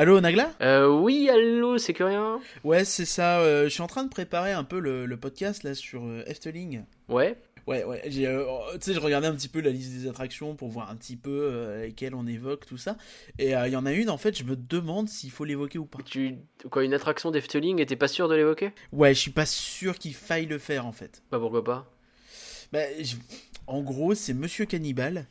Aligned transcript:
Allô, 0.00 0.20
Nagla? 0.20 0.52
Euh, 0.60 0.86
oui, 0.86 1.28
allô, 1.28 1.76
c'est 1.76 1.92
que 1.92 2.04
rien 2.04 2.40
Ouais, 2.62 2.84
c'est 2.84 3.04
ça. 3.04 3.40
euh, 3.40 3.64
je 3.64 3.70
suis 3.70 3.82
en 3.82 3.88
train 3.88 4.04
de 4.04 4.08
préparer 4.08 4.52
un 4.52 4.62
peu 4.62 4.78
le, 4.78 5.06
le 5.06 5.16
podcast 5.16 5.64
là 5.64 5.74
sur 5.74 6.04
euh, 6.04 6.22
Efteling. 6.28 6.84
Ouais. 7.08 7.36
Ouais, 7.66 7.82
ouais. 7.82 8.00
euh, 8.06 8.44
Tu 8.74 8.78
sais, 8.80 8.94
je 8.94 9.00
regardais 9.00 9.26
un 9.26 9.34
petit 9.34 9.48
peu 9.48 9.60
la 9.60 9.70
liste 9.70 9.92
des 9.92 10.08
attractions 10.08 10.54
pour 10.54 10.68
voir 10.68 10.88
un 10.88 10.94
petit 10.94 11.16
peu 11.16 11.80
lesquelles 11.82 12.14
on 12.14 12.28
évoque, 12.28 12.64
tout 12.64 12.76
ça. 12.78 12.96
Et 13.40 13.50
il 13.50 13.72
y 13.72 13.76
en 13.76 13.86
a 13.86 13.92
une, 13.92 14.08
en 14.08 14.18
fait, 14.18 14.38
je 14.38 14.44
me 14.44 14.54
demande 14.54 15.08
s'il 15.08 15.32
faut 15.32 15.44
l'évoquer 15.44 15.78
ou 15.78 15.84
pas. 15.84 15.98
Tu... 16.04 16.36
Quoi, 16.70 16.84
une 16.84 16.94
attraction 16.94 17.32
d'Efteling 17.32 17.80
et 17.80 17.86
t'es 17.86 17.96
pas 17.96 18.08
sûr 18.08 18.28
de 18.28 18.36
l'évoquer? 18.36 18.70
Ouais, 18.92 19.12
je 19.14 19.18
suis 19.18 19.32
pas 19.32 19.46
sûr 19.46 19.98
qu'il 19.98 20.14
faille 20.14 20.46
le 20.46 20.58
faire, 20.58 20.86
en 20.86 20.92
fait. 20.92 21.22
Bah 21.32 21.38
pourquoi 21.40 21.64
pas? 21.64 21.90
Bah, 22.72 22.78
je- 23.00 23.16
en 23.66 23.82
gros, 23.82 24.14
c'est 24.14 24.32
Monsieur 24.32 24.64
Cannibal. 24.64 25.26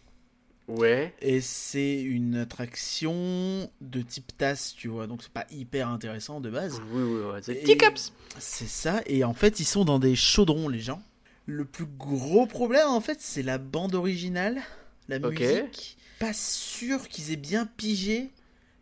Ouais. 0.68 1.14
Et 1.22 1.40
c'est 1.40 2.02
une 2.02 2.36
attraction 2.36 3.70
de 3.82 4.02
type 4.02 4.36
tasse, 4.38 4.74
tu 4.76 4.88
vois. 4.90 5.08
Donc 5.08 5.24
c'est 5.24 5.32
pas 5.32 5.46
hyper 5.52 5.88
intéressant 5.90 6.42
de 6.42 6.50
base. 6.50 6.82
Oui, 6.92 7.04
oui, 7.04 7.22
ouais. 7.32 7.40
C'est 7.42 7.64
Teacups 7.64 8.12
C'est 8.40 8.68
ça, 8.68 9.02
et 9.06 9.24
en 9.24 9.34
fait, 9.34 9.60
ils 9.60 9.66
sont 9.66 9.86
dans 9.86 10.00
des 10.00 10.16
chaudrons, 10.16 10.68
les 10.70 10.80
gens. 10.80 11.02
Le 11.46 11.64
plus 11.64 11.86
gros 11.86 12.46
problème, 12.46 12.88
en 12.90 13.00
fait, 13.00 13.22
c'est 13.22 13.44
la 13.44 13.58
bande 13.58 13.96
originale, 13.96 14.62
la 15.08 15.18
Ok. 15.18 15.40
musique. 15.40 15.98
Pas 16.20 16.34
sûr 16.34 17.08
qu'ils 17.08 17.32
aient 17.32 17.36
bien 17.38 17.66
pigé 17.66 18.32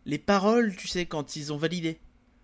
les 0.06 0.18
paroles, 0.18 0.74
tu 0.76 0.88
sais, 0.88 1.06
quand 1.06 1.36
ils 1.36 1.52
ont 1.52 1.56
validé. 1.56 1.98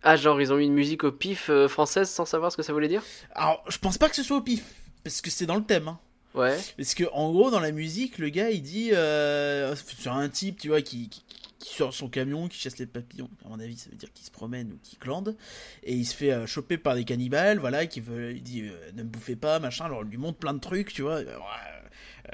Ah, 0.05 0.17
genre, 0.17 0.41
ils 0.41 0.53
ont 0.53 0.57
mis 0.57 0.67
une 0.67 0.75
musique 0.75 1.05
au 1.05 1.13
pif 1.13 1.49
euh, 1.49 1.67
française 1.69 2.09
sans 2.11 2.25
savoir 2.25 2.51
ce 2.53 2.57
que 2.57 2.63
ça 2.63 2.73
voulait 2.73 2.89
dire? 2.89 3.03
Alors, 3.35 3.65
je 3.69 3.79
pense 3.79 3.99
pas 3.99 4.09
que 4.09 4.17
ce 4.17 4.23
soit 4.23 4.37
au 4.37 4.41
pif, 4.43 4.65
parce 5.05 5.21
que 5.21 5.31
c'est 5.31 5.47
dans 5.47 5.57
le 5.57 5.65
thème. 5.65 5.89
hein. 5.89 5.99
Ouais. 6.35 6.59
Parce 6.77 6.95
que, 6.95 7.05
en 7.13 7.31
gros, 7.31 7.51
dans 7.51 7.61
la 7.61 7.73
musique, 7.73 8.19
le 8.19 8.29
gars, 8.29 8.51
il 8.51 8.63
dit 8.63 8.91
euh, 8.93 9.75
sur 9.77 10.13
un 10.13 10.29
type, 10.29 10.61
tu 10.61 10.69
vois, 10.69 10.81
qui, 10.81 11.09
qui, 11.09 11.23
qui 11.59 11.75
sort 11.75 11.93
son 11.93 12.09
camion, 12.09 12.49
qui 12.49 12.59
chasse 12.59 12.79
les 12.79 12.87
papillons. 12.87 13.29
À 13.45 13.49
mon 13.49 13.61
avis, 13.61 13.77
ça 13.77 13.91
veut 13.91 13.97
dire 13.97 14.13
qu'il 14.13 14.25
se 14.25 14.31
promène 14.31 14.73
ou 14.73 14.79
qu'il 14.83 14.99
glande. 14.99 15.37
Et 15.83 15.95
il 15.95 16.05
se 16.07 16.15
fait 16.15 16.33
euh, 16.33 16.47
choper 16.47 16.79
par 16.79 16.95
des 16.95 17.05
cannibales, 17.05 17.59
voilà, 17.59 17.87
qui 17.87 18.01
veut, 18.01 18.33
il 18.33 18.43
dit 18.43 18.63
euh, 18.63 18.91
ne 18.95 19.03
me 19.03 19.09
bouffez 19.09 19.37
pas, 19.37 19.59
machin. 19.59 19.85
Alors, 19.85 20.01
on 20.01 20.03
lui 20.03 20.19
montre 20.19 20.39
plein 20.39 20.55
de 20.55 20.61
trucs, 20.61 20.93
tu 20.93 21.03
vois. 21.03 21.21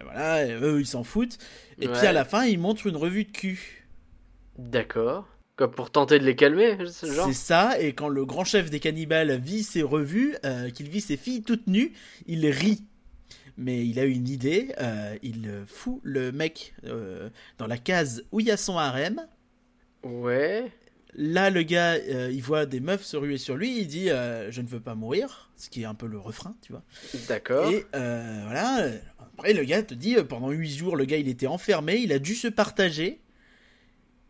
voilà, 0.02 0.46
eux, 0.46 0.80
ils 0.80 0.86
s'en 0.86 1.02
foutent. 1.02 1.38
Et 1.80 1.88
puis 1.88 2.06
à 2.06 2.12
la 2.12 2.24
fin, 2.24 2.44
il 2.44 2.58
montre 2.58 2.86
une 2.86 2.96
revue 2.96 3.24
de 3.24 3.32
cul. 3.32 3.86
D'accord. 4.58 5.26
Quoi, 5.56 5.70
pour 5.70 5.90
tenter 5.90 6.20
de 6.20 6.24
les 6.24 6.36
calmer, 6.36 6.76
ce 6.86 7.06
genre 7.12 7.26
C'est 7.26 7.32
ça, 7.32 7.80
et 7.80 7.92
quand 7.92 8.08
le 8.08 8.24
grand 8.24 8.44
chef 8.44 8.70
des 8.70 8.78
cannibales 8.78 9.36
vit 9.40 9.64
ses 9.64 9.82
revues, 9.82 10.36
qu'il 10.74 10.88
vit 10.88 11.00
ses 11.00 11.16
filles 11.16 11.42
toutes 11.42 11.66
nues, 11.66 11.92
il 12.26 12.46
rit. 12.46 12.84
Mais 13.58 13.84
il 13.84 13.98
a 13.98 14.04
une 14.04 14.28
idée, 14.28 14.72
euh, 14.80 15.18
il 15.24 15.50
fout 15.66 15.98
le 16.04 16.30
mec 16.30 16.74
euh, 16.84 17.28
dans 17.58 17.66
la 17.66 17.76
case 17.76 18.22
où 18.30 18.38
il 18.38 18.46
y 18.46 18.52
a 18.52 18.56
son 18.56 18.78
harem. 18.78 19.26
Ouais. 20.04 20.70
Là, 21.14 21.50
le 21.50 21.62
gars, 21.62 21.94
euh, 21.94 22.30
il 22.32 22.40
voit 22.40 22.66
des 22.66 22.78
meufs 22.78 23.02
se 23.02 23.16
ruer 23.16 23.36
sur 23.36 23.56
lui, 23.56 23.80
il 23.80 23.88
dit 23.88 24.06
Je 24.06 24.60
ne 24.60 24.68
veux 24.68 24.78
pas 24.78 24.94
mourir, 24.94 25.50
ce 25.56 25.68
qui 25.70 25.82
est 25.82 25.86
un 25.86 25.94
peu 25.94 26.06
le 26.06 26.20
refrain, 26.20 26.54
tu 26.62 26.70
vois. 26.70 26.84
D'accord. 27.26 27.68
Et 27.68 27.84
voilà, 27.92 28.92
après 29.18 29.54
le 29.54 29.64
gars 29.64 29.82
te 29.82 29.94
dit 29.94 30.14
Pendant 30.28 30.50
8 30.50 30.70
jours, 30.76 30.94
le 30.94 31.04
gars 31.04 31.16
il 31.16 31.28
était 31.28 31.48
enfermé, 31.48 31.96
il 31.96 32.12
a 32.12 32.20
dû 32.20 32.36
se 32.36 32.46
partager. 32.46 33.20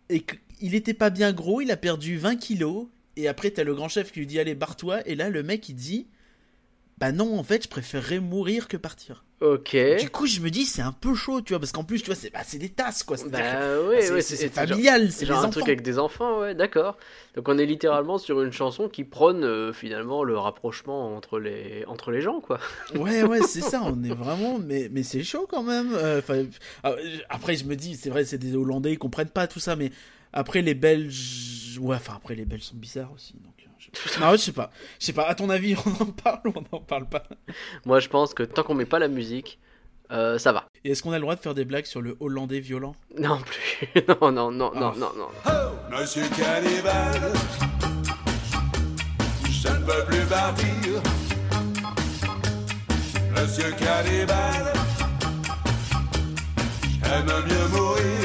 Et 0.08 0.22
qu'il 0.22 0.74
était 0.74 0.94
pas 0.94 1.10
bien 1.10 1.34
gros, 1.34 1.60
il 1.60 1.70
a 1.70 1.76
perdu 1.76 2.16
20 2.16 2.36
kilos. 2.36 2.86
Et 3.16 3.28
après, 3.28 3.50
t'as 3.50 3.64
le 3.64 3.74
grand 3.74 3.88
chef 3.88 4.10
qui 4.10 4.20
lui 4.20 4.26
dit 4.26 4.40
Allez, 4.40 4.54
barre-toi. 4.54 5.06
Et 5.06 5.16
là, 5.16 5.28
le 5.28 5.42
mec 5.42 5.68
il 5.68 5.74
dit 5.74 6.06
Bah 6.98 7.12
non, 7.12 7.38
en 7.38 7.44
fait, 7.44 7.62
je 7.64 7.68
préférerais 7.68 8.18
mourir 8.18 8.66
que 8.66 8.77
partir. 8.77 9.24
Ok. 9.41 9.77
Du 10.00 10.10
coup, 10.10 10.27
je 10.27 10.41
me 10.41 10.50
dis 10.50 10.64
C'est 10.64 10.82
un 10.82 10.91
peu 10.91 11.14
chaud, 11.14 11.41
tu 11.41 11.52
vois, 11.52 11.60
parce 11.60 11.70
qu'en 11.70 11.84
plus, 11.84 12.00
tu 12.00 12.06
vois, 12.06 12.16
c'est 12.16 12.32
bah, 12.32 12.41
des 12.54 12.70
tasses, 12.70 13.04
quoi. 13.04 13.16
Bah 13.30 13.38
ouais, 13.88 14.02
c'est- 14.02 14.12
ouais, 14.12 14.20
c'est 14.20 14.34
c'est 14.34 14.46
genre- 14.46 14.66
familial, 14.68 15.12
c'est 15.12 15.20
des 15.20 15.26
Genre 15.26 15.44
un 15.44 15.50
truc 15.50 15.62
avec 15.69 15.82
des 15.82 16.00
enfants, 16.00 16.41
ouais, 16.41 16.56
d'accord. 16.56 16.96
Donc 17.36 17.48
on 17.48 17.56
est 17.56 17.66
littéralement 17.66 18.19
sur 18.19 18.42
une 18.42 18.50
chanson 18.52 18.88
qui 18.88 19.04
prône 19.04 19.44
euh, 19.44 19.72
finalement 19.72 20.24
le 20.24 20.36
rapprochement 20.36 21.14
entre 21.14 21.38
les, 21.38 21.84
entre 21.86 22.10
les 22.10 22.20
gens, 22.20 22.41
quoi. 22.41 22.58
Ouais, 22.96 23.22
ouais, 23.22 23.42
c'est 23.42 23.60
ça, 23.60 23.82
on 23.84 24.02
est 24.02 24.12
vraiment. 24.14 24.59
Mais, 24.59 24.88
mais 24.91 25.04
c'est 25.04 25.22
chaud 25.22 25.47
quand 25.48 25.62
même. 25.62 25.94
euh, 25.94 26.20
ah, 26.82 26.94
après, 27.28 27.54
je 27.54 27.65
me 27.65 27.76
dis, 27.76 27.94
c'est 27.94 28.10
vrai, 28.10 28.25
c'est 28.25 28.38
des 28.38 28.56
Hollandais, 28.56 28.92
ils 28.94 28.98
comprennent 28.98 29.30
pas 29.30 29.47
tout 29.47 29.60
ça, 29.60 29.76
mais 29.76 29.92
après, 30.32 30.62
les 30.62 30.75
Belges. 30.75 31.78
Ouais, 31.80 31.94
enfin, 31.94 32.15
après, 32.16 32.34
les 32.34 32.44
Belges 32.44 32.62
sont 32.62 32.76
bizarres 32.76 33.12
aussi. 33.15 33.34
Donc, 33.34 33.54
je... 33.78 34.21
Non, 34.21 34.33
je 34.33 34.37
sais 34.39 34.53
pas. 34.53 34.71
Je 35.00 35.06
sais 35.06 35.12
pas, 35.12 35.27
à 35.27 35.34
ton 35.34 35.49
avis, 35.50 35.75
on 35.87 36.03
en 36.03 36.06
parle 36.06 36.41
ou 36.47 36.53
on 36.56 36.65
n'en 36.77 36.81
parle 36.83 37.06
pas? 37.09 37.25
Moi 37.87 38.00
je 38.00 38.09
pense 38.09 38.34
que 38.34 38.43
tant 38.43 38.62
qu'on 38.62 38.75
met 38.75 38.84
pas 38.87 38.99
la 38.99 39.09
musique, 39.09 39.59
euh, 40.11 40.39
ça 40.39 40.53
va. 40.53 40.66
Et 40.84 40.91
est-ce 40.93 41.03
qu'on 41.03 41.12
a 41.12 41.16
le 41.16 41.21
droit 41.22 41.34
de 41.37 41.41
faire 41.41 41.55
des 41.55 41.65
blagues 41.65 41.84
sur 41.87 42.00
le 42.00 42.16
Hollandais 42.21 42.61
violent? 42.61 42.94
Non 43.19 43.39
plus. 43.41 43.87
non, 44.09 44.33
non, 44.33 44.50
non, 44.50 44.72
non, 44.75 44.93
Ah. 44.93 44.99
non, 44.99 45.11
non. 45.16 45.28
Monsieur 45.99 46.25
Cannibal, 46.37 47.33
je 49.50 49.69
ne 49.69 49.84
veux 49.84 50.05
plus 50.06 50.25
partir. 50.27 51.03
Monsieur 53.37 53.71
Cannibal, 53.72 54.72
j'aime 57.05 57.27
mieux 57.27 57.69
mourir. 57.78 58.17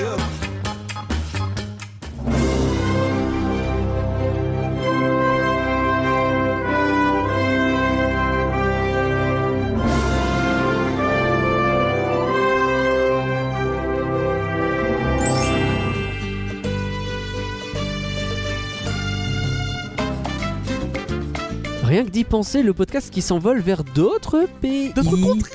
Rien 21.93 22.05
que 22.05 22.09
d'y 22.09 22.23
penser, 22.23 22.63
le 22.63 22.73
podcast 22.73 23.13
qui 23.13 23.21
s'envole 23.21 23.59
vers 23.59 23.83
d'autres 23.83 24.47
pays. 24.61 24.91
D'autres 24.95 25.15
contrées 25.15 25.51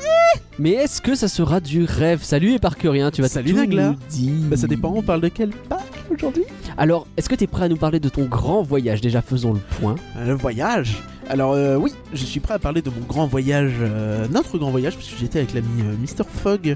Mais 0.61 0.71
est-ce 0.71 1.03
que 1.03 1.17
ça 1.17 1.27
sera 1.27 1.59
du 1.59 1.83
rêve? 1.83 2.23
Salut 2.23 2.53
et 2.55 2.89
rien, 2.89 3.11
tu 3.11 3.23
vas 3.23 3.29
Salut, 3.29 3.51
tout 3.51 3.57
Nagla. 3.57 3.89
nous 3.89 3.97
dire. 4.09 4.35
Bah, 4.49 4.57
ça 4.57 4.69
dépend, 4.69 4.93
on 4.95 5.03
parle 5.03 5.21
de 5.21 5.31
quel 5.31 5.51
parc 5.51 5.83
aujourd'hui? 6.09 6.45
Alors, 6.77 7.09
est-ce 7.17 7.29
que 7.29 7.35
t'es 7.35 7.49
prêt 7.49 7.65
à 7.65 7.69
nous 7.69 7.77
parler 7.77 7.99
de 7.99 8.09
ton 8.09 8.27
grand 8.27 8.63
voyage? 8.63 9.01
Déjà, 9.01 9.21
faisons 9.21 9.53
le 9.53 9.59
point. 9.81 9.97
Le 10.25 10.33
voyage? 10.33 11.03
Alors 11.29 11.55
euh, 11.55 11.75
oui, 11.75 11.93
je 12.15 12.25
suis 12.25 12.39
prêt 12.39 12.55
à 12.55 12.61
parler 12.61 12.83
de 12.83 12.89
mon 12.89 13.05
grand 13.05 13.27
voyage, 13.27 13.75
euh, 13.81 14.29
notre 14.31 14.59
grand 14.59 14.71
voyage, 14.71 14.95
parce 14.95 15.09
que 15.09 15.19
j'étais 15.19 15.41
avec 15.41 15.53
l'ami 15.55 15.83
euh, 15.83 15.95
Mr. 16.01 16.25
Fogg. 16.25 16.69
euh, 16.69 16.75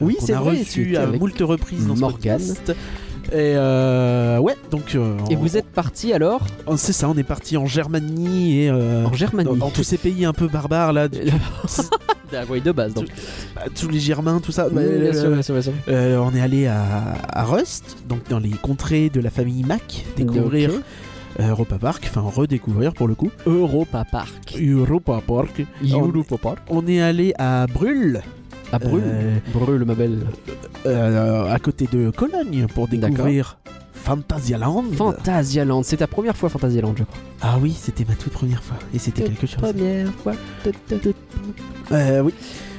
Oui, 0.00 0.16
c'est 0.20 0.34
vrai, 0.34 0.60
reçu 0.60 0.96
à 0.96 1.02
avec 1.02 1.20
moult 1.20 1.34
reprises 1.40 1.88
dans 1.88 1.96
ce 1.96 2.00
podcast. 2.00 2.72
Et 3.28 3.54
euh, 3.56 4.38
ouais, 4.38 4.56
donc... 4.70 4.94
euh, 4.94 5.16
Et 5.30 5.36
on- 5.36 5.40
vous 5.40 5.56
êtes 5.56 5.66
parti 5.66 6.12
alors 6.12 6.40
on- 6.66 6.76
C'est 6.76 6.92
ça, 6.92 7.08
on 7.08 7.16
est 7.16 7.22
parti 7.22 7.56
en 7.56 7.66
Germanie 7.66 8.60
et... 8.64 8.70
euh, 8.70 9.04
en 9.06 9.12
Germanie 9.12 9.48
dans, 9.48 9.56
dans 9.56 9.70
tous 9.70 9.82
ces 9.84 9.98
pays 9.98 10.24
un 10.24 10.32
peu 10.32 10.48
barbares 10.48 10.92
là, 10.92 11.06
oui, 12.50 12.60
de 12.60 12.72
base 12.72 12.94
donc. 12.94 13.06
bah, 13.54 13.62
tous 13.74 13.88
les 13.88 13.98
Germains, 14.00 14.40
tout 14.40 14.52
ça. 14.52 14.66
Oui, 14.68 14.74
bah, 14.74 14.82
bien 14.82 15.12
sûr, 15.12 15.30
bien 15.30 15.42
sûr, 15.42 15.54
bien 15.54 15.62
sûr. 15.62 15.72
on 15.88 16.34
est 16.34 16.40
allé 16.40 16.66
à, 16.66 17.14
à 17.32 17.44
Rust, 17.44 17.96
donc 18.08 18.28
dans 18.28 18.38
les 18.38 18.50
contrées 18.50 19.10
de 19.10 19.20
la 19.20 19.30
famille 19.30 19.64
Mac, 19.64 20.04
découvrir 20.16 20.70
Europa 21.38 21.78
Park, 21.78 22.04
enfin 22.10 22.20
redécouvrir 22.22 22.92
pour 22.92 23.08
le 23.08 23.14
coup. 23.14 23.30
Europa 23.46 24.04
Park. 24.10 24.56
Europa 24.60 25.20
Park. 25.26 25.62
Europa 25.82 26.36
Park. 26.36 26.58
on 26.68 26.86
est 26.86 27.00
allé 27.00 27.32
à 27.38 27.66
Brûle, 27.66 28.20
À 28.72 28.78
Brûle. 28.78 29.02
Euh, 29.04 29.38
Brûle, 29.52 29.84
ma 29.84 29.94
belle. 29.94 30.18
euh, 30.86 31.52
à 31.52 31.58
côté 31.58 31.88
de 31.92 32.10
Cologne, 32.10 32.66
pour 32.74 32.88
découvrir 32.88 33.58
Phantasialand. 33.92 34.84
Phantasialand. 34.92 35.82
C'est 35.82 35.98
ta 35.98 36.06
première 36.06 36.36
fois 36.36 36.48
Phantasialand, 36.48 36.94
je 36.96 37.04
crois. 37.04 37.18
Ah 37.42 37.58
oui, 37.60 37.76
c'était 37.78 38.04
ma 38.08 38.14
toute 38.14 38.32
première 38.32 38.62
fois, 38.62 38.76
et 38.94 38.98
c'était 38.98 39.22
quelque 39.22 39.46
chose. 39.46 39.58
Première 39.60 40.12
fois. 40.14 40.34
Euh, 41.92 42.22
oui. 42.22 42.32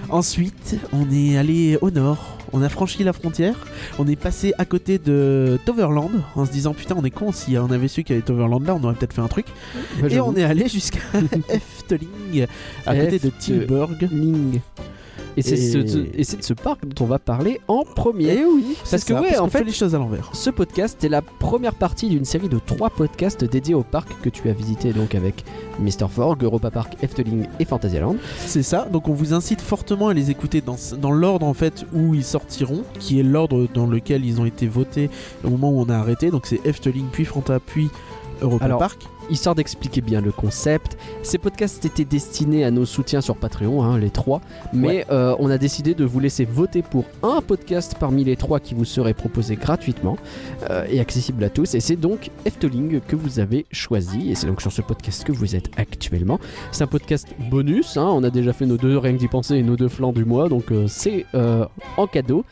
Ensuite, 0.09 0.77
on 0.93 1.09
est 1.11 1.37
allé 1.37 1.77
au 1.81 1.89
nord. 1.91 2.37
On 2.53 2.61
a 2.61 2.67
franchi 2.69 3.03
la 3.03 3.13
frontière. 3.13 3.55
On 3.97 4.05
est 4.07 4.17
passé 4.17 4.53
à 4.57 4.65
côté 4.65 4.97
de 4.97 5.57
Toverland 5.65 6.11
en 6.35 6.45
se 6.45 6.51
disant 6.51 6.73
putain 6.73 6.95
on 6.97 7.05
est 7.05 7.09
con 7.11 7.31
si 7.31 7.57
on 7.57 7.71
avait 7.71 7.87
su 7.87 8.03
qu'il 8.03 8.15
y 8.15 8.17
avait 8.17 8.25
Toverland 8.25 8.65
là 8.65 8.75
on 8.75 8.83
aurait 8.83 8.95
peut-être 8.95 9.13
fait 9.13 9.21
un 9.21 9.29
truc. 9.29 9.45
Et 10.09 10.19
on 10.19 10.35
est 10.35 10.43
allé 10.43 10.67
jusqu'à 10.67 10.99
Efteling 11.49 12.45
à 12.85 12.93
côté 12.95 13.19
de. 13.19 13.29
Tilburg. 13.29 13.95
Ling. 14.11 14.59
Et 15.37 15.41
c'est 15.41 15.53
Et- 15.55 16.23
ce- 16.23 16.35
de 16.37 16.41
ce 16.41 16.53
parc 16.53 16.85
dont 16.85 17.05
on 17.05 17.07
va 17.07 17.19
parler 17.19 17.59
en 17.67 17.83
premier. 17.83 18.33
Et 18.33 18.45
oui, 18.45 18.75
Parce 18.89 19.03
que 19.03 19.13
ça, 19.13 19.21
ouais, 19.21 19.37
en 19.37 19.45
qu'on 19.45 19.49
fait- 19.49 19.63
les 19.63 19.71
choses 19.71 19.95
à 19.95 19.97
l'envers. 19.97 20.29
Ce 20.33 20.49
podcast 20.49 21.01
est 21.03 21.09
la 21.09 21.21
première 21.21 21.73
partie 21.73 22.09
d'une 22.09 22.25
série 22.25 22.49
de 22.49 22.59
trois 22.59 22.89
podcasts 22.89 23.43
dédiés 23.43 23.73
au 23.75 23.83
parc 23.83 24.09
que 24.21 24.29
tu 24.29 24.49
as 24.49 24.53
visité 24.53 24.91
donc 24.93 25.15
avec 25.15 25.43
Mr. 25.79 26.07
Forg, 26.09 26.43
Europa 26.43 26.69
Park, 26.71 26.97
Efteling 27.01 27.45
et 27.59 27.65
Phantasialand. 27.65 28.15
C'est 28.45 28.63
ça, 28.63 28.87
donc 28.91 29.07
on 29.07 29.13
vous 29.13 29.33
incite 29.33 29.61
fortement 29.61 30.09
à 30.09 30.13
les 30.13 30.29
écouter 30.31 30.61
dans, 30.61 30.75
dans 30.99 31.11
l'ordre 31.11 31.45
en 31.45 31.53
fait 31.53 31.85
où 31.93 32.13
ils 32.13 32.23
sortiront, 32.25 32.83
qui 32.99 33.19
est 33.19 33.23
l'ordre 33.23 33.67
dans 33.73 33.87
lequel 33.87 34.25
ils 34.25 34.41
ont 34.41 34.45
été 34.45 34.67
votés 34.67 35.09
au 35.45 35.49
moment 35.49 35.71
où 35.71 35.79
on 35.81 35.89
a 35.89 35.95
arrêté. 35.95 36.29
Donc 36.31 36.45
c'est 36.45 36.59
Efteling, 36.65 37.05
puis 37.11 37.25
Fanta, 37.25 37.59
puis 37.59 37.89
Europa 38.41 38.65
Alors, 38.65 38.79
Park. 38.79 38.99
Histoire 39.31 39.55
d'expliquer 39.55 40.01
bien 40.01 40.19
le 40.19 40.33
concept, 40.33 40.97
ces 41.23 41.37
podcasts 41.37 41.85
étaient 41.85 42.03
destinés 42.03 42.65
à 42.65 42.69
nos 42.69 42.85
soutiens 42.85 43.21
sur 43.21 43.37
Patreon, 43.37 43.81
hein, 43.81 43.97
les 43.97 44.09
trois, 44.09 44.41
mais 44.73 45.05
euh, 45.09 45.37
on 45.39 45.49
a 45.49 45.57
décidé 45.57 45.93
de 45.93 46.03
vous 46.03 46.19
laisser 46.19 46.43
voter 46.43 46.81
pour 46.81 47.05
un 47.23 47.39
podcast 47.39 47.95
parmi 47.97 48.25
les 48.25 48.35
trois 48.35 48.59
qui 48.59 48.73
vous 48.73 48.83
serait 48.83 49.13
proposé 49.13 49.55
gratuitement 49.55 50.17
euh, 50.69 50.85
et 50.89 50.99
accessible 50.99 51.41
à 51.45 51.49
tous. 51.49 51.75
Et 51.75 51.79
c'est 51.79 51.95
donc 51.95 52.29
Efteling 52.43 52.99
que 52.99 53.15
vous 53.15 53.39
avez 53.39 53.65
choisi, 53.71 54.31
et 54.31 54.35
c'est 54.35 54.47
donc 54.47 54.61
sur 54.61 54.73
ce 54.73 54.81
podcast 54.81 55.23
que 55.23 55.31
vous 55.31 55.55
êtes 55.55 55.69
actuellement. 55.77 56.37
C'est 56.73 56.83
un 56.83 56.87
podcast 56.87 57.29
bonus, 57.49 57.95
hein, 57.95 58.09
on 58.11 58.25
a 58.25 58.31
déjà 58.31 58.51
fait 58.51 58.65
nos 58.65 58.77
deux 58.77 58.97
rien 58.97 59.13
que 59.13 59.17
d'y 59.19 59.29
penser 59.29 59.55
et 59.55 59.63
nos 59.63 59.77
deux 59.77 59.87
flancs 59.87 60.11
du 60.11 60.25
mois, 60.25 60.49
donc 60.49 60.73
euh, 60.73 60.87
c'est 60.89 61.25
en 61.95 62.05
cadeau. 62.05 62.43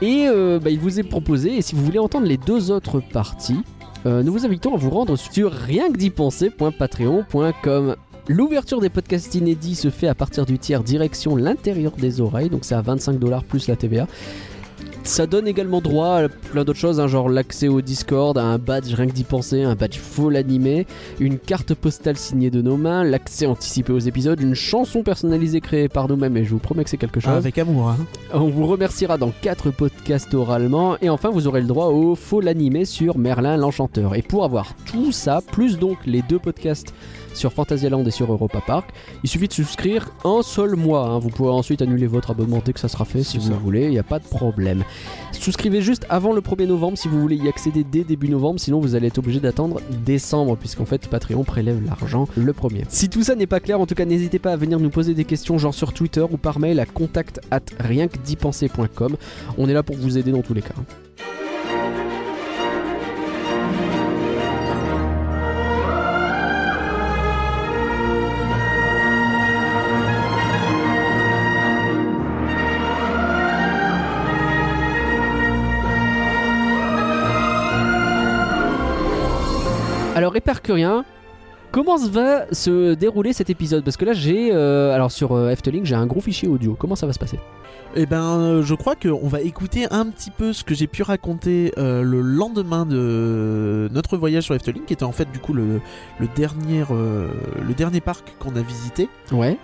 Et 0.00 0.28
bah, 0.62 0.70
il 0.70 0.80
vous 0.80 0.98
est 0.98 1.02
proposé, 1.02 1.58
et 1.58 1.60
si 1.60 1.74
vous 1.74 1.84
voulez 1.84 1.98
entendre 1.98 2.26
les 2.26 2.38
deux 2.38 2.70
autres 2.70 3.00
parties, 3.00 3.60
euh, 4.06 4.22
nous 4.22 4.32
vous 4.32 4.46
invitons 4.46 4.74
à 4.74 4.78
vous 4.78 4.90
rendre 4.90 5.16
sur 5.16 5.52
rien 5.52 5.90
que 5.92 5.98
d'y 5.98 6.10
penser.patreon.com. 6.10 7.96
L'ouverture 8.28 8.80
des 8.80 8.90
podcasts 8.90 9.34
inédits 9.34 9.74
se 9.74 9.90
fait 9.90 10.06
à 10.06 10.14
partir 10.14 10.46
du 10.46 10.58
tiers 10.58 10.84
direction 10.84 11.36
l'intérieur 11.36 11.92
des 11.92 12.20
oreilles, 12.20 12.48
donc 12.48 12.64
c'est 12.64 12.74
à 12.74 12.82
25 12.82 13.18
dollars 13.18 13.44
plus 13.44 13.66
la 13.66 13.76
TVA. 13.76 14.06
Ça 15.02 15.26
donne 15.26 15.48
également 15.48 15.80
droit 15.80 16.18
à 16.18 16.28
plein 16.28 16.64
d'autres 16.64 16.78
choses, 16.78 17.00
hein, 17.00 17.08
genre 17.08 17.28
l'accès 17.28 17.68
au 17.68 17.80
Discord, 17.80 18.36
à 18.38 18.42
un 18.44 18.58
badge 18.58 18.94
rien 18.94 19.06
que 19.06 19.12
d'y 19.12 19.24
penser, 19.24 19.62
un 19.62 19.74
badge 19.74 19.98
full 19.98 20.36
animé, 20.36 20.86
une 21.18 21.38
carte 21.38 21.74
postale 21.74 22.16
signée 22.16 22.50
de 22.50 22.62
nos 22.62 22.76
mains, 22.76 23.02
l'accès 23.02 23.46
anticipé 23.46 23.92
aux 23.92 23.98
épisodes, 23.98 24.40
une 24.40 24.54
chanson 24.54 25.02
personnalisée 25.02 25.60
créée 25.60 25.88
par 25.88 26.06
nous-mêmes, 26.08 26.36
et 26.36 26.44
je 26.44 26.50
vous 26.50 26.58
promets 26.58 26.84
que 26.84 26.90
c'est 26.90 26.96
quelque 26.96 27.18
chose. 27.18 27.32
Avec 27.32 27.58
amour. 27.58 27.88
hein. 27.88 27.96
On 28.32 28.48
vous 28.48 28.66
remerciera 28.66 29.18
dans 29.18 29.32
4 29.42 29.70
podcasts 29.70 30.34
oralement 30.34 30.96
et 31.02 31.10
enfin 31.10 31.30
vous 31.30 31.48
aurez 31.48 31.60
le 31.60 31.66
droit 31.66 31.86
au 31.86 32.14
faux 32.14 32.46
animé 32.46 32.84
sur 32.84 33.18
Merlin 33.18 33.56
l'Enchanteur. 33.56 34.14
Et 34.14 34.22
pour 34.22 34.44
avoir 34.44 34.74
tout 34.86 35.12
ça, 35.12 35.40
plus 35.50 35.78
donc 35.78 35.98
les 36.06 36.22
deux 36.22 36.38
podcasts 36.38 36.94
sur 37.34 37.52
Fantasyland 37.52 38.04
et 38.04 38.10
sur 38.10 38.30
Europa 38.30 38.60
Park, 38.66 38.90
il 39.22 39.30
suffit 39.30 39.48
de 39.48 39.52
souscrire 39.52 40.10
un 40.24 40.42
seul 40.42 40.76
mois. 40.76 41.06
hein. 41.08 41.18
Vous 41.18 41.28
pourrez 41.30 41.52
ensuite 41.52 41.82
annuler 41.82 42.06
votre 42.06 42.30
abonnement 42.30 42.62
dès 42.64 42.72
que 42.72 42.80
ça 42.80 42.88
sera 42.88 43.04
fait 43.04 43.22
si 43.22 43.38
vous 43.38 43.48
ça. 43.48 43.54
voulez, 43.54 43.84
il 43.84 43.90
n'y 43.90 43.98
a 43.98 44.02
pas 44.02 44.18
de 44.18 44.24
problème. 44.24 44.84
Souscrivez 45.32 45.80
juste 45.82 46.06
avant 46.08 46.32
le 46.32 46.40
1er 46.40 46.66
novembre 46.66 46.98
si 46.98 47.08
vous 47.08 47.20
voulez 47.20 47.36
y 47.36 47.48
accéder 47.48 47.84
dès 47.84 48.04
début 48.04 48.28
novembre, 48.28 48.60
sinon 48.60 48.80
vous 48.80 48.94
allez 48.94 49.06
être 49.08 49.18
obligé 49.18 49.40
d'attendre 49.40 49.80
décembre 50.04 50.56
puisqu'en 50.56 50.84
fait 50.84 51.08
Patreon 51.08 51.44
prélève 51.44 51.82
l'argent 51.84 52.26
le 52.36 52.52
premier. 52.52 52.84
Si 52.88 53.08
tout 53.08 53.22
ça 53.22 53.34
n'est 53.34 53.46
pas 53.46 53.60
clair, 53.60 53.80
en 53.80 53.86
tout 53.86 53.94
cas 53.94 54.04
n'hésitez 54.04 54.38
pas 54.38 54.52
à 54.52 54.56
venir 54.56 54.78
nous 54.80 54.90
poser 54.90 55.14
des 55.14 55.24
questions 55.24 55.58
genre 55.58 55.74
sur 55.74 55.92
Twitter 55.92 56.24
ou 56.30 56.36
par 56.36 56.58
mail 56.58 56.78
à 56.80 56.86
contact 56.86 57.40
at 57.50 57.60
rienquedipenser.com. 57.78 59.16
On 59.58 59.68
est 59.68 59.72
là 59.74 59.82
pour 59.82 59.96
vous 59.96 60.18
aider 60.18 60.32
dans 60.32 60.42
tous 60.42 60.54
les 60.54 60.62
cas. 60.62 60.74
Alors 80.20 80.36
Hypercurien, 80.36 81.06
comment 81.72 81.96
se 81.96 82.10
va 82.10 82.44
se 82.52 82.92
dérouler 82.92 83.32
cet 83.32 83.48
épisode? 83.48 83.82
Parce 83.82 83.96
que 83.96 84.04
là 84.04 84.12
j'ai, 84.12 84.50
euh, 84.52 84.94
alors 84.94 85.10
sur 85.10 85.32
euh, 85.32 85.48
Efteling 85.48 85.86
j'ai 85.86 85.94
un 85.94 86.04
gros 86.04 86.20
fichier 86.20 86.46
audio. 86.46 86.76
Comment 86.78 86.94
ça 86.94 87.06
va 87.06 87.14
se 87.14 87.18
passer? 87.18 87.38
Eh 87.96 88.04
ben, 88.04 88.38
euh, 88.38 88.62
je 88.62 88.74
crois 88.74 88.96
qu'on 88.96 89.28
va 89.28 89.40
écouter 89.40 89.86
un 89.90 90.04
petit 90.10 90.30
peu 90.30 90.52
ce 90.52 90.62
que 90.62 90.74
j'ai 90.74 90.86
pu 90.88 91.02
raconter 91.02 91.72
euh, 91.78 92.02
le 92.02 92.20
lendemain 92.20 92.84
de 92.84 93.88
notre 93.92 94.18
voyage 94.18 94.42
sur 94.42 94.54
Efteling, 94.54 94.84
qui 94.84 94.92
était 94.92 95.04
en 95.04 95.12
fait 95.12 95.32
du 95.32 95.38
coup 95.38 95.54
le, 95.54 95.80
le 96.18 96.28
dernier, 96.36 96.84
euh, 96.90 97.28
le 97.66 97.72
dernier 97.72 98.02
parc 98.02 98.34
qu'on 98.38 98.54
a 98.56 98.60
visité. 98.60 99.08
Ouais. 99.32 99.56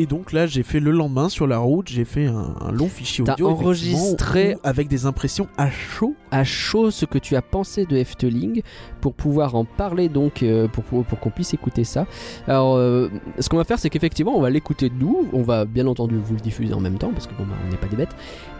Et 0.00 0.06
donc 0.06 0.32
là, 0.32 0.46
j'ai 0.46 0.62
fait 0.62 0.78
le 0.78 0.92
lendemain 0.92 1.28
sur 1.28 1.48
la 1.48 1.58
route, 1.58 1.88
j'ai 1.88 2.04
fait 2.04 2.26
un, 2.26 2.54
un 2.60 2.70
long 2.70 2.86
fichier 2.88 3.24
T'as 3.24 3.32
audio. 3.32 3.50
enregistré- 3.50 4.54
où- 4.54 4.58
avec 4.62 4.86
des 4.86 5.06
impressions 5.06 5.48
à 5.56 5.70
chaud. 5.70 6.14
à 6.30 6.44
chaud 6.44 6.92
ce 6.92 7.04
que 7.04 7.18
tu 7.18 7.34
as 7.34 7.42
pensé 7.42 7.84
de 7.84 7.96
Efteling 7.96 8.62
pour 9.00 9.14
pouvoir 9.14 9.56
en 9.56 9.64
parler 9.64 10.08
donc 10.08 10.44
euh, 10.44 10.68
pour, 10.68 10.84
pour, 10.84 11.04
pour 11.04 11.18
qu'on 11.18 11.30
puisse 11.30 11.52
écouter 11.52 11.82
ça. 11.82 12.06
Alors 12.46 12.76
euh, 12.76 13.08
ce 13.40 13.48
qu'on 13.48 13.56
va 13.56 13.64
faire 13.64 13.80
c'est 13.80 13.90
qu'effectivement 13.90 14.36
on 14.36 14.40
va 14.40 14.50
l'écouter 14.50 14.88
de 14.88 14.94
nous, 14.94 15.26
on 15.32 15.42
va 15.42 15.64
bien 15.64 15.86
entendu 15.88 16.16
vous 16.16 16.34
le 16.34 16.40
diffuser 16.40 16.74
en 16.74 16.80
même 16.80 16.98
temps 16.98 17.10
parce 17.12 17.26
que 17.26 17.34
bon 17.34 17.44
bah, 17.44 17.56
on 17.66 17.70
n'est 17.70 17.76
pas 17.76 17.88
des 17.88 17.96
bêtes. 17.96 18.14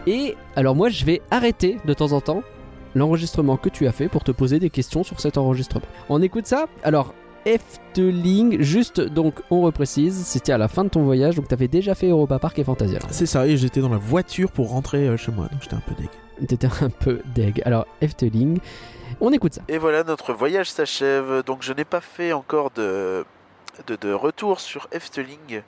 Et 0.07 0.35
alors 0.57 0.75
moi 0.75 0.89
je 0.89 1.05
vais 1.05 1.21
arrêter 1.31 1.77
de 1.85 1.93
temps 1.93 2.11
en 2.11 2.19
temps 2.19 2.41
l'enregistrement 2.95 3.55
que 3.55 3.69
tu 3.69 3.87
as 3.87 3.93
fait 3.93 4.09
pour 4.09 4.25
te 4.25 4.31
poser 4.31 4.59
des 4.59 4.69
questions 4.69 5.03
sur 5.03 5.21
cet 5.21 5.37
enregistrement. 5.37 5.85
On 6.09 6.21
écoute 6.21 6.47
ça? 6.47 6.65
Alors 6.83 7.13
Efteling, 7.45 8.61
juste 8.61 9.01
donc 9.01 9.41
on 9.49 9.61
reprécise, 9.61 10.25
c'était 10.25 10.51
à 10.51 10.57
la 10.57 10.67
fin 10.67 10.83
de 10.83 10.89
ton 10.89 11.03
voyage, 11.03 11.35
donc 11.35 11.47
tu 11.47 11.53
avais 11.53 11.67
déjà 11.67 11.95
fait 11.95 12.07
Europa 12.07 12.39
Park 12.39 12.59
et 12.59 12.63
Fantasyland. 12.63 13.07
C'est 13.11 13.25
ça, 13.25 13.47
et 13.47 13.57
j'étais 13.57 13.81
dans 13.81 13.89
la 13.89 13.97
voiture 13.97 14.51
pour 14.51 14.69
rentrer 14.69 15.07
euh, 15.07 15.17
chez 15.17 15.31
moi, 15.31 15.47
donc 15.51 15.61
j'étais 15.61 15.75
un 15.75 15.81
peu 15.81 15.95
deg. 15.95 16.09
T'étais 16.47 16.67
un 16.81 16.89
peu 16.89 17.21
deg. 17.35 17.61
Alors 17.65 17.85
Efteling, 18.01 18.59
on 19.19 19.31
écoute 19.33 19.53
ça. 19.53 19.61
Et 19.67 19.77
voilà, 19.77 20.03
notre 20.03 20.33
voyage 20.33 20.71
s'achève. 20.71 21.43
Donc, 21.45 21.63
je 21.63 21.73
n'ai 21.73 21.83
pas 21.83 21.99
fait 21.99 22.31
encore 22.31 22.71
de, 22.71 23.25
de, 23.87 23.97
de 23.99 24.13
retour 24.13 24.59
sur 24.59 24.87
Efteling, 24.91 25.61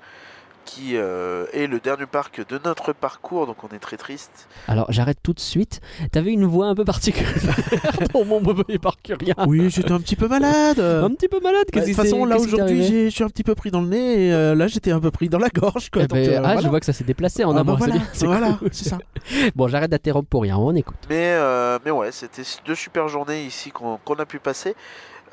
qui 0.65 0.95
euh, 0.95 1.45
est 1.53 1.67
le 1.67 1.79
dernier 1.79 2.05
parc 2.05 2.47
de 2.47 2.59
notre 2.63 2.93
parcours. 2.93 3.47
Donc, 3.47 3.63
on 3.63 3.67
est 3.75 3.79
très 3.79 3.97
triste. 3.97 4.47
Alors 4.67 4.91
j'arrête 4.91 5.17
tout 5.23 5.33
de 5.33 5.39
suite. 5.39 5.81
T'avais 6.11 6.31
une 6.31 6.45
voix 6.45 6.67
un 6.67 6.75
peu 6.75 6.85
particulière 6.85 7.55
pour 8.11 8.25
mon 8.25 8.41
premier 8.41 8.77
parcurien. 8.79 9.35
Oui, 9.47 9.69
j'étais 9.69 9.91
un 9.91 9.99
petit 9.99 10.15
peu 10.15 10.27
malade. 10.27 10.79
Un 10.79 11.09
petit 11.09 11.27
peu 11.27 11.39
malade. 11.39 11.65
Bah, 11.73 11.81
de 11.81 11.85
toute 11.85 11.95
façon, 11.95 12.25
là 12.25 12.37
aujourd'hui, 12.37 12.85
je 13.05 13.09
suis 13.09 13.23
un 13.23 13.29
petit 13.29 13.43
peu 13.43 13.55
pris 13.55 13.71
dans 13.71 13.81
le 13.81 13.87
nez, 13.87 14.27
et 14.27 14.33
euh, 14.33 14.55
là 14.55 14.67
j'étais 14.67 14.91
un 14.91 14.99
peu 14.99 15.11
pris 15.11 15.29
dans 15.29 15.39
la 15.39 15.49
gorge. 15.49 15.89
Quoi, 15.89 16.03
Eh 16.03 16.07
donc, 16.07 16.17
ben, 16.19 16.29
euh, 16.29 16.37
ah, 16.37 16.41
voilà. 16.41 16.61
je 16.61 16.67
vois 16.69 16.79
que 16.79 16.85
ça 16.85 16.93
s'est 16.93 17.03
déplacé 17.03 17.43
en 17.43 17.55
Ah, 17.55 17.61
amont. 17.61 17.73
bah 17.73 17.79
c'est 17.81 17.87
voilà, 17.91 18.01
c'est 18.13 18.25
voilà, 18.25 18.53
cool. 18.59 18.69
c'est 18.71 18.89
ça. 18.89 18.97
Bon, 19.55 19.67
j'arrête 19.67 19.91
d'interrompre 19.91 20.29
pour 20.29 20.41
rien. 20.43 20.57
On 20.57 20.73
écoute. 20.75 20.97
Mais, 21.09 21.33
euh, 21.33 21.79
mais 21.85 21.91
ouais, 21.91 22.11
c'était 22.11 22.43
deux 22.65 22.75
super 22.75 23.07
journées 23.07 23.43
ici 23.45 23.71
qu'on 23.71 23.97
a 23.97 24.25
pu 24.25 24.39
passer. 24.39 24.75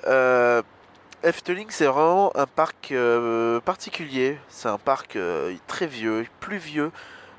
Euh, 0.07 0.63
Efteling, 1.25 1.67
c'est 1.71 1.87
vraiment 1.87 2.31
un 2.37 2.47
parc 2.47 2.93
euh, 2.93 3.59
particulier. 3.61 4.39
C'est 4.49 4.69
un 4.69 4.79
parc 4.79 5.17
euh, 5.17 5.53
très 5.67 5.89
vieux, 5.89 6.25
plus 6.39 6.59
vieux 6.59 6.93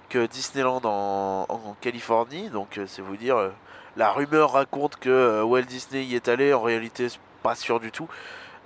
que 0.10 0.26
Disneyland 0.26 0.82
en, 0.84 1.76
Californie. 1.80 2.50
Donc, 2.50 2.78
euh, 2.78 2.86
c'est 2.88 3.02
vous 3.02 3.16
dire, 3.16 3.52
la 3.96 4.12
rumeur 4.12 4.52
raconte 4.52 4.98
que 4.98 5.42
Walt 5.44 5.62
Disney 5.62 6.04
y 6.04 6.16
est 6.16 6.28
allé. 6.28 6.54
En 6.54 6.62
réalité, 6.62 7.08
c'est 7.08 7.20
pas 7.42 7.56
sûr 7.56 7.80
du 7.80 7.92
tout. 7.92 8.10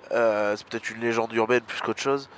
C'est 0.09 0.67
peut-être 0.67 0.89
une 0.89 1.01
légende 1.01 1.33
urbaine 1.33 1.61
plus 1.61 1.81
qu'autre 1.81 2.01
chose. 2.01 2.29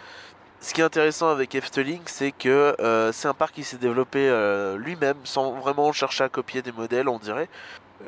Ce 0.60 0.74
qui 0.74 0.82
est 0.82 0.84
intéressant 0.84 1.30
avec 1.30 1.56
Efteling, 1.56 2.02
c'est 2.06 2.32
que 2.32 2.76
c'est 3.14 3.28
un 3.28 3.34
parc 3.34 3.56
qui 3.56 3.64
s'est 3.64 3.78
développé 3.78 4.30
lui-même 4.78 5.18
sans 5.24 5.52
vraiment 5.52 5.92
chercher 5.92 6.24
à 6.26 6.30
copier 6.30 6.62
des 6.62 6.72
modèles, 6.72 7.10
on 7.10 7.20
dirait. 7.20 7.50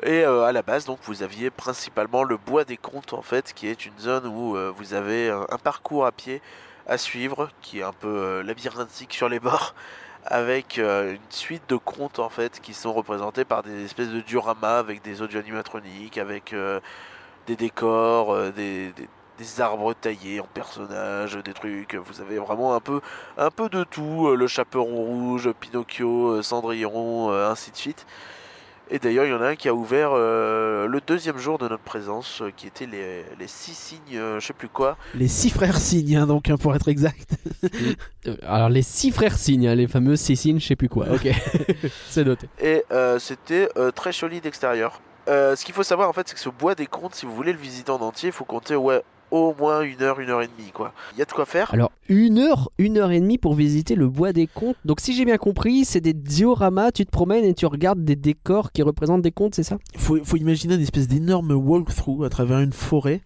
Et 0.02 0.22
euh, 0.22 0.44
à 0.44 0.52
la 0.52 0.62
base, 0.62 0.84
donc, 0.84 0.98
vous 1.02 1.22
aviez 1.22 1.50
principalement 1.50 2.22
le 2.22 2.36
bois 2.36 2.64
des 2.64 2.76
contes, 2.76 3.12
en 3.12 3.22
fait, 3.22 3.52
qui 3.52 3.66
est 3.66 3.84
une 3.84 3.98
zone 3.98 4.26
où 4.26 4.56
euh, 4.56 4.72
vous 4.74 4.94
avez 4.94 5.30
un, 5.30 5.58
parcours 5.58 6.06
à 6.06 6.12
pied 6.12 6.40
à 6.86 6.98
suivre, 6.98 7.50
qui 7.62 7.80
est 7.80 7.82
un 7.82 7.92
peu 7.92 8.08
euh, 8.08 8.42
labyrinthique 8.42 9.12
sur 9.12 9.28
les 9.28 9.40
bords, 9.40 9.74
avec 10.24 10.78
une 10.78 11.18
suite 11.30 11.62
de 11.68 11.76
contes, 11.76 12.18
en 12.18 12.28
fait, 12.28 12.60
qui 12.60 12.74
sont 12.74 12.92
représentés 12.92 13.44
par 13.44 13.62
des 13.62 13.84
espèces 13.84 14.10
de 14.10 14.20
dioramas 14.20 14.78
avec 14.78 15.02
des 15.02 15.22
audio 15.22 15.40
animatroniques, 15.40 16.18
avec 16.18 16.54
des 17.46 17.56
décors, 17.56 18.36
des, 18.52 18.92
arbres 19.58 19.94
taillés 19.94 20.40
en 20.40 20.46
personnages, 20.52 21.36
des 21.36 21.54
trucs. 21.54 21.94
Vous 21.94 22.20
avez 22.20 22.38
vraiment 22.38 22.74
un 22.74 22.80
peu, 22.80 23.00
un 23.38 23.50
peu 23.50 23.70
de 23.70 23.84
tout. 23.84 24.34
Le 24.34 24.46
chaperon 24.46 24.96
rouge, 24.96 25.50
Pinocchio, 25.52 26.42
Cendrillon, 26.42 27.30
ainsi 27.32 27.70
de 27.70 27.76
suite. 27.76 28.04
Et 28.90 28.98
d'ailleurs, 28.98 29.26
il 29.26 29.30
y 29.30 29.34
en 29.34 29.42
a 29.42 29.48
un 29.48 29.56
qui 29.56 29.68
a 29.68 29.74
ouvert 29.74 30.10
euh, 30.14 30.86
le 30.86 31.00
deuxième 31.06 31.36
jour 31.36 31.58
de 31.58 31.68
notre 31.68 31.82
présence, 31.82 32.40
euh, 32.40 32.50
qui 32.56 32.66
était 32.66 32.86
les, 32.86 33.22
les 33.38 33.46
six 33.46 33.74
signes, 33.74 34.16
euh, 34.16 34.40
je 34.40 34.46
sais 34.46 34.52
plus 34.54 34.68
quoi. 34.68 34.96
Les 35.14 35.28
six 35.28 35.50
frères 35.50 35.76
signes, 35.76 36.16
hein, 36.16 36.26
donc 36.26 36.48
hein, 36.48 36.56
pour 36.56 36.74
être 36.74 36.88
exact. 36.88 37.30
Euh, 38.26 38.36
Alors 38.42 38.68
les 38.68 38.82
six 38.82 39.12
frères 39.12 39.36
signes, 39.38 39.68
hein, 39.68 39.74
les 39.76 39.86
fameux 39.86 40.16
six 40.16 40.36
signes, 40.36 40.58
je 40.58 40.66
sais 40.66 40.76
plus 40.76 40.88
quoi. 40.88 41.06
Ok, 41.12 41.28
c'est 42.08 42.24
noté. 42.24 42.48
Et 42.60 42.82
euh, 42.90 43.18
c'était 43.20 43.68
euh, 43.76 43.92
très 43.92 44.10
joli 44.12 44.40
d'extérieur. 44.40 45.00
Euh, 45.28 45.54
ce 45.54 45.64
qu'il 45.64 45.74
faut 45.74 45.84
savoir 45.84 46.08
en 46.08 46.12
fait, 46.12 46.28
c'est 46.28 46.34
que 46.34 46.40
ce 46.40 46.48
bois 46.48 46.74
des 46.74 46.86
contes, 46.86 47.14
si 47.14 47.26
vous 47.26 47.34
voulez 47.34 47.52
le 47.52 47.58
visiter 47.58 47.90
en 47.92 48.00
entier, 48.00 48.30
il 48.30 48.32
faut 48.32 48.44
compter 48.44 48.74
ouais, 48.74 49.02
au 49.30 49.54
moins 49.58 49.82
une 49.82 50.02
heure, 50.02 50.20
une 50.20 50.30
heure 50.30 50.42
et 50.42 50.48
demie. 50.48 50.70
quoi. 50.72 50.92
Il 51.14 51.18
y 51.18 51.22
a 51.22 51.24
de 51.24 51.32
quoi 51.32 51.46
faire. 51.46 51.72
Alors 51.74 51.90
une 52.08 52.38
heure, 52.38 52.70
une 52.78 52.98
heure 52.98 53.10
et 53.10 53.20
demie 53.20 53.38
pour 53.38 53.54
visiter 53.54 53.94
le 53.94 54.08
bois 54.08 54.32
des 54.32 54.46
contes. 54.46 54.76
Donc 54.84 55.00
si 55.00 55.12
j'ai 55.14 55.24
bien 55.24 55.36
compris, 55.36 55.84
c'est 55.84 56.00
des 56.00 56.14
dioramas. 56.14 56.92
Tu 56.92 57.04
te 57.04 57.10
promènes 57.10 57.44
et 57.44 57.54
tu 57.54 57.66
regardes 57.66 58.04
des 58.04 58.16
décors 58.16 58.72
qui 58.72 58.82
représentent 58.82 59.22
des 59.22 59.32
contes, 59.32 59.54
c'est 59.54 59.62
ça? 59.62 59.78
Il 59.94 60.00
faut, 60.00 60.18
faut 60.24 60.36
imaginer 60.36 60.74
une 60.74 60.80
espèce 60.80 61.08
d'énorme 61.08 61.52
walkthrough 61.52 62.24
à 62.24 62.28
travers 62.28 62.60
une 62.60 62.72
forêt. 62.72 63.20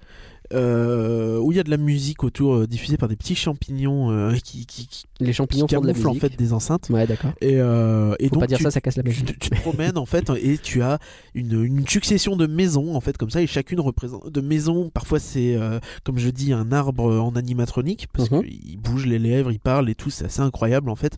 Euh, 0.53 1.39
où 1.39 1.53
il 1.53 1.57
y 1.57 1.61
a 1.61 1.63
de 1.65 1.71
la 1.71 1.77
musique 1.77 2.25
autour, 2.25 2.55
euh, 2.55 2.67
diffusée 2.67 2.97
par 2.97 3.09
des 3.09 3.17
petits 3.17 3.35
champignons 3.35 4.11
euh, 4.11 4.33
qui, 4.45 4.67
qui, 4.67 4.87
qui, 4.87 5.05
Les 5.21 5.33
champignons 5.33 5.67
qui 5.67 5.75
font 5.75 5.81
de 5.81 5.87
la 5.87 5.93
camouflent 5.93 6.09
en 6.09 6.15
musique. 6.15 6.31
fait 6.31 6.37
des 6.37 6.53
enceintes. 6.53 6.89
Ouais, 6.91 7.07
d'accord. 7.07 7.33
Et, 7.41 7.57
euh, 7.61 8.15
et 8.19 8.29
Faut 8.29 8.35
donc 8.37 8.41
pas 8.43 8.47
dire 8.47 8.59
tu, 8.59 8.65
ça, 8.65 8.71
ça 8.71 8.81
casse 8.81 8.97
la 8.97 9.03
tu, 9.03 9.23
te- 9.23 9.33
tu 9.33 9.51
te 9.51 9.55
promènes 9.61 9.99
en 9.99 10.07
fait 10.07 10.31
et 10.41 10.59
tu 10.59 10.83
as 10.83 10.99
une, 11.35 11.63
une 11.65 11.87
succession 11.89 12.37
de 12.37 12.47
maisons 12.47 12.95
en 12.95 13.01
fait 13.01 13.17
comme 13.17 13.31
ça 13.31 13.41
et 13.43 13.47
chacune 13.47 13.81
représente 13.81 14.31
de 14.31 14.41
maisons. 14.41 14.91
Parfois 14.93 15.19
c'est 15.19 15.59
comme 16.05 16.19
je 16.19 16.31
dis 16.31 16.53
un 16.53 16.73
arbre 16.73 17.05
en 17.21 17.35
animatronique 17.37 18.07
parce 18.13 18.31
Mhm. 18.31 18.43
qu'il 18.45 18.79
bouge 18.79 19.07
les 19.07 19.19
lèvres, 19.19 19.51
il 19.53 19.61
parle 19.61 19.89
et 19.91 19.95
tout, 19.95 20.11
c'est 20.11 20.25
assez 20.27 20.41
incroyable 20.41 20.91
en 20.91 20.97
fait. 20.97 21.17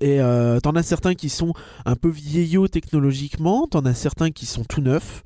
Et 0.00 0.18
t'en 0.62 0.70
as 0.76 0.82
certains 0.82 1.14
qui 1.14 1.28
sont 1.28 1.52
un 1.86 1.96
peu 1.96 2.08
vieillots 2.08 2.68
technologiquement, 2.68 3.66
t'en 3.66 3.84
as 3.86 3.94
certains 3.94 4.30
qui 4.30 4.46
sont 4.46 4.64
tout 4.64 4.80
neufs. 4.80 5.22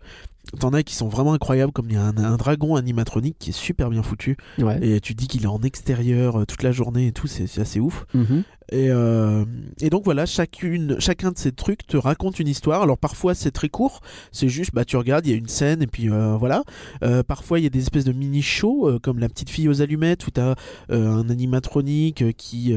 T'en 0.59 0.73
as 0.73 0.83
qui 0.83 0.95
sont 0.95 1.09
vraiment 1.09 1.35
incroyables, 1.35 1.73
comme 1.73 1.87
il 1.91 1.95
y 1.95 1.97
a 1.97 2.03
un, 2.05 2.17
un 2.17 2.37
dragon 2.37 2.77
animatronique 2.77 3.37
qui 3.39 3.51
est 3.51 3.53
super 3.53 3.91
bien 3.91 4.03
foutu. 4.03 4.37
Ouais. 4.59 4.79
Et 4.83 5.01
tu 5.01 5.15
dis 5.15 5.29
qu'il 5.29 5.45
est 5.45 5.47
en 5.47 5.61
extérieur 5.61 6.41
euh, 6.41 6.45
toute 6.45 6.63
la 6.63 6.73
journée 6.73 7.09
et 7.09 7.13
tout, 7.13 7.27
c'est 7.27 7.61
assez 7.61 7.81
ouf. 7.81 8.07
Mhm. 8.15 8.45
Et, 8.71 8.91
euh, 8.91 9.47
et 9.81 9.89
donc 9.89 10.05
voilà, 10.05 10.27
chacune, 10.27 10.97
chacun 10.99 11.31
de 11.31 11.39
ces 11.39 11.53
trucs 11.53 11.87
te 11.87 11.97
raconte 11.97 12.39
une 12.39 12.49
histoire. 12.49 12.83
Alors 12.83 12.99
parfois 12.99 13.35
c'est 13.35 13.51
très 13.51 13.71
court, 13.71 14.03
c'est 14.31 14.51
juste 14.51 14.75
bah 14.75 14.85
tu 14.85 14.99
regardes, 14.99 15.27
il 15.27 15.31
y 15.31 15.33
a 15.33 15.39
une 15.39 15.49
scène 15.49 15.81
et 15.81 15.87
puis 15.87 16.11
euh, 16.11 16.37
voilà. 16.37 16.65
Euh, 17.03 17.23
parfois 17.23 17.59
il 17.59 17.63
y 17.63 17.67
a 17.67 17.71
des 17.71 17.79
espèces 17.79 18.05
de 18.05 18.13
mini 18.13 18.43
shows 18.43 18.99
comme 19.03 19.21
la 19.21 19.31
petite 19.31 19.49
fille 19.49 19.69
aux 19.71 19.81
allumettes 19.81 20.27
où 20.27 20.31
t'as 20.31 20.55
un 20.91 21.31
animatronique 21.31 22.37
qui 22.37 22.75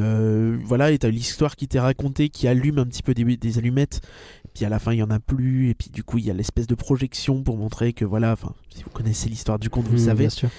voilà 0.63 0.91
et 0.91 0.97
t'as 0.97 1.09
l'histoire 1.09 1.57
qui 1.57 1.67
t'est 1.67 1.79
racontée 1.79 2.29
qui 2.29 2.47
allume 2.47 2.79
un 2.79 2.85
petit 2.85 3.03
peu 3.03 3.13
des, 3.13 3.25
des 3.35 3.57
allumettes. 3.57 3.99
Puis 4.53 4.65
à 4.65 4.69
la 4.69 4.79
fin 4.79 4.91
il 4.93 4.99
y 4.99 5.03
en 5.03 5.09
a 5.11 5.19
plus 5.19 5.69
et 5.69 5.73
puis 5.73 5.89
du 5.89 6.03
coup 6.03 6.17
il 6.17 6.25
y 6.25 6.29
a 6.31 6.33
l'espèce 6.33 6.67
de 6.67 6.75
projection 6.75 7.41
pour 7.43 7.57
montrer 7.57 7.93
que 7.93 8.05
voilà, 8.05 8.33
enfin 8.33 8.53
si 8.75 8.83
vous 8.83 8.89
connaissez 8.89 9.29
l'histoire 9.29 9.59
du 9.59 9.69
conte 9.69 9.87
vous 9.87 9.97
savez. 9.97 10.23
Bien 10.25 10.29
sûr. 10.29 10.49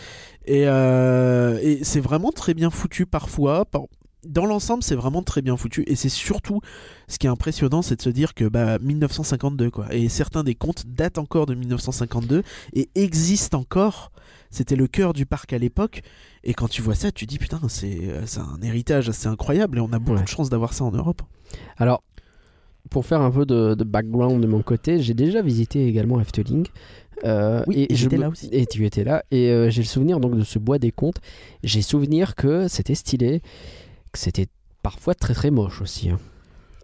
Et, 0.47 0.67
euh, 0.67 1.59
et 1.63 1.85
c'est 1.85 2.01
vraiment 2.01 2.33
très 2.33 2.55
bien 2.55 2.71
foutu 2.71 3.07
parfois. 3.07 3.65
Par- 3.65 3.83
Dans 4.27 4.47
l'ensemble, 4.47 4.83
c'est 4.83 4.95
vraiment 4.97 5.23
très 5.23 5.43
bien 5.43 5.57
foutu. 5.57 5.85
Et 5.87 5.95
c'est 5.97 6.09
surtout 6.09 6.61
ce 7.09 7.19
qui 7.19 7.27
est 7.27 7.31
impressionnant, 7.31 7.83
c'est 7.83 7.97
de 7.97 8.03
se 8.03 8.11
dire 8.11 8.35
que 8.35 8.45
bah, 8.49 8.79
1952, 8.81 9.71
quoi. 9.71 9.93
Et 9.95 10.09
certains 10.09 10.43
des 10.45 10.55
contes 10.55 10.85
datent 10.87 11.19
encore 11.19 11.47
de 11.47 11.55
1952 11.55 12.43
et 12.73 12.89
existent 12.95 13.59
encore. 13.61 14.11
C'était 14.51 14.77
le 14.77 14.87
cœur 14.87 15.13
du 15.13 15.27
parc 15.27 15.53
à 15.53 15.59
l'époque. 15.59 16.03
Et 16.45 16.55
quand 16.55 16.69
tu 16.69 16.83
vois 16.83 16.95
ça, 16.95 17.11
tu 17.13 17.27
dis 17.27 17.39
putain, 17.39 17.61
c'est 17.69 17.99
euh, 18.03 18.23
c'est 18.27 18.41
un 18.41 18.59
héritage 18.63 19.09
assez 19.09 19.27
incroyable 19.29 19.79
et 19.79 19.81
on 19.81 19.93
a 19.93 19.99
beaucoup 19.99 20.19
Ouais. 20.19 20.23
de 20.25 20.29
chance 20.29 20.51
d'avoir 20.51 20.73
ça 20.73 20.85
en 20.85 20.91
Europe. 20.93 21.23
Alors, 21.79 22.03
pour 22.91 23.07
faire 23.07 23.21
un 23.21 23.31
peu 23.31 23.47
de, 23.47 23.75
de 23.75 23.85
background 23.85 24.43
de 24.43 24.47
mon 24.47 24.63
côté, 24.63 25.01
j'ai 25.01 25.15
déjà 25.15 25.43
visité 25.43 25.87
également 25.87 26.21
Efteling. 26.21 26.67
Euh, 27.25 27.63
Oui, 27.69 27.87
et 27.89 27.95
je 27.95 28.03
j'étais 28.03 28.17
là 28.17 28.29
aussi. 28.29 28.49
Et 28.53 28.67
tu 28.67 28.85
étais 28.85 29.05
là. 29.05 29.23
Et 29.31 29.51
euh, 29.51 29.71
j'ai 29.71 29.83
le 29.83 29.87
souvenir 29.87 30.19
donc 30.21 30.37
de 30.37 30.43
ce 30.45 30.59
bois 30.59 30.79
des 30.79 30.91
contes. 30.91 31.19
J'ai 31.63 31.81
souvenir 31.83 32.35
que 32.35 32.67
c'était 32.69 32.95
stylé, 32.97 33.41
que 34.13 34.19
c'était 34.19 34.47
parfois 34.83 35.15
très 35.15 35.33
très 35.35 35.51
moche 35.51 35.81
aussi. 35.81 36.11
hein. 36.11 36.19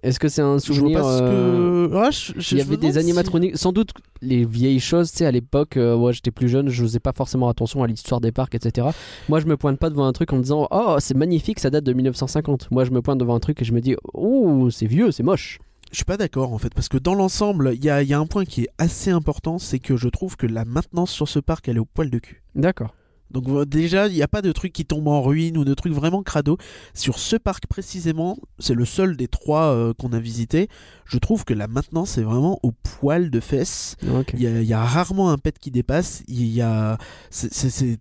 Est-ce 0.04 0.20
que 0.20 0.28
c'est 0.28 0.42
un 0.42 0.60
souvenir 0.60 1.04
euh, 1.04 1.88
que. 1.88 1.96
Ah, 1.96 2.10
je- 2.12 2.32
je- 2.36 2.54
Il 2.54 2.58
y 2.58 2.60
avait 2.60 2.76
des 2.76 2.92
si- 2.92 2.98
animatroniques, 2.98 3.56
sans 3.58 3.72
doute 3.72 3.90
les 4.22 4.44
vieilles 4.44 4.78
choses, 4.78 5.10
tu 5.10 5.18
sais, 5.18 5.26
à 5.26 5.32
l'époque, 5.32 5.76
euh, 5.76 5.96
ouais, 5.96 6.12
j'étais 6.12 6.30
plus 6.30 6.48
jeune, 6.48 6.68
je 6.68 6.84
faisais 6.84 7.00
pas 7.00 7.12
forcément 7.12 7.48
attention 7.48 7.82
à 7.82 7.88
l'histoire 7.88 8.20
des 8.20 8.30
parcs, 8.30 8.54
etc. 8.54 8.86
Moi, 9.28 9.40
je 9.40 9.46
me 9.46 9.56
pointe 9.56 9.76
pas 9.80 9.90
devant 9.90 10.06
un 10.06 10.12
truc 10.12 10.32
en 10.32 10.36
me 10.36 10.42
disant, 10.42 10.68
oh, 10.70 10.96
c'est 11.00 11.16
magnifique, 11.16 11.58
ça 11.58 11.68
date 11.70 11.82
de 11.82 11.92
1950. 11.92 12.70
Moi, 12.70 12.84
je 12.84 12.92
me 12.92 13.02
pointe 13.02 13.18
devant 13.18 13.34
un 13.34 13.40
truc 13.40 13.60
et 13.60 13.64
je 13.64 13.72
me 13.72 13.80
dis, 13.80 13.96
oh, 14.14 14.68
c'est 14.70 14.86
vieux, 14.86 15.10
c'est 15.10 15.24
moche. 15.24 15.58
Je 15.90 15.96
suis 15.96 16.04
pas 16.04 16.16
d'accord 16.16 16.52
en 16.52 16.58
fait, 16.58 16.74
parce 16.74 16.88
que 16.88 16.98
dans 16.98 17.14
l'ensemble, 17.14 17.72
il 17.74 17.84
y 17.84 17.90
a, 17.90 18.02
il 18.02 18.08
y 18.08 18.14
a 18.14 18.18
un 18.18 18.26
point 18.26 18.44
qui 18.44 18.62
est 18.62 18.68
assez 18.78 19.10
important, 19.10 19.58
c'est 19.58 19.78
que 19.78 19.96
je 19.96 20.08
trouve 20.08 20.36
que 20.36 20.46
la 20.46 20.64
maintenance 20.64 21.10
sur 21.10 21.28
ce 21.28 21.38
parc, 21.38 21.68
elle 21.68 21.76
est 21.76 21.80
au 21.80 21.86
poil 21.86 22.10
de 22.10 22.18
cul. 22.18 22.42
D'accord. 22.54 22.94
Donc 23.30 23.48
euh, 23.48 23.66
déjà, 23.66 24.08
il 24.08 24.14
n'y 24.14 24.22
a 24.22 24.28
pas 24.28 24.42
de 24.42 24.52
truc 24.52 24.72
qui 24.72 24.84
tombe 24.86 25.06
en 25.06 25.20
ruine 25.20 25.58
ou 25.58 25.64
de 25.64 25.74
trucs 25.74 25.92
vraiment 25.92 26.22
crado. 26.22 26.56
Sur 26.94 27.18
ce 27.18 27.36
parc 27.36 27.66
précisément, 27.66 28.38
c'est 28.58 28.74
le 28.74 28.84
seul 28.84 29.16
des 29.16 29.28
trois 29.28 29.74
euh, 29.74 29.92
qu'on 29.92 30.12
a 30.12 30.18
visité. 30.18 30.68
Je 31.04 31.18
trouve 31.18 31.44
que 31.44 31.54
la 31.54 31.68
maintenance 31.68 32.16
est 32.16 32.22
vraiment 32.22 32.58
au 32.62 32.72
poil 32.72 33.30
de 33.30 33.40
fesses. 33.40 33.96
Il 34.34 34.42
y, 34.42 34.46
a, 34.46 34.62
il 34.62 34.66
y 34.66 34.72
a 34.72 34.82
rarement 34.82 35.30
un 35.30 35.38
pet 35.38 35.58
qui 35.58 35.70
dépasse. 35.70 36.22
Il 36.26 36.46
y 36.46 36.62
a, 36.62 36.96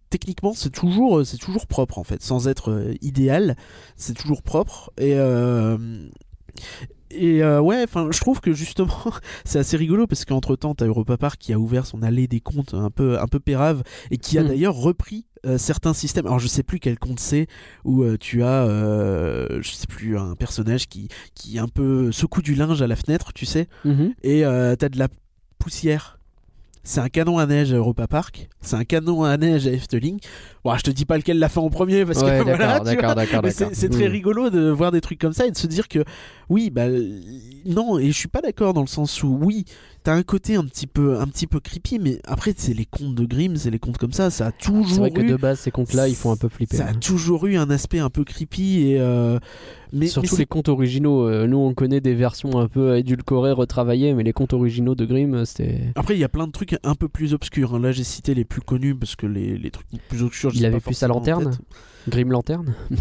techniquement, 0.10 0.54
c'est 0.54 0.70
toujours, 0.72 1.26
c'est 1.26 1.38
toujours 1.38 1.68
propre 1.68 1.98
en 1.98 2.04
fait, 2.04 2.22
sans 2.22 2.48
être 2.48 2.72
euh, 2.72 2.94
idéal. 3.02 3.58
C'est 3.98 4.14
toujours 4.14 4.44
propre 4.44 4.92
et 4.98 5.16
euh, 5.16 5.78
et 7.12 7.44
euh, 7.44 7.60
ouais, 7.62 7.84
enfin, 7.84 8.10
je 8.12 8.20
trouve 8.20 8.42
que 8.42 8.54
justement, 8.54 8.88
c'est 9.46 9.60
assez 9.60 9.78
rigolo 9.78 10.08
parce 10.08 10.26
qu'entre 10.26 10.56
temps, 10.56 10.76
t'as 10.76 10.86
Europa 10.86 11.18
Park 11.18 11.40
qui 11.40 11.54
a 11.54 11.60
ouvert 11.60 11.86
son 11.86 12.04
allée 12.04 12.28
des 12.28 12.40
comptes 12.42 12.74
un 12.74 12.90
peu, 12.90 13.20
un 13.20 13.28
peu 13.28 13.40
pérave 13.40 13.84
et 14.12 14.18
qui 14.18 14.38
a 14.38 14.44
Hmm. 14.44 14.48
d'ailleurs 14.48 14.76
repris 14.76 15.26
euh, 15.46 15.58
certains 15.58 15.94
systèmes. 15.94 16.26
Alors, 16.26 16.40
je 16.40 16.48
sais 16.48 16.64
plus 16.64 16.80
quel 16.80 16.98
compte 17.00 17.20
c'est 17.20 17.48
où 17.86 18.04
euh, 18.04 18.18
tu 18.20 18.44
as, 18.44 18.66
je 18.68 19.70
sais 19.72 19.88
plus, 19.88 20.18
un 20.18 20.36
personnage 20.36 20.88
qui, 20.88 21.08
qui 21.36 21.60
un 21.60 21.68
peu 21.68 22.12
secoue 22.12 22.42
du 22.42 22.56
linge 22.56 22.82
à 22.82 22.88
la 22.88 22.96
fenêtre, 22.96 23.34
tu 23.34 23.46
sais, 23.46 23.68
Mhm. 23.86 24.14
et 24.24 24.42
t'as 24.42 24.90
de 24.90 24.98
la 25.00 25.08
poussière. 25.60 26.17
C'est 26.90 27.02
un 27.02 27.10
canon 27.10 27.38
à 27.38 27.46
neige 27.46 27.74
à 27.74 27.76
Europa 27.76 28.08
Park, 28.08 28.48
c'est 28.62 28.78
un 28.78 28.86
canon 28.86 29.26
à 29.26 29.36
neige 29.36 29.68
à 29.68 29.72
Efteling. 29.72 30.20
Bon, 30.64 30.74
je 30.78 30.84
te 30.84 30.90
dis 30.90 31.04
pas 31.04 31.18
lequel 31.18 31.38
l'a 31.38 31.50
fait 31.50 31.60
en 31.60 31.70
premier 31.70 32.06
parce 32.06 32.22
Ouais, 32.24 32.40
que 32.40 32.44
voilà, 32.56 32.80
tu 32.80 32.96
vois. 32.96 33.42
Mais 33.44 33.52
c'est 33.74 33.90
très 33.90 34.08
Hmm. 34.08 34.12
rigolo 34.12 34.50
de 34.50 34.70
voir 34.70 34.94
des 34.94 35.02
trucs 35.02 35.20
comme 35.20 35.34
ça 35.34 35.46
et 35.46 35.52
de 35.52 35.58
se 35.58 35.68
dire 35.68 35.90
que 35.90 36.06
oui, 36.48 36.70
bah 36.70 36.86
non, 37.66 38.00
et 38.00 38.08
je 38.08 38.18
suis 38.18 38.30
pas 38.30 38.40
d'accord 38.40 38.74
dans 38.74 38.80
le 38.82 38.88
sens 38.88 39.22
où 39.22 39.38
oui, 39.42 39.66
t'as 40.08 40.14
un 40.16 40.24
côté 40.24 40.56
un 40.56 40.64
petit 40.64 40.88
peu, 40.88 41.20
un 41.20 41.28
petit 41.28 41.48
peu 41.48 41.60
creepy, 41.60 42.00
mais 42.00 42.22
après 42.24 42.54
c'est 42.56 42.74
les 42.74 42.86
contes 42.86 43.14
de 43.14 43.26
Grimm, 43.26 43.58
c'est 43.58 43.70
les 43.70 43.78
contes 43.78 43.98
comme 43.98 44.14
ça, 44.14 44.30
ça 44.30 44.48
a 44.48 44.52
C'est 44.58 44.72
toujours 44.72 45.00
vrai 45.00 45.12
que 45.12 45.20
eu, 45.22 45.28
de 45.28 45.36
base, 45.36 45.60
ces 45.60 45.70
contes-là, 45.72 46.08
ils 46.08 46.16
font 46.16 46.32
un 46.32 46.38
peu 46.38 46.48
flipper. 46.48 46.78
ça 46.78 46.86
a 46.86 46.94
toujours 46.94 47.46
eu 47.46 47.58
un 47.58 47.70
aspect 47.70 48.00
un 48.00 48.10
peu 48.10 48.24
creepy 48.24 48.84
et 48.84 49.02
euh, 49.02 49.38
mais, 49.92 50.08
Surtout 50.08 50.28
mais 50.28 50.30
c'est- 50.30 50.38
les 50.38 50.46
contes 50.46 50.70
originaux. 50.70 51.28
euh, 51.28 51.46
nous, 51.46 51.58
on 51.58 51.74
connaît 51.74 52.00
des 52.00 52.14
versions 52.14 52.58
un 52.58 52.70
peu 52.70 52.98
édulcorées, 52.98 53.52
retravaillées, 53.52 54.14
mais 54.14 54.24
les 54.24 54.32
contes 54.34 54.54
originaux 54.54 54.96
de 54.96 55.04
Grimm, 55.06 55.34
euh, 55.34 55.44
c'était. 55.46 55.82
Après, 55.96 56.14
il 56.16 56.20
y 56.20 56.24
a 56.24 56.30
plein 56.30 56.48
de 56.48 56.52
trucs 56.54 56.78
un 56.84 56.96
peu 56.96 57.10
plus 57.10 57.34
obscurs. 57.34 57.76
hein. 57.76 57.80
Là, 57.82 57.92
j'ai 57.92 58.06
cité 58.06 58.34
les 58.34 58.46
plus 58.46 58.62
connus 58.62 58.96
parce 58.96 59.18
que 59.18 59.26
les, 59.28 59.58
les 59.58 59.72
trucs 59.72 59.88
plus 60.08 60.24
obscurs. 60.24 60.52
Il 60.56 60.66
avait 60.66 60.80
plus 60.80 60.94
sa 60.94 61.10
lanterne. 61.10 61.58
Grimm 62.08 62.32
Lanterne? 62.32 62.74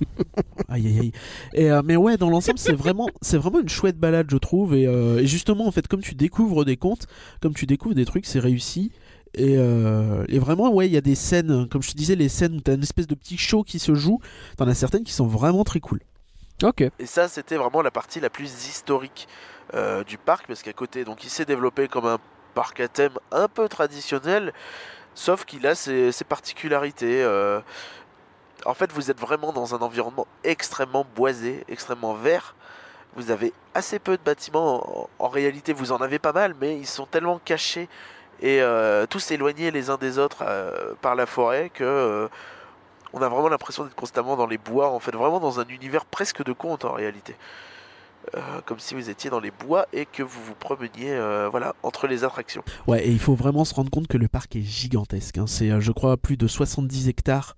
Aïe 0.68 0.86
aïe 0.86 0.98
aïe. 1.00 1.12
Et, 1.52 1.70
euh, 1.70 1.82
mais 1.84 1.96
ouais, 1.96 2.16
dans 2.16 2.30
l'ensemble, 2.30 2.58
c'est 2.58 2.72
vraiment, 2.72 3.08
c'est 3.22 3.36
vraiment 3.36 3.60
une 3.60 3.68
chouette 3.68 3.98
balade, 3.98 4.26
je 4.30 4.36
trouve. 4.36 4.74
Et, 4.74 4.86
euh, 4.86 5.18
et 5.18 5.26
justement, 5.26 5.66
en 5.66 5.70
fait, 5.70 5.86
comme 5.88 6.00
tu 6.00 6.14
découvres 6.14 6.64
des 6.64 6.76
contes, 6.76 7.06
comme 7.40 7.54
tu 7.54 7.66
découvres 7.66 7.94
des 7.94 8.04
trucs, 8.04 8.26
c'est 8.26 8.38
réussi. 8.38 8.92
Et, 9.34 9.56
euh, 9.58 10.24
et 10.28 10.38
vraiment, 10.38 10.72
ouais, 10.72 10.86
il 10.86 10.92
y 10.92 10.96
a 10.96 11.00
des 11.00 11.14
scènes, 11.14 11.68
comme 11.68 11.82
je 11.82 11.90
te 11.90 11.96
disais, 11.96 12.14
les 12.14 12.28
scènes 12.28 12.54
où 12.56 12.60
t'as 12.60 12.74
une 12.74 12.82
espèce 12.82 13.06
de 13.06 13.14
petit 13.14 13.36
show 13.36 13.62
qui 13.62 13.78
se 13.78 13.94
joue. 13.94 14.20
T'en 14.56 14.68
as 14.68 14.74
certaines 14.74 15.04
qui 15.04 15.12
sont 15.12 15.26
vraiment 15.26 15.64
très 15.64 15.80
cool. 15.80 16.00
Ok. 16.62 16.82
Et 16.98 17.06
ça, 17.06 17.28
c'était 17.28 17.56
vraiment 17.56 17.82
la 17.82 17.90
partie 17.90 18.20
la 18.20 18.30
plus 18.30 18.68
historique 18.68 19.28
euh, 19.74 20.04
du 20.04 20.18
parc, 20.18 20.46
parce 20.46 20.62
qu'à 20.62 20.72
côté, 20.72 21.04
donc 21.04 21.24
il 21.24 21.30
s'est 21.30 21.44
développé 21.44 21.88
comme 21.88 22.06
un 22.06 22.18
parc 22.54 22.78
à 22.80 22.88
thème 22.88 23.14
un 23.32 23.48
peu 23.48 23.68
traditionnel, 23.68 24.52
sauf 25.14 25.44
qu'il 25.44 25.66
a 25.66 25.74
ses, 25.74 26.12
ses 26.12 26.24
particularités. 26.24 27.24
En 28.64 28.74
fait, 28.74 28.92
vous 28.92 29.10
êtes 29.10 29.20
vraiment 29.20 29.52
dans 29.52 29.74
un 29.74 29.78
environnement 29.78 30.26
extrêmement 30.42 31.06
boisé, 31.14 31.64
extrêmement 31.68 32.14
vert. 32.14 32.54
Vous 33.16 33.30
avez 33.30 33.52
assez 33.74 33.98
peu 33.98 34.16
de 34.16 34.22
bâtiments. 34.22 35.08
En, 35.18 35.28
réalité, 35.28 35.72
vous 35.72 35.92
en 35.92 35.98
avez 35.98 36.18
pas 36.18 36.32
mal, 36.32 36.54
mais 36.60 36.76
ils 36.76 36.86
sont 36.86 37.06
tellement 37.06 37.40
cachés 37.44 37.88
et 38.40 38.60
euh, 38.60 39.06
tous 39.06 39.30
éloignés 39.30 39.70
les 39.70 39.90
uns 39.90 39.96
des 39.96 40.18
autres 40.18 40.42
euh, 40.42 40.94
par 41.00 41.14
la 41.14 41.26
forêt 41.26 41.70
que 41.72 41.84
euh, 41.84 42.28
on 43.12 43.22
a 43.22 43.28
vraiment 43.28 43.48
l'impression 43.48 43.84
d'être 43.84 43.94
constamment 43.94 44.36
dans 44.36 44.46
les 44.46 44.58
bois, 44.58 44.90
en 44.90 44.98
fait, 44.98 45.12
vraiment 45.12 45.38
dans 45.38 45.60
un 45.60 45.66
univers 45.66 46.04
presque 46.04 46.42
de 46.42 46.52
conte 46.52 46.84
en 46.84 46.92
réalité. 46.92 47.36
Comme 48.64 48.78
si 48.78 48.94
vous 48.94 49.10
étiez 49.10 49.28
dans 49.28 49.38
les 49.38 49.50
bois 49.50 49.86
et 49.92 50.06
que 50.06 50.22
vous 50.22 50.42
vous 50.42 50.54
promeniez 50.54 51.14
voilà, 51.50 51.74
entre 51.82 52.06
les 52.06 52.24
attractions. 52.24 52.64
Ouais, 52.86 53.06
et 53.06 53.10
il 53.10 53.20
faut 53.20 53.34
vraiment 53.34 53.66
se 53.66 53.74
rendre 53.74 53.90
compte 53.90 54.08
que 54.08 54.16
le 54.16 54.28
parc 54.28 54.56
est 54.56 54.62
gigantesque. 54.62 55.36
hein. 55.36 55.44
C'est, 55.46 55.78
je 55.78 55.92
crois, 55.92 56.16
plus 56.16 56.38
de 56.38 56.46
70 56.46 57.08
hectares. 57.08 57.54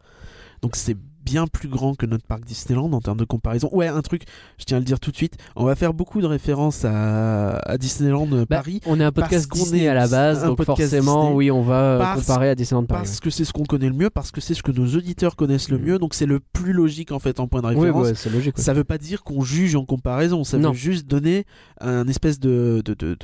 Donc 0.63 0.77
c'est 0.77 0.97
bien 1.27 1.47
plus 1.49 1.69
grand 1.69 1.95
que 1.97 2.07
notre 2.07 2.25
parc 2.25 2.45
Disneyland 2.45 2.93
en 2.93 3.01
termes 3.01 3.19
de 3.19 3.25
comparaison. 3.25 3.69
Ouais, 3.73 3.89
un 3.89 4.01
truc, 4.01 4.23
je 4.59 4.65
tiens 4.65 4.77
à 4.77 4.81
le 4.81 4.87
dire 4.87 5.01
tout 5.01 5.11
de 5.11 5.17
suite, 5.17 5.35
on 5.57 5.65
va 5.65 5.75
faire 5.75 5.93
beaucoup 5.93 6.21
de 6.21 6.27
références 6.27 6.85
à, 6.85 7.57
à 7.59 7.77
Disneyland 7.79 8.29
euh, 8.33 8.47
Bah, 8.49 8.57
Paris. 8.59 8.81
on 8.87 9.01
est 9.01 9.05
un 9.05 9.11
podcast 9.13 9.51
Disney 9.53 9.83
est 9.83 9.89
à 9.89 9.95
la 9.95 10.07
base, 10.09 10.45
donc 10.45 10.63
forcément, 10.63 11.23
Disney. 11.25 11.37
oui, 11.37 11.51
on 11.51 11.63
va 11.63 11.75
euh, 11.81 11.99
Parce- 11.99 12.21
comparer 12.25 12.49
à 12.51 12.55
Disneyland 12.55 12.85
Paris. 12.87 13.01
Parce 13.03 13.19
que 13.21 13.31
c'est 13.31 13.45
ce 13.45 13.53
qu'on 13.53 13.65
connaît 13.65 13.89
le 13.89 13.95
mieux, 13.95 14.09
parce 14.11 14.31
que 14.31 14.41
c'est 14.41 14.55
ce 14.55 14.63
que 14.63 14.71
nos 14.71 14.87
auditeurs 14.97 15.35
connaissent 15.37 15.69
le 15.69 15.79
Mm. 15.79 15.83
mieux, 15.83 15.99
donc 15.99 16.15
c'est 16.15 16.27
le 16.27 16.39
plus 16.41 16.73
logique 16.73 17.11
en 17.11 17.19
fait 17.19 17.41
en 17.41 17.49
point 17.49 17.61
de 17.61 17.67
Oui, 17.67 17.75
référence. 17.91 18.25
ouais, 18.25 18.31
logique. 18.33 18.57
ouais. 18.57 18.63
Ça 18.63 18.73
veut 18.73 18.85
pas 18.85 18.99
dire 18.99 19.25
qu'on 19.25 19.43
juge 19.43 19.75
en 19.75 19.85
comparaison, 19.85 20.45
ça 20.45 20.59
Non. 20.59 20.71
veut 20.71 20.77
juste 20.77 21.07
donner 21.09 21.45
un 21.81 22.07
espèce 22.09 22.39
de, 22.39 22.83
de, 22.85 22.95
de, 22.95 23.17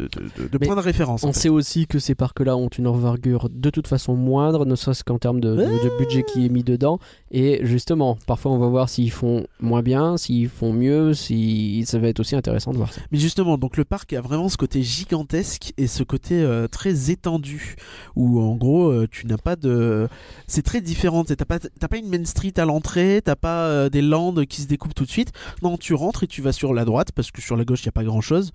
de, 0.50 0.58
point 0.58 0.74
de 0.76 0.80
référence. 0.80 1.22
en 1.24 1.28
On 1.28 1.32
fait. 1.32 1.40
sait 1.40 1.48
aussi 1.48 1.86
que 1.86 1.98
ces 1.98 2.14
parcs-là 2.14 2.56
ont 2.56 2.68
une 2.68 2.86
envergure 2.88 3.48
de 3.48 3.70
toute 3.70 3.86
façon 3.86 4.14
moindre, 4.16 4.64
ne 4.66 4.74
serait-ce 4.74 5.04
qu'en 5.04 5.18
termes 5.18 5.40
de 5.40 5.56
budget 5.98 6.22
qui 6.24 6.46
est 6.46 6.48
mis 6.48 6.64
dedans. 6.64 6.98
Et 7.30 7.60
justement, 7.64 7.91
parfois 8.26 8.50
on 8.52 8.58
va 8.58 8.68
voir 8.68 8.88
s'ils 8.88 9.10
font 9.10 9.46
moins 9.60 9.82
bien, 9.82 10.16
s'ils 10.16 10.48
font 10.48 10.72
mieux, 10.72 11.14
si 11.14 11.84
ça 11.86 11.98
va 11.98 12.08
être 12.08 12.20
aussi 12.20 12.34
intéressant 12.36 12.72
de 12.72 12.76
voir 12.78 12.92
ça. 12.92 13.00
Mais 13.10 13.18
justement, 13.18 13.58
donc 13.58 13.76
le 13.76 13.84
parc 13.84 14.12
a 14.12 14.20
vraiment 14.20 14.48
ce 14.48 14.56
côté 14.56 14.82
gigantesque 14.82 15.72
et 15.76 15.86
ce 15.86 16.02
côté 16.02 16.42
euh, 16.42 16.68
très 16.68 17.10
étendu 17.10 17.76
où 18.16 18.40
en 18.40 18.56
gros 18.56 18.88
euh, 18.90 19.06
tu 19.10 19.26
n'as 19.26 19.36
pas 19.38 19.56
de, 19.56 20.08
c'est 20.46 20.62
très 20.62 20.80
différent. 20.80 21.24
T'as 21.24 21.36
pas, 21.44 21.58
pas 21.58 21.96
une 21.98 22.08
main 22.08 22.24
street 22.24 22.54
à 22.58 22.64
l'entrée, 22.64 23.20
t'as 23.24 23.36
pas 23.36 23.66
euh, 23.66 23.88
des 23.88 24.02
landes 24.02 24.46
qui 24.46 24.62
se 24.62 24.66
découpent 24.66 24.94
tout 24.94 25.04
de 25.04 25.10
suite. 25.10 25.32
Non, 25.62 25.76
tu 25.76 25.94
rentres 25.94 26.24
et 26.24 26.26
tu 26.26 26.42
vas 26.42 26.52
sur 26.52 26.74
la 26.74 26.84
droite 26.84 27.12
parce 27.12 27.30
que 27.30 27.40
sur 27.40 27.56
la 27.56 27.64
gauche 27.64 27.82
il 27.82 27.86
y 27.86 27.88
a 27.88 27.92
pas 27.92 28.04
grand 28.04 28.20
chose. 28.20 28.52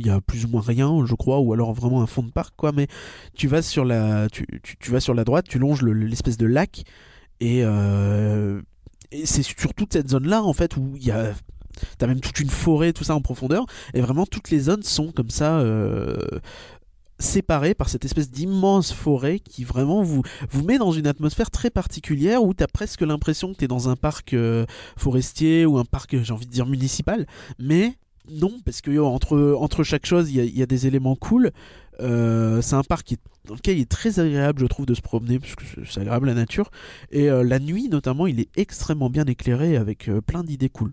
Il 0.00 0.06
y 0.06 0.10
a 0.10 0.20
plus 0.20 0.44
ou 0.44 0.48
moins 0.48 0.60
rien, 0.60 1.06
je 1.06 1.14
crois, 1.14 1.38
ou 1.38 1.52
alors 1.52 1.72
vraiment 1.72 2.02
un 2.02 2.06
fond 2.08 2.24
de 2.24 2.32
parc, 2.32 2.54
quoi. 2.56 2.72
Mais 2.72 2.88
tu 3.36 3.46
vas 3.46 3.62
sur 3.62 3.84
la, 3.84 4.28
tu, 4.28 4.44
tu- 4.80 4.90
vas 4.90 4.98
sur 4.98 5.14
la 5.14 5.22
droite, 5.22 5.46
tu 5.48 5.60
longes 5.60 5.82
le- 5.82 5.92
l'espèce 5.92 6.36
de 6.36 6.46
lac 6.46 6.82
et, 7.38 7.62
et 9.10 9.26
c'est 9.26 9.42
sur 9.42 9.74
toute 9.74 9.92
cette 9.92 10.10
zone-là 10.10 10.42
en 10.42 10.52
fait 10.52 10.76
où 10.76 10.92
il 10.96 11.04
y 11.04 11.10
a 11.10 11.32
T'as 11.98 12.06
même 12.06 12.20
toute 12.20 12.38
une 12.38 12.50
forêt, 12.50 12.92
tout 12.92 13.02
ça 13.02 13.16
en 13.16 13.20
profondeur, 13.20 13.66
et 13.94 14.00
vraiment 14.00 14.26
toutes 14.26 14.50
les 14.50 14.60
zones 14.60 14.84
sont 14.84 15.10
comme 15.10 15.30
ça 15.30 15.58
euh, 15.58 16.16
séparées 17.18 17.74
par 17.74 17.88
cette 17.88 18.04
espèce 18.04 18.30
d'immense 18.30 18.92
forêt 18.92 19.38
qui 19.38 19.64
vraiment 19.64 20.02
vous, 20.02 20.22
vous 20.50 20.62
met 20.62 20.78
dans 20.78 20.92
une 20.92 21.06
atmosphère 21.06 21.50
très 21.50 21.70
particulière 21.70 22.42
où 22.42 22.54
t'as 22.54 22.66
presque 22.66 23.00
l'impression 23.00 23.52
que 23.52 23.58
t'es 23.58 23.68
dans 23.68 23.88
un 23.88 23.96
parc 23.96 24.34
euh, 24.34 24.66
forestier 24.96 25.66
ou 25.66 25.78
un 25.78 25.84
parc, 25.84 26.16
j'ai 26.22 26.32
envie 26.32 26.46
de 26.46 26.52
dire, 26.52 26.66
municipal, 26.66 27.26
mais 27.58 27.94
non, 28.30 28.52
parce 28.64 28.80
que 28.80 28.98
entre, 28.98 29.56
entre 29.58 29.84
chaque 29.84 30.06
chose, 30.06 30.30
il 30.30 30.44
y 30.44 30.58
y 30.58 30.62
a 30.62 30.66
des 30.66 30.86
éléments 30.86 31.14
cool. 31.14 31.50
Euh, 32.00 32.60
c'est 32.62 32.74
un 32.74 32.82
parc 32.82 33.14
dans 33.44 33.54
lequel 33.54 33.78
il 33.78 33.82
est 33.82 33.90
très 33.90 34.20
agréable, 34.20 34.60
je 34.60 34.66
trouve, 34.66 34.86
de 34.86 34.94
se 34.94 35.02
promener, 35.02 35.38
parce 35.38 35.54
que 35.54 35.64
c'est- 35.84 36.00
agréable 36.00 36.26
la 36.26 36.34
nature. 36.34 36.70
Et 37.10 37.30
euh, 37.30 37.42
la 37.44 37.58
nuit, 37.58 37.88
notamment, 37.88 38.26
il 38.26 38.40
est 38.40 38.48
extrêmement 38.56 39.10
bien 39.10 39.24
éclairé 39.24 39.76
avec 39.76 40.08
euh, 40.08 40.20
plein 40.20 40.42
d'idées 40.42 40.70
cool. 40.70 40.92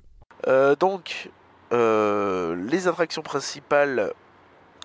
Donc, 0.79 1.29
les 1.71 2.87
attractions 2.87 3.21
principales, 3.21 4.11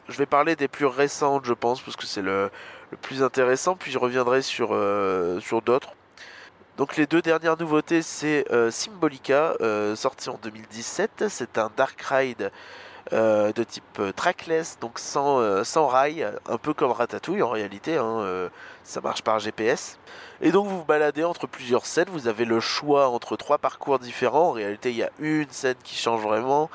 je 0.09 0.17
vais 0.17 0.27
parler 0.27 0.55
des 0.55 0.69
plus 0.69 0.87
récentes, 0.87 1.45
je 1.45 1.53
pense, 1.53 1.81
parce 1.81 1.97
que 1.97 2.07
c'est 2.07 2.23
le, 2.23 2.51
le 2.91 2.97
plus 2.97 3.23
intéressant, 3.23 3.75
puis 3.75 3.91
je 3.91 3.99
reviendrai 3.99 4.43
sur, 4.43 4.69
sur 5.41 5.63
d'autres. 5.63 5.95
Donc 6.77 6.97
les 6.99 7.07
deux 7.07 7.23
dernières 7.23 7.59
nouveautés, 7.59 8.03
c'est 8.03 8.45
Symbolica, 8.71 9.55
sorti 9.97 10.29
en 10.29 10.39
2017. 10.43 11.25
C'est 11.29 11.59
un 11.59 11.71
dark 11.77 12.01
ride 12.03 12.53
euh, 13.13 13.53
de 13.53 13.63
type 13.63 13.85
euh, 14.01 14.13
trackless, 14.13 14.79
donc 14.81 14.99
sans, 14.99 15.39
euh, 15.39 15.63
sans 15.63 15.87
rail, 15.87 16.27
un 16.49 16.59
peu 16.59 16.75
comme 16.75 16.91
Ratatouille 16.91 17.43
en 17.43 17.51
réalité. 17.51 17.97
hein, 17.97 18.49
ça 18.85 19.01
marche 19.01 19.23
par 19.23 19.39
GPS. 19.39 19.99
Et 20.41 20.51
donc 20.53 20.67
vous 20.67 20.79
vous 20.79 20.85
baladez 20.85 21.25
entre 21.25 21.47
plusieurs 21.47 21.87
scènes, 21.87 22.09
vous 22.11 22.29
avez 22.29 22.45
le 22.45 22.61
choix 22.61 23.09
entre 23.09 23.37
trois 23.37 23.59
parcours 23.59 23.99
différents. 23.99 24.49
En 24.49 24.53
réalité, 24.53 24.91
il 24.91 24.97
y 24.97 25.03
a 25.03 25.11
une 25.19 25.51
scène 25.51 25.77
qui 25.83 25.97
change 25.97 26.23
vraiment 26.23 26.71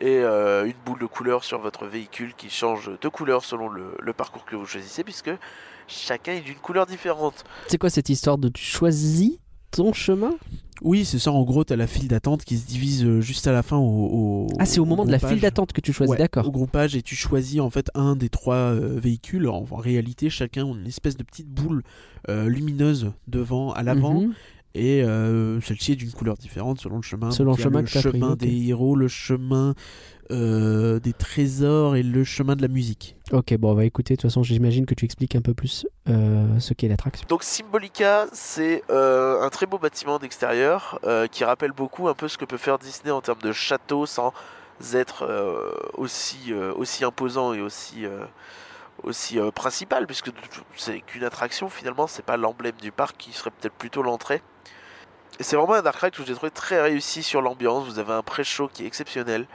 et 0.00 0.18
une 0.22 0.74
boule 0.84 1.00
de 1.00 1.06
couleur 1.06 1.42
sur 1.42 1.58
votre 1.58 1.86
véhicule 1.86 2.34
qui 2.36 2.50
change 2.50 2.90
de 3.00 3.08
couleur 3.08 3.44
selon 3.44 3.68
le, 3.68 3.96
le 3.98 4.12
parcours 4.12 4.44
que 4.44 4.54
vous 4.54 4.66
choisissez, 4.66 5.02
puisque 5.02 5.30
chacun 5.88 6.32
est 6.34 6.40
d'une 6.40 6.58
couleur 6.58 6.86
différente. 6.86 7.44
C'est 7.66 7.78
quoi 7.78 7.90
cette 7.90 8.08
histoire 8.08 8.38
de 8.38 8.48
tu 8.48 8.62
choisis 8.62 9.38
ton 9.70 9.92
chemin? 9.92 10.34
Oui, 10.82 11.04
c'est 11.04 11.18
ça. 11.18 11.32
En 11.32 11.42
gros, 11.42 11.64
t'as 11.64 11.74
la 11.74 11.88
file 11.88 12.06
d'attente 12.06 12.44
qui 12.44 12.56
se 12.56 12.66
divise 12.66 13.04
euh, 13.04 13.20
juste 13.20 13.46
à 13.48 13.52
la 13.52 13.62
fin 13.64 13.76
au. 13.76 13.82
au- 13.82 14.46
Ah, 14.60 14.64
c'est 14.66 14.78
au 14.78 14.84
moment 14.84 15.04
de 15.04 15.10
la 15.10 15.18
file 15.18 15.40
d'attente 15.40 15.72
que 15.72 15.80
tu 15.80 15.92
choisis, 15.92 16.12
Ouais, 16.12 16.18
d'accord. 16.18 16.46
Au 16.46 16.52
groupage 16.52 16.94
et 16.94 17.02
tu 17.02 17.16
choisis 17.16 17.60
en 17.60 17.68
fait 17.70 17.90
un 17.94 18.14
des 18.14 18.28
trois 18.28 18.54
euh, 18.54 18.98
véhicules. 19.00 19.48
En, 19.48 19.64
en 19.70 19.76
réalité, 19.76 20.30
chacun 20.30 20.66
a 20.66 20.68
une 20.78 20.86
espèce 20.86 21.16
de 21.16 21.24
petite 21.24 21.48
boule 21.48 21.82
euh, 22.28 22.48
lumineuse 22.48 23.12
devant, 23.26 23.72
à 23.72 23.82
l'avant, 23.82 24.20
Mhm. 24.22 24.32
Et 24.74 25.02
euh, 25.02 25.60
celle-ci 25.60 25.92
est 25.92 25.96
d'une 25.96 26.12
couleur 26.12 26.36
différente 26.36 26.80
selon 26.80 26.96
le 26.96 27.02
chemin. 27.02 27.30
Selon 27.30 27.52
Donc, 27.52 27.58
le 27.58 27.64
chemin 27.64 27.80
le 27.80 27.86
que 27.86 28.08
pris, 28.08 28.36
des 28.36 28.68
héros, 28.68 28.96
le 28.96 29.08
chemin 29.08 29.74
euh, 30.30 31.00
des 31.00 31.12
trésors 31.12 31.96
et 31.96 32.02
le 32.02 32.22
chemin 32.24 32.54
de 32.54 32.62
la 32.62 32.68
musique. 32.68 33.16
Ok, 33.32 33.54
bon, 33.56 33.72
on 33.72 33.74
va 33.74 33.84
écouter. 33.84 34.14
De 34.14 34.20
toute 34.20 34.30
façon, 34.30 34.42
j'imagine 34.42 34.84
que 34.86 34.94
tu 34.94 35.04
expliques 35.04 35.34
un 35.36 35.40
peu 35.40 35.54
plus 35.54 35.86
euh, 36.08 36.58
ce 36.58 36.74
qu'est 36.74 36.88
l'attraction. 36.88 37.26
Donc 37.28 37.42
Symbolica, 37.42 38.26
c'est 38.32 38.82
euh, 38.90 39.42
un 39.42 39.48
très 39.48 39.66
beau 39.66 39.78
bâtiment 39.78 40.18
d'extérieur 40.18 40.98
euh, 41.04 41.26
qui 41.26 41.44
rappelle 41.44 41.72
beaucoup 41.72 42.08
un 42.08 42.14
peu 42.14 42.28
ce 42.28 42.36
que 42.36 42.44
peut 42.44 42.58
faire 42.58 42.78
Disney 42.78 43.10
en 43.10 43.20
termes 43.20 43.40
de 43.42 43.52
château 43.52 44.06
sans 44.06 44.32
être 44.94 45.22
euh, 45.22 45.72
aussi, 45.94 46.52
euh, 46.52 46.72
aussi 46.74 47.04
imposant 47.04 47.52
et 47.54 47.60
aussi, 47.60 48.04
euh, 48.04 48.24
aussi 49.02 49.38
euh, 49.38 49.50
principal, 49.50 50.06
puisque 50.06 50.30
c'est 50.76 51.00
qu'une 51.00 51.24
attraction 51.24 51.68
finalement, 51.68 52.06
c'est 52.06 52.24
pas 52.24 52.36
l'emblème 52.36 52.76
du 52.80 52.92
parc 52.92 53.16
qui 53.16 53.32
serait 53.32 53.50
peut-être 53.50 53.74
plutôt 53.74 54.02
l'entrée. 54.02 54.42
C'est 55.40 55.54
vraiment 55.54 55.74
un 55.74 55.82
dark 55.82 56.00
ride 56.00 56.14
que 56.14 56.24
j'ai 56.24 56.34
trouvé 56.34 56.50
très 56.50 56.80
réussi 56.80 57.22
sur 57.22 57.40
l'ambiance. 57.40 57.86
Vous 57.86 58.00
avez 58.00 58.12
un 58.12 58.22
pré-show 58.22 58.68
qui 58.72 58.82
est 58.82 58.86
exceptionnel 58.86 59.46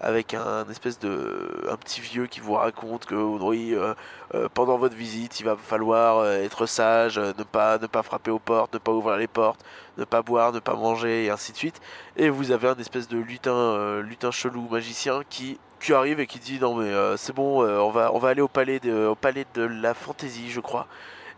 avec 0.00 0.32
un 0.32 0.66
espèce 0.70 0.98
de 0.98 1.66
un 1.68 1.76
petit 1.76 2.00
vieux 2.00 2.26
qui 2.26 2.40
vous 2.40 2.54
raconte 2.54 3.04
que 3.04 3.14
oui, 3.14 3.74
euh, 3.74 3.94
euh, 4.34 4.48
pendant 4.54 4.78
votre 4.78 4.94
visite, 4.94 5.40
il 5.40 5.44
va 5.44 5.56
falloir 5.56 6.18
euh, 6.18 6.44
être 6.44 6.66
sage, 6.66 7.18
ne 7.18 7.42
pas 7.42 7.78
frapper 8.02 8.30
aux 8.30 8.38
portes, 8.38 8.72
ne 8.74 8.78
pas 8.78 8.92
ouvrir 8.92 9.16
les 9.16 9.26
portes, 9.26 9.62
ne 9.98 10.04
pas 10.04 10.22
boire, 10.22 10.52
ne 10.52 10.60
pas 10.60 10.74
manger 10.74 11.26
et 11.26 11.30
ainsi 11.30 11.52
de 11.52 11.56
suite. 11.58 11.80
Et 12.16 12.30
vous 12.30 12.50
avez 12.52 12.68
un 12.68 12.76
espèce 12.76 13.08
de 13.08 13.18
lutin 13.18 14.00
lutin 14.00 14.30
chelou 14.30 14.68
magicien 14.70 15.22
qui 15.28 15.58
arrive 15.90 16.20
et 16.20 16.26
qui 16.26 16.38
dit 16.38 16.58
non 16.58 16.74
mais 16.74 16.92
c'est 17.16 17.34
bon, 17.34 17.62
on 17.64 17.90
va 17.90 18.12
on 18.14 18.18
va 18.18 18.28
aller 18.28 18.42
au 18.42 18.48
palais 18.48 18.80
au 18.90 19.14
palais 19.14 19.46
de 19.54 19.62
la 19.62 19.94
fantaisie, 19.94 20.50
je 20.50 20.60
crois. 20.60 20.86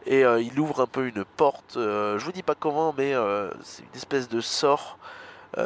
Et 0.06 0.24
euh, 0.24 0.40
il 0.40 0.58
ouvre 0.58 0.80
un 0.80 0.86
peu 0.86 1.06
une 1.06 1.24
porte, 1.24 1.76
euh, 1.76 2.18
je 2.18 2.24
vous 2.24 2.32
dis 2.32 2.42
pas 2.42 2.54
comment, 2.54 2.94
mais 2.96 3.14
euh, 3.14 3.50
c'est 3.62 3.82
une 3.82 3.94
espèce 3.94 4.28
de 4.28 4.40
sort 4.40 4.98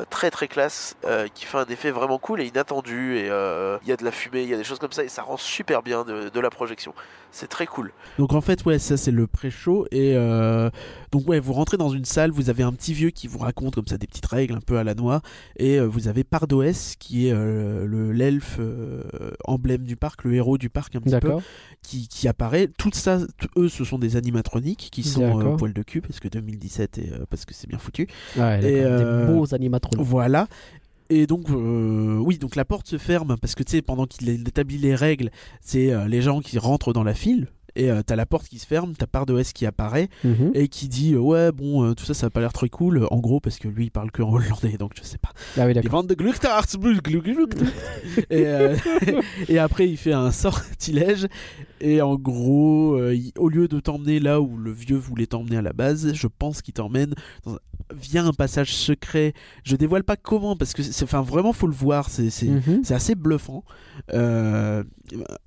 très 0.09 0.31
très 0.31 0.49
classe 0.49 0.97
qui 1.35 1.45
fait 1.45 1.59
un 1.59 1.67
effet 1.67 1.91
vraiment 1.91 2.17
cool 2.17 2.41
et 2.41 2.47
inattendu 2.47 3.19
et 3.19 3.27
il 3.27 3.89
y 3.89 3.93
a 3.93 3.97
de 3.99 4.03
la 4.03 4.13
fumée, 4.13 4.43
il 4.43 4.49
y 4.49 4.55
a 4.55 4.57
des 4.57 4.65
choses 4.65 4.79
comme 4.79 4.93
ça 4.93 5.05
et 5.05 5.09
ça 5.09 5.21
rend 5.21 5.37
super 5.37 5.83
bien 5.83 6.05
de 6.05 6.41
la 6.41 6.49
projection. 6.49 6.95
C'est 7.37 7.49
très 7.49 7.67
cool. 7.67 7.91
Donc 8.21 8.33
en 8.33 8.41
fait, 8.41 8.65
ouais, 8.65 8.79
ça 8.79 8.97
c'est 8.97 9.11
le 9.11 9.27
pré-show. 9.27 9.87
Et 9.91 10.13
euh, 10.15 10.71
donc, 11.11 11.27
ouais, 11.29 11.41
vous 11.41 11.53
rentrez 11.53 11.77
dans 11.77 11.89
une 11.89 12.05
salle, 12.05 12.31
vous 12.31 12.49
avez 12.49 12.63
un 12.63 12.73
petit 12.73 12.95
vieux 12.95 13.11
qui 13.11 13.27
vous 13.27 13.39
raconte 13.41 13.75
comme 13.75 13.89
ça 13.89 13.99
des 13.99 14.07
petites 14.07 14.27
règles 14.27 14.55
un 14.55 14.61
peu 14.61 14.79
à 14.79 14.85
la 14.85 14.95
noix. 14.95 15.21
Et 15.57 15.81
euh, 15.81 15.85
vous 15.89 16.07
avez 16.07 16.23
Pardoès 16.23 16.95
qui 16.97 17.27
est 17.27 17.33
euh, 17.33 17.87
le- 17.87 18.13
l'elfe 18.13 18.59
euh, 18.61 19.03
emblème 19.47 19.83
du 19.83 19.97
parc, 19.97 20.23
le 20.23 20.35
héros 20.35 20.59
du 20.59 20.71
parc 20.71 20.95
un 20.95 21.01
petit 21.01 21.11
peu, 21.19 21.29
qui, 21.83 22.07
qui 22.07 22.29
apparaît. 22.29 22.69
Tout 22.79 22.91
ça, 22.95 23.19
eux, 23.57 23.69
ce 23.69 23.83
sont 23.85 23.99
des 23.99 24.15
animatroniques 24.15 24.89
qui 24.93 25.03
sont 25.03 25.23
euh, 25.41 25.57
poil 25.57 25.73
de 25.73 25.83
cul 25.83 26.01
parce 26.03 26.21
que 26.21 26.29
2017 26.29 26.99
et 26.99 27.11
euh, 27.13 27.25
parce 27.29 27.45
que 27.45 27.53
c'est 27.53 27.67
bien 27.69 27.79
foutu. 27.79 28.07
Ouais, 28.37 28.61
Et, 28.65 28.85
euh, 28.85 29.27
Des 29.27 29.33
beaux 29.33 29.53
animatroniques. 29.53 30.07
Voilà. 30.07 30.47
Et 31.11 31.27
donc, 31.27 31.51
euh, 31.51 32.17
oui, 32.19 32.39
donc 32.39 32.57
la 32.57 32.65
porte 32.65 32.89
se 32.89 32.99
ferme 32.99 33.37
parce 33.41 33.55
que 33.55 33.63
tu 33.63 33.73
sais, 33.73 33.83
pendant 33.83 34.07
qu'il 34.07 34.29
établit 34.31 34.79
les 34.79 34.95
règles, 34.95 35.31
c'est 35.61 35.93
euh, 35.93 36.09
les 36.09 36.23
gens 36.23 36.41
qui 36.41 36.59
rentrent 36.59 36.93
dans 36.93 37.05
la 37.05 37.15
file. 37.15 37.49
Et 37.77 37.91
euh, 37.91 38.03
t'as 38.07 38.15
la 38.15 38.25
porte 38.25 38.47
qui 38.49 38.61
se 38.61 38.67
ferme, 38.69 38.95
t'as 38.97 39.09
Pardoès 39.09 39.53
qui 39.53 39.67
apparaît 39.67 40.09
Mhm. 40.23 40.53
et 40.55 40.69
qui 40.69 40.87
dit 40.89 41.17
Ouais, 41.17 41.51
bon, 41.51 41.93
tout 41.95 42.05
ça, 42.05 42.15
ça 42.15 42.27
a 42.27 42.31
pas 42.31 42.39
l'air 42.41 42.53
très 42.53 42.69
cool. 42.69 43.05
En 43.11 43.19
gros, 43.19 43.41
parce 43.41 43.59
que 43.59 43.67
lui, 43.67 43.87
il 43.87 43.91
parle 43.91 44.13
que 44.13 44.23
en 44.23 44.33
hollandais, 44.33 44.77
donc 44.79 44.93
je 44.97 45.03
sais 45.03 45.19
pas. 45.19 45.31
Ah 45.59 45.67
oui, 45.67 45.75
d'accord. 45.75 45.91
De 46.07 46.15
et, 48.31 48.45
et 49.49 49.59
après, 49.59 49.89
il 49.89 49.97
fait 49.97 50.13
un 50.13 50.31
sortilège. 50.31 51.27
Et 51.81 52.01
en 52.01 52.15
gros, 52.15 53.11
il- 53.11 53.33
au 53.39 53.49
lieu 53.49 53.67
de 53.67 53.81
t'emmener 53.81 54.21
là 54.21 54.41
où 54.41 54.57
le 54.57 54.71
vieux 54.71 54.97
voulait 54.97 55.27
t'emmener 55.27 55.57
à 55.57 55.63
la 55.63 55.73
base, 55.73 56.13
je 56.15 56.27
pense 56.29 56.63
qu'il 56.63 56.75
t'emmène 56.75 57.15
dans 57.45 57.57
via 57.93 58.25
un 58.25 58.33
passage 58.33 58.75
secret. 58.75 59.35
Je 59.65 59.77
dévoile 59.77 60.05
pas 60.05 60.17
comment, 60.17 60.57
parce 60.57 60.73
que 60.73 60.83
c'est, 60.83 61.05
enfin, 61.05 61.23
vraiment, 61.23 61.53
faut 61.53 61.67
le 61.67 61.75
voir. 61.75 62.09
C'est, 62.11 62.31
c'est, 62.31 62.47
Mhm. 62.47 62.83
assez 62.91 63.15
bluffant. 63.15 63.65
Euh, 64.13 64.83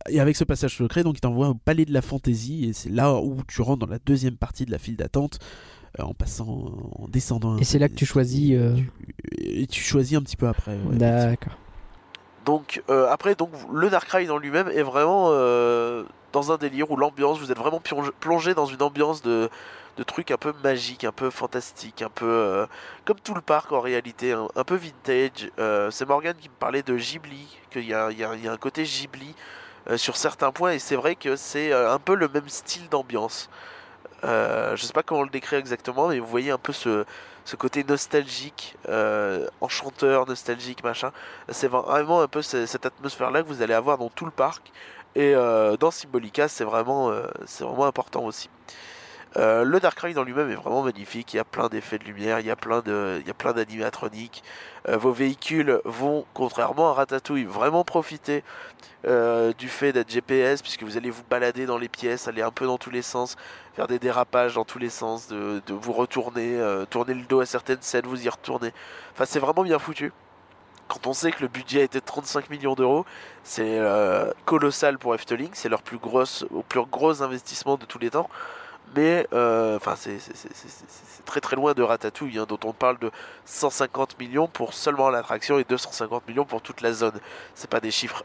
et 0.10 0.20
avec 0.20 0.36
ce 0.36 0.44
passage 0.44 0.76
secret, 0.78 1.04
donc 1.04 1.18
il 1.18 1.22
t'envoie 1.22 1.50
au 1.50 1.54
palais 1.56 1.86
de 1.86 1.94
la 1.94 2.02
fantaisie. 2.02 2.66
Et 2.70 2.74
c'est 2.74 2.90
là 2.90 3.16
où 3.16 3.38
tu 3.48 3.62
rentres 3.62 3.86
dans 3.86 3.92
la 3.92 4.00
deuxième 4.00 4.36
partie 4.38 4.66
de 4.66 4.72
la 4.72 4.78
file 4.80 4.96
d'attente. 4.98 5.40
euh, 6.00 6.04
en 6.04 6.14
passant, 6.14 6.76
en 7.00 7.08
descendant. 7.08 7.58
Et 7.58 7.64
c'est 7.64 7.80
là 7.80 7.90
que 7.90 7.96
tu 7.96 8.06
choisis, 8.06 8.52
euh, 8.54 8.76
Tu- 8.76 8.92
Et 9.62 9.66
tu 9.68 9.82
choisis 9.82 10.16
un 10.18 10.22
petit 10.22 10.36
peu 10.36 10.48
après. 10.48 10.74
ouais. 10.78 10.96
D'accord. 10.98 11.58
Donc 12.46 12.84
euh, 12.90 13.10
après, 13.10 13.34
donc 13.36 13.50
le 13.74 13.90
Dark 13.90 14.08
Ride 14.12 14.30
en 14.30 14.38
lui-même 14.38 14.68
est 14.70 14.84
vraiment 14.84 15.30
euh, 15.32 16.04
dans 16.34 16.52
un 16.52 16.58
délire 16.58 16.92
où 16.92 16.98
l'ambiance, 16.98 17.40
vous 17.40 17.52
êtes 17.52 17.58
vraiment 17.58 17.82
plongé 18.20 18.54
dans 18.54 18.66
une 18.68 18.82
ambiance 18.84 19.22
de, 19.24 19.50
de 19.98 20.04
trucs 20.04 20.32
un 20.32 20.38
peu 20.38 20.54
magiques, 20.64 21.04
un 21.04 21.12
peu 21.12 21.30
fantastiques, 21.30 22.02
un 22.02 22.10
peu 22.10 22.26
euh, 22.26 22.68
comme 23.06 23.20
tout 23.20 23.34
le 23.34 23.42
parc 23.42 23.72
en 23.72 23.82
réalité, 23.82 24.32
un, 24.34 24.48
un 24.56 24.64
peu 24.64 24.76
vintage. 24.76 25.52
Euh, 25.60 25.90
c'est 25.92 26.06
Morgan 26.08 26.36
qui 26.40 26.50
me 26.50 26.54
parlait 26.56 26.84
de 26.84 26.96
Ghibli, 26.96 27.58
qu'il 27.72 27.84
y 27.84 27.88
y 27.88 27.94
a- 27.94 28.08
un 28.52 28.58
côté 28.58 28.84
Ghibli 28.84 29.34
euh, 29.90 29.98
sur 29.98 30.16
certains 30.18 30.52
points, 30.52 30.72
et 30.74 30.80
c'est 30.80 30.96
vrai 30.96 31.16
que 31.16 31.36
c'est 31.36 31.74
un 31.74 32.00
peu 32.00 32.16
le 32.16 32.28
même 32.30 32.48
style 32.50 32.88
d'ambiance. 32.90 33.50
Je 34.24 34.76
sais 34.78 34.94
pas 34.94 35.04
comment 35.04 35.24
le 35.24 35.30
décrire 35.30 35.60
exactement, 35.60 36.10
mais 36.10 36.20
vous 36.20 36.28
voyez 36.28 36.52
un 36.52 36.58
peu 36.58 36.74
ce, 36.74 37.06
côté 37.58 37.84
nostalgique, 37.84 38.76
enchanteur, 39.62 40.28
nostalgique, 40.28 40.84
machin. 40.84 41.12
C'est 41.50 41.68
vraiment 41.70 42.22
un 42.22 42.28
peu 42.28 42.42
ce- 42.42 42.66
cette 42.66 42.86
atmosphère-là 42.86 43.44
que 43.44 43.48
vous 43.48 43.62
allez 43.62 43.74
avoir 43.74 43.98
dans 43.98 44.10
tout 44.10 44.26
le 44.26 44.32
parc. 44.32 44.72
Et 45.16 45.34
dans 45.80 45.92
Symbolica, 45.92 46.48
c'est 46.48 46.64
vraiment, 46.66 47.12
c'est 47.46 47.64
vraiment 47.64 47.86
important 47.86 48.24
aussi. 48.26 48.50
Euh, 49.38 49.64
le 49.64 49.80
Dark 49.80 50.00
Ride 50.00 50.18
en 50.18 50.24
lui-même 50.24 50.50
est 50.50 50.56
vraiment 50.56 50.82
magnifique. 50.82 51.34
Il 51.34 51.38
y 51.38 51.40
a 51.40 51.44
plein 51.44 51.70
d'effets 51.70 52.00
de 52.00 52.06
lumière, 52.06 52.40
il 52.40 52.48
y 52.48 52.52
a 52.52 52.56
plein 52.56 52.82
de, 52.82 53.20
il 53.22 53.28
y 53.28 53.30
a 53.30 53.36
plein 53.36 53.54
d'animatroniques. 53.54 54.44
Euh, 54.90 54.98
vos 54.98 55.12
véhicules 55.12 55.80
vont, 55.86 56.26
contrairement 56.34 56.90
à 56.90 56.94
Ratatouille, 56.94 57.44
vraiment 57.44 57.84
profiter 57.84 58.44
euh, 59.06 59.54
du 59.54 59.70
fait 59.70 59.94
d'être 59.94 60.10
GPS, 60.10 60.62
puisque 60.64 60.84
vous 60.84 60.98
allez 60.98 61.12
vous 61.12 61.24
balader 61.30 61.68
dans 61.68 61.78
les 61.78 61.88
pièces, 61.90 62.28
aller 62.28 62.42
un 62.42 62.52
peu 62.52 62.66
dans 62.66 62.80
tous 62.80 62.90
les 62.90 63.04
sens, 63.04 63.36
faire 63.76 63.88
des 63.88 64.00
dérapages 64.00 64.56
dans 64.56 64.66
tous 64.66 64.80
les 64.80 64.90
sens, 64.90 65.28
de, 65.28 65.62
de 65.68 65.74
vous 65.74 65.94
retourner, 65.94 66.60
tourner 66.90 67.14
le 67.14 67.24
dos 67.24 67.42
à 67.42 67.46
certaines 67.46 67.82
scènes, 67.82 68.08
vous 68.08 68.26
y 68.26 68.30
retourner. 68.30 68.74
Enfin, 69.14 69.26
c'est 69.26 69.40
vraiment 69.40 69.64
bien 69.64 69.78
foutu. 69.78 70.12
Quand 70.88 71.06
on 71.06 71.14
sait 71.14 71.32
que 71.32 71.42
le 71.42 71.48
budget 71.50 71.84
était 71.84 72.00
de 72.00 72.06
35 72.06 72.50
millions 72.50 72.74
d'euros, 72.74 73.06
c'est 73.44 73.80
colossal 74.46 74.98
pour 74.98 75.14
Efteling, 75.14 75.50
c'est 75.54 75.70
leur 75.70 75.84
plus 75.84 75.98
grosse, 75.98 76.46
au 76.50 76.64
plus 76.64 76.82
gros 76.86 77.22
investissement 77.22 77.76
de 77.76 77.86
tous 77.86 78.00
les 78.00 78.10
temps. 78.10 78.30
Mais 78.96 79.28
euh, 79.34 79.78
enfin, 79.78 79.96
c'est 79.96 80.18
très 81.26 81.42
très 81.42 81.56
loin 81.56 81.74
de 81.74 81.84
Ratatouille, 81.84 82.38
hein, 82.40 82.46
dont 82.48 82.60
on 82.66 82.74
parle 82.74 82.98
de 83.00 83.12
150 83.46 84.20
millions 84.20 84.48
pour 84.48 84.74
seulement 84.74 85.10
l'attraction 85.10 85.60
et 85.60 85.64
250 85.64 86.28
millions 86.28 86.46
pour 86.46 86.62
toute 86.62 86.82
la 86.82 86.94
zone. 86.94 87.20
C'est 87.54 87.70
pas 87.70 87.80
des 87.80 87.92
chiffres 87.92 88.24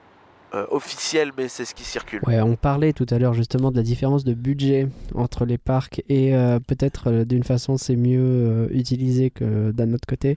euh, 0.54 0.66
officiels, 0.70 1.32
mais 1.38 1.48
c'est 1.48 1.64
ce 1.64 1.74
qui 1.74 1.82
circule. 1.82 2.20
Ouais, 2.26 2.42
on 2.42 2.56
parlait 2.56 2.92
tout 2.92 3.06
à 3.08 3.18
l'heure 3.18 3.32
justement 3.32 3.70
de 3.70 3.76
la 3.76 3.82
différence 3.82 4.22
de 4.22 4.34
budget 4.34 4.86
entre 5.14 5.46
les 5.46 5.56
parcs 5.56 6.02
et 6.10 6.34
euh, 6.34 6.60
peut-être 6.60 7.10
euh, 7.10 7.24
d'une 7.24 7.42
façon 7.42 7.78
c'est 7.78 7.96
mieux 7.96 8.68
utilisé 8.70 9.30
que 9.30 9.70
d'un 9.70 9.94
autre 9.94 10.06
côté. 10.06 10.36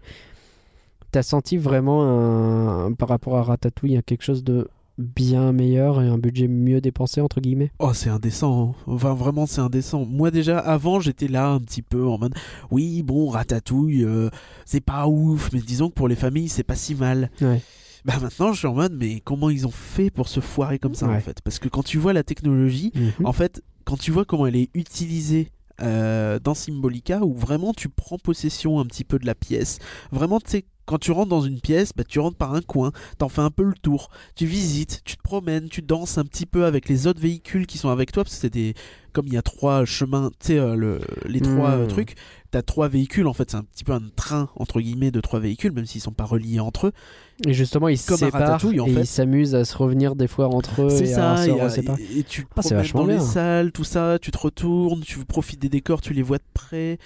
T'as 1.11 1.21
senti 1.21 1.57
vraiment 1.57 2.91
par 2.97 3.09
rapport 3.09 3.38
à 3.38 3.43
Ratatouille 3.43 4.01
quelque 4.05 4.23
chose 4.23 4.43
de 4.45 4.69
bien 4.97 5.51
meilleur 5.51 6.01
et 6.01 6.08
un 6.08 6.17
budget 6.17 6.47
mieux 6.47 6.79
dépensé 6.81 7.19
entre 7.21 7.41
guillemets 7.41 7.71
Oh, 7.79 7.93
c'est 7.93 8.10
indécent. 8.10 8.75
hein. 8.88 8.91
Enfin, 8.93 9.13
vraiment, 9.13 9.45
c'est 9.45 9.62
indécent. 9.62 10.05
Moi, 10.05 10.31
déjà, 10.31 10.60
avant, 10.60 10.99
j'étais 10.99 11.27
là 11.27 11.49
un 11.49 11.60
petit 11.60 11.81
peu 11.81 12.05
en 12.08 12.17
mode 12.17 12.34
oui, 12.71 13.03
bon, 13.03 13.29
ratatouille, 13.29 14.03
euh, 14.03 14.29
c'est 14.65 14.81
pas 14.81 15.08
ouf, 15.08 15.49
mais 15.53 15.60
disons 15.62 15.89
que 15.89 15.93
pour 15.95 16.08
les 16.08 16.15
familles, 16.15 16.49
c'est 16.49 16.63
pas 16.63 16.75
si 16.75 16.95
mal. 16.95 17.29
Ouais. 17.41 17.62
Bah, 18.05 18.13
maintenant, 18.21 18.53
je 18.53 18.60
suis 18.60 18.67
en 18.67 18.73
mode 18.75 18.93
mais 18.97 19.19
comment 19.19 19.49
ils 19.49 19.65
ont 19.67 19.71
fait 19.71 20.10
pour 20.12 20.27
se 20.27 20.39
foirer 20.39 20.79
comme 20.79 20.95
ça, 20.95 21.08
en 21.08 21.19
fait? 21.19 21.41
Parce 21.41 21.60
que 21.60 21.67
quand 21.67 21.84
tu 21.84 21.97
vois 21.97 22.13
la 22.13 22.23
technologie, 22.23 22.91
Mhm. 22.95 23.25
en 23.25 23.34
fait, 23.34 23.62
quand 23.84 23.97
tu 23.97 24.12
vois 24.12 24.25
comment 24.25 24.45
elle 24.47 24.55
est 24.55 24.69
utilisée 24.75 25.49
euh, 25.81 26.39
dans 26.39 26.53
Symbolica, 26.53 27.19
où 27.25 27.34
vraiment 27.34 27.73
tu 27.73 27.89
prends 27.89 28.17
possession 28.17 28.79
un 28.79 28.86
petit 28.86 29.03
peu 29.03 29.19
de 29.19 29.25
la 29.25 29.36
pièce, 29.36 29.79
vraiment, 30.12 30.39
tu 30.39 30.49
sais, 30.51 30.65
quand 30.86 30.98
tu 31.00 31.12
rentres 31.12 31.30
dans 31.30 31.41
une 31.41 31.60
pièce, 31.60 31.91
bah, 31.95 32.04
tu 32.08 32.19
rentres 32.19 32.38
par 32.38 32.54
un 32.54 32.62
coin, 32.62 32.91
t'en 33.17 33.30
fais 33.30 33.41
un 33.41 33.50
peu 33.52 33.63
le 33.63 33.74
tour, 33.82 34.10
tu 34.36 34.45
visites, 34.45 35.02
tu 35.04 35.17
te 35.17 35.21
promènes, 35.24 35.67
tu 35.69 35.82
danses 35.82 36.17
un 36.17 36.26
petit 36.26 36.45
peu 36.45 36.65
avec 36.65 36.88
les 36.89 37.08
autres 37.08 37.19
véhicules 37.21 37.65
qui 37.67 37.78
sont 37.78 37.89
avec 37.89 38.12
toi, 38.12 38.24
parce 38.24 38.36
que 38.36 38.41
c'est 38.41 38.54
des. 38.54 38.74
Comme 39.13 39.28
il 39.28 39.34
y 39.34 39.38
a 39.38 39.41
trois 39.41 39.86
chemins, 39.86 40.30
tu 40.41 40.48
sais, 40.48 40.58
euh, 40.60 40.76
le- 40.76 41.00
les 41.26 41.39
trois 41.39 41.69
euh, 41.69 41.88
trucs, 41.88 42.15
t'as 42.52 42.62
trois 42.62 42.89
véhicules, 42.89 43.28
en 43.28 43.34
fait, 43.34 43.50
c'est 43.50 43.56
un 43.56 43.63
petit 43.63 43.86
peu 43.86 43.93
un 43.93 44.02
train, 44.13 44.50
entre 44.58 44.82
guillemets, 44.82 45.10
de 45.10 45.21
trois 45.21 45.39
véhicules, 45.39 45.71
même 45.71 45.86
s'ils 45.86 46.02
sont 46.02 46.12
pas 46.12 46.26
reliés 46.26 46.60
entre 46.60 46.88
eux. 46.88 46.91
Et 47.48 47.54
justement, 47.54 47.88
ils 47.88 47.98
se 47.98 48.13
séparent 48.13 48.41
Ratatouille, 48.41 48.82
en 48.82 48.88
et 48.88 48.91
fait. 48.93 49.00
ils 49.02 49.08
s'amusent 49.08 49.56
à 49.56 49.63
se 49.63 49.78
revenir 49.78 50.17
des 50.17 50.28
fois 50.28 50.54
entre 50.54 50.82
eux 50.84 50.89
C'est 50.89 51.04
et 51.04 51.13
ça, 51.13 51.36
à 51.36 51.48
et, 51.48 51.52
reséparer. 51.54 52.04
et- 52.04 52.19
et 52.19 52.24
tu 52.24 52.41
te 52.43 52.48
Ah, 52.58 52.62
promènes 52.62 52.78
vachement 52.80 53.00
dans 53.02 53.08
les 53.08 53.19
salles, 53.21 53.71
tout 53.71 53.86
ça, 53.86 54.19
tu 54.21 54.32
te 54.32 54.38
retournes, 54.38 55.00
tu 55.02 55.17
profites 55.24 55.62
des 55.62 55.69
décors, 55.69 56.02
tu 56.02 56.12
les 56.13 56.21
vois 56.21 56.38
de 56.38 56.43
près. 56.54 56.98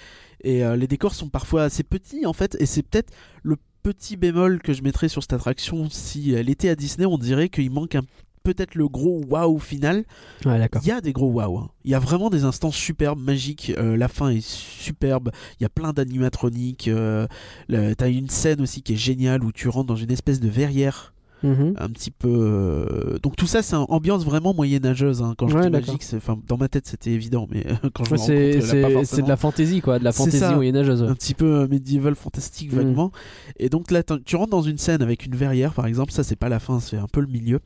Et 0.43 0.63
euh, 0.65 0.75
les 0.77 0.87
décors 0.87 1.13
sont 1.13 1.29
parfois 1.29 1.61
assez 1.63 1.83
petits 1.83 2.25
en 2.25 2.33
fait, 2.33 2.57
et 2.59 2.65
c'est 2.65 2.81
peut-être 2.81 3.11
le 3.43 3.57
petit 3.83 4.17
bémol 4.17 4.61
que 4.61 4.73
je 4.73 4.81
mettrais 4.83 5.09
sur 5.09 5.21
cette 5.23 5.33
attraction. 5.33 5.89
Si 5.89 6.31
elle 6.33 6.49
était 6.49 6.69
à 6.69 6.75
Disney, 6.75 7.05
on 7.05 7.17
dirait 7.17 7.49
qu'il 7.49 7.69
manque 7.71 7.95
un 7.95 8.01
peut-être 8.43 8.75
le 8.75 8.87
gros 8.87 9.21
waouh 9.27 9.59
final. 9.59 10.05
Ouais. 10.45 10.67
Il 10.81 10.87
y 10.87 10.91
a 10.91 11.01
des 11.01 11.11
gros 11.11 11.29
waouh. 11.29 11.57
hein. 11.59 11.69
Il 11.83 11.91
y 11.91 11.93
a 11.93 11.99
vraiment 11.99 12.29
des 12.29 12.45
instants 12.45 12.71
superbes, 12.71 13.19
magiques. 13.19 13.73
Euh, 13.77 13.97
la 13.97 14.07
fin 14.07 14.29
est 14.29 14.41
superbe. 14.45 15.31
Il 15.59 15.63
y 15.63 15.65
a 15.65 15.69
plein 15.69 15.91
d'animatroniques. 15.93 16.87
Euh, 16.87 17.27
T'as 17.69 18.09
une 18.09 18.29
scène 18.29 18.61
aussi 18.61 18.81
qui 18.81 18.93
est 18.93 18.97
géniale 18.97 19.43
où 19.43 19.51
tu 19.51 19.67
rentres 19.67 19.87
dans 19.87 19.95
une 19.97 20.11
espèce 20.11 20.39
de 20.39 20.47
verrière 20.47 21.13
Mhm. 21.43 21.73
un 21.77 21.89
petit 21.89 22.11
peu. 22.11 22.27
euh, 22.29 23.17
Donc 23.23 23.35
tout 23.35 23.47
ça, 23.47 23.61
c'est 23.61 23.75
une 23.75 23.85
ambiance 23.89 24.25
vraiment 24.25 24.53
moyenâgeuse. 24.53 25.21
hein. 25.21 25.35
Quand 25.37 25.47
je 25.47 25.55
Ouais, 25.57 25.65
dis 25.65 25.69
magique, 25.69 26.03
enfin, 26.15 26.37
dans 26.47 26.57
ma 26.57 26.67
tête, 26.67 26.85
c'était 26.87 27.11
évident, 27.11 27.47
mais 27.49 27.65
quand 27.93 28.03
je 28.05 28.11
Ouais, 28.11 28.17
c'est 28.17 28.61
forcément. 28.93 29.23
de 29.25 29.29
la 29.29 29.37
fantaisie 29.37 29.81
quoi, 29.81 29.99
de 29.99 30.03
la 30.03 30.11
fantaisie 30.11 30.53
moyenâgeuse. 30.53 31.01
ouais. 31.03 31.07
un 31.09 31.15
petit 31.15 31.33
peu 31.33 31.45
euh, 31.61 31.67
médiéval 31.67 32.15
fantastique 32.15 32.73
Mm. 32.73 32.75
vaguement. 32.75 33.11
Et 33.57 33.69
donc 33.69 33.91
là, 33.91 34.03
tu 34.03 34.35
rentres 34.35 34.49
dans 34.51 34.61
une 34.61 34.77
scène 34.77 35.01
avec 35.01 35.25
une 35.25 35.35
verrière, 35.35 35.73
par 35.73 35.85
exemple. 35.85 36.11
Ça, 36.11 36.23
c'est 36.23 36.35
pas 36.35 36.49
la 36.49 36.59
fin, 36.59 36.79
c'est 36.79 36.97
un 36.97 37.07
peu 37.11 37.21
le 37.21 37.27
milieu. 37.27 37.59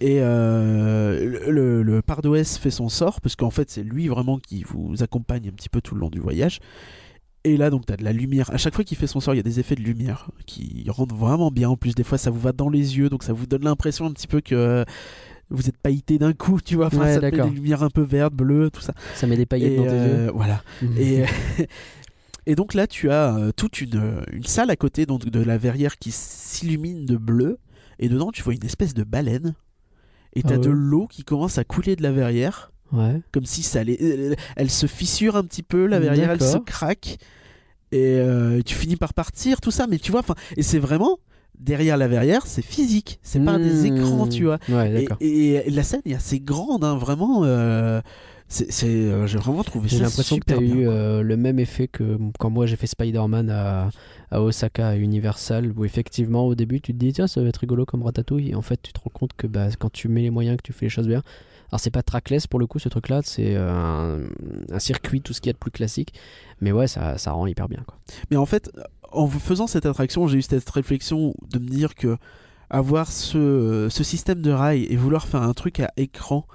Et 0.00 0.18
euh, 0.20 1.24
le, 1.24 1.50
le, 1.50 1.82
le 1.82 2.02
Pardoès 2.02 2.56
fait 2.58 2.70
son 2.70 2.88
sort, 2.88 3.20
parce 3.20 3.34
qu'en 3.36 3.50
fait, 3.50 3.68
c'est 3.70 3.82
lui 3.82 4.06
vraiment 4.08 4.38
qui 4.38 4.62
vous 4.64 5.02
accompagne 5.02 5.48
un 5.48 5.52
petit 5.52 5.68
peu 5.68 5.80
tout 5.80 5.94
le 5.94 6.00
long 6.00 6.08
du 6.10 6.20
voyage. 6.20 6.60
Et 7.48 7.56
là, 7.56 7.70
donc, 7.70 7.86
t'as 7.86 7.96
de 7.96 8.04
la 8.04 8.12
lumière. 8.12 8.50
À 8.52 8.56
chaque 8.58 8.74
fois 8.74 8.84
qu'il 8.84 8.96
fait 8.96 9.06
son 9.06 9.20
sort, 9.20 9.34
il 9.34 9.38
y 9.38 9.40
a 9.40 9.44
des 9.44 9.60
effets 9.60 9.74
de 9.74 9.80
lumière 9.82 10.30
qui 10.46 10.84
rendent 10.88 11.12
vraiment 11.12 11.50
bien. 11.50 11.68
En 11.70 11.76
plus, 11.76 11.94
des 11.94 12.04
fois, 12.04 12.18
ça 12.18 12.30
vous 12.30 12.40
va 12.40 12.52
dans 12.52 12.68
les 12.68 12.98
yeux, 12.98 13.08
donc 13.08 13.22
ça 13.22 13.32
vous 13.32 13.46
donne 13.46 13.64
l'impression 13.64 14.06
un 14.06 14.12
petit 14.12 14.26
peu 14.26 14.40
que 14.40 14.84
vous 15.50 15.68
êtes 15.68 15.78
pailleté 15.78 16.18
d'un 16.18 16.32
coup, 16.34 16.60
tu 16.60 16.76
vois. 16.76 16.86
Enfin, 16.86 16.98
Ouais, 16.98 17.14
ça 17.14 17.20
met 17.20 17.30
des 17.30 17.50
lumières 17.50 17.82
un 17.82 17.90
peu 17.90 18.02
vertes, 18.02 18.34
bleues, 18.34 18.70
tout 18.70 18.82
ça. 18.82 18.92
Ça 19.14 19.26
met 19.26 19.36
des 19.36 19.46
paillettes 19.46 19.72
Et 19.72 19.76
dans 19.76 19.84
tes 19.84 19.90
euh, 19.90 20.26
yeux. 20.26 20.32
voilà. 20.34 20.62
Mhm. 20.82 20.98
Et, 20.98 21.24
et 22.46 22.54
donc 22.54 22.74
là, 22.74 22.86
tu 22.86 23.10
as 23.10 23.36
euh, 23.36 23.50
toute 23.56 23.80
une, 23.80 24.22
une 24.32 24.44
salle 24.44 24.70
à 24.70 24.76
côté 24.76 25.06
donc, 25.06 25.24
de 25.28 25.40
la 25.40 25.56
verrière 25.58 25.98
qui 25.98 26.10
s'illumine 26.12 27.06
de 27.06 27.16
bleu. 27.16 27.58
Et 27.98 28.08
dedans, 28.08 28.30
tu 28.30 28.42
vois 28.42 28.54
une 28.54 28.64
espèce 28.64 28.94
de 28.94 29.04
baleine. 29.04 29.54
Et 30.34 30.42
Ah 30.44 30.48
t'as 30.50 30.58
de 30.58 30.68
ouais. 30.68 30.74
l'eau 30.76 31.06
qui 31.06 31.24
commence 31.24 31.58
à 31.58 31.64
couler 31.64 31.96
de 31.96 32.02
la 32.02 32.12
verrière. 32.12 32.70
Ouais. 32.92 33.20
Comme 33.32 33.44
si 33.46 33.62
ça 33.62 33.80
allait. 33.80 33.96
Elle, 34.00 34.36
elle 34.56 34.70
se 34.70 34.86
fissure 34.86 35.36
un 35.36 35.44
petit 35.44 35.62
peu, 35.62 35.86
la 35.86 36.00
verrière, 36.00 36.30
elle 36.30 36.40
se 36.42 36.58
craque. 36.58 37.18
Et 37.92 38.16
euh, 38.18 38.60
tu 38.64 38.74
finis 38.74 38.96
par 38.96 39.14
partir, 39.14 39.60
tout 39.60 39.70
ça. 39.70 39.86
Mais 39.86 39.98
tu 39.98 40.10
vois, 40.10 40.20
enfin. 40.20 40.34
Et 40.56 40.62
c'est 40.62 40.78
vraiment. 40.78 41.18
Derrière 41.58 41.96
la 41.96 42.06
verrière, 42.06 42.46
c'est 42.46 42.62
physique. 42.62 43.18
C'est 43.22 43.44
pas 43.44 43.58
des 43.58 43.90
Mhm. 43.90 43.96
écrans, 43.98 44.26
tu 44.28 44.44
vois. 44.44 44.58
Ouais, 44.68 45.06
Et, 45.20 45.54
et- 45.66 45.70
la 45.70 45.82
scène 45.82 46.02
est 46.06 46.14
assez 46.14 46.38
grande, 46.38 46.84
hein, 46.84 46.96
vraiment. 46.96 47.42
euh, 47.44 48.00
c'est, 48.46 48.84
euh, 48.84 49.26
j'ai 49.26 49.38
vraiment 49.38 49.64
trouvé 49.64 49.88
ça 49.88 49.96
J'ai 49.96 50.02
l'impression 50.04 50.38
que 50.38 50.44
tu 50.46 50.54
as 50.54 50.58
bien, 50.58 50.74
eu 50.74 50.88
euh, 50.88 51.20
le 51.22 51.36
même 51.36 51.58
effet 51.58 51.86
que 51.88 52.16
quand 52.38 52.48
moi 52.48 52.64
j'ai 52.66 52.76
fait 52.76 52.86
Spider-Man 52.86 53.50
à, 53.50 53.90
à 54.30 54.40
Osaka, 54.40 54.88
à 54.88 54.96
Universal, 54.96 55.72
où 55.76 55.84
effectivement 55.84 56.46
au 56.46 56.54
début 56.54 56.80
tu 56.80 56.92
te 56.94 56.98
dis 56.98 57.12
tiens 57.12 57.26
ça 57.26 57.42
va 57.42 57.48
être 57.48 57.58
rigolo 57.58 57.84
comme 57.84 58.04
Ratatouille, 58.04 58.50
et 58.50 58.54
en 58.54 58.62
fait 58.62 58.80
tu 58.80 58.92
te 58.92 59.00
rends 59.00 59.10
compte 59.12 59.32
que 59.36 59.46
bah, 59.46 59.66
quand 59.78 59.90
tu 59.92 60.08
mets 60.08 60.22
les 60.22 60.30
moyens, 60.30 60.56
que 60.56 60.62
tu 60.62 60.72
fais 60.72 60.86
les 60.86 60.90
choses 60.90 61.08
bien, 61.08 61.22
alors 61.70 61.80
c'est 61.80 61.90
pas 61.90 62.02
trackless 62.02 62.46
pour 62.46 62.58
le 62.58 62.66
coup 62.66 62.78
ce 62.78 62.88
truc 62.88 63.08
là, 63.08 63.20
c'est 63.22 63.54
euh, 63.54 64.26
un, 64.70 64.78
circuit, 64.78 65.20
tout 65.20 65.32
ce 65.32 65.40
qu'il 65.40 65.48
y 65.48 65.50
a 65.50 65.54
de 65.54 65.58
plus 65.58 65.70
classique, 65.70 66.14
mais 66.60 66.72
ouais 66.72 66.86
ça, 66.86 67.18
ça 67.18 67.32
rend 67.32 67.46
hyper 67.46 67.68
bien 67.68 67.82
quoi. 67.86 67.98
Mais 68.30 68.36
en 68.36 68.46
fait, 68.46 68.70
en 69.12 69.28
faisant 69.28 69.66
cette 69.66 69.86
attraction, 69.86 70.26
j'ai 70.26 70.38
eu 70.38 70.42
cette 70.42 70.68
réflexion 70.68 71.34
de 71.50 71.58
me 71.58 71.68
dire 71.68 71.94
que 71.94 72.16
avoir 72.70 73.10
ce, 73.10 73.88
ce 73.90 74.04
système 74.04 74.42
de 74.42 74.50
rail 74.50 74.84
et 74.84 74.96
vouloir 74.96 75.26
faire 75.26 75.42
un 75.42 75.54
truc 75.54 75.80
à 75.80 75.90
écran, 75.96 76.46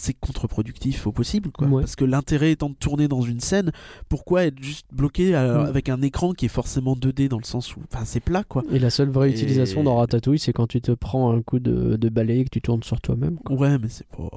c'est 0.00 0.14
contre-productif 0.14 1.06
au 1.06 1.12
possible, 1.12 1.50
quoi. 1.50 1.66
Ouais. 1.66 1.82
Parce 1.82 1.96
que 1.96 2.04
l'intérêt 2.04 2.52
étant 2.52 2.70
de 2.70 2.74
tourner 2.74 3.08
dans 3.08 3.20
une 3.22 3.40
scène, 3.40 3.72
pourquoi 4.08 4.44
être 4.44 4.62
juste 4.62 4.86
bloqué 4.92 5.34
à- 5.34 5.58
Mm. 5.64 5.66
avec 5.66 5.88
un 5.88 6.00
écran 6.02 6.32
qui 6.32 6.44
est 6.46 6.48
forcément 6.48 6.94
2D 6.94 7.28
dans 7.28 7.38
le 7.38 7.44
sens 7.44 7.76
où, 7.76 7.80
enfin, 7.92 8.04
c'est 8.04 8.20
plat, 8.20 8.44
quoi. 8.44 8.62
Et 8.70 8.78
la 8.78 8.90
seule 8.90 9.08
vraie 9.10 9.30
Et- 9.30 9.32
utilisation 9.32 9.82
dans 9.82 9.96
Ratatouille, 9.96 10.38
c'est 10.38 10.52
quand 10.52 10.66
tu 10.68 10.80
te 10.80 10.92
prends 10.92 11.32
un 11.32 11.42
coup 11.42 11.58
de, 11.58 11.96
de 11.96 12.08
balai 12.08 12.38
et 12.40 12.44
que 12.44 12.50
tu 12.50 12.60
tournes 12.62 12.82
sur 12.84 13.00
toi-même. 13.00 13.38
Ouais, 13.50 13.76
mais 13.78 13.88
c'est 13.88 14.06
pas, 14.06 14.30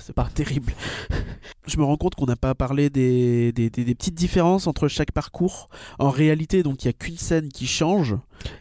c'est 0.00 0.14
pas 0.14 0.28
terrible. 0.34 0.72
Je 1.66 1.78
me 1.78 1.84
rends 1.84 1.96
compte 1.96 2.14
qu'on 2.14 2.26
n'a 2.26 2.36
pas 2.36 2.54
parlé 2.54 2.90
des, 2.90 3.52
des, 3.52 3.70
des- 3.70 3.84
des 3.84 3.94
petites 3.94 4.14
différences 4.14 4.66
entre 4.66 4.88
chaque 4.88 5.12
parcours. 5.12 5.68
En 5.98 6.10
réalité, 6.10 6.62
donc, 6.62 6.82
il 6.84 6.86
y 6.86 6.90
a 6.90 6.92
qu'une 6.92 7.16
scène 7.16 7.48
qui 7.48 7.66
change. 7.66 8.16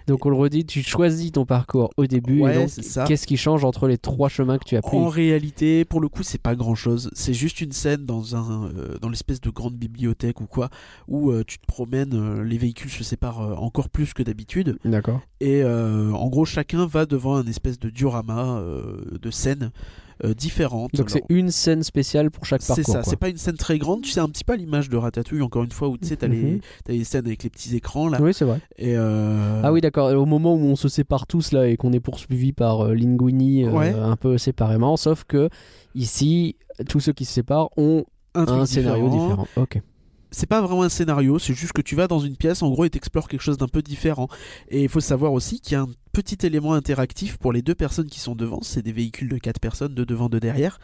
Donc 0.07 0.25
on 0.25 0.29
le 0.29 0.35
redit, 0.35 0.65
tu 0.65 0.83
choisis 0.83 1.31
ton 1.31 1.45
parcours 1.45 1.91
au 1.97 2.05
début, 2.05 2.41
Ouais, 2.41 2.65
qu'est-ce 3.07 3.27
qui 3.27 3.37
change 3.37 3.63
entre 3.63 3.87
les 3.87 3.97
trois 3.97 4.29
chemins 4.29 4.57
que 4.57 4.65
tu 4.65 4.75
as 4.75 4.81
pris 4.81 4.97
En 4.97 5.07
réalité, 5.07 5.85
pour 5.85 6.01
le 6.01 6.09
coup, 6.09 6.23
c'est 6.23 6.41
pas 6.41 6.55
grand 6.55 6.75
chose. 6.75 7.09
C'est 7.13 7.33
juste 7.33 7.61
une 7.61 7.71
scène 7.71 8.05
dans 8.05 8.35
un 8.35 8.65
euh, 8.65 8.97
dans 9.01 9.09
l'espèce 9.09 9.41
de 9.41 9.49
grande 9.49 9.75
bibliothèque 9.75 10.41
ou 10.41 10.45
quoi, 10.45 10.69
où 11.07 11.31
euh, 11.31 11.43
tu 11.45 11.59
te 11.59 11.65
promènes, 11.65 12.13
euh, 12.13 12.43
les 12.43 12.57
véhicules 12.57 12.91
se 12.91 13.03
séparent 13.03 13.61
encore 13.61 13.89
plus 13.89 14.13
que 14.13 14.23
d'habitude, 14.23 14.77
D'accord. 14.85 15.21
et 15.39 15.63
en 15.63 16.27
gros, 16.29 16.45
chacun 16.45 16.85
va 16.85 17.05
devant 17.05 17.35
un 17.35 17.45
espèce 17.45 17.79
de 17.79 17.89
diorama 17.89 18.61
de 19.21 19.31
scènes 19.31 19.71
euh, 20.23 20.34
différentes. 20.34 20.93
Donc 20.95 21.10
c'est 21.10 21.23
une 21.30 21.52
scène 21.52 21.84
spéciale 21.84 22.32
pour 22.32 22.45
chaque 22.45 22.62
c'est 22.62 22.76
parcours. 22.76 22.86
ça, 22.86 22.99
quoi. 23.02 23.04
c'est 23.10 23.15
pas 23.17 23.30
une 23.30 23.38
scène 23.38 23.58
très 23.58 23.78
grande, 23.78 24.02
tu 24.02 24.10
sais 24.12 24.19
un 24.19 24.30
petit 24.30 24.43
peu 24.43 24.54
à 24.54 24.56
l'image 24.56 24.89
de 24.89 24.97
Ratatouille 24.97 25.41
encore 25.41 25.63
une 25.63 25.71
fois 25.71 25.89
où 25.89 25.97
tu 25.97 26.08
sais 26.08 26.15
t'as 26.17 26.28
les 26.28 26.38
Mhm. 26.43 26.60
t'as 26.86 26.93
les 26.93 27.04
scènes 27.04 27.26
avec 27.26 27.43
les 27.43 27.49
petits 27.49 27.76
écrans 27.76 28.10
là 28.10 28.19
Oui, 28.21 28.34
c'est 28.34 28.45
vrai. 28.45 28.60
et 28.78 28.95
euh, 28.97 29.62
Ah 29.63 29.71
oui, 29.71 29.82
d'accord. 29.82 30.12
Au 30.13 30.26
moment 30.26 30.54
où 30.56 30.60
on 30.60 30.76
se 30.76 30.88
sépare 30.88 31.28
tous 31.28 31.52
là 31.52 31.67
et 31.67 31.78
qu'on 31.78 31.93
est 31.93 31.99
poursuivi 31.99 32.54
par 32.54 32.82
euh, 32.86 32.93
Linguini 32.93 33.65
euh, 33.65 33.71
Ouais. 33.71 33.93
un 33.93 34.15
peu 34.15 34.38
séparément, 34.38 34.97
sauf 34.97 35.23
que 35.23 35.49
ici, 35.95 36.56
tous 36.89 36.99
ceux 36.99 37.13
qui 37.13 37.26
se 37.26 37.34
séparent 37.34 37.69
ont 37.78 38.06
un, 38.36 38.65
scénario 38.65 39.10
différent. 39.10 39.47
Ok. 39.58 39.80
C'est 40.33 40.47
pas 40.47 40.61
vraiment 40.61 40.83
un 40.83 40.89
scénario, 40.89 41.39
c'est 41.39 41.53
juste 41.53 41.71
que 41.73 41.81
tu 41.81 41.95
vas 41.95 42.07
dans 42.07 42.19
une 42.19 42.35
pièce, 42.35 42.61
en 42.63 42.69
gros, 42.69 42.83
et 42.85 42.89
t'explores 42.89 43.27
quelque 43.29 43.41
chose 43.41 43.57
d'un 43.57 43.67
peu 43.67 43.81
différent. 43.81 44.27
Et 44.67 44.83
il 44.83 44.89
faut 44.89 44.99
savoir 44.99 45.31
aussi 45.31 45.61
qu'il 45.61 45.73
y 45.73 45.75
a 45.75 45.81
un 45.81 45.89
petit 46.11 46.45
élément 46.45 46.73
interactif 46.73 47.37
pour 47.37 47.53
les 47.53 47.61
deux 47.61 47.75
personnes 47.75 48.07
qui 48.07 48.19
sont 48.19 48.35
devant, 48.35 48.61
c'est 48.61 48.81
des 48.81 48.91
véhicules 48.91 49.29
de 49.29 49.37
quatre 49.37 49.59
personnes, 49.59 49.93
de 49.95 50.03
devant, 50.03 50.29
de 50.29 50.39
derrière. 50.39 50.79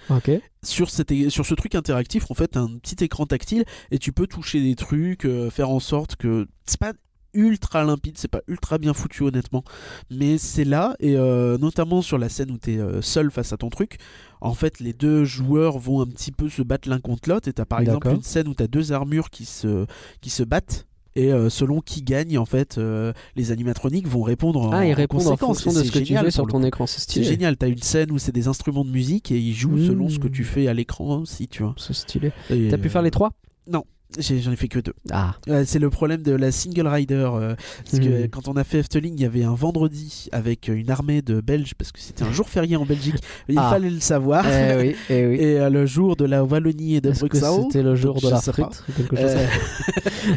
Sur, 0.63 0.89
cet 0.89 1.11
é- 1.11 1.29
sur 1.29 1.45
ce 1.45 1.53
truc 1.55 1.75
interactif, 1.75 2.29
en 2.31 2.33
fait, 2.35 2.57
un 2.57 2.77
petit 2.77 3.03
écran 3.03 3.25
tactile, 3.25 3.65
et 3.91 3.99
tu 3.99 4.11
peux 4.11 4.27
toucher 4.27 4.61
des 4.61 4.75
trucs, 4.75 5.25
euh, 5.25 5.49
faire 5.49 5.69
en 5.69 5.79
sorte 5.79 6.15
que 6.15 6.47
c'est 6.65 6.79
pas 6.79 6.93
ultra 7.33 7.83
limpide, 7.83 8.17
c'est 8.17 8.27
pas 8.27 8.41
ultra 8.47 8.77
bien 8.77 8.93
foutu 8.93 9.23
honnêtement, 9.23 9.63
mais 10.09 10.37
c'est 10.37 10.63
là 10.65 10.95
et 10.99 11.15
euh, 11.15 11.57
notamment 11.57 12.01
sur 12.01 12.17
la 12.17 12.29
scène 12.29 12.51
où 12.51 12.57
t'es 12.57 12.77
euh, 12.77 13.01
seul 13.01 13.31
face 13.31 13.53
à 13.53 13.57
ton 13.57 13.69
truc, 13.69 13.97
en 14.41 14.53
fait 14.53 14.79
les 14.79 14.93
deux 14.93 15.25
joueurs 15.25 15.77
vont 15.79 16.01
un 16.01 16.07
petit 16.07 16.31
peu 16.31 16.49
se 16.49 16.61
battre 16.61 16.89
l'un 16.89 16.99
contre 16.99 17.29
l'autre 17.29 17.47
et 17.47 17.53
t'as 17.53 17.65
par 17.65 17.79
exemple 17.81 18.07
une 18.09 18.23
scène 18.23 18.47
où 18.47 18.53
t'as 18.53 18.67
deux 18.67 18.91
armures 18.91 19.29
qui 19.29 19.45
se 19.45 19.85
qui 20.21 20.29
se 20.29 20.43
battent. 20.43 20.85
Et 21.15 21.33
euh, 21.33 21.49
selon 21.49 21.81
qui 21.81 22.03
gagne, 22.03 22.37
en 22.37 22.45
fait, 22.45 22.77
euh, 22.77 23.11
les 23.35 23.51
animatroniques 23.51 24.07
vont 24.07 24.21
répondre 24.21 24.61
en, 24.61 24.71
Ah, 24.71 24.85
ils 24.85 24.93
en 24.93 24.95
répondent 24.95 25.27
en 25.27 25.35
fonction 25.35 25.73
de 25.73 25.77
c'est 25.79 25.85
ce 25.85 25.91
que 25.91 25.99
tu 25.99 26.15
fais 26.15 26.31
sur 26.31 26.45
ton 26.45 26.63
écran. 26.63 26.85
C'est 26.85 26.99
C'est 26.99 27.01
stylé. 27.01 27.25
génial, 27.25 27.57
t'as 27.57 27.67
une 27.67 27.81
scène 27.81 28.11
où 28.11 28.19
c'est 28.19 28.31
des 28.31 28.47
instruments 28.47 28.85
de 28.85 28.91
musique 28.91 29.31
et 29.31 29.37
ils 29.39 29.53
jouent 29.55 29.79
selon 29.79 30.07
ce 30.07 30.19
que 30.19 30.27
Mmh. 30.27 30.31
tu 30.31 30.43
fais 30.43 30.67
à 30.67 30.73
l'écran 30.73 31.17
aussi, 31.17 31.47
tu 31.47 31.63
vois. 31.63 31.73
C'est 31.77 31.93
stylé. 31.93 32.31
T'as 32.47 32.77
pu 32.77 32.89
faire 32.89 33.01
les 33.01 33.11
trois? 33.11 33.31
J'ai- 33.67 33.73
J'en 34.17 34.51
ai 34.51 34.55
fait 34.55 34.67
que 34.67 34.79
deux. 34.79 34.93
Ah. 35.11 35.35
C'est 35.65 35.77
le 35.77 35.91
problème 35.91 36.23
de 36.23 36.31
la 36.31 36.51
single 36.51 36.87
rider. 36.87 37.13
euh, 37.31 37.55
parce 37.85 37.99
que 38.03 38.23
Mhm. 38.23 38.29
quand 38.29 38.47
on 38.47 38.53
a 38.53 38.63
fait 38.63 38.79
Efteling, 38.79 39.13
il 39.15 39.21
y 39.21 39.25
avait 39.25 39.43
un 39.43 39.53
vendredi 39.53 40.27
avec 40.31 40.67
une 40.67 40.89
armée 40.89 41.21
de 41.21 41.41
Belges, 41.41 41.75
parce 41.75 41.91
que 41.91 41.99
c'était 41.99 42.23
un 42.23 42.31
jour 42.31 42.49
férié 42.49 42.75
en 42.75 42.85
Belgique. 42.85 43.17
Il 43.47 43.59
Ah. 43.59 43.69
fallait 43.69 43.91
le 43.91 43.99
savoir. 43.99 44.45
eh 44.47 44.75
oui, 44.77 44.95
eh 45.11 45.25
oui. 45.27 45.35
Et 45.35 45.59
euh, 45.59 45.69
le 45.69 45.85
jour 45.85 46.15
de 46.15 46.25
la 46.25 46.43
Wallonie 46.43 46.95
et 46.95 47.01
de 47.01 47.11
Bruxelles. 47.11 47.49
c'était 47.67 47.83
le 47.83 47.95
jour 47.95 48.19
de 48.19 48.29
la 48.29 48.41
frite 48.41 48.83
quelque 48.97 49.15
chose 49.15 49.25
Euh, 49.29 49.47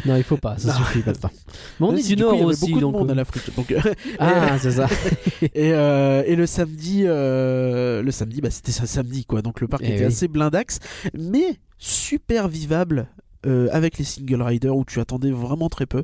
Non, 0.05 0.17
il 0.17 0.23
faut 0.23 0.37
pas, 0.37 0.57
ça 0.59 0.67
Non. 0.67 0.73
suffit 0.85 1.01
maintenant. 1.05 1.31
Mais 1.79 1.87
on 1.87 1.95
est 1.95 1.95
du 1.95 2.01
coup, 2.03 2.09
il 2.09 2.17
y 2.17 2.21
Nord 2.21 2.33
avait 2.33 2.43
aussi, 2.45 2.67
beaucoup 2.67 2.79
donc. 2.79 2.93
de 2.93 2.97
monde 2.99 3.09
euh, 3.09 3.13
à 3.13 3.15
la 3.15 3.25
frite. 3.25 3.55
Donc, 3.55 3.71
euh, 3.71 3.79
Ah, 4.19 4.57
c'est 4.59 4.71
ça. 4.71 4.87
et, 5.41 5.49
euh, 5.73 6.21
et 6.27 6.35
le 6.35 6.45
samedi, 6.45 7.03
euh, 7.05 8.03
le 8.03 8.11
samedi, 8.11 8.39
bah, 8.39 8.51
c'était 8.51 8.71
ça 8.71 8.85
samedi 8.85 9.25
quoi. 9.25 9.41
Donc 9.41 9.61
le 9.61 9.67
parc 9.67 9.81
Eh 9.83 9.93
était 9.93 9.99
oui. 10.01 10.05
assez 10.05 10.27
blindax, 10.27 10.77
mais 11.17 11.57
super 11.79 12.47
vivable 12.47 13.07
euh, 13.45 13.67
avec 13.71 13.97
les 13.97 14.03
single 14.03 14.41
riders 14.41 14.75
où 14.75 14.85
tu 14.85 14.99
attendais 14.99 15.31
vraiment 15.31 15.69
très 15.69 15.85
peu. 15.85 16.03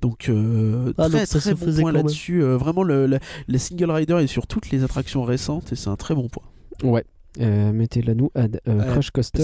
Donc 0.00 0.28
euh, 0.30 0.92
Ah, 0.96 1.08
très 1.08 1.18
donc 1.18 1.26
très 1.42 1.54
bon 1.54 1.66
point 1.82 1.92
là-dessus. 2.04 2.42
Euh, 2.42 2.56
vraiment 2.56 2.82
le, 2.82 3.06
le- 3.06 3.18
les 3.48 3.58
single 3.58 3.90
riders 3.90 4.18
est 4.20 4.26
sur 4.26 4.46
toutes 4.46 4.70
les 4.70 4.82
attractions 4.84 5.22
récentes 5.24 5.72
et 5.72 5.76
c'est 5.76 5.90
un 5.90 5.96
très 5.96 6.14
bon 6.14 6.28
point. 6.28 6.44
Ouais. 6.82 7.04
Mettez-la 7.38 8.14
nous 8.14 8.30
à 8.34 8.48
Crash 8.86 9.10
Coaster, 9.12 9.38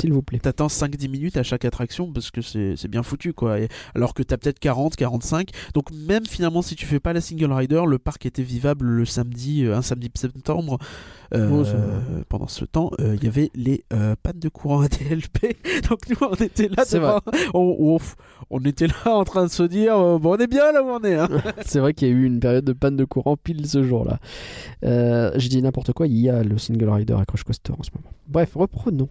s'il 0.00 0.12
vous 0.14 0.22
plaît. 0.22 0.38
T'attends 0.38 0.68
5-10 0.68 1.08
minutes 1.10 1.36
à 1.36 1.42
chaque 1.42 1.64
attraction 1.66 2.10
parce 2.10 2.30
que 2.30 2.40
c'est 2.40 2.88
bien 2.88 3.02
foutu 3.02 3.32
quoi. 3.34 3.60
Et- 3.60 3.68
alors 3.94 4.14
que 4.14 4.22
t'as 4.22 4.38
peut-être 4.38 4.58
40, 4.58 4.96
45. 4.96 5.50
Donc 5.74 5.90
même 5.92 6.24
finalement 6.26 6.62
si 6.62 6.74
tu 6.74 6.86
fais 6.86 7.00
pas 7.00 7.12
la 7.12 7.20
single 7.20 7.52
rider, 7.52 7.82
le 7.86 7.98
parc 7.98 8.24
était 8.24 8.42
vivable 8.42 8.86
le 8.86 9.04
samedi, 9.04 9.66
un 9.66 9.82
samedi 9.82 10.10
septembre. 10.14 10.78
Euh, 11.34 11.48
Oh, 11.52 11.62
va. 11.62 11.72
pendant 12.28 12.48
ce 12.48 12.64
temps, 12.64 12.90
euh, 13.00 13.14
il 13.16 13.24
y 13.24 13.26
avait 13.28 13.50
les 13.54 13.84
euh, 13.92 14.14
pannes 14.22 14.38
de 14.38 14.48
courant 14.48 14.80
ADLP. 14.82 15.56
Donc 15.88 16.08
nous 16.08 16.16
on 16.28 16.34
était 16.34 16.68
là 16.68 16.84
C'est 16.86 16.98
devant. 16.98 17.20
On, 17.54 17.76
on- 17.78 17.98
on 18.50 18.60
était 18.64 18.86
là 18.86 18.94
en 19.14 19.24
train 19.24 19.44
de 19.44 19.50
se 19.50 19.62
dire 19.62 19.98
euh, 19.98 20.18
bon 20.18 20.34
on 20.34 20.38
est 20.38 20.46
bien 20.46 20.72
là 20.72 20.82
où 20.82 20.86
on 20.88 21.00
est. 21.04 21.14
hein. 21.16 21.28
C'est 21.66 21.80
vrai 21.80 21.92
qu'il 21.92 22.08
y 22.08 22.10
a 22.10 22.14
eu 22.14 22.24
une 22.24 22.40
période 22.40 22.64
de 22.64 22.72
panne 22.72 22.96
de 22.96 23.04
courant 23.04 23.36
pile 23.36 23.66
ce 23.66 23.82
jour-là. 23.82 24.20
Euh, 24.84 25.30
je 25.36 25.48
dis 25.48 25.60
n'importe 25.60 25.92
quoi, 25.92 26.06
il 26.06 26.16
y 26.18 26.30
a 26.30 26.42
le 26.42 26.56
single 26.56 26.88
rider 26.88 27.12
à 27.14 27.24
Crash 27.26 27.44
Coaster 27.44 27.72
en 27.78 27.82
ce 27.82 27.90
moment. 27.94 28.08
Bref, 28.26 28.52
reprenons. 28.54 29.08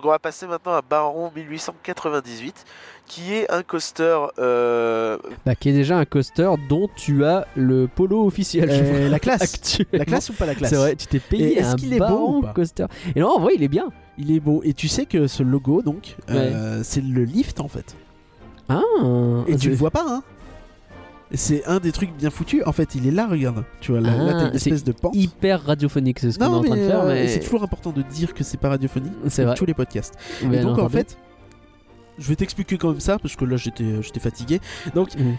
Donc 0.00 0.06
on 0.08 0.12
va 0.12 0.18
passer 0.18 0.46
maintenant 0.46 0.72
à 0.72 0.80
Baron 0.80 1.30
1898, 1.36 2.64
qui 3.04 3.34
est 3.34 3.50
un 3.52 3.62
coaster. 3.62 4.16
euh, 4.38 5.18
Bah, 5.44 5.54
qui 5.54 5.68
est 5.68 5.74
déjà 5.74 5.98
un 5.98 6.06
coaster 6.06 6.50
dont 6.70 6.88
tu 6.96 7.22
as 7.26 7.46
le 7.54 7.86
polo 7.86 8.24
officiel. 8.26 8.70
je 8.70 8.82
Euh, 8.82 8.94
crois, 8.96 9.08
la 9.10 9.18
classe. 9.18 9.78
La 9.92 10.06
classe 10.06 10.30
ou 10.30 10.32
pas 10.32 10.46
la 10.46 10.54
classe 10.54 10.70
C'est 10.70 10.76
vrai, 10.76 10.96
tu 10.96 11.06
t'es 11.06 11.18
payé 11.18 11.58
est-ce 11.58 11.72
un 11.72 11.76
qu'il 11.76 11.92
est 11.92 11.98
beau 11.98 12.04
Baron 12.06 12.38
ou 12.38 12.40
pas 12.40 12.54
coaster. 12.54 12.86
Et 13.14 13.20
non, 13.20 13.28
en 13.36 13.40
vrai, 13.40 13.52
il 13.56 13.62
est 13.62 13.68
bien. 13.68 13.88
Il 14.16 14.32
est 14.34 14.40
beau. 14.40 14.62
Et 14.64 14.72
tu 14.72 14.88
sais 14.88 15.04
que 15.04 15.26
ce 15.26 15.42
logo 15.42 15.82
donc, 15.82 16.16
euh, 16.30 16.80
c'est 16.82 17.02
le 17.04 17.24
lift 17.24 17.60
en 17.60 17.68
fait. 17.68 17.94
Ah, 18.70 18.80
Et 19.48 19.56
tu 19.56 19.68
le 19.68 19.74
vois 19.76 19.90
pas, 19.90 20.06
hein 20.08 20.22
C'est 21.32 21.64
un 21.66 21.78
des 21.78 21.92
trucs 21.92 22.12
bien 22.16 22.30
foutus. 22.30 22.62
En 22.66 22.72
fait, 22.72 22.94
il 22.96 23.06
est 23.06 23.10
là, 23.12 23.26
regarde. 23.28 23.64
Tu 23.80 23.92
vois, 23.92 24.00
là, 24.00 24.16
là, 24.16 24.24
Ah, 24.28 24.32
t'as 24.32 24.44
une 24.52 24.58
c'est 24.58 24.70
espèce 24.70 24.84
de 24.84 24.92
pente. 24.92 25.14
hyper 25.14 25.62
radiophonique, 25.64 26.18
c'est 26.18 26.32
ce 26.32 26.38
qu'on 26.38 26.44
est 26.46 26.48
en 26.48 26.62
train 26.64 26.76
de 26.76 26.86
faire, 26.86 27.00
euh, 27.02 27.14
mais 27.14 27.28
c'est 27.28 27.40
toujours 27.40 27.62
important 27.62 27.92
de 27.92 28.02
dire 28.02 28.34
que 28.34 28.42
c'est 28.42 28.56
pas 28.58 28.68
radiophonique. 28.70 29.12
C'est 29.28 29.44
vrai. 29.44 29.54
tous 29.54 29.66
les 29.66 29.74
podcasts. 29.74 30.14
Et 30.42 30.58
donc, 30.60 30.78
en 30.78 30.88
fait, 30.88 31.16
je 32.18 32.28
vais 32.28 32.36
t'expliquer 32.36 32.78
comme 32.78 32.98
ça 33.00 33.18
parce 33.18 33.36
que 33.36 33.44
là, 33.44 33.56
j'étais, 33.56 34.02
j'étais 34.02 34.20
fatigué. 34.20 34.60
Donc, 34.94 35.14
Mhm. 35.16 35.36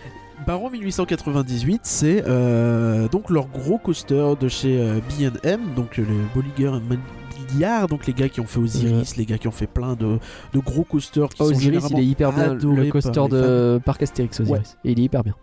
Baron 0.48 0.72
1898, 0.72 1.82
c'est 1.84 2.24
euh, 2.28 3.08
donc 3.10 3.30
leur 3.30 3.48
gros 3.48 3.78
coaster 3.78 4.30
de 4.40 4.48
chez 4.48 4.82
euh, 4.82 5.00
B&M, 5.20 5.60
donc 5.76 6.00
euh, 6.00 6.04
le 6.08 6.16
Bolliger 6.34 6.72
Mobiliard, 6.82 7.88
donc 7.88 8.08
les 8.08 8.14
gars 8.14 8.28
qui 8.28 8.40
ont 8.40 8.48
fait 8.48 8.60
Osiris, 8.60 9.18
les 9.18 9.26
gars 9.28 9.38
qui 9.38 9.48
ont 9.48 9.52
fait 9.52 9.68
plein 9.68 9.94
de, 9.94 10.18
de 10.54 10.60
gros 10.60 10.84
coasters 10.84 11.30
qui 11.30 11.44
Oh, 11.44 11.46
sont 11.50 11.52
Osiris, 11.52 11.84
il 11.92 12.00
est 12.00 12.06
hyper 12.06 12.32
bien. 12.34 12.56
Le 12.56 12.90
coaster 12.90 13.22
de 13.30 13.80
Parc 13.86 14.02
Astérix 14.02 14.40
Osiris. 14.40 14.78
Et 14.84 14.94
il 14.94 15.00
est 15.00 15.04
hyper 15.04 15.24
bien. 15.24 15.36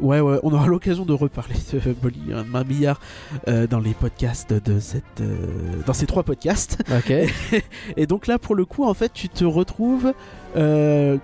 Ouais, 0.00 0.20
ouais, 0.20 0.38
on 0.42 0.52
aura 0.52 0.66
l'occasion 0.66 1.04
de 1.04 1.12
reparler 1.12 1.54
de 1.72 1.92
Bolliger 1.92 2.42
Mobiliard 2.48 3.00
euh, 3.48 3.66
dans 3.66 3.78
les 3.78 3.94
podcasts 3.94 4.52
de 4.52 4.80
cette, 4.80 5.04
euh, 5.20 5.36
dans 5.86 5.92
ces 5.92 6.06
trois 6.06 6.22
podcasts. 6.24 6.82
Ok. 6.90 7.12
Et 7.96 8.06
donc 8.06 8.26
là, 8.26 8.38
pour 8.38 8.54
le 8.54 8.64
coup, 8.64 8.84
en 8.84 8.94
fait, 8.94 9.12
tu 9.12 9.28
te 9.28 9.44
retrouves. 9.44 10.12
euh, 10.56 11.18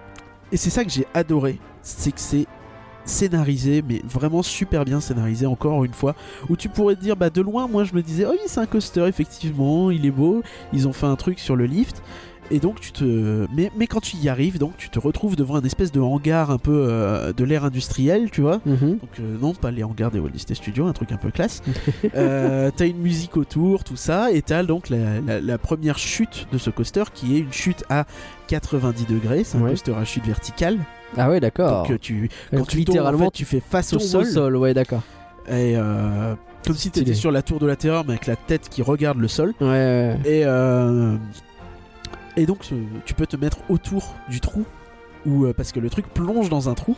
et 0.53 0.57
c'est 0.57 0.71
ça 0.71 0.85
que 0.85 0.91
j'ai 0.91 1.07
adoré. 1.15 1.59
C'est 1.83 2.11
que 2.11 2.21
c'est 2.21 2.47
scénarisé, 3.05 3.83
mais 3.87 4.03
vraiment 4.05 4.43
super 4.43 4.85
bien 4.85 5.01
scénarisé, 5.01 5.47
encore 5.47 5.85
une 5.85 5.93
fois. 5.93 6.15
Où 6.49 6.57
tu 6.57 6.69
pourrais 6.69 6.97
te 6.97 7.01
dire, 7.01 7.17
bah 7.17 7.31
de 7.31 7.41
loin, 7.41 7.69
moi 7.69 7.85
je 7.85 7.95
me 7.95 8.03
disais, 8.03 8.25
oh 8.27 8.33
oui, 8.33 8.39
c'est 8.47 8.61
un 8.61 8.67
coaster, 8.67 9.07
effectivement, 9.07 9.91
il 9.91 10.07
est 10.07 10.11
beau. 10.11 10.43
Ils 10.73 10.89
ont 10.89 10.93
fait 10.93 11.07
un 11.07 11.17
truc 11.17 11.39
sur 11.39 11.57
le 11.57 11.67
lift. 11.67 12.03
Et 12.53 12.59
donc 12.59 12.81
tu 12.81 12.91
te. 12.93 13.47
Mais, 13.55 13.71
mais 13.77 13.87
quand 13.87 14.01
tu 14.01 14.17
y 14.17 14.29
arrives, 14.29 14.59
donc 14.59 14.77
tu 14.77 14.89
te 14.91 14.99
retrouves 14.99 15.37
devant 15.37 15.55
un 15.57 15.63
espèce 15.63 15.93
de 15.93 16.01
hangar 16.01 16.51
un 16.51 16.59
peu 16.59 16.87
euh, 16.89 17.33
de 17.33 17.45
l'ère 17.45 17.65
industrielle, 17.65 18.31
tu 18.31 18.41
vois. 18.41 18.61
Mhm. 18.67 18.99
Donc 18.99 19.11
euh, 19.21 19.37
non, 19.41 19.55
pas 19.55 19.71
les 19.71 19.85
hangars 19.85 20.11
des 20.11 20.19
Walt 20.19 20.31
Disney 20.31 20.55
Studios, 20.57 20.87
un 20.87 20.93
truc 20.93 21.13
un 21.13 21.17
peu 21.17 21.31
classe. 21.31 21.63
Euh, 22.17 22.71
t'as 22.75 22.87
une 22.87 22.99
musique 22.99 23.37
autour, 23.37 23.85
tout 23.85 23.97
ça, 23.97 24.33
et 24.33 24.43
t'as 24.43 24.63
donc 24.65 24.89
la, 24.89 25.21
la- 25.21 25.41
la 25.41 25.59
première 25.59 25.99
chute 25.99 26.49
de 26.53 26.59
ce 26.59 26.71
coaster 26.71 27.05
qui 27.15 27.37
est 27.37 27.39
une 27.41 27.53
chute 27.53 27.85
à 27.89 28.05
90 28.49 29.07
degrés. 29.07 29.45
C'est 29.45 29.59
un 29.59 29.63
Ouais. 29.63 29.71
coaster 29.71 29.95
à 29.95 30.05
chute 30.05 30.27
verticale. 30.27 30.79
Ah 31.17 31.29
ouais, 31.31 31.39
d'accord. 31.41 31.87
Donc 31.89 32.01
tu, 32.01 32.29
quand 32.51 32.57
Donc, 32.59 32.69
tu 32.69 32.79
littéralement, 32.79 33.11
tombes, 33.19 33.23
en 33.23 33.25
fait, 33.27 33.31
tu 33.37 33.45
fais 33.45 33.61
face 33.61 33.93
au 33.93 33.99
tombes 33.99 34.25
sol, 34.25 34.57
ouais, 34.57 34.75
d'accord. 34.75 35.03
et 35.51 35.77
comme 36.67 36.77
si 36.77 36.91
t'étais 36.91 37.15
sur 37.15 37.31
la 37.31 37.43
tour 37.43 37.59
de 37.59 37.67
la 37.67 37.77
terreur, 37.77 38.05
mais 38.05 38.13
avec 38.15 38.27
la 38.27 38.37
tête 38.37 38.69
qui 38.69 38.83
regarde 38.83 39.19
le 39.19 39.29
sol. 39.29 39.55
Ouais, 39.61 39.67
ouais. 39.69 40.19
Et 40.27 40.45
et 42.37 42.47
donc 42.47 42.69
euh, 42.73 42.83
tu 43.05 43.15
peux 43.15 43.27
te 43.27 43.37
mettre 43.37 43.59
autour 43.69 44.15
du 44.29 44.41
trou. 44.41 44.65
Ou 45.27 45.45
euh, 45.45 45.53
parce 45.53 45.73
que 45.73 45.81
le 45.81 45.91
truc 45.91 46.07
plonge 46.07 46.49
dans 46.49 46.69
un 46.69 46.75
trou. 46.75 46.97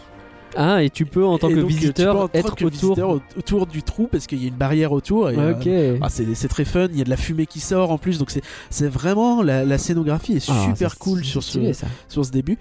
Ah, 0.57 0.83
et 0.83 0.91
tu 0.91 1.07
peux 1.07 1.25
en 1.25 1.39
tant 1.39 1.49
que 1.49 1.55
donc, 1.55 1.65
euh, 1.65 1.67
tu 1.69 1.75
peux, 1.75 1.81
visiteur 1.81 2.17
en 2.17 2.29
tant 2.29 2.39
être 2.39 2.55
que 2.57 2.65
autour. 2.65 2.71
visiteur, 2.95 3.21
autour 3.37 3.67
du 3.67 3.83
trou 3.83 4.09
parce 4.11 4.27
qu'il 4.27 4.41
y 4.43 4.45
a 4.45 4.49
une 4.49 4.55
barrière 4.55 4.93
autour. 4.93 5.31
Et, 5.31 5.37
euh, 5.39 5.55
Ok. 5.55 5.99
ah, 6.03 6.09
c'est 6.11 6.35
c'est 6.35 6.49
très 6.49 6.65
fun, 6.65 6.89
il 6.91 6.99
y 6.99 7.01
a 7.01 7.05
de 7.05 7.11
la 7.11 7.17
fumée 7.17 7.47
qui 7.47 7.61
sort 7.61 7.91
en 7.91 7.99
plus, 7.99 8.19
donc 8.19 8.31
c'est- 8.31 8.43
c'est 8.71 8.89
vraiment 8.89 9.43
la, 9.43 9.65
la 9.65 9.79
scénographie 9.79 10.35
est 10.35 10.47
Ah, 10.51 10.67
super 10.69 10.99
cool 10.99 11.25
sur 11.25 11.43
ce, 11.43 11.73
ça. 11.73 11.87
sur 12.09 12.25
ce 12.25 12.31
début. 12.31 12.59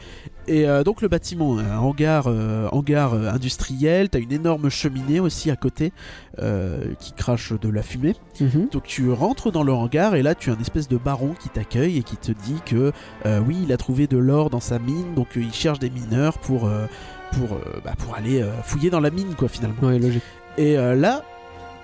Et 0.48 0.68
euh, 0.68 0.84
donc 0.84 1.02
le 1.02 1.08
bâtiment, 1.08 1.60
un 1.60 1.78
hangar, 1.78 2.26
euh, 2.28 2.68
hangar 2.72 3.14
euh, 3.14 3.30
industriel, 3.30 4.10
t'as 4.10 4.20
une 4.20 4.32
énorme 4.32 4.70
cheminée 4.70 5.20
aussi 5.20 5.52
à 5.52 5.56
côté 5.56 5.94
euh, 6.40 6.94
qui 7.00 7.12
crache 7.14 7.54
de 7.54 7.70
la 7.70 7.84
fumée. 7.84 8.16
Mhm. 8.40 8.70
Donc 8.72 8.84
tu 8.84 9.12
rentres 9.12 9.52
dans 9.52 9.64
le 9.64 9.72
hangar 9.74 10.16
et 10.16 10.24
là 10.24 10.34
tu 10.34 10.50
as 10.50 10.54
une 10.54 10.62
espèce 10.62 10.88
de 10.88 10.98
baron 10.98 11.34
qui 11.40 11.50
t'accueille 11.50 11.98
et 11.98 12.04
qui 12.04 12.18
te 12.18 12.32
dit 12.32 12.56
que 12.66 12.92
euh, 13.26 13.40
oui 13.46 13.58
il 13.64 13.72
a 13.72 13.78
trouvé 13.78 14.08
de 14.08 14.18
l'or 14.18 14.50
dans 14.50 14.60
sa 14.60 14.80
mine, 14.80 15.14
donc 15.16 15.38
euh, 15.38 15.42
il 15.42 15.54
cherche 15.54 15.80
des 15.80 15.90
mineurs 15.90 16.38
pour, 16.40 16.66
euh, 16.66 16.86
pour, 17.32 17.54
euh, 17.54 17.82
bah, 17.84 17.94
pour 17.98 18.16
aller 18.16 18.42
euh, 18.42 18.52
fouiller 18.64 18.90
dans 18.90 19.00
la 19.00 19.10
mine 19.10 19.36
quoi 19.36 19.48
finalement. 19.48 19.82
Ouais, 19.82 20.00
logique. 20.00 20.24
Et 20.58 20.78
euh, 20.78 20.96
là, 20.96 21.24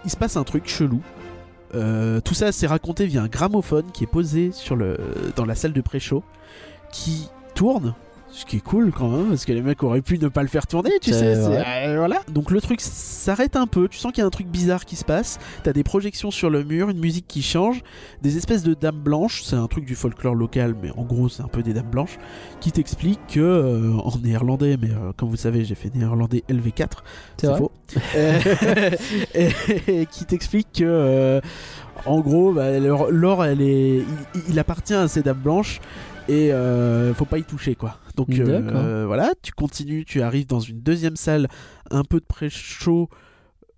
il 0.06 0.12
se 0.12 0.18
passe 0.18 0.38
un 0.38 0.44
truc 0.44 0.68
chelou. 0.68 1.02
Tout 2.24 2.34
ça, 2.34 2.52
c'est 2.52 2.68
raconté 2.68 3.06
via 3.06 3.22
un 3.22 3.28
gramophone 3.28 3.86
qui 3.94 4.04
est 4.04 4.08
posé 4.08 4.52
sur 4.52 4.76
le, 4.76 4.98
dans 5.36 5.46
la 5.46 5.54
salle 5.54 5.74
de 5.74 5.82
pré-show, 5.82 6.24
qui 6.92 7.30
tourne. 7.54 7.94
Ce 8.38 8.46
qui 8.46 8.58
est 8.58 8.62
cool 8.64 8.92
quand 8.92 9.10
même, 9.10 9.30
parce 9.30 9.46
que 9.46 9.52
les 9.52 9.64
mecs 9.64 9.82
auraient 9.82 10.04
pu 10.04 10.20
ne 10.20 10.28
pas 10.28 10.44
le 10.44 10.48
faire 10.48 10.68
tourner, 10.68 10.92
tu 11.02 11.12
sais. 11.12 11.36
euh, 11.36 11.96
voilà. 11.98 12.22
Donc 12.32 12.52
le 12.52 12.62
truc 12.62 12.82
s'arrête 12.82 13.56
un 13.56 13.66
peu. 13.66 13.88
Tu 13.88 13.98
sens 13.98 14.12
qu'il 14.12 14.22
y 14.22 14.24
a 14.24 14.28
un 14.28 14.30
truc 14.30 14.46
bizarre 14.46 14.86
qui 14.86 14.96
se 14.96 15.04
passe. 15.04 15.40
T'as 15.64 15.74
des 15.74 15.84
projections 15.84 16.30
sur 16.30 16.52
le 16.52 16.64
mur, 16.64 16.90
une 16.92 17.00
musique 17.00 17.26
qui 17.28 17.42
change, 17.42 17.82
des 18.22 18.38
espèces 18.38 18.62
de 18.62 18.76
dames 18.76 19.00
blanches. 19.00 19.42
C'est 19.44 19.56
un 19.56 19.66
truc 19.66 19.86
du 19.86 19.96
folklore 19.96 20.36
local, 20.36 20.76
mais 20.80 20.92
en 20.96 21.02
gros, 21.02 21.30
c'est 21.30 21.42
un 21.42 21.48
peu 21.48 21.64
des 21.64 21.74
dames 21.74 21.90
blanches 21.90 22.20
qui 22.60 22.72
t'expliquent 22.72 23.26
que 23.28 23.40
euh, 23.40 23.94
en 24.04 24.16
néerlandais, 24.20 24.78
mais 24.80 24.92
euh, 24.92 25.14
comme 25.18 25.30
vous 25.30 25.36
savez, 25.36 25.66
j'ai 25.66 25.74
fait 25.76 25.94
néerlandais 25.96 26.44
LV4. 26.48 26.90
C'est 27.38 27.58
faux. 27.58 27.72
Et, 29.34 29.50
et 29.88 30.06
qui 30.06 30.26
t'explique 30.26 30.68
que, 30.78 31.42
en 32.06 32.20
gros, 32.20 32.54
bah, 32.54 32.78
l'or, 32.80 33.08
l'or, 33.10 33.44
elle 33.46 33.62
est, 33.62 33.98
il, 34.36 34.42
il 34.50 34.60
appartient 34.60 34.94
à 34.94 35.08
ces 35.08 35.24
dames 35.24 35.40
blanches 35.40 35.80
et 36.30 36.52
euh, 36.52 37.14
faut 37.14 37.26
pas 37.26 37.38
y 37.38 37.44
toucher 37.44 37.76
quoi. 37.76 37.98
Donc 38.18 38.30
euh, 38.76 39.06
voilà, 39.06 39.32
tu 39.42 39.52
continues, 39.54 40.04
tu 40.06 40.22
arrives 40.22 40.48
dans 40.48 40.60
une 40.60 40.82
deuxième 40.82 41.16
salle, 41.16 41.48
un 41.92 42.04
peu 42.04 42.20
de 42.20 42.26
pré-chaud. 42.26 43.08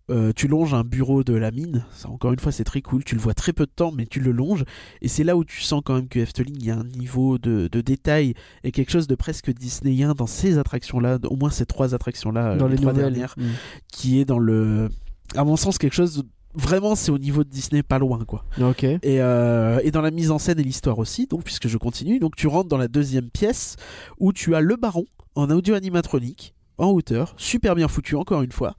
euh, 0.10 0.32
tu 0.36 0.48
longes 0.48 0.74
un 0.74 0.84
bureau 0.84 1.24
de 1.24 1.34
la 1.36 1.52
mine, 1.52 1.86
ça 1.94 2.10
encore 2.10 2.34
une 2.34 2.40
fois 2.40 2.52
c'est 2.52 2.64
très 2.64 2.82
cool, 2.82 3.04
tu 3.04 3.14
le 3.14 3.22
vois 3.22 3.36
très 3.36 3.54
peu 3.54 3.68
de 3.68 3.72
temps 3.72 3.92
mais 3.92 4.08
tu 4.08 4.20
le 4.20 4.32
longes 4.32 4.64
et 5.04 5.08
c'est 5.08 5.24
là 5.24 5.38
où 5.38 5.44
tu 5.44 5.62
sens 5.62 5.84
quand 5.86 5.94
même 5.94 6.08
que 6.08 6.18
Efteling 6.18 6.56
il 6.60 6.66
y 6.66 6.72
a 6.72 6.78
un 6.80 6.84
niveau 6.84 7.38
de, 7.38 7.70
de 7.72 7.82
détail 7.82 8.34
et 8.64 8.72
quelque 8.72 8.90
chose 8.92 9.06
de 9.06 9.14
presque 9.14 9.54
disneyen 9.54 10.16
dans 10.16 10.26
ces 10.26 10.58
attractions 10.58 11.00
là, 11.00 11.20
au 11.26 11.36
moins 11.36 11.52
ces 11.52 11.68
trois 11.68 11.94
attractions 11.94 12.32
là, 12.32 12.56
Dans 12.56 12.68
les, 12.68 12.78
trois 12.78 12.92
nouvelles. 12.94 13.12
dernières, 13.14 13.36
Mm. 13.38 13.44
qui 13.92 14.20
est 14.20 14.26
dans 14.26 14.40
le, 14.40 14.90
à 15.36 15.44
mon 15.44 15.56
sens 15.58 15.78
quelque 15.78 15.94
chose 15.94 16.16
de- 16.18 16.26
vraiment 16.56 16.96
c'est 16.96 17.12
au 17.12 17.18
niveau 17.18 17.44
de 17.44 17.50
Disney 17.50 17.84
pas 17.84 18.00
loin 18.00 18.24
quoi. 18.26 18.44
Ok. 18.62 18.84
Et, 18.84 19.00
euh, 19.04 19.80
et 19.84 19.92
dans 19.92 20.02
la 20.02 20.12
mise 20.12 20.32
en 20.32 20.40
scène 20.40 20.60
et 20.60 20.64
l'histoire 20.64 21.00
aussi, 21.00 21.28
donc 21.28 21.44
puisque 21.44 21.68
je 21.68 21.78
continue, 21.78 22.20
donc 22.20 22.36
tu 22.36 22.48
rentres 22.48 22.70
dans 22.70 22.78
la 22.78 22.88
deuxième 22.88 23.30
pièce 23.30 23.76
où 24.20 24.34
tu 24.34 24.56
as 24.56 24.62
le 24.62 24.76
baron 24.76 25.06
en 25.36 25.50
audio 25.50 25.76
animatronique 25.76 26.54
en 26.78 26.88
hauteur, 26.92 27.34
super 27.36 27.76
bien 27.76 27.90
foutu 27.90 28.16
encore 28.16 28.42
une 28.42 28.54
fois, 28.54 28.74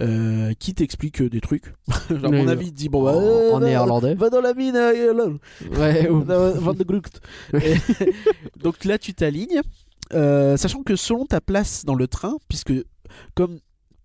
euh, 0.00 0.54
qui 0.58 0.72
t'explique 0.74 1.20
euh, 1.20 1.28
des 1.28 1.42
trucs. 1.42 1.74
À 2.24 2.28
mon 2.30 2.48
avis, 2.48 2.68
il 2.68 2.72
dit 2.72 2.88
bon 2.88 3.04
bah, 3.04 3.12
en- 3.12 3.20
euh, 3.20 3.52
en 3.52 3.58
va- 3.60 3.66
néerlandais. 3.66 4.14
va 4.14 4.30
dans 4.30 4.40
la 4.40 4.54
mine. 4.54 4.74
Ouais, 4.74 6.08
ou- 6.10 6.22
Van- 6.24 6.72
de 6.72 6.82
Glucht. 6.82 7.20
Et- 7.54 7.74
donc 8.62 8.84
là, 8.86 8.96
tu 8.98 9.12
t'alignes, 9.12 9.60
sachant 10.10 10.82
que 10.82 10.96
selon 10.96 11.26
ta 11.26 11.40
place 11.42 11.84
dans 11.84 11.94
le 11.94 12.06
train, 12.08 12.36
puisque 12.48 12.72
comme 13.34 13.58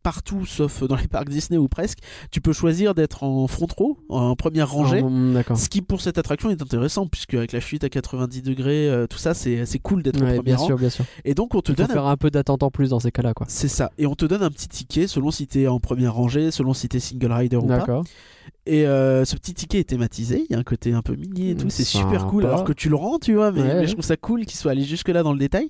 partout 0.08 0.46
sauf 0.46 0.84
dans 0.86 0.96
les 0.96 1.10
parcs 1.10 1.28
Disney 1.28 1.58
ou 1.58 1.68
presque, 1.68 1.98
tu 2.32 2.40
peux 2.40 2.54
choisir 2.54 2.96
d'être 2.96 3.24
en 3.24 3.46
front 3.48 3.68
row, 3.78 3.98
en 4.08 4.38
première 4.38 4.72
rangée. 4.72 5.02
Mm. 5.02 5.44
Ce 5.58 5.68
qui 5.68 5.82
pour 5.82 6.00
cette 6.00 6.18
attraction 6.18 6.50
est 6.50 6.62
intéressant 6.62 7.08
puisque 7.08 7.34
avec 7.34 7.52
la 7.52 7.60
chute 7.60 7.84
à 7.84 7.90
90 7.90 8.42
degrés, 8.42 8.88
euh, 8.90 9.06
tout 9.06 9.18
ça 9.18 9.34
c'est 9.34 9.66
cool 9.84 10.04
d'être 10.04 10.22
Ouais, 10.22 10.36
premier 10.36 10.44
bien 10.44 10.58
sûr, 10.58 10.78
bien 10.78 10.90
sûr. 10.90 11.04
Et 11.26 11.34
donc 11.34 11.56
on 11.56 11.62
te 11.62 11.74
Il 11.74 11.76
donne 11.76 11.92
un... 11.92 11.94
faire 11.94 12.06
un 12.06 12.16
peu 12.16 12.32
d'attente 12.32 12.64
en 12.64 12.72
plus 12.72 12.92
dans 12.92 13.02
ces 13.02 13.12
cas-là, 13.12 13.34
quoi. 13.34 13.48
c'est 13.50 13.68
ça. 13.68 13.92
Et 13.98 14.06
on 14.06 14.16
te 14.16 14.24
donne 14.24 14.44
un 14.44 14.50
petit 14.50 14.70
ticket 14.70 15.08
selon 15.08 15.30
si 15.30 15.46
t'es 15.46 15.68
en 15.68 15.82
première 15.82 16.14
rangée, 16.14 16.52
selon 16.52 16.74
si 16.74 16.88
t'es 16.88 17.02
single 17.02 17.34
rider 17.34 17.58
ou 17.58 17.68
pas. 17.68 17.80
D'accord. 17.80 18.06
Et 18.66 18.88
euh, 18.88 19.26
ce 19.26 19.36
petit 19.36 19.54
ticket 19.54 19.80
est 19.80 19.90
thématisé. 19.90 20.46
Il 20.50 20.54
y 20.54 20.56
a 20.56 20.60
un 20.60 20.64
côté 20.64 20.94
un 20.94 21.02
peu 21.02 21.16
mini 21.16 21.50
et 21.50 21.56
tout. 21.58 21.70
C'est 21.70 21.84
super 21.84 22.28
cool. 22.28 22.46
Alors 22.46 22.64
que 22.64 22.72
tu 22.72 22.88
le 22.88 22.96
rends, 22.96 23.20
tu 23.20 23.34
vois. 23.34 23.52
Mais, 23.52 23.62
Ouais. 23.62 23.76
mais 23.82 23.88
je 23.88 23.92
trouve 23.92 24.06
ça 24.06 24.16
cool 24.16 24.46
qu'il 24.46 24.58
soit 24.58 24.72
allé 24.72 24.84
jusque 24.84 25.10
là 25.10 25.22
dans 25.22 25.34
le 25.34 25.40
détail. 25.40 25.70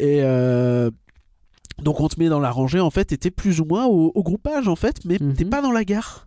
Et 0.00 0.20
euh, 0.22 0.90
donc 1.82 2.00
on 2.00 2.08
te 2.08 2.18
met 2.18 2.28
dans 2.28 2.40
la 2.40 2.50
rangée 2.50 2.80
en 2.80 2.90
fait. 2.90 3.12
Et 3.12 3.18
t'es 3.18 3.30
plus 3.30 3.60
ou 3.60 3.64
moins 3.64 3.86
au, 3.86 4.12
au 4.14 4.22
groupage 4.22 4.68
en 4.68 4.76
fait, 4.76 5.04
mais 5.04 5.18
Mhm. 5.20 5.34
t'es 5.34 5.44
pas 5.44 5.62
dans 5.62 5.72
la 5.72 5.84
gare. 5.84 6.26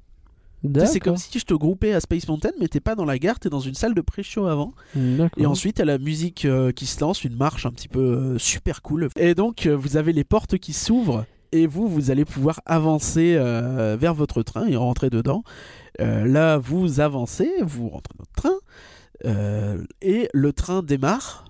C'est 0.85 0.99
comme 0.99 1.17
si 1.17 1.39
je 1.39 1.45
te 1.45 1.55
groupais 1.55 1.91
à 1.93 1.99
Space 1.99 2.27
Mountain, 2.27 2.51
mais 2.59 2.67
t'es 2.67 2.79
pas 2.79 2.93
dans 2.93 3.03
la 3.05 3.17
gare, 3.17 3.39
t'es 3.39 3.49
dans 3.49 3.59
une 3.61 3.73
salle 3.73 3.95
de 3.95 4.01
pré-show 4.01 4.45
avant. 4.45 4.73
Et 5.37 5.45
ensuite, 5.47 5.79
à 5.79 5.85
la 5.85 5.97
musique 5.97 6.45
euh, 6.45 6.71
qui 6.71 6.85
se 6.85 6.99
lance, 7.01 7.23
une 7.23 7.35
marche 7.35 7.65
un 7.65 7.71
petit 7.71 7.87
peu 7.87 7.99
euh, 7.99 8.37
super 8.37 8.83
cool. 8.83 9.07
Et 9.15 9.33
donc, 9.33 9.65
euh, 9.65 9.75
vous 9.75 9.97
avez 9.97 10.13
les 10.13 10.23
portes 10.23 10.59
qui 10.59 10.73
s'ouvrent. 10.73 11.25
Et 11.51 11.65
vous, 11.65 11.87
vous 11.87 12.11
allez 12.11 12.25
pouvoir 12.25 12.61
avancer 12.67 13.33
vers 13.99 14.13
votre 14.13 14.41
train 14.43 14.67
et 14.67 14.75
rentrer 14.77 15.09
dedans. 15.09 15.43
Là, 15.99 16.57
vous 16.59 16.99
avancez, 17.01 17.51
vous 17.63 17.89
rentrez 17.89 18.13
dans 18.17 18.23
le 18.29 18.35
train. 19.29 19.85
et 20.01 20.29
le 20.33 20.53
train 20.53 20.81
démarre. 20.83 21.45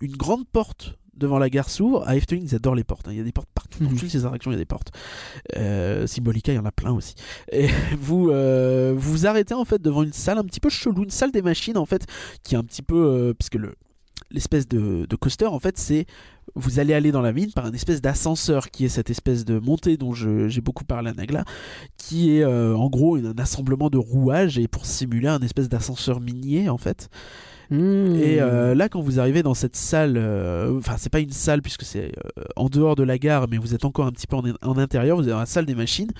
Une 0.00 0.16
grande 0.16 0.44
porte 0.48 0.96
devant 1.16 1.38
la 1.38 1.50
gare 1.50 1.68
s'ouvre. 1.70 2.02
À 2.06 2.16
Efteling, 2.16 2.44
ils 2.44 2.54
adorent 2.54 2.74
les 2.74 2.84
portes. 2.84 3.08
hein. 3.08 3.12
Il 3.12 3.18
y 3.18 3.20
a 3.20 3.24
des 3.24 3.32
portes 3.32 3.48
partout. 3.54 3.82
Dans 3.82 3.90
Mhm. 3.90 3.96
toutes 3.98 4.10
ces 4.10 4.24
attractions, 4.24 4.50
il 4.50 4.54
y 4.54 4.56
a 4.56 4.58
des 4.60 4.64
portes. 4.64 4.92
Euh, 5.56 6.06
Symbolica, 6.06 6.52
il 6.52 6.56
y 6.56 6.58
en 6.58 6.64
a 6.64 6.72
plein 6.72 6.92
aussi. 6.92 7.14
Et 7.52 7.66
vous 8.00 8.30
euh, 8.30 8.92
vous 8.96 9.12
vous 9.12 9.26
arrêtez 9.26 9.54
en 9.54 9.64
fait 9.64 9.80
devant 9.80 10.02
une 10.02 10.12
salle 10.12 10.38
un 10.38 10.44
petit 10.44 10.60
peu 10.60 10.68
chelou, 10.68 11.04
une 11.04 11.10
salle 11.10 11.30
des 11.32 11.42
machines 11.42 11.76
en 11.78 11.86
fait, 11.86 12.06
qui 12.42 12.54
est 12.54 12.58
un 12.58 12.64
petit 12.64 12.82
peu 12.82 12.96
euh, 12.96 13.34
parce 13.34 13.48
que 13.50 13.58
le 13.58 13.74
l'espèce 14.30 14.66
de, 14.66 15.06
de 15.08 15.16
coaster 15.16 15.46
en 15.46 15.58
fait 15.60 15.76
c'est 15.78 16.06
vous 16.56 16.78
allez 16.80 16.94
aller 16.94 17.12
dans 17.12 17.20
la 17.20 17.32
mine 17.32 17.52
par 17.52 17.66
une 17.66 17.74
espèce 17.74 18.00
d'ascenseur 18.00 18.70
qui 18.70 18.84
est 18.84 18.88
cette 18.88 19.10
espèce 19.10 19.44
de 19.44 19.58
montée 19.58 19.96
dont 19.96 20.12
je- 20.12 20.48
j'ai 20.48 20.60
beaucoup 20.60 20.84
parlé 20.84 21.10
à 21.10 21.14
Nagla 21.14 21.44
qui 21.98 22.36
est 22.36 22.42
euh, 22.42 22.74
en 22.76 22.88
gros 22.88 23.16
un 23.16 23.36
assemblement 23.38 23.90
de 23.90 23.98
rouages 23.98 24.58
et 24.58 24.66
pour 24.66 24.86
simuler 24.86 25.28
un 25.28 25.40
espèce 25.40 25.68
d'ascenseur 25.68 26.20
minier 26.20 26.68
en 26.68 26.78
fait 26.78 27.10
Mm. 27.70 28.16
et 28.16 28.40
euh, 28.40 28.74
là, 28.74 28.88
quand 28.88 29.00
vous 29.00 29.20
arrivez 29.20 29.42
dans 29.42 29.54
cette 29.54 29.76
salle, 29.76 30.14
euh, 30.16 30.76
enfin, 30.78 30.96
c'est 30.98 31.10
pas 31.10 31.20
une 31.20 31.30
salle 31.30 31.62
puisque 31.62 31.82
c'est 31.84 32.12
euh, 32.38 32.42
en 32.56 32.68
dehors 32.68 32.94
de 32.96 33.02
la 33.02 33.18
gare, 33.18 33.46
mais 33.50 33.56
vous 33.58 33.74
êtes 33.74 33.84
encore 33.84 34.06
un 34.06 34.12
petit 34.12 34.26
peu 34.26 34.36
en, 34.36 34.42
en 34.62 34.78
intérieur. 34.78 35.16
Vous 35.16 35.22
êtes 35.24 35.30
dans 35.30 35.38
la 35.38 35.46
salle 35.46 35.64
des 35.66 35.74
machines 35.74 36.10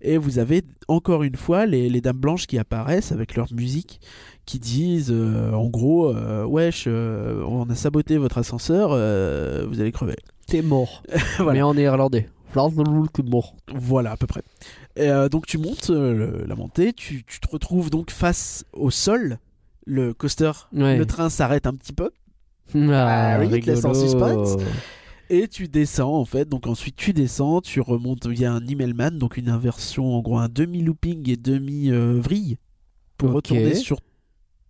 et 0.00 0.16
vous 0.18 0.38
avez 0.38 0.62
encore 0.88 1.22
une 1.22 1.36
fois 1.36 1.66
les, 1.66 1.88
les 1.88 2.00
dames 2.00 2.16
blanches 2.18 2.46
qui 2.46 2.58
apparaissent 2.58 3.12
avec 3.12 3.36
leur 3.36 3.52
musique 3.52 4.00
qui 4.46 4.58
disent 4.58 5.12
en 5.12 5.66
gros, 5.68 6.14
wesh, 6.46 6.86
on 6.86 7.66
a 7.68 7.74
saboté 7.74 8.16
votre 8.16 8.38
ascenseur, 8.38 8.90
vous 8.90 9.80
allez 9.80 9.90
crever. 9.92 10.16
T'es 10.46 10.62
mort. 10.62 11.02
Voilà. 11.38 11.52
Mais 11.54 11.62
en 11.62 11.74
néerlandais. 11.74 12.28
Voilà, 13.74 14.12
à 14.12 14.16
peu 14.16 14.26
près. 14.28 14.42
Et, 14.94 15.08
donc 15.30 15.46
tu 15.46 15.58
montes 15.58 15.90
le- 15.90 16.44
la 16.46 16.54
montée, 16.54 16.92
tu, 16.92 17.24
tu 17.26 17.40
te 17.40 17.48
retrouves 17.50 17.90
donc 17.90 18.10
face 18.12 18.64
au 18.72 18.90
sol. 18.90 19.38
Le 19.86 20.12
coaster, 20.14 20.50
Ouais. 20.72 20.96
le 20.98 21.06
train 21.06 21.30
s'arrête 21.30 21.66
un 21.66 21.74
petit 21.74 21.92
peu. 21.92 22.10
Ah, 22.74 23.38
oui, 23.40 23.48
il 23.52 23.60
te 23.60 23.70
laisse 23.70 23.84
en 23.84 23.94
suspense. 23.94 24.56
Et 25.30 25.48
tu 25.48 25.66
descends 25.68 26.14
en 26.14 26.24
fait, 26.24 26.48
donc 26.48 26.66
ensuite 26.68 26.94
tu 26.96 27.12
descends, 27.12 27.60
tu 27.60 27.80
remontes 27.80 28.26
via 28.28 28.52
un 28.52 28.64
Immelman, 28.64 29.18
donc 29.18 29.36
une 29.36 29.48
inversion 29.48 30.14
en 30.16 30.20
gros 30.22 30.38
un 30.38 30.48
demi-looping 30.48 31.28
et 31.30 31.36
demi-vrille 31.36 32.58
pour 33.18 33.32
retourner 33.32 33.74
sur. 33.74 33.98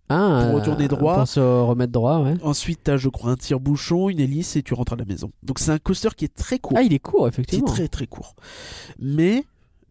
Ah, 0.09 0.47
Pour 0.51 0.61
retourner 0.61 0.87
droit. 0.89 1.17
Pour 1.17 1.29
se 1.29 1.41
remettre 1.41 1.93
droit, 1.93 2.21
ouais. 2.21 2.35
Ensuite 2.43 2.81
t'as 2.85 2.97
je 2.97 3.09
crois 3.11 3.33
un 3.33 3.37
tire-bouchon, 3.37 4.09
une 4.09 4.21
hélice 4.21 4.57
et 4.57 4.63
tu 4.63 4.73
rentres 4.73 4.93
à 4.95 4.97
la 4.97 5.05
maison. 5.05 5.31
Donc 5.43 5.59
c'est 5.59 5.73
un 5.73 5.79
coaster 5.79 6.11
qui 6.17 6.25
est 6.25 6.35
très 6.35 6.59
court, 6.59 6.77
Ah, 6.79 6.83
il 6.83 6.93
est 6.95 7.01
court, 7.01 7.23
qui 7.23 7.25
est 7.25 7.29
effectivement. 7.29 7.67
très 7.67 7.89
très 7.89 8.07
court. 8.07 8.35
Mais 8.99 9.45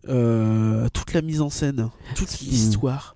euh, 0.07 0.87
toute 0.93 1.13
la 1.13 1.21
mise 1.21 1.41
en 1.41 1.49
scène, 1.51 1.89
toute 2.15 2.39
l'histoire, 2.39 3.14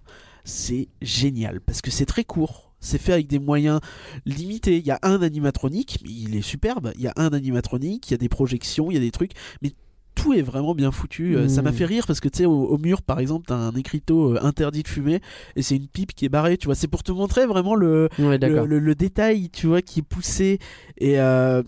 c'est 0.50 0.88
génial 1.02 1.62
parce 1.62 1.82
que 1.82 1.92
c'est 1.92 2.06
très 2.06 2.24
court. 2.26 2.74
C'est 2.82 2.98
fait 2.98 3.12
avec 3.14 3.28
des 3.28 3.40
moyens 3.40 3.80
limités. 4.26 4.78
Il 4.78 4.86
y 4.86 4.92
a 4.92 5.00
un 5.04 5.22
animatronique, 5.22 6.00
mais 6.04 6.10
il 6.12 6.36
est 6.36 6.42
superbe. 6.42 6.92
Il 6.96 7.02
y 7.02 7.08
a 7.08 7.14
un 7.18 7.30
animatronique, 7.30 8.10
il 8.10 8.12
y 8.12 8.16
a 8.16 8.18
des 8.18 8.30
projections, 8.30 8.90
il 8.90 8.94
y 8.94 8.98
a 8.98 9.02
des 9.02 9.12
trucs, 9.12 9.32
mais 9.62 9.74
tout 10.16 10.34
est 10.34 10.42
vraiment 10.42 10.74
bien 10.76 10.92
foutu. 10.92 11.36
Euh, 11.36 11.48
Ça 11.50 11.62
m'a 11.62 11.72
Mm. 11.72 11.74
fait 11.74 11.86
rire 11.86 12.08
parce 12.08 12.20
que 12.22 12.30
tu 12.30 12.40
sais, 12.40 12.46
au, 12.46 12.54
au 12.68 12.78
mur 12.78 13.02
par 13.02 13.20
exemple, 13.20 13.46
t'as 13.48 13.56
un 13.56 13.74
écriteau 13.76 14.34
euh, 14.36 14.40
interdit 14.44 14.84
de 14.84 14.88
fumer 14.88 15.20
et 15.58 15.62
c'est 15.62 15.76
une 15.76 15.88
pipe 15.88 16.14
qui 16.14 16.26
est 16.26 16.30
barrée. 16.30 16.58
Tu 16.58 16.66
vois, 16.68 16.76
c'est 16.76 16.88
pour 16.88 17.04
te 17.04 17.12
montrer 17.12 17.46
vraiment 17.46 17.76
le, 17.76 18.10
Ouais, 18.18 18.32
le, 18.32 18.38
d'accord. 18.38 18.66
le- 18.66 18.80
le 18.80 18.96
détail, 18.96 19.50
tu 19.50 19.68
vois, 19.68 19.82
qui 19.82 20.00
est 20.00 20.04
poussé. 20.04 20.60
Et 20.98 21.20
euh, 21.20 21.62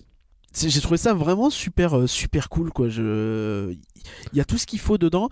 j'ai 0.53 0.81
trouvé 0.81 0.97
ça 0.97 1.13
vraiment 1.13 1.49
super, 1.49 2.07
super 2.09 2.47
cool, 2.49 2.71
quoi. 2.71 2.87
Je... 2.89 3.73
Il 4.33 4.37
y 4.37 4.41
a 4.41 4.45
tout 4.45 4.57
ce 4.57 4.65
qu'il 4.65 4.79
faut 4.79 4.97
dedans. 4.97 5.29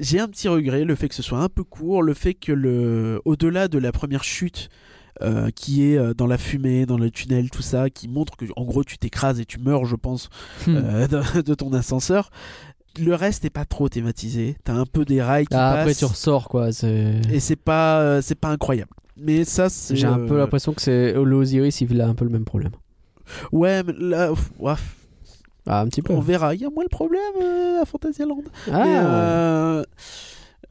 J'ai 0.00 0.20
un 0.20 0.28
petit 0.28 0.48
regret, 0.48 0.84
le 0.84 0.94
fait 0.94 1.08
que 1.08 1.14
ce 1.14 1.22
soit 1.22 1.38
un 1.40 1.48
peu 1.48 1.64
court, 1.64 2.02
le 2.02 2.14
fait 2.14 2.34
que 2.34 2.52
le, 2.52 3.20
au-delà 3.24 3.68
de 3.68 3.78
la 3.78 3.92
première 3.92 4.24
chute, 4.24 4.68
euh, 5.22 5.50
qui 5.50 5.84
est 5.90 5.98
euh, 5.98 6.14
dans 6.14 6.26
la 6.28 6.38
fumée, 6.38 6.86
dans 6.86 6.98
le 6.98 7.10
tunnel, 7.10 7.50
tout 7.50 7.62
ça, 7.62 7.90
qui 7.90 8.06
montre 8.08 8.36
que 8.36 8.44
en 8.56 8.64
gros 8.64 8.84
tu 8.84 8.98
t'écrases 8.98 9.40
et 9.40 9.44
tu 9.44 9.58
meurs, 9.58 9.84
je 9.84 9.96
pense, 9.96 10.28
Hmm. 10.66 10.76
euh, 10.76 11.06
de, 11.34 11.42
de 11.42 11.54
ton 11.54 11.72
ascenseur. 11.72 12.30
Le 13.00 13.14
reste 13.14 13.44
est 13.44 13.50
pas 13.50 13.64
trop 13.64 13.88
thématisé. 13.88 14.56
T'as 14.64 14.74
un 14.74 14.86
peu 14.86 15.04
des 15.04 15.20
rails 15.22 15.46
qui 15.46 15.54
Ah, 15.54 15.70
après, 15.72 15.86
passent 15.86 15.98
tu 15.98 16.04
ressors, 16.04 16.48
quoi. 16.48 16.68
et 16.70 17.40
c'est 17.40 17.56
pas, 17.56 18.20
c'est 18.22 18.34
pas 18.34 18.48
incroyable. 18.48 18.90
Mais 19.16 19.44
ça. 19.44 19.68
J'ai 19.90 20.06
un 20.06 20.26
peu 20.26 20.38
l'impression 20.38 20.72
que 20.72 20.80
c'est 20.82 21.16
Osiris, 21.16 21.80
il 21.80 22.00
a 22.00 22.06
un 22.08 22.14
peu 22.14 22.24
le 22.24 22.30
même 22.30 22.44
problème. 22.44 22.72
Ouais, 23.52 23.82
mais 23.82 23.92
là, 23.98 24.32
ouais, 24.58 24.74
Ah, 25.68 25.80
un 25.80 25.88
petit 25.88 26.02
peu. 26.02 26.12
on 26.14 26.20
verra. 26.20 26.54
Il 26.54 26.60
y 26.62 26.64
a 26.64 26.70
moins 26.70 26.82
le 26.84 26.88
problème 26.88 27.20
euh, 27.42 27.82
à 27.82 27.84
Fantasyland. 27.84 28.42
Ah, 28.72 28.84
Mais, 28.84 28.96
euh, 28.98 29.84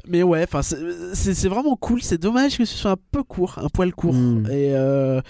mais 0.08 0.24
ouais, 0.24 0.44
enfin, 0.44 0.62
c'est- 0.62 1.48
vraiment 1.48 1.76
cool. 1.76 2.02
C'est 2.02 2.18
dommage 2.18 2.58
que 2.58 2.66
ce 2.66 2.76
soit 2.78 2.92
un 2.92 2.98
peu 3.12 3.24
court, 3.24 3.60
un 3.60 3.70
poil 3.70 3.94
court. 3.94 4.14
Hmm. 4.14 4.46
Et 4.50 4.74
euh, 4.76 5.22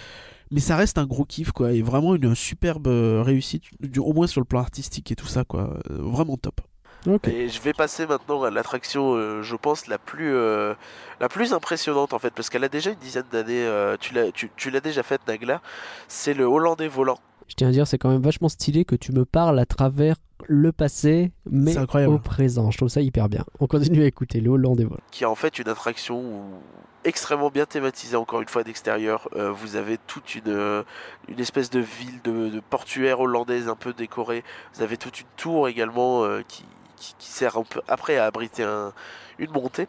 mais 0.52 0.62
ça 0.62 0.76
reste 0.78 0.98
un 0.98 1.06
gros 1.06 1.26
kiff, 1.26 1.52
quoi. 1.52 1.74
Et 1.74 1.82
vraiment 1.82 2.16
une 2.16 2.34
superbe 2.34 2.88
réussite, 2.88 3.64
du- 3.82 4.00
au 4.00 4.14
moins 4.14 4.28
sur 4.28 4.40
le 4.42 4.46
plan 4.46 4.60
artistique 4.62 5.12
et 5.12 5.16
tout 5.16 5.28
ça, 5.28 5.44
quoi. 5.44 5.78
Vraiment 5.90 6.38
top. 6.38 6.62
ok. 7.06 7.28
Et 7.28 7.50
je 7.50 7.62
vais 7.62 7.74
passer 7.74 8.06
maintenant 8.08 8.44
à 8.44 8.50
l'attraction, 8.52 9.14
euh, 9.16 9.42
je 9.44 9.56
pense, 9.56 9.88
la 9.88 9.98
plus, 9.98 10.34
euh, 10.34 10.74
la 11.20 11.28
plus 11.30 11.54
impressionnante 11.54 12.14
en 12.14 12.20
fait, 12.20 12.34
parce 12.34 12.50
qu'elle 12.50 12.64
a 12.64 12.70
déjà 12.70 12.92
une 12.92 13.00
dizaine 13.00 13.26
d'années. 13.32 13.66
euh, 13.66 13.98
tu 14.00 14.14
l'as 14.14 14.32
tu, 14.32 14.50
tu 14.56 14.70
l'as 14.72 14.80
déjà 14.82 15.04
faite, 15.04 15.22
Nagla. 15.28 15.62
C'est 16.08 16.34
le 16.34 16.46
Hollandais 16.46 16.88
volant. 16.88 17.18
Je 17.48 17.54
tiens 17.56 17.70
à 17.70 17.72
dire, 17.72 17.88
c'est 17.88 17.98
quand 17.98 18.10
même 18.10 18.22
vachement 18.22 18.50
stylé 18.50 18.86
que 18.86 18.96
tu 18.96 19.12
me 19.12 19.26
parles 19.26 19.58
à 19.60 19.66
travers 19.66 20.16
le 20.48 20.72
passé, 20.72 21.32
mais 21.50 21.74
C'est 21.74 21.80
incroyable. 21.80 22.14
au 22.14 22.20
présent. 22.20 22.70
Je 22.72 22.78
trouve 22.78 22.90
ça 22.90 23.02
hyper 23.02 23.28
bien. 23.30 23.44
On 23.60 23.68
continue 23.68 24.04
à 24.04 24.06
écouter 24.06 24.40
le 24.40 24.50
Hollandais 24.52 24.84
Vol. 24.84 25.00
qui 25.12 25.24
est 25.24 25.28
en 25.28 25.36
fait 25.36 25.58
une 25.60 25.68
attraction 25.68 26.20
où- 26.20 26.44
extrêmement 27.06 27.50
bien 27.50 27.66
thématisée 27.66 28.18
encore 28.18 28.42
une 28.42 28.48
fois 28.50 28.64
d'extérieur. 28.64 29.30
Euh, 29.36 29.52
vous 29.52 29.76
avez 29.78 29.98
toute 30.08 30.36
une, 30.36 30.42
euh, 30.48 30.84
une 31.30 31.40
espèce 31.40 31.70
de 31.70 31.80
ville 31.80 32.22
de, 32.24 32.50
de 32.50 32.60
portuaire 32.60 33.20
hollandaise 33.22 33.70
un 33.70 33.76
peu 33.76 33.94
décorée. 33.94 34.44
Vous 34.76 34.82
avez 34.84 34.98
toute 34.98 35.22
une 35.22 35.28
tour 35.38 35.68
également 35.70 36.24
euh, 36.26 36.42
qui, 36.48 36.66
qui, 36.98 37.16
qui 37.18 37.30
sert 37.30 37.58
un 37.58 37.64
peu 37.64 37.82
après 37.88 38.18
à 38.18 38.26
abriter 38.26 38.64
un- 38.64 38.92
une 39.40 39.52
montée. 39.52 39.88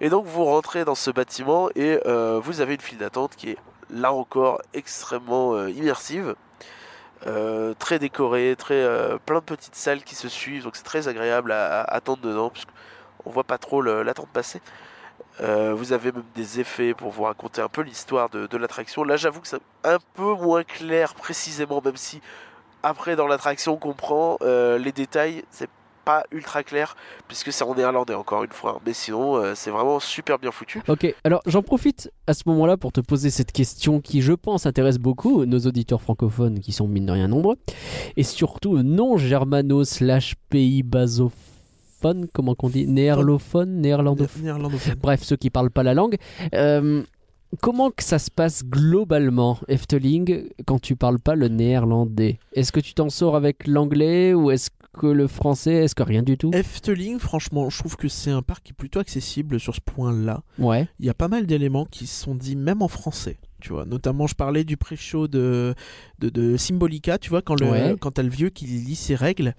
Et 0.00 0.08
donc 0.10 0.26
vous 0.26 0.44
rentrez 0.44 0.84
dans 0.84 0.94
ce 0.96 1.10
bâtiment 1.10 1.68
et 1.76 2.00
euh, 2.06 2.40
vous 2.42 2.60
avez 2.60 2.74
une 2.74 2.80
file 2.80 2.98
d'attente 2.98 3.36
qui 3.36 3.50
est 3.50 3.58
là 3.90 4.12
encore 4.12 4.60
extrêmement 4.74 5.54
euh, 5.54 5.70
immersive. 5.70 6.34
Euh, 7.26 7.74
très 7.78 7.98
décoré, 7.98 8.54
très 8.58 8.74
euh, 8.74 9.16
plein 9.24 9.38
de 9.38 9.44
petites 9.44 9.74
salles 9.74 10.02
qui 10.02 10.14
se 10.14 10.28
suivent, 10.28 10.64
donc 10.64 10.76
c'est 10.76 10.84
très 10.84 11.08
agréable 11.08 11.50
à, 11.50 11.80
attendre 11.82 12.20
dedans, 12.22 12.50
parce 12.50 12.66
qu'on 12.66 13.30
voit 13.30 13.44
pas 13.44 13.58
trop 13.58 13.80
l'attente 13.80 14.28
passer. 14.28 14.60
Euh, 15.40 15.74
vous 15.74 15.92
avez 15.92 16.12
même 16.12 16.24
des 16.34 16.60
effets 16.60 16.94
pour 16.94 17.10
vous 17.10 17.24
raconter 17.24 17.62
un 17.62 17.68
peu 17.68 17.82
l'histoire 17.82 18.28
de, 18.30 18.56
l'attraction. 18.56 19.02
Là, 19.02 19.16
j'avoue 19.16 19.40
que 19.40 19.48
c'est 19.48 19.60
un 19.84 19.98
peu 20.14 20.34
moins 20.34 20.62
clair 20.62 21.14
précisément, 21.14 21.80
même 21.84 21.96
si 21.96 22.20
après 22.82 23.16
dans 23.16 23.26
l'attraction 23.26 23.74
on 23.74 23.78
comprend 23.78 24.38
les 24.42 24.92
détails, 24.92 25.44
c'est 25.50 25.70
pas 26.06 26.24
ultra 26.30 26.62
clair 26.62 26.96
puisque 27.28 27.52
c'est 27.52 27.64
en 27.64 27.74
néerlandais 27.74 28.14
encore 28.14 28.44
une 28.44 28.52
fois. 28.52 28.80
Mais 28.86 28.94
sinon, 28.94 29.36
euh, 29.36 29.52
c'est 29.54 29.70
vraiment 29.70 30.00
super 30.00 30.38
bien 30.38 30.52
foutu. 30.52 30.80
Ok, 30.88 31.14
alors 31.24 31.42
j'en 31.46 31.62
profite 31.62 32.10
à 32.26 32.32
ce 32.32 32.44
moment-là 32.46 32.76
pour 32.76 32.92
te 32.92 33.00
poser 33.00 33.28
cette 33.28 33.52
question 33.52 34.00
qui, 34.00 34.22
je 34.22 34.32
pense, 34.32 34.64
intéresse 34.66 34.98
beaucoup 34.98 35.44
nos 35.44 35.58
auditeurs 35.58 36.00
francophones 36.00 36.60
qui 36.60 36.72
sont 36.72 36.86
mine 36.86 37.06
de 37.06 37.12
rien 37.12 37.28
nombreux, 37.28 37.56
et 38.16 38.22
surtout 38.22 38.78
non 38.82 39.16
germano 39.18 39.82
slash 39.84 40.36
pays 40.48 40.84
basophone, 40.84 42.28
comment 42.32 42.54
qu'on 42.54 42.68
dit 42.68 42.86
Néerlophone, 42.86 43.80
néerlandophone 43.80 44.42
Néerlandophone. 44.42 44.94
Bref, 45.02 45.24
ceux 45.24 45.36
qui 45.36 45.50
parlent 45.50 45.72
pas 45.72 45.82
la 45.82 45.94
langue. 45.94 46.16
Euh, 46.54 47.02
comment 47.60 47.90
que 47.90 48.04
ça 48.04 48.20
se 48.20 48.30
passe 48.30 48.64
globalement, 48.64 49.58
Efteling, 49.66 50.50
quand 50.66 50.80
tu 50.80 50.94
parles 50.94 51.18
pas 51.18 51.34
le 51.34 51.48
néerlandais? 51.48 52.38
Est-ce 52.52 52.70
que 52.70 52.80
tu 52.80 52.94
t'en 52.94 53.08
sors 53.08 53.34
avec 53.34 53.66
l'anglais 53.66 54.34
ou 54.34 54.52
est-ce 54.52 54.70
que 54.96 55.06
le 55.06 55.26
français 55.28 55.74
Est-ce 55.84 55.94
que 55.94 56.02
rien 56.02 56.22
du 56.22 56.36
tout? 56.36 56.50
Efteling, 56.52 57.18
franchement, 57.18 57.70
je 57.70 57.78
trouve 57.78 57.96
que 57.96 58.08
c'est 58.08 58.30
un 58.30 58.42
parc 58.42 58.64
qui 58.64 58.72
est 58.72 58.74
plutôt 58.76 58.98
accessible 58.98 59.60
sur 59.60 59.74
ce 59.74 59.80
point-là. 59.80 60.42
Ouais. 60.58 60.88
Il 60.98 61.06
y 61.06 61.10
a 61.10 61.14
pas 61.14 61.28
mal 61.28 61.46
d'éléments 61.46 61.84
qui 61.84 62.06
sont 62.06 62.34
dits 62.34 62.56
même 62.56 62.82
en 62.82 62.88
français. 62.88 63.36
Tu 63.60 63.72
vois, 63.72 63.84
notamment, 63.86 64.26
je 64.26 64.34
parlais 64.34 64.64
du 64.64 64.76
pré-show 64.76 65.28
de, 65.28 65.74
de, 66.18 66.28
de 66.28 66.56
Symbolica, 66.56 67.18
tu 67.18 67.30
vois, 67.30 67.40
quand, 67.42 67.58
le, 67.58 67.66
Ouais. 67.70 67.96
quand 67.98 68.10
t'as 68.12 68.22
le 68.22 68.28
vieux 68.28 68.50
qui 68.50 68.66
lit 68.66 68.94
ses 68.96 69.14
règles, 69.14 69.54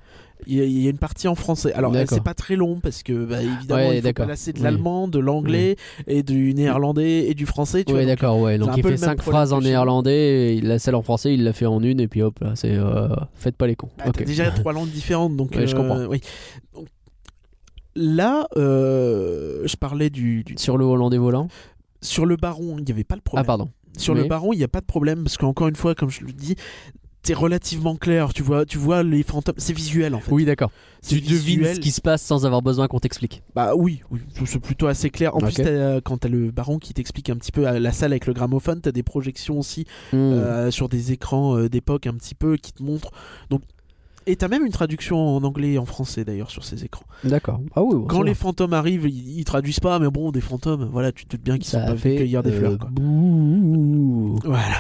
il 0.45 0.55
y, 0.55 0.61
a- 0.61 0.65
il 0.65 0.81
y 0.83 0.87
a 0.87 0.89
une 0.91 0.97
partie 0.99 1.27
en 1.27 1.35
français. 1.35 1.73
Alors, 1.73 1.93
c'est 2.07 2.23
pas 2.23 2.33
très 2.33 2.55
long 2.55 2.79
parce 2.79 3.01
que, 3.03 3.25
bah, 3.25 3.41
évidemment, 3.41 3.89
Ouais, 3.89 3.97
il 3.99 4.13
faut 4.15 4.25
lasser 4.25 4.53
de 4.53 4.59
Oui. 4.59 4.63
l'allemand, 4.63 5.07
de 5.07 5.19
l'anglais, 5.19 5.75
et 6.05 6.21
du 6.23 6.53
néerlandais 6.53 7.27
et 7.29 7.33
du 7.33 7.45
français. 7.45 7.83
Tu 7.83 7.93
Oui, 7.93 8.05
d'accord, 8.05 8.39
ouais. 8.39 8.57
Donc 8.57 8.77
il 8.77 8.83
fait 8.83 8.97
cinq 8.97 9.21
phrases 9.21 9.51
en 9.53 9.61
néerlandais, 9.61 10.55
et 10.57 10.61
la 10.61 10.77
celle 10.79 10.95
en 10.95 11.01
français, 11.01 11.33
il 11.33 11.43
l'a 11.43 11.53
fait 11.53 11.65
en 11.65 11.81
une, 11.81 11.99
et 11.99 12.07
puis 12.07 12.21
hop, 12.21 12.39
là, 12.39 12.51
c'est. 12.55 12.75
euh, 12.75 13.07
faites 13.35 13.55
pas 13.57 13.67
les 13.67 13.75
cons. 13.75 13.89
bah, 13.97 14.03
t'as 14.05 14.09
Ok. 14.21 14.23
déjà 14.25 14.51
trois 14.51 14.73
langues 14.73 14.89
différentes, 14.91 15.35
donc. 15.35 15.51
Ouais, 15.55 15.65
je 15.65 15.73
euh, 15.75 15.77
comprends. 15.77 16.05
oui. 16.05 16.21
Donc, 16.73 16.85
là, 17.95 18.47
euh, 18.57 19.63
je 19.65 19.75
parlais 19.75 20.09
du, 20.09 20.43
du- 20.43 20.55
Sur 20.57 20.77
le 20.77 20.85
hollandais 20.85 21.17
volant 21.17 21.47
sur 21.99 22.27
le 22.27 22.35
baron, 22.35 22.75
il 22.77 22.83
n'y 22.85 22.91
avait 22.91 23.03
pas 23.03 23.15
le 23.15 23.21
Ah, 23.21 23.25
problème. 23.25 23.45
pardon. 23.47 23.69
Sur 23.97 24.13
le 24.13 24.25
baron, 24.25 24.53
il 24.53 24.57
n'y 24.57 24.63
a 24.63 24.67
pas 24.67 24.81
de 24.81 24.85
problème 24.85 25.23
parce 25.23 25.35
qu'encore 25.35 25.67
une 25.67 25.75
fois, 25.75 25.95
comme 25.95 26.11
je 26.11 26.21
le 26.23 26.31
dis, 26.31 26.55
c'est 27.27 27.33
relativement 27.33 27.95
clair. 27.97 28.33
Tu 28.33 28.41
vois, 28.41 28.65
tu 28.65 28.77
vois 28.77 29.03
les 29.03 29.21
fantômes, 29.23 29.55
c'est 29.57 29.73
visuel 29.73 30.15
en 30.15 30.19
fait. 30.21 30.31
Oui, 30.31 30.45
d'accord. 30.45 30.71
Tu 31.07 31.21
devines 31.21 31.65
ce 31.75 31.79
qui 31.79 31.91
se 31.91 32.01
passe 32.01 32.21
sans 32.21 32.45
avoir 32.45 32.61
besoin 32.61 32.87
qu'on 32.87 32.99
t'explique. 32.99 33.43
Bah 33.55 33.75
oui, 33.75 34.01
oui, 34.11 34.19
c'est 34.45 34.59
plutôt 34.59 34.87
assez 34.87 35.09
clair. 35.09 35.35
En 35.35 35.39
plus, 35.39 35.53
t'as, 35.53 35.63
euh, 35.67 36.01
quand 36.03 36.17
t'as 36.19 36.29
le 36.29 36.51
baron 36.51 36.79
qui 36.79 36.93
t'explique 36.93 37.29
un 37.29 37.35
petit 37.35 37.51
peu 37.51 37.67
à 37.67 37.79
la 37.79 37.91
salle 37.91 38.11
avec 38.13 38.25
le 38.27 38.33
gramophone, 38.33 38.81
t'as 38.81 38.91
des 38.91 39.03
projections 39.03 39.59
aussi 39.59 39.85
Hmm. 40.11 40.15
euh, 40.15 40.71
sur 40.71 40.89
des 40.89 41.11
écrans 41.11 41.57
euh, 41.57 41.69
d'époque 41.69 42.07
un 42.07 42.13
petit 42.13 42.35
peu 42.35 42.55
qui 42.57 42.71
te 42.71 42.81
montrent. 42.81 43.11
Donc, 43.49 43.61
et 44.27 44.35
t'as 44.35 44.47
même 44.47 44.65
une 44.65 44.71
traduction 44.71 45.17
en 45.37 45.43
anglais 45.43 45.73
et 45.73 45.77
en 45.79 45.85
français 45.85 46.23
d'ailleurs 46.25 46.51
sur 46.51 46.63
ces 46.63 46.83
écrans. 46.83 47.05
D'accord. 47.23 47.59
Ah 47.75 47.81
oui, 47.81 47.95
bon, 47.95 48.05
Quand 48.05 48.21
les 48.21 48.33
va. 48.33 48.37
fantômes 48.37 48.73
arrivent, 48.73 49.05
ils, 49.07 49.39
ils 49.39 49.43
traduisent 49.45 49.79
pas, 49.79 49.97
mais 49.99 50.09
bon, 50.09 50.31
des 50.31 50.41
fantômes, 50.41 50.87
voilà, 50.91 51.11
tu 51.11 51.25
te 51.25 51.35
doutes 51.35 51.43
bien 51.43 51.57
qu'ils 51.57 51.67
sont 51.67 51.79
pas 51.79 51.93
venus 51.93 52.19
cueillir 52.19 52.43
des 52.43 52.51
euh, 52.51 52.59
fleurs. 52.59 52.77
Quoi. 52.77 52.89
bouh. 52.91 54.39
Voilà. 54.43 54.75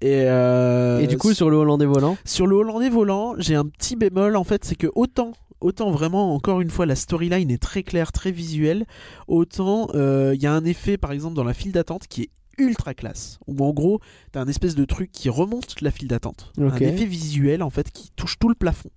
Et, 0.00 0.22
euh, 0.24 0.98
Et 1.00 1.06
du 1.06 1.18
coup, 1.18 1.32
sur 1.34 1.50
le 1.50 1.56
hollandais 1.56 1.86
volant 1.86 2.16
Sur 2.24 2.46
le 2.46 2.56
Hollandais 2.56 2.88
volant, 2.88 3.34
j'ai 3.38 3.54
un 3.54 3.64
petit 3.66 3.96
bémol 3.96 4.36
en 4.36 4.44
fait, 4.44 4.64
c'est 4.64 4.74
que 4.76 4.88
autant, 4.94 5.32
autant 5.60 5.90
vraiment, 5.90 6.34
encore 6.34 6.60
une 6.60 6.70
fois, 6.70 6.86
la 6.86 6.96
storyline 6.96 7.50
est 7.50 7.62
très 7.62 7.82
claire, 7.82 8.12
très 8.12 8.30
visuelle, 8.32 8.86
autant 9.28 9.88
euh, 9.94 10.32
il 10.34 10.42
y 10.42 10.46
a 10.46 10.52
un 10.52 10.64
effet 10.64 10.96
par 10.96 11.12
exemple 11.12 11.34
dans 11.34 11.44
la 11.44 11.54
file 11.54 11.72
d'attente 11.72 12.06
qui 12.08 12.22
est 12.22 12.30
ultra 12.58 12.94
classe, 12.94 13.38
où 13.46 13.64
en 13.64 13.72
gros, 13.72 14.00
t'as 14.32 14.40
un 14.40 14.48
espèce 14.48 14.74
de 14.74 14.84
truc 14.84 15.10
qui 15.12 15.28
remonte 15.28 15.80
la 15.80 15.90
file 15.90 16.08
d'attente, 16.08 16.52
un 16.68 16.76
effet 16.86 17.04
visuel 17.06 17.62
en 17.62 17.70
fait 17.70 17.90
qui 17.90 18.10
touche 18.16 18.38
tout 18.38 18.48
le 18.48 18.54
plafond, 18.54 18.90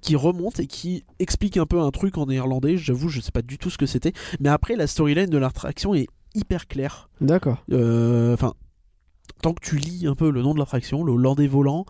qui 0.00 0.14
remonte 0.16 0.60
et 0.60 0.66
qui 0.66 1.04
explique 1.18 1.56
un 1.56 1.66
peu 1.66 1.80
un 1.80 1.90
truc 1.90 2.18
en 2.18 2.26
néerlandais, 2.26 2.76
j'avoue, 2.76 3.08
je 3.08 3.20
sais 3.20 3.32
pas 3.32 3.42
du 3.42 3.58
tout 3.58 3.70
ce 3.70 3.78
que 3.78 3.86
c'était, 3.86 4.12
mais 4.40 4.48
après 4.48 4.76
la 4.76 4.86
storyline 4.86 5.30
de 5.30 5.38
l'attraction 5.38 5.94
est 5.94 6.06
hyper 6.34 6.66
claire. 6.68 7.08
D'accord. 7.20 7.64
Euh, 7.72 8.34
Enfin, 8.34 8.52
tant 9.42 9.52
que 9.54 9.60
tu 9.64 9.76
lis 9.76 10.06
un 10.06 10.14
peu 10.14 10.30
le 10.30 10.42
nom 10.42 10.54
de 10.54 10.58
l'attraction, 10.58 11.02
le 11.02 11.12
Hollandais 11.12 11.46
volant, 11.46 11.86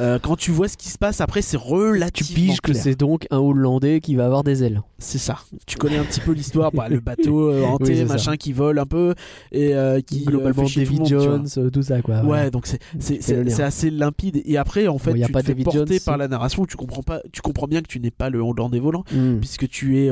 euh, 0.00 0.18
quand 0.18 0.34
tu 0.36 0.50
vois 0.50 0.66
ce 0.68 0.76
qui 0.76 0.88
se 0.88 0.98
passe, 0.98 1.20
après 1.20 1.42
c'est 1.42 1.56
Tu 1.58 1.62
relativement 1.62 2.34
piges 2.34 2.60
que 2.60 2.72
clair. 2.72 2.82
c'est 2.82 2.94
donc 2.98 3.26
un 3.30 3.38
hollandais 3.38 4.00
qui 4.00 4.14
va 4.16 4.24
avoir 4.26 4.42
des 4.42 4.64
ailes. 4.64 4.82
C'est 4.98 5.18
ça. 5.18 5.38
Tu 5.66 5.76
connais 5.76 5.98
un 5.98 6.04
petit 6.04 6.20
peu 6.20 6.32
l'histoire, 6.32 6.72
bah, 6.72 6.88
le 6.88 7.00
bateau 7.00 7.50
euh, 7.50 7.64
hanté, 7.64 7.84
Oui, 7.90 7.96
c'est 7.96 8.06
ça. 8.06 8.12
machin 8.14 8.36
qui 8.36 8.52
vole 8.52 8.78
un 8.78 8.86
peu 8.86 9.14
et 9.52 9.74
euh, 9.74 10.00
qui 10.00 10.22
euh, 10.22 10.30
Globalement, 10.30 10.62
fait 10.62 10.68
chier 10.68 10.84
tout 10.86 10.94
monde, 10.94 11.06
tu. 11.06 11.14
Jones, 11.14 11.70
tout 11.72 11.82
ça 11.82 12.02
quoi. 12.02 12.24
Ouais, 12.24 12.50
donc 12.50 12.66
c'est 12.98 13.60
assez 13.62 13.90
limpide 13.90 14.40
et 14.44 14.56
après 14.56 14.88
en 14.88 14.98
fait 14.98 15.10
Bon, 15.12 15.16
y 15.18 15.22
a 15.24 15.26
tu 15.26 15.32
pas 15.32 15.40
te 15.42 15.46
fais 15.46 15.52
David 15.52 15.64
porter 15.64 15.78
Jones, 15.86 15.98
par 16.04 16.16
la 16.16 16.28
narration, 16.28 16.64
tu 16.66 16.76
comprends 16.76 17.02
pas, 17.02 17.20
tu 17.32 17.40
comprends 17.42 17.66
bien 17.66 17.80
que 17.82 17.88
tu 17.88 18.00
n'es 18.00 18.10
pas 18.10 18.30
le 18.30 18.38
Hollandais 18.40 18.78
volant 18.80 19.04
Hmm. 19.12 19.38
puisque 19.38 19.68
tu 19.68 19.98
es 19.98 20.10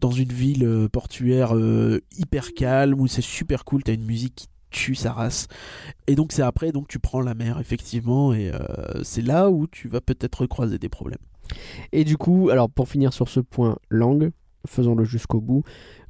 dans 0.00 0.10
une 0.10 0.32
ville 0.32 0.88
portuaire 0.92 1.54
hyper 2.18 2.52
calme 2.54 3.00
où 3.00 3.06
c'est 3.06 3.22
super 3.22 3.64
cool, 3.64 3.82
t'as 3.82 3.94
une 3.94 4.04
musique 4.04 4.34
qui 4.34 4.48
tue 4.74 4.96
sa 4.96 5.12
race. 5.12 5.46
Et 6.06 6.16
donc 6.16 6.32
c'est 6.32 6.42
après 6.42 6.72
donc 6.72 6.88
tu 6.88 6.98
prends 6.98 7.20
la 7.20 7.34
mer 7.34 7.58
effectivement 7.60 8.34
et 8.34 8.50
euh, 8.52 9.02
c'est 9.02 9.22
là 9.22 9.48
où 9.48 9.66
tu 9.66 9.88
vas 9.88 10.00
peut-être 10.00 10.46
croiser 10.46 10.78
des 10.78 10.88
problèmes. 10.88 11.22
Et 11.92 12.04
du 12.04 12.16
coup, 12.16 12.50
alors 12.50 12.68
pour 12.68 12.88
finir 12.88 13.12
sur 13.12 13.28
ce 13.28 13.38
point 13.38 13.76
langue, 13.88 14.32
faisons-le 14.66 15.04
jusqu'au 15.04 15.40
bout. 15.40 15.62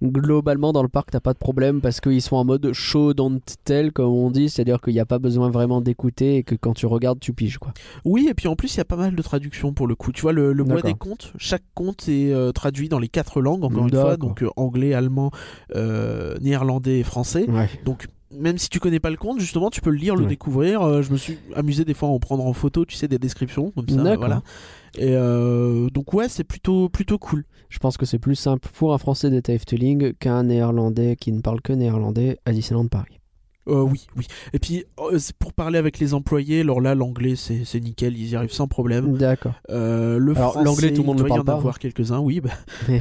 Globalement, 0.03 0.73
dans 0.73 0.83
le 0.83 0.89
parc, 0.89 1.11
t'as 1.11 1.21
pas 1.21 1.33
de 1.33 1.39
problème 1.39 1.81
parce 1.81 2.01
qu'ils 2.01 2.23
sont 2.23 2.37
en 2.37 2.45
mode 2.45 2.73
show 2.73 3.15
don't 3.15 3.41
tell, 3.65 3.91
comme 3.91 4.13
on 4.13 4.31
dit, 4.31 4.49
c'est-à-dire 4.49 4.81
qu'il 4.81 4.93
n'y 4.93 5.01
a 5.01 5.07
pas 5.07 5.19
besoin 5.19 5.51
vraiment 5.51 5.81
d'écouter 5.81 6.37
et 6.37 6.43
que 6.45 6.55
quand 6.55 6.75
tu 6.75 6.87
regardes, 6.87 7.21
tu 7.21 7.33
piges 7.33 7.59
quoi. 7.59 7.73
Oui, 8.05 8.29
et 8.31 8.35
puis 8.35 8.47
en 8.49 8.55
plus, 8.55 8.75
il 8.75 8.79
y 8.79 8.81
a 8.81 8.85
pas 8.85 8.97
mal 8.97 9.15
de 9.15 9.23
traductions 9.23 9.73
pour 9.73 9.87
le 9.87 9.95
coup. 9.95 10.13
Tu 10.13 10.23
vois, 10.23 10.33
le, 10.33 10.53
le 10.53 10.65
D'accord. 10.65 10.83
des 10.83 10.95
contes, 10.95 11.33
chaque 11.37 11.65
conte 11.75 12.09
est 12.09 12.33
euh, 12.33 12.53
traduit 12.53 12.89
dans 12.89 12.99
les 12.99 13.09
quatre 13.09 13.41
langues, 13.41 13.65
encore 13.65 13.87
une 13.87 13.95
fois, 13.95 14.17
donc 14.17 14.43
euh, 14.43 14.51
anglais, 14.57 14.95
allemand, 14.95 15.31
néerlandais 16.41 17.01
et 17.01 17.05
français. 17.05 17.49
Ouais. 17.49 17.69
Donc, 17.85 18.07
même 18.39 18.59
si 18.59 18.69
tu 18.69 18.81
connais 18.81 19.01
pas 19.01 19.11
le 19.11 19.17
conte, 19.17 19.41
justement, 19.41 19.71
tu 19.71 19.81
peux 19.81 19.91
le 19.91 19.97
lire, 19.97 20.17
le 20.17 20.23
Ouais. 20.23 20.29
découvrir. 20.29 20.83
Euh, 20.83 21.03
je 21.03 21.11
me 21.13 21.17
suis 21.17 21.39
amusé 21.55 21.85
des 21.85 21.95
fois 21.95 22.09
à 22.09 22.13
en 22.13 22.19
prendre 22.19 22.45
en 22.47 22.53
photo, 22.53 22.85
tu 22.85 22.97
sais, 22.97 23.09
des 23.09 23.19
descriptions, 23.19 23.71
comme 23.73 23.89
ça. 23.89 24.17
Voilà. 24.17 24.43
Et 24.97 25.11
euh, 25.17 25.89
donc, 25.91 26.13
ouais, 26.15 26.29
c'est 26.29 26.45
plutôt, 26.45 26.89
plutôt 26.89 27.19
cool. 27.19 27.45
Je 27.69 27.79
pense 27.79 27.97
que 27.97 28.07
c'est 28.07 28.19
plus 28.21 28.37
simple 28.37 28.69
pour 28.75 28.93
un 28.95 28.99
Français 28.99 29.31
d'être 29.31 29.49
à 29.51 29.55
Efteling 29.55 30.13
qu'un 30.15 30.45
Néerlandais 30.45 31.17
qui 31.17 31.33
ne 31.33 31.41
parle 31.41 31.61
que 31.61 31.73
néerlandais 31.73 32.39
à 32.45 32.53
Disneyland 32.53 32.87
Paris. 32.87 33.19
Euh, 33.69 33.81
oui, 33.81 34.07
oui. 34.17 34.27
Et 34.53 34.59
puis, 34.59 34.85
euh, 35.01 35.19
c'est 35.19 35.35
pour 35.37 35.53
parler 35.55 35.79
avec 35.79 35.99
les 35.99 36.13
employés, 36.15 36.61
alors 36.61 36.81
là, 36.83 36.95
l'anglais, 36.95 37.35
c'est 37.37 37.63
c'est 37.65 37.81
nickel, 37.81 38.17
ils 38.19 38.31
y 38.31 38.37
arrivent 38.37 38.53
sans 38.53 38.69
problème. 38.69 39.17
D'accord. 39.17 39.55
Euh, 39.71 40.19
le 40.19 40.37
Alors, 40.37 40.53
français, 40.53 40.65
l'anglais, 40.67 40.93
tout 40.93 41.01
le 41.03 41.07
monde 41.07 41.17
ne 41.17 41.21
doit 41.23 41.29
y 41.29 41.31
parle 41.31 41.41
en 41.41 41.45
pas. 41.45 41.53
avoir 41.55 41.79
quelques-uns, 41.79 42.19
oui. 42.19 42.41
bah. 42.41 42.51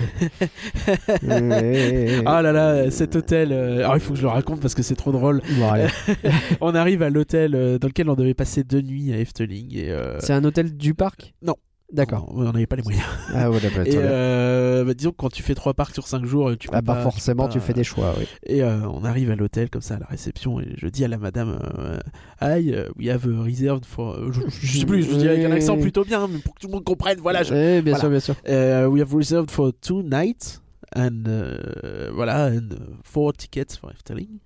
Ah 2.25 2.41
là 2.41 2.51
là, 2.51 2.91
cet 2.91 3.15
hôtel. 3.15 3.51
euh, 3.51 3.79
Alors 3.79 3.95
il 3.95 3.99
faut 3.99 4.11
que 4.13 4.17
je 4.17 4.23
le 4.23 4.29
raconte 4.29 4.59
parce 4.61 4.75
que 4.75 4.83
c'est 4.83 4.95
trop 4.95 5.11
drôle. 5.11 5.41
Bon, 5.57 5.69
allez. 5.69 5.87
On 6.61 6.73
arrive 6.75 7.01
à 7.01 7.09
l'hôtel 7.09 7.55
euh, 7.55 7.77
dans 7.79 7.87
lequel 7.87 8.09
on 8.09 8.15
devait 8.15 8.33
passer 8.33 8.63
deux 8.63 8.81
nuits 8.81 9.11
à 9.13 9.17
Efteling 9.19 9.75
et. 9.75 9.89
euh, 9.91 10.17
C'est 10.19 10.33
un 10.33 10.43
hôtel 10.43 10.75
du 10.77 10.93
parc? 10.93 11.33
Non. 11.41 11.55
D'accord. 11.93 12.25
On 12.35 12.43
n'avait 12.51 12.65
pas 12.65 12.75
les 12.75 12.81
moyens. 12.81 13.05
Ah 13.33 13.51
ouais. 13.51 13.59
Et 13.85 13.91
euh, 13.95 14.83
bah, 14.83 14.95
disons 14.95 15.11
que 15.11 15.17
quand 15.17 15.31
tu 15.31 15.43
fais 15.43 15.53
trois 15.53 15.75
parcs 15.75 15.93
sur 15.93 16.07
cinq 16.07 16.25
jours, 16.25 16.51
tu 16.57 16.67
peux 16.67 16.75
Ah 16.75 16.81
bah 16.81 16.95
pas- 16.95 17.03
forcément, 17.03 17.45
peux 17.47 17.53
tu 17.53 17.59
fais 17.59 17.73
des 17.73 17.83
choix, 17.83 18.15
oui. 18.17 18.25
Et 18.47 18.63
euh, 18.63 18.79
on 18.89 19.03
arrive 19.05 19.29
à 19.29 19.35
l'hôtel 19.35 19.69
comme 19.69 19.81
ça 19.83 19.95
à 19.95 19.99
la 19.99 20.07
réception 20.07 20.59
et 20.59 20.73
je 20.75 20.87
dis 20.87 21.05
à 21.05 21.07
la 21.07 21.17
madame, 21.19 21.59
euh, 21.77 21.99
Hi, 22.41 22.69
uh, 22.71 22.89
we 22.97 23.09
have 23.09 23.27
a 23.27 23.43
reserved 23.43 23.85
for. 23.85 24.17
Je, 24.33 24.41
je 24.49 24.79
sais 24.79 24.85
plus, 24.85 25.03
je 25.03 25.15
dis 25.15 25.27
avec 25.27 25.45
un 25.45 25.51
accent 25.51 25.77
plutôt 25.77 26.03
bien, 26.03 26.27
mais 26.27 26.39
pour 26.39 26.55
que 26.55 26.61
tout 26.61 26.67
le 26.67 26.73
monde 26.73 26.83
comprenne. 26.83 27.19
Voilà, 27.21 27.43
je, 27.43 27.53
Eh, 27.53 27.81
bien 27.83 27.93
voilà. 27.93 27.99
sûr, 27.99 28.09
bien 28.09 28.19
sûr. 28.19 28.35
Uh, 28.47 28.87
we 28.89 28.99
have 28.99 29.13
reserved 29.13 29.51
for 29.51 29.71
two 29.79 30.01
nights 30.01 30.61
and 30.95 31.23
uh, 31.27 32.09
voilà 32.13 32.47
and 32.51 32.69
four 33.03 33.33
tickets 33.33 33.77
for 33.77 33.91
Efteling. 33.91 34.39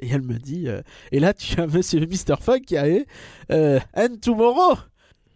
Et 0.00 0.08
elle 0.10 0.22
me 0.22 0.38
dit 0.38 0.64
euh, 0.68 0.82
et 1.10 1.18
là 1.18 1.34
tu 1.34 1.60
as 1.60 1.66
Monsieur 1.66 2.00
Mr 2.00 2.36
Fogg 2.40 2.62
qui 2.62 2.76
euh, 2.78 3.80
and 3.96 4.16
tomorrow 4.22 4.76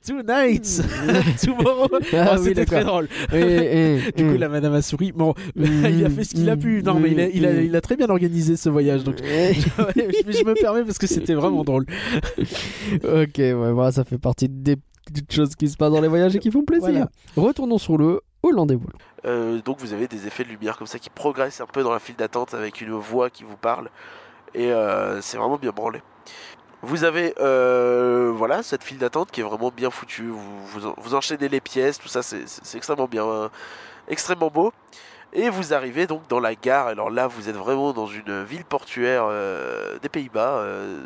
two 0.07 0.23
nights 0.23 0.83
tomorrow. 1.43 1.89
Ah 2.13 2.33
Oh, 2.33 2.37
oui, 2.39 2.45
C'était 2.45 2.65
très 2.67 2.85
drôle. 2.85 3.09
Eh, 3.33 3.99
Du 4.17 4.25
coup 4.27 4.37
la 4.39 4.49
madame 4.49 4.75
a 4.75 4.83
souri. 4.83 5.13
Bon, 5.13 5.35
Mm, 5.57 5.65
il 5.99 6.05
a 6.05 6.11
fait 6.11 6.25
ce 6.25 6.35
qu'il 6.35 6.49
a 6.51 6.57
pu. 6.57 6.83
Non 6.83 6.95
mais 7.01 7.11
il 7.13 7.21
a, 7.21 7.29
il 7.29 7.47
a, 7.47 7.53
il 7.63 7.75
a 7.77 7.81
très 7.81 7.97
bien 7.97 8.09
organisé 8.11 8.57
ce 8.57 8.69
voyage. 8.69 9.05
Donc 9.05 9.17
je 9.19 10.45
me 10.45 10.55
permets 10.61 10.85
parce 10.85 10.99
que 10.99 11.07
c'était 11.07 11.35
vraiment 11.35 11.65
drôle. 11.65 11.87
ok, 13.03 13.37
ouais, 13.39 13.53
voilà, 13.73 13.93
ça 13.93 14.05
fait 14.05 14.19
partie 14.19 14.49
des 14.49 14.77
petites 15.07 15.33
choses 15.33 15.55
qui 15.55 15.69
se 15.69 15.77
passent 15.77 15.93
dans 15.93 16.01
les 16.01 16.09
voyages 16.09 16.35
et 16.37 16.39
qui 16.39 16.51
font 16.51 16.65
plaisir. 16.65 16.89
Voilà. 16.91 17.09
Retournons 17.37 17.79
sur 17.79 17.97
le 17.99 18.21
Hollandais 18.43 18.75
volant. 18.77 18.99
Euh, 19.27 19.61
donc 19.65 19.79
vous 19.81 19.93
avez 19.93 20.07
des 20.07 20.27
effets 20.27 20.45
de 20.45 20.51
lumière 20.51 20.77
comme 20.77 20.87
ça 20.87 20.99
qui 20.99 21.11
progressent 21.11 21.61
un 21.61 21.67
peu 21.67 21.83
dans 21.83 21.93
la 21.93 21.99
file 21.99 22.17
d'attente 22.17 22.53
avec 22.55 22.81
une 22.81 22.91
voix 22.93 23.31
qui 23.31 23.43
vous 23.45 23.57
parle. 23.57 23.89
Et 24.55 24.71
euh, 24.71 25.21
c'est 25.21 25.37
vraiment 25.37 25.57
bien 25.59 25.71
branlé. 25.71 26.01
Vous 26.87 27.05
avez 27.05 27.35
euh, 27.41 28.31
voilà 28.35 28.63
cette 28.63 28.85
file 28.85 28.99
d'attente 28.99 29.31
qui 29.31 29.41
est 29.41 29.45
vraiment 29.45 29.73
bien 29.75 29.91
foutue. 29.91 30.29
Vous, 30.29 30.67
vous, 30.67 30.87
en- 30.87 30.95
vous 30.99 31.15
enchaînez 31.15 31.49
les 31.49 31.61
pièces, 31.61 31.99
tout 31.99 32.09
ça, 32.09 32.23
c'est 32.23 32.45
extrêmement 32.77 33.07
bien, 33.09 33.51
extrêmement 34.09 34.51
beau. 34.51 34.73
Et 35.33 35.49
vous 35.51 35.75
arrivez 35.75 36.07
donc 36.07 36.29
dans 36.29 36.39
la 36.41 36.55
gare. 36.55 36.87
Alors 36.87 37.11
là, 37.11 37.27
vous 37.27 37.49
êtes 37.49 37.57
vraiment 37.57 37.93
dans 37.93 38.07
une 38.07 38.45
ville 38.45 38.65
portuaire 38.65 39.25
euh, 39.29 39.99
des 40.01 40.09
Pays-Bas 40.09 40.59
euh, 40.59 40.97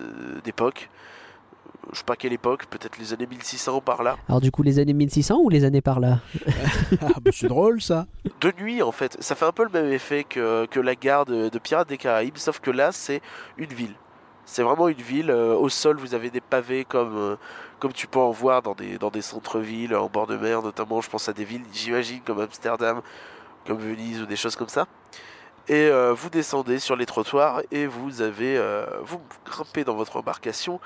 d'époque. 0.44 0.90
Je 1.92 1.98
sais 1.98 2.04
pas 2.04 2.16
quelle 2.16 2.34
époque, 2.34 2.66
peut-être 2.66 2.98
les 2.98 3.14
années 3.14 3.26
1600 3.26 3.80
par 3.80 4.02
là. 4.02 4.16
Alors 4.28 4.42
du 4.42 4.50
coup, 4.50 4.62
les 4.62 4.78
années 4.78 4.92
1600 4.92 5.38
ou 5.42 5.48
les 5.48 5.64
années 5.64 5.80
par 5.80 6.00
là? 6.00 6.18
Ah, 7.00 7.06
bah, 7.22 7.30
c'est 7.32 7.48
drôle 7.48 7.80
ça. 7.80 8.06
de 8.42 8.52
nuit 8.60 8.82
en 8.82 8.92
fait. 8.92 9.16
Ça 9.20 9.34
fait 9.34 9.44
un 9.46 9.52
peu 9.52 9.64
le 9.64 9.70
même 9.70 9.90
effet 9.92 10.24
que, 10.24 10.66
que 10.66 10.80
la 10.80 10.94
gare 10.94 11.24
de, 11.24 11.48
de 11.48 11.58
Pirates 11.58 11.88
des 11.88 11.96
Caraïbes, 11.98 12.36
sauf 12.36 12.60
que 12.60 12.70
là 12.70 12.92
c'est 12.92 13.22
une 13.56 13.72
ville. 13.72 13.94
C'est 14.51 14.62
vraiment 14.62 14.88
une 14.88 14.96
ville. 15.03 15.30
euh, 15.30 15.55
au 15.55 15.68
sol 15.68 15.99
vous 15.99 16.14
avez 16.14 16.30
des 16.30 16.40
pavés 16.40 16.86
comme, 16.86 17.16
euh, 17.18 17.36
comme 17.78 17.92
tu 17.92 18.07
peux 18.07 18.18
en 18.18 18.30
voir 18.30 18.62
dans 18.62 18.74
des, 18.74 18.96
dans 18.96 19.11
des 19.11 19.20
centres-villes 19.20 19.94
en 19.94 20.09
bord 20.09 20.26
de 20.26 20.38
mer, 20.38 20.62
notamment 20.62 21.03
je 21.03 21.11
pense 21.11 21.28
à 21.28 21.34
des 21.34 21.44
villes 21.44 21.64
j'imagine 21.70 22.22
comme 22.22 22.40
Amsterdam, 22.40 23.03
comme 23.66 23.76
Venise 23.76 24.22
ou 24.22 24.26
des 24.26 24.36
choses 24.36 24.57
comme 24.57 24.70
ça. 24.70 24.86
Et 25.68 25.88
euh, 25.90 26.14
vous 26.14 26.30
descendez 26.30 26.78
sur 26.78 26.96
les 26.96 27.05
trottoirs 27.05 27.61
et 27.70 27.86
vous 27.86 28.22
avez 28.22 28.59
vous 29.03 29.20
grimpez 29.44 29.84
dans 29.84 29.94
votre 29.94 30.16
embarcation 30.16 30.80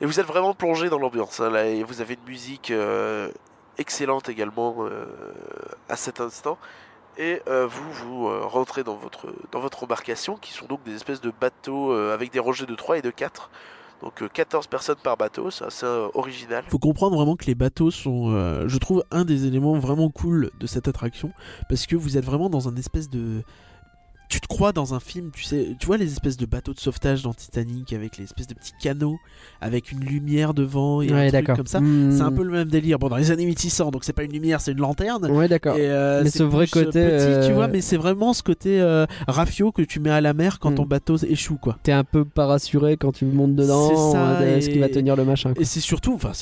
et 0.00 0.06
vous 0.06 0.18
êtes 0.18 0.26
vraiment 0.26 0.54
plongé 0.54 0.88
dans 0.88 0.98
l'ambiance. 0.98 1.40
hein, 1.40 1.54
et 1.56 1.82
vous 1.84 2.00
avez 2.00 2.14
une 2.14 2.26
musique 2.26 2.72
excellente 3.76 4.30
également 4.30 4.76
à 5.90 5.96
cet 5.96 6.22
instant. 6.22 6.56
Et 7.18 7.40
euh, 7.48 7.66
vous 7.66 7.92
vous 7.92 8.28
euh, 8.28 8.44
rentrez 8.44 8.84
dans 8.84 8.96
votre, 8.96 9.28
dans 9.52 9.60
votre 9.60 9.84
embarcation, 9.84 10.36
qui 10.36 10.52
sont 10.52 10.66
donc 10.66 10.82
des 10.84 10.94
espèces 10.94 11.20
de 11.20 11.32
bateaux 11.40 11.92
euh, 11.92 12.12
avec 12.12 12.32
des 12.32 12.38
rangées 12.38 12.66
de 12.66 12.74
3 12.74 12.98
et 12.98 13.02
de 13.02 13.10
4. 13.10 13.50
Donc 14.02 14.22
euh, 14.22 14.28
14 14.28 14.66
personnes 14.66 14.96
par 15.02 15.16
bateau, 15.16 15.50
c'est 15.50 15.64
assez 15.64 15.86
original. 16.14 16.64
Faut 16.68 16.78
comprendre 16.78 17.16
vraiment 17.16 17.36
que 17.36 17.46
les 17.46 17.54
bateaux 17.54 17.90
sont, 17.90 18.66
je 18.68 18.78
trouve, 18.78 19.04
un 19.10 19.24
des 19.24 19.46
éléments 19.46 19.78
vraiment 19.78 20.10
cool 20.10 20.50
de 20.60 20.66
cette 20.66 20.88
attraction, 20.88 21.32
parce 21.70 21.86
que 21.86 21.96
vous 21.96 22.18
êtes 22.18 22.24
vraiment 22.24 22.50
dans 22.50 22.68
un 22.68 22.76
espèce 22.76 23.08
de 23.08 23.42
tu 24.28 24.40
te 24.40 24.46
crois 24.46 24.72
dans 24.72 24.94
un 24.94 25.00
film, 25.00 25.30
tu 25.32 25.44
sais, 25.44 25.76
tu 25.78 25.86
vois 25.86 25.96
les 25.96 26.12
espèces 26.12 26.36
de 26.36 26.46
bateaux 26.46 26.74
de 26.74 26.80
sauvetage 26.80 27.22
dans 27.22 27.32
Titanic 27.34 27.92
avec 27.92 28.16
les 28.18 28.24
espèces 28.24 28.46
de 28.46 28.54
petits 28.54 28.72
canaux 28.80 29.18
avec 29.60 29.92
une 29.92 30.00
lumière 30.00 30.52
devant 30.54 31.00
et 31.02 31.10
un 31.10 31.14
Ouais, 31.14 31.28
truc 31.28 31.32
d'accord. 31.32 31.56
comme 31.56 31.66
ça. 31.66 31.80
Hmm. 31.80 32.10
C'est 32.12 32.22
un 32.22 32.32
peu 32.32 32.42
le 32.42 32.50
même 32.50 32.68
délire. 32.68 32.98
Bon, 32.98 33.08
dans 33.08 33.16
les 33.16 33.30
années 33.30 33.46
1600, 33.46 33.90
donc 33.90 34.04
c'est 34.04 34.12
pas 34.12 34.24
une 34.24 34.32
lumière, 34.32 34.60
c'est 34.60 34.72
une 34.72 34.78
lanterne. 34.80 35.30
Ouais, 35.30 35.48
d'accord. 35.48 35.76
Euh, 35.78 36.22
Mais 36.24 36.30
ce 36.30 36.42
vrai 36.42 36.64
euh, 36.64 36.66
côté, 36.84 37.04
petit, 37.04 37.46
tu 37.46 37.52
euh, 37.52 37.54
vois, 37.54 37.68
mais 37.68 37.80
c'est 37.80 37.96
vraiment 37.96 38.32
ce 38.32 38.42
côté 38.42 38.80
euh, 38.80 39.06
rafio 39.28 39.72
que 39.72 39.82
tu 39.82 40.00
mets 40.00 40.10
à 40.10 40.20
la 40.20 40.34
mer 40.34 40.58
quand 40.58 40.70
Hmm. 40.72 40.74
ton 40.76 40.84
bateau 40.86 41.16
échoue, 41.18 41.56
quoi. 41.58 41.78
T'es 41.82 41.92
un 41.92 42.04
peu 42.04 42.24
pas 42.24 42.46
rassuré 42.46 42.96
quand 42.96 43.12
tu 43.12 43.24
montes 43.24 43.54
dedans. 43.54 43.88
C'est 43.88 44.12
ça, 44.12 44.40
euh, 44.40 44.56
Est-ce 44.58 44.68
qu'il 44.70 44.80
va 44.80 44.88
tenir 44.88 45.14
le 45.16 45.24
machin 45.24 45.52
quoi. 45.54 45.62
Et 45.62 45.64
c'est 45.64 45.80
surtout, 45.80 46.14
enfin, 46.14 46.32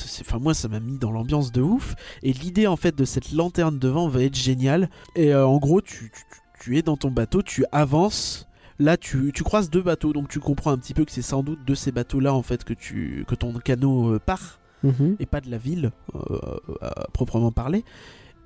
moi 0.41 0.53
ça 0.53 0.67
m'a 0.67 0.79
mis 0.79 0.97
dans 0.97 1.11
l'ambiance 1.11 1.51
de 1.51 1.61
ouf. 1.61 1.95
Et 2.23 2.33
l'idée 2.33 2.67
en 2.67 2.75
fait 2.75 2.95
de 2.95 3.05
cette 3.05 3.31
lanterne 3.31 3.77
devant 3.79 4.07
va 4.07 4.23
être 4.23 4.35
géniale. 4.35 4.89
Et 5.15 5.33
euh, 5.33 5.45
en 5.45 5.57
gros, 5.57 5.81
tu, 5.81 6.11
tu, 6.11 6.23
tu 6.65 6.77
es 6.77 6.81
dans 6.81 6.97
ton 6.97 7.11
bateau, 7.11 7.43
tu 7.43 7.63
avances. 7.71 8.47
Là, 8.79 8.97
tu, 8.97 9.31
tu 9.35 9.43
croises 9.43 9.69
deux 9.69 9.83
bateaux, 9.83 10.13
donc 10.13 10.29
tu 10.29 10.39
comprends 10.39 10.71
un 10.71 10.77
petit 10.79 10.95
peu 10.95 11.05
que 11.05 11.11
c'est 11.11 11.21
sans 11.21 11.43
doute 11.43 11.59
de 11.65 11.75
ces 11.75 11.91
bateaux-là 11.91 12.33
en 12.33 12.41
fait 12.41 12.63
que 12.63 12.73
tu 12.73 13.23
que 13.27 13.35
ton 13.35 13.53
canot 13.53 14.13
euh, 14.15 14.19
part 14.19 14.59
Mhm. 14.83 15.15
et 15.19 15.25
pas 15.25 15.41
de 15.41 15.49
la 15.49 15.57
ville 15.57 15.91
euh, 16.15 16.37
à 16.81 17.07
proprement 17.13 17.51
parler. 17.51 17.83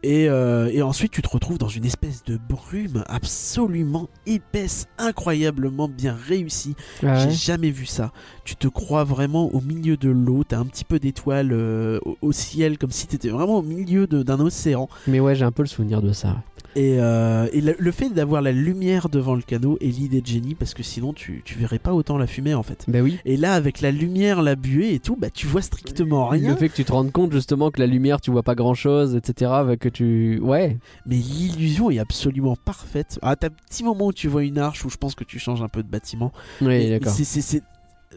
Et, 0.04 0.30
euh, 0.30 0.70
et 0.72 0.82
ensuite, 0.82 1.12
tu 1.12 1.22
te 1.22 1.28
retrouves 1.28 1.58
dans 1.58 1.68
une 1.68 1.84
espèce 1.84 2.24
de 2.24 2.38
brume 2.38 3.04
absolument 3.10 4.08
épaisse, 4.26 4.88
incroyablement 4.98 5.90
bien 5.90 6.16
réussie. 6.16 6.76
Ah 7.04 7.08
ouais. 7.08 7.20
J'ai 7.20 7.32
jamais 7.32 7.70
vu 7.72 7.86
ça. 7.86 8.14
Tu 8.46 8.56
te 8.56 8.70
crois 8.70 9.04
vraiment 9.04 9.54
au 9.54 9.60
milieu 9.60 9.98
de 9.98 10.10
l'eau, 10.10 10.46
t'as 10.48 10.58
un 10.60 10.66
petit 10.66 10.86
peu 10.86 11.00
d'étoiles 11.00 11.52
euh, 11.52 12.00
au, 12.06 12.18
au 12.22 12.32
ciel, 12.32 12.78
comme 12.78 12.92
si 12.92 13.08
t'étais 13.08 13.28
vraiment 13.28 13.58
au 13.58 13.62
milieu 13.62 14.08
d'un 14.08 14.40
océan. 14.40 14.88
Mais 15.08 15.20
ouais, 15.20 15.36
j'ai 15.36 15.44
un 15.44 15.52
peu 15.52 15.64
le 15.64 15.68
souvenir 15.68 16.02
de 16.02 16.14
ça. 16.14 16.38
Et, 16.76 16.98
euh, 17.00 17.48
et 17.52 17.62
le, 17.62 17.76
le 17.78 17.92
fait 17.92 18.10
d'avoir 18.10 18.42
la 18.42 18.52
lumière 18.52 19.10
devant 19.10 19.36
le 19.36 19.42
canot 19.42 19.78
est 19.82 19.88
l'idée 19.88 20.22
de 20.22 20.28
génie, 20.28 20.56
parce 20.56 20.74
que 20.74 20.84
sinon 20.84 21.14
tu, 21.14 21.42
tu 21.44 21.56
verrais 21.58 21.80
pas 21.80 21.94
autant 21.94 22.18
la 22.18 22.28
fumée 22.28 22.54
en 22.54 22.64
fait. 22.64 22.86
Bah 22.88 23.00
oui. 23.02 23.18
Et 23.26 23.38
là, 23.38 23.54
avec 23.54 23.82
la 23.82 23.92
lumière, 23.92 24.42
la 24.42 24.56
buée 24.56 24.94
et 24.94 25.00
tout, 25.00 25.16
bah 25.16 25.30
tu 25.30 25.48
vois 25.48 25.62
strictement 25.62 26.28
rien. 26.28 26.52
Le 26.52 26.56
fait 26.56 26.70
que 26.70 26.76
tu 26.76 26.86
te 26.86 26.92
rendes 26.92 27.12
compte 27.12 27.32
justement 27.34 27.72
que 27.72 27.80
la 27.80 27.88
lumière, 27.88 28.22
tu 28.22 28.32
vois 28.32 28.44
pas 28.44 28.56
grand 28.56 28.76
chose, 28.76 29.16
etc. 29.16 29.52
bah, 29.66 29.78
Que 29.78 29.90
tu. 29.90 30.40
Ouais. 30.40 30.78
Mais 31.06 31.16
l'illusion 31.16 31.90
est 31.90 32.00
absolument 32.00 32.56
parfaite. 32.56 33.20
Ah, 33.22 33.36
t'as 33.36 33.48
un 33.48 33.52
petit 33.68 33.84
moment 33.84 34.08
où 34.08 34.14
tu 34.14 34.28
vois 34.28 34.44
une 34.44 34.60
arche 34.60 34.86
où 34.86 34.90
je 34.90 34.98
pense 34.98 35.16
que 35.16 35.24
tu 35.24 35.40
changes 35.40 35.62
un 35.62 35.70
peu 35.70 35.84
de 35.84 35.90
bâtiment. 35.90 36.32
Oui, 36.62 36.90
d'accord. 36.90 37.14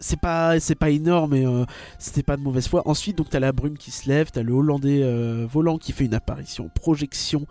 c'est 0.00 0.20
pas 0.20 0.58
c'est 0.58 0.74
pas 0.74 0.90
énorme 0.90 1.32
mais 1.32 1.46
euh, 1.46 1.64
c'était 1.98 2.22
pas 2.22 2.36
de 2.36 2.42
mauvaise 2.42 2.66
foi 2.66 2.82
ensuite 2.86 3.18
donc 3.18 3.28
t'as 3.28 3.40
la 3.40 3.52
brume 3.52 3.76
qui 3.76 3.90
se 3.90 4.08
lève 4.08 4.30
t'as 4.32 4.42
le 4.42 4.52
hollandais 4.52 5.00
euh, 5.02 5.46
volant 5.48 5.76
qui 5.76 5.92
fait 5.92 6.06
une 6.06 6.14
apparition 6.14 6.70
projection 6.74 7.46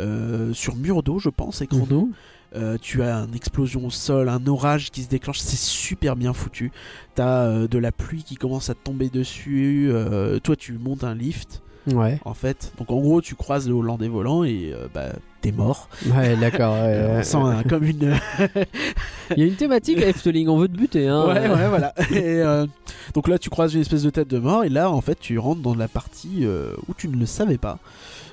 euh, 0.00 0.52
sur 0.54 0.76
mur 0.76 1.02
d'eau 1.02 1.18
je 1.18 1.28
pense 1.30 1.60
écran 1.62 1.78
Mhm. 1.80 1.86
d'eau 1.88 2.08
Euh, 2.54 2.78
tu 2.80 3.02
as 3.02 3.16
une 3.16 3.34
explosion 3.34 3.84
au 3.84 3.90
sol 3.90 4.28
un 4.28 4.46
orage 4.46 4.90
qui 4.92 5.02
se 5.02 5.08
déclenche 5.08 5.40
c'est 5.40 5.58
super 5.58 6.14
bien 6.16 6.32
foutu 6.32 6.70
t'as 7.16 7.42
euh, 7.42 7.66
de 7.68 7.76
la 7.76 7.90
pluie 7.92 8.22
qui 8.22 8.36
commence 8.36 8.70
à 8.70 8.74
te 8.74 8.82
tomber 8.84 9.08
dessus 9.10 9.88
euh, 9.90 10.38
toi 10.38 10.54
tu 10.56 10.72
montes 10.74 11.02
un 11.04 11.14
lift 11.14 11.62
Ouais. 11.92 12.18
en 12.24 12.34
fait 12.34 12.72
donc 12.78 12.90
en 12.90 13.00
gros 13.00 13.20
tu 13.20 13.34
croises 13.36 13.68
le 13.68 13.74
hollandais 13.74 14.08
volant 14.08 14.42
et 14.42 14.72
bah 14.94 15.10
t'es 15.40 15.52
mort 15.52 15.88
Ouais, 16.14 16.34
d'accord. 16.36 16.74
ouais, 16.74 17.22
ouais. 17.22 17.64
comme 17.68 17.84
une 17.84 18.12
Il 19.36 19.38
y 19.38 19.42
a 19.42 19.46
une 19.46 19.54
thématique 19.56 19.98
à 20.02 20.08
Efteling, 20.08 20.48
on 20.48 20.56
veut 20.56 20.68
te 20.68 20.76
buter. 20.76 21.08
Hein. 21.08 21.26
Ouais, 21.26 21.48
ouais, 21.48 21.68
voilà. 21.68 21.92
Et, 22.12 22.40
euh, 22.40 22.66
donc 23.14 23.26
là, 23.28 23.38
tu 23.38 23.50
croises 23.50 23.74
une 23.74 23.80
espèce 23.80 24.02
de 24.04 24.10
tête 24.10 24.28
de 24.28 24.38
mort, 24.38 24.62
et 24.64 24.68
là, 24.68 24.90
en 24.90 25.00
fait, 25.00 25.18
tu 25.18 25.38
rentres 25.38 25.62
dans 25.62 25.74
la 25.74 25.88
partie 25.88 26.44
euh, 26.44 26.72
où 26.88 26.94
tu 26.94 27.08
ne 27.08 27.16
le 27.16 27.26
savais 27.26 27.58
pas, 27.58 27.78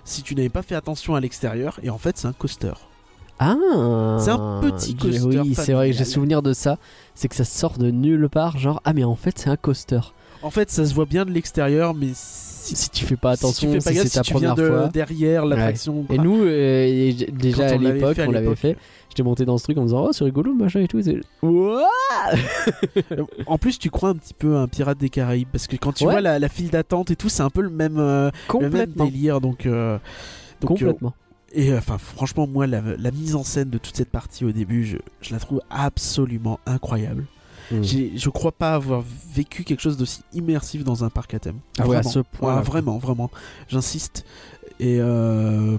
si 0.05 0.23
tu 0.23 0.35
n'avais 0.35 0.49
pas 0.49 0.61
fait 0.61 0.75
attention 0.75 1.15
à 1.15 1.19
l'extérieur, 1.19 1.79
et 1.83 1.89
en 1.89 1.97
fait, 1.97 2.17
c'est 2.17 2.27
un 2.27 2.33
coaster. 2.33 2.73
Ah 3.39 3.55
C'est 4.19 4.29
un 4.29 4.61
petit 4.61 4.95
coaster 4.95 5.39
Oui, 5.39 5.55
c'est 5.55 5.73
vrai 5.73 5.91
que 5.91 5.97
j'ai 5.97 6.05
souvenir 6.05 6.41
de 6.41 6.53
ça. 6.53 6.77
C'est 7.15 7.27
que 7.27 7.35
ça 7.35 7.45
sort 7.45 7.77
de 7.77 7.89
nulle 7.89 8.29
part. 8.29 8.57
Genre, 8.57 8.81
ah, 8.85 8.93
mais 8.93 9.03
en 9.03 9.15
fait, 9.15 9.37
c'est 9.37 9.49
un 9.49 9.57
coaster. 9.57 10.01
En 10.43 10.49
fait, 10.49 10.69
ça 10.69 10.85
se 10.85 10.93
voit 10.93 11.05
bien 11.05 11.25
de 11.25 11.31
l'extérieur, 11.31 11.93
mais 11.93 12.11
si, 12.63 12.75
Si 12.75 12.89
tu 12.89 13.05
fais 13.05 13.15
pas 13.17 13.35
si 13.35 13.43
attention, 13.45 13.67
tu 13.67 13.73
fais 13.75 13.79
si 13.81 13.85
pas 13.85 13.93
gaffe, 13.93 14.03
c'est 14.07 14.19
ta 14.19 14.23
si 14.23 14.31
tu 14.33 14.37
viens 14.39 14.53
première 14.53 14.71
de 14.71 14.77
fois. 14.79 14.87
derrière 14.89 15.45
l'attraction. 15.45 16.05
Et 16.09 16.17
nous, 16.17 16.43
euh, 16.43 16.85
et 16.87 17.13
déjà 17.31 17.67
à 17.67 17.77
l'époque, 17.77 18.17
on 18.27 18.31
l'avait 18.31 18.55
fait. 18.55 18.77
J'étais 19.09 19.23
monté 19.23 19.45
dans 19.45 19.57
ce 19.59 19.63
truc 19.65 19.77
en 19.77 19.81
me 19.81 19.87
disant, 19.87 20.05
oh, 20.07 20.11
c'est 20.11 20.23
rigolo, 20.23 20.53
machin 20.55 20.79
et 20.81 20.87
tout. 20.87 20.99
En 23.45 23.57
plus, 23.57 23.77
tu 23.79 23.89
crois 23.89 24.09
un 24.09 24.15
petit 24.15 24.33
peu 24.33 24.55
à 24.55 24.61
un 24.61 24.67
pirate 24.67 24.97
des 24.97 25.09
Caraïbes, 25.09 25.47
parce 25.51 25.67
que 25.67 25.75
quand 25.75 25.93
tu 25.93 26.05
Ouais. 26.05 26.13
vois 26.13 26.21
la, 26.21 26.39
la 26.39 26.49
file 26.49 26.69
d'attente 26.69 27.11
et 27.11 27.15
tout, 27.15 27.29
c'est 27.29 27.43
un 27.43 27.49
peu 27.49 27.61
le 27.61 27.69
même, 27.69 27.97
euh, 27.99 28.29
le 28.53 28.59
même 28.59 28.71
Complètement. 28.71 29.05
délire. 29.05 29.41
Donc, 29.41 29.65
euh, 29.65 29.97
donc, 30.61 30.71
euh, 30.71 30.73
Complètement. 30.85 31.13
Et 31.53 31.71
euh, 31.71 31.77
enfin, 31.77 31.97
franchement, 31.99 32.47
moi, 32.47 32.65
la, 32.65 32.81
la 32.97 33.11
mise 33.11 33.35
en 33.35 33.43
scène 33.43 33.69
de 33.69 33.77
toute 33.77 33.95
cette 33.95 34.09
partie 34.09 34.43
au 34.45 34.51
début, 34.51 34.83
je, 34.85 34.97
je 35.21 35.33
la 35.33 35.39
trouve 35.39 35.61
absolument 35.69 36.59
incroyable. 36.65 37.25
Mm. 37.79 37.83
J'ai- 37.83 38.11
Je 38.17 38.29
crois 38.29 38.51
pas 38.51 38.75
avoir 38.75 39.03
vécu 39.33 39.63
quelque 39.63 39.79
chose 39.81 39.97
d'aussi 39.97 40.21
immersif 40.33 40.83
dans 40.83 41.03
un 41.03 41.09
parc 41.09 41.33
à 41.33 41.39
thème. 41.39 41.59
Ah 41.79 41.87
ouais, 41.87 41.97
à 41.97 42.03
ce 42.03 42.19
point. 42.19 42.57
Ouais, 42.57 42.61
vraiment, 42.63 42.97
vraiment. 42.97 43.29
J'insiste. 43.67 44.25
Et 44.79 44.97
euh, 44.99 45.77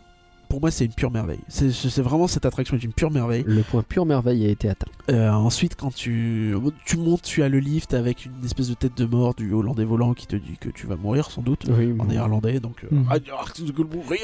pour 0.55 0.61
moi, 0.61 0.71
c'est 0.71 0.85
une 0.85 0.93
pure 0.93 1.11
merveille. 1.11 1.41
C'est 1.49 1.99
vraiment 2.01 2.29
cette 2.29 2.47
attraction 2.47 2.77
est 2.77 2.85
une 2.85 2.93
pure 2.93 3.11
merveille. 3.11 3.43
Le 3.45 3.63
point 3.63 3.83
pure 3.83 4.07
merveille 4.07 4.47
a 4.47 4.49
été 4.49 4.69
atteint. 4.69 4.87
Euh, 5.11 5.29
ensuite, 5.33 5.75
quand 5.75 5.93
tu, 5.93 6.55
tu 6.87 6.97
montes, 6.97 7.23
tu 7.23 7.43
as 7.43 7.49
le 7.49 7.59
lift 7.59 7.93
avec 7.93 8.25
une 8.27 8.45
espèce 8.45 8.69
de 8.69 8.75
tête 8.75 8.97
de 8.97 9.05
mort 9.05 9.35
du 9.35 9.53
Hollandais 9.53 9.85
volant 9.85 10.15
qui 10.15 10.29
te 10.29 10.37
dit 10.37 10.57
que 10.61 10.69
tu 10.69 10.87
vas 10.87 10.95
mourir 10.95 11.31
sans 11.31 11.43
doute. 11.43 11.65
Oui, 11.77 11.93
En 11.99 12.05
néerlandais, 12.05 12.61
donc. 12.61 12.85
euh, 12.85 12.95
Mhm. 12.95 13.05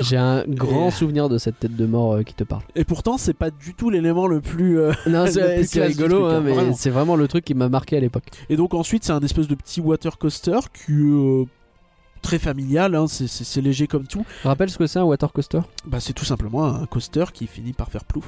J'ai 0.03 0.16
un 0.16 0.45
grand 0.47 0.89
Et- 0.89 0.93
souvenir 0.93 1.28
de 1.28 1.39
cette 1.39 1.59
tête 1.59 1.74
de 1.76 1.87
mort 1.87 2.12
euh, 2.14 2.22
qui 2.22 2.35
te 2.35 2.45
parle. 2.45 2.62
Et 2.76 2.85
pourtant, 2.85 3.18
c'est 3.18 3.35
pas 3.35 3.51
du 3.51 3.74
tout 3.74 3.91
l'élément 3.91 4.26
le 4.26 4.41
plus. 4.41 4.78
euh, 4.78 4.93
Non, 5.09 5.26
c'est 5.26 5.83
rigolo, 5.83 6.20
truc, 6.20 6.33
hein, 6.33 6.37
hein, 6.37 6.41
mais 6.45 6.53
vraiment. 6.53 6.72
c'est 6.74 6.91
vraiment 6.91 7.16
le 7.16 7.26
truc 7.28 7.45
qui 7.45 7.55
m'a 7.55 7.68
marqué 7.68 7.97
à 7.97 8.01
l'époque. 8.01 8.24
Et 8.49 8.57
donc 8.57 8.74
ensuite, 8.74 9.05
c'est 9.05 9.12
un 9.12 9.20
espèce 9.20 9.49
de 9.49 9.55
petit 9.55 9.81
water 9.81 10.16
coaster 10.18 10.59
qui 10.72 10.93
euh, 10.93 11.45
très 12.21 12.39
familial, 12.39 12.95
hein, 12.95 13.07
c'est- 13.09 13.61
léger 13.61 13.87
comme 13.87 14.07
tout. 14.07 14.25
Rappelle 14.45 14.71
ce 14.71 14.79
que 14.79 14.87
c'est 14.87 14.99
un 14.99 15.05
water 15.05 15.33
coaster? 15.33 15.61
Bah, 15.87 15.99
c'est 16.01 16.12
tout 16.12 16.25
simplement 16.25 16.64
un 16.66 16.87
coaster 16.87 17.25
qui 17.33 17.47
finit 17.47 17.73
par 17.73 17.89
faire 17.91 18.05
plouf, 18.05 18.25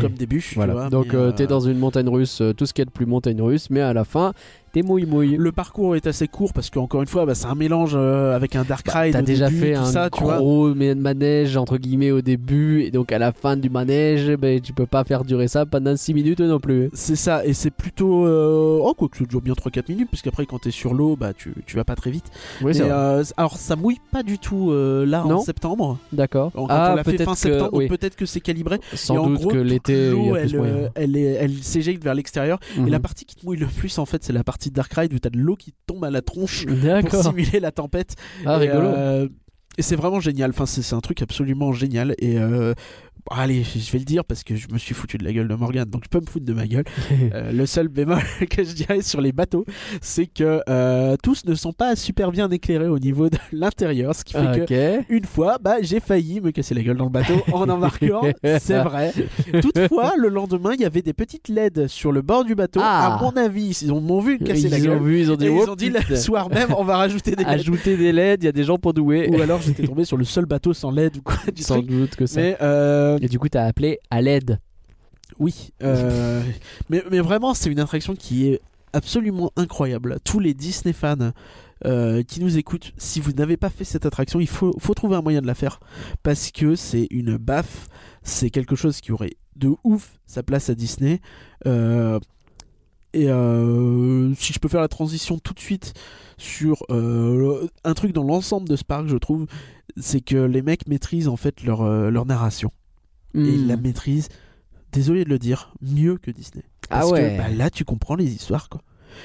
comme 0.00 0.12
début. 0.12 0.40
tu 0.40 0.54
Voilà. 0.56 0.72
vois, 0.74 0.90
Donc 0.90 1.14
euh, 1.14 1.28
euh, 1.28 1.32
t'es 1.32 1.46
dans 1.46 1.60
une 1.60 1.78
montagne 1.78 2.08
russe, 2.08 2.40
euh, 2.42 2.52
tout 2.52 2.66
ce 2.66 2.72
qu'il 2.74 2.82
y 2.82 2.84
a 2.84 2.86
de 2.86 2.90
plus 2.90 3.06
montagne 3.06 3.40
russe, 3.40 3.68
mais 3.70 3.80
à 3.80 3.92
la 3.92 4.04
fin, 4.04 4.32
t'es 4.72 4.82
mouille 4.82 5.06
mouille. 5.06 5.36
Le 5.36 5.52
parcours 5.52 5.96
est 5.96 6.06
assez 6.06 6.28
court 6.28 6.52
parce 6.52 6.70
qu'encore 6.70 7.00
une 7.02 7.08
fois, 7.08 7.26
bah, 7.26 7.34
c'est 7.34 7.46
un 7.46 7.54
mélange 7.54 7.92
euh, 7.94 8.34
avec 8.34 8.56
un 8.56 8.64
dark 8.64 8.88
ride. 8.88 9.12
Bah, 9.12 9.18
T'as 9.20 9.22
déjà 9.24 9.48
début, 9.48 9.60
fait 9.60 9.74
un 9.74 9.84
ça, 9.84 10.10
tu 10.10 10.22
vois. 10.22 10.38
gros 10.38 10.74
ma- 10.74 10.94
manège 10.94 11.56
entre 11.56 11.76
guillemets 11.76 12.10
au 12.10 12.20
début, 12.20 12.82
et 12.82 12.90
donc 12.90 13.12
à 13.12 13.18
la 13.18 13.32
fin 13.32 13.56
du 13.56 13.70
manège, 13.70 14.30
ben, 14.36 14.60
tu 14.60 14.72
peux 14.72 14.86
pas 14.86 15.04
faire 15.04 15.24
durer 15.24 15.48
ça 15.48 15.66
pendant 15.66 15.96
6 15.96 16.14
minutes 16.14 16.40
non 16.40 16.60
plus. 16.60 16.90
C'est 16.92 17.16
ça, 17.16 17.44
et 17.44 17.52
c'est 17.52 17.70
plutôt. 17.70 18.26
euh, 18.26 18.78
Oh, 18.82 18.94
quoi 18.94 19.08
que 19.08 19.16
ça 19.18 19.24
dure 19.24 19.40
bien 19.40 19.54
3-4 19.54 19.90
minutes, 19.90 20.08
parce 20.10 20.22
qu'après, 20.22 20.46
quand 20.46 20.58
t'es 20.60 20.70
sur 20.70 20.94
l'eau, 20.94 21.16
bah, 21.16 21.32
tu, 21.36 21.52
tu 21.66 21.76
vas 21.76 21.84
pas 21.84 21.96
très 21.96 22.10
vite. 22.10 22.24
Oui, 22.62 22.72
Mais, 22.74 22.80
euh, 22.90 23.22
alors, 23.36 23.56
ça 23.56 23.76
mouille 23.76 24.00
pas 24.12 24.22
du 24.22 24.38
tout 24.38 24.72
là 24.72 25.24
Non. 25.26 25.36
en 25.36 25.40
septembre. 25.40 25.98
D'accord. 26.12 26.50
Quand 26.54 26.66
ah, 26.68 26.90
on 26.92 26.96
l'a 26.96 27.04
fait 27.04 27.12
peut-être 27.12 27.24
fin 27.24 27.32
que, 27.32 27.38
septembre, 27.38 27.70
oui. 27.74 27.88
peut-être 27.88 28.16
que 28.16 28.26
c'est 28.26 28.40
calibré. 28.40 28.78
Sans 28.94 29.14
et 29.14 29.18
en 29.18 29.26
doute 29.28 29.40
gros, 29.40 29.50
que 29.50 29.56
l'été, 29.58 30.10
l'eau, 30.10 30.36
elle, 30.36 31.52
s'éjecte 31.62 32.02
vers 32.04 32.14
l'extérieur. 32.14 32.58
Et 32.76 32.80
Mhm. 32.80 32.88
la 32.88 33.00
partie 33.00 33.24
qui 33.24 33.36
te 33.36 33.44
mouille 33.46 33.58
le 33.58 33.66
plus, 33.66 33.98
en 33.98 34.06
fait, 34.06 34.22
c'est 34.24 34.32
la 34.32 34.44
partie 34.44 34.59
partie 34.60 34.70
de 34.70 34.74
Dark 34.74 34.92
Ride 34.92 35.14
où 35.14 35.18
t'as 35.18 35.30
de 35.30 35.38
l'eau 35.38 35.56
qui 35.56 35.72
tombe 35.86 36.04
à 36.04 36.10
la 36.10 36.20
tronche 36.20 36.66
pour 37.10 37.22
simuler 37.22 37.60
la 37.60 37.72
tempête. 37.72 38.14
Ah, 38.44 38.56
Et, 38.62 38.68
rigolo. 38.68 38.88
euh, 38.88 39.28
et 39.78 39.82
c'est 39.82 39.96
vraiment 39.96 40.20
génial. 40.20 40.50
Enfin, 40.50 40.66
c'est 40.66 40.82
c'est 40.82 40.94
un 40.94 41.00
truc 41.00 41.22
absolument 41.22 41.72
génial. 41.72 42.14
Et 42.18 42.38
euh, 42.38 42.74
allez, 43.30 43.62
je 43.64 43.92
vais 43.92 43.98
le 43.98 44.04
dire 44.04 44.24
parce 44.24 44.42
que 44.44 44.54
je 44.56 44.66
me 44.72 44.78
suis 44.78 44.94
foutu 44.94 45.18
de 45.18 45.24
la 45.24 45.32
gueule 45.32 45.48
de 45.48 45.54
Morgan, 45.54 45.84
donc 45.88 46.02
je 46.04 46.08
peux 46.08 46.20
me 46.20 46.26
foutre 46.26 46.44
de 46.46 46.52
ma 46.52 46.66
gueule. 46.66 46.84
Euh, 47.32 47.52
le 47.52 47.64
seul 47.66 47.88
bémol 47.88 48.18
que 48.50 48.64
je 48.64 48.72
dirais 48.72 49.02
sur 49.02 49.20
les 49.20 49.30
bateaux, 49.32 49.64
c'est 50.00 50.26
que 50.26 50.62
euh, 50.68 51.16
tous 51.22 51.44
ne 51.44 51.54
sont 51.54 51.72
pas 51.72 51.94
super 51.96 52.30
bien 52.32 52.50
éclairés 52.50 52.88
au 52.88 52.98
niveau 52.98 53.28
de 53.28 53.36
l'intérieur, 53.52 54.14
ce 54.14 54.24
qui 54.24 54.32
fait 54.32 54.66
que 54.66 54.98
ok. 55.00 55.04
une 55.08 55.24
fois, 55.24 55.58
bah, 55.62 55.76
j'ai 55.82 56.00
failli 56.00 56.40
me 56.40 56.50
casser 56.50 56.74
la 56.74 56.82
gueule 56.82 56.96
dans 56.96 57.04
le 57.04 57.10
bateau 57.10 57.34
en 57.52 57.68
embarquant, 57.68 58.22
c'est 58.42 58.80
vrai. 58.82 59.12
Toutefois, 59.60 60.12
le 60.18 60.28
lendemain, 60.28 60.72
il 60.74 60.80
y 60.80 60.84
avait 60.84 61.02
des 61.02 61.12
petites 61.12 61.48
LED 61.48 61.86
sur 61.88 62.12
le 62.12 62.22
bord 62.22 62.44
du 62.44 62.54
bateau. 62.54 62.80
Ah. 62.82 63.16
À 63.18 63.22
mon 63.22 63.30
avis, 63.36 63.78
ils 63.82 63.92
ont- 63.92 64.00
m'ont 64.00 64.20
vu 64.20 64.38
casser 64.38 64.62
Ils 64.62 64.70
la 64.70 64.76
ont 64.78 64.80
gueule. 64.96 65.02
vu, 65.02 65.20
ils 65.20 65.30
ont 65.32 65.36
dit, 65.36 65.48
oh, 65.48 65.62
ils 65.66 65.70
ont 65.70 65.76
dit 65.76 65.90
putain. 65.90 66.04
le 66.08 66.16
soir 66.16 66.48
même, 66.50 66.72
on 66.76 66.84
va 66.84 66.96
rajouter 66.96 67.32
des 67.36 67.44
LED. 67.44 67.52
ajouter 67.60 67.96
des 67.96 68.12
LED, 68.12 68.42
il 68.42 68.46
y 68.46 68.48
a 68.48 68.52
des 68.52 68.64
gens 68.64 68.78
pour 68.78 68.94
douer. 68.94 69.28
Ou 69.30 69.40
alors 69.40 69.60
j'étais 69.62 69.84
tombé 69.86 70.04
sur 70.04 70.16
le 70.16 70.24
seul 70.24 70.46
bateau 70.46 70.72
sans 70.72 70.90
LED 70.90 71.16
ou 71.18 71.22
quoi 71.22 71.36
du 71.54 71.62
Sans 71.62 71.74
truc. 71.76 71.86
doute 71.86 72.16
que 72.16 72.26
ça. 72.26 72.40
Mais 72.40 72.56
euh, 72.62 73.09
Et 73.20 73.28
du 73.28 73.38
coup, 73.38 73.48
t'as 73.48 73.64
appelé 73.64 73.98
à 74.10 74.20
l'aide. 74.20 74.58
oui, 75.38 75.72
euh, 75.82 76.42
mais, 76.90 77.02
mais 77.10 77.20
vraiment, 77.20 77.54
c'est 77.54 77.70
une 77.70 77.80
attraction 77.80 78.14
qui 78.14 78.48
est 78.48 78.60
absolument 78.92 79.52
incroyable. 79.56 80.18
Tous 80.24 80.40
les 80.40 80.54
Disney 80.54 80.92
fans 80.92 81.32
euh, 81.86 82.22
qui 82.22 82.40
nous 82.40 82.58
écoutent, 82.58 82.92
si 82.98 83.20
vous 83.20 83.32
n'avez 83.32 83.56
pas 83.56 83.70
fait 83.70 83.84
cette 83.84 84.06
attraction, 84.06 84.40
il 84.40 84.48
faut, 84.48 84.74
faut 84.78 84.94
trouver 84.94 85.16
un 85.16 85.22
moyen 85.22 85.40
de 85.40 85.46
la 85.46 85.54
faire 85.54 85.80
parce 86.22 86.50
que 86.50 86.76
c'est 86.76 87.06
une 87.10 87.36
baffe. 87.36 87.88
C'est 88.22 88.50
quelque 88.50 88.76
chose 88.76 89.00
qui 89.00 89.12
aurait 89.12 89.36
de 89.56 89.74
ouf 89.84 90.18
sa 90.26 90.42
place 90.42 90.68
à 90.68 90.74
Disney. 90.74 91.20
Euh, 91.66 92.18
et 93.12 93.28
euh, 93.28 94.32
si 94.34 94.52
je 94.52 94.58
peux 94.58 94.68
faire 94.68 94.80
la 94.80 94.88
transition 94.88 95.38
tout 95.38 95.54
de 95.54 95.58
suite 95.58 95.94
sur 96.38 96.84
euh, 96.90 97.66
un 97.84 97.94
truc 97.94 98.12
dans 98.12 98.22
l'ensemble 98.22 98.68
de 98.68 98.76
ce 98.76 98.84
parc, 98.84 99.06
je 99.06 99.16
trouve, 99.16 99.46
c'est 99.96 100.20
que 100.20 100.36
les 100.36 100.62
mecs 100.62 100.86
maîtrisent 100.86 101.28
en 101.28 101.36
fait 101.36 101.62
leur, 101.62 101.82
leur 102.10 102.26
narration. 102.26 102.70
Et 103.34 103.38
Hmm. 103.38 103.68
la 103.68 103.76
maîtrisent, 103.76 104.28
désolé 104.92 105.24
de 105.24 105.28
le 105.30 105.38
dire, 105.38 105.72
mieux 105.80 106.16
que 106.16 106.30
Disney. 106.30 106.64
Ah 106.90 107.06
ouais. 107.06 107.36
que 107.36 107.38
bah, 107.38 107.48
là, 107.48 107.70
tu 107.70 107.84
comprends 107.84 108.16
les 108.16 108.32
histoires, 108.34 108.68
quoi. 108.68 108.80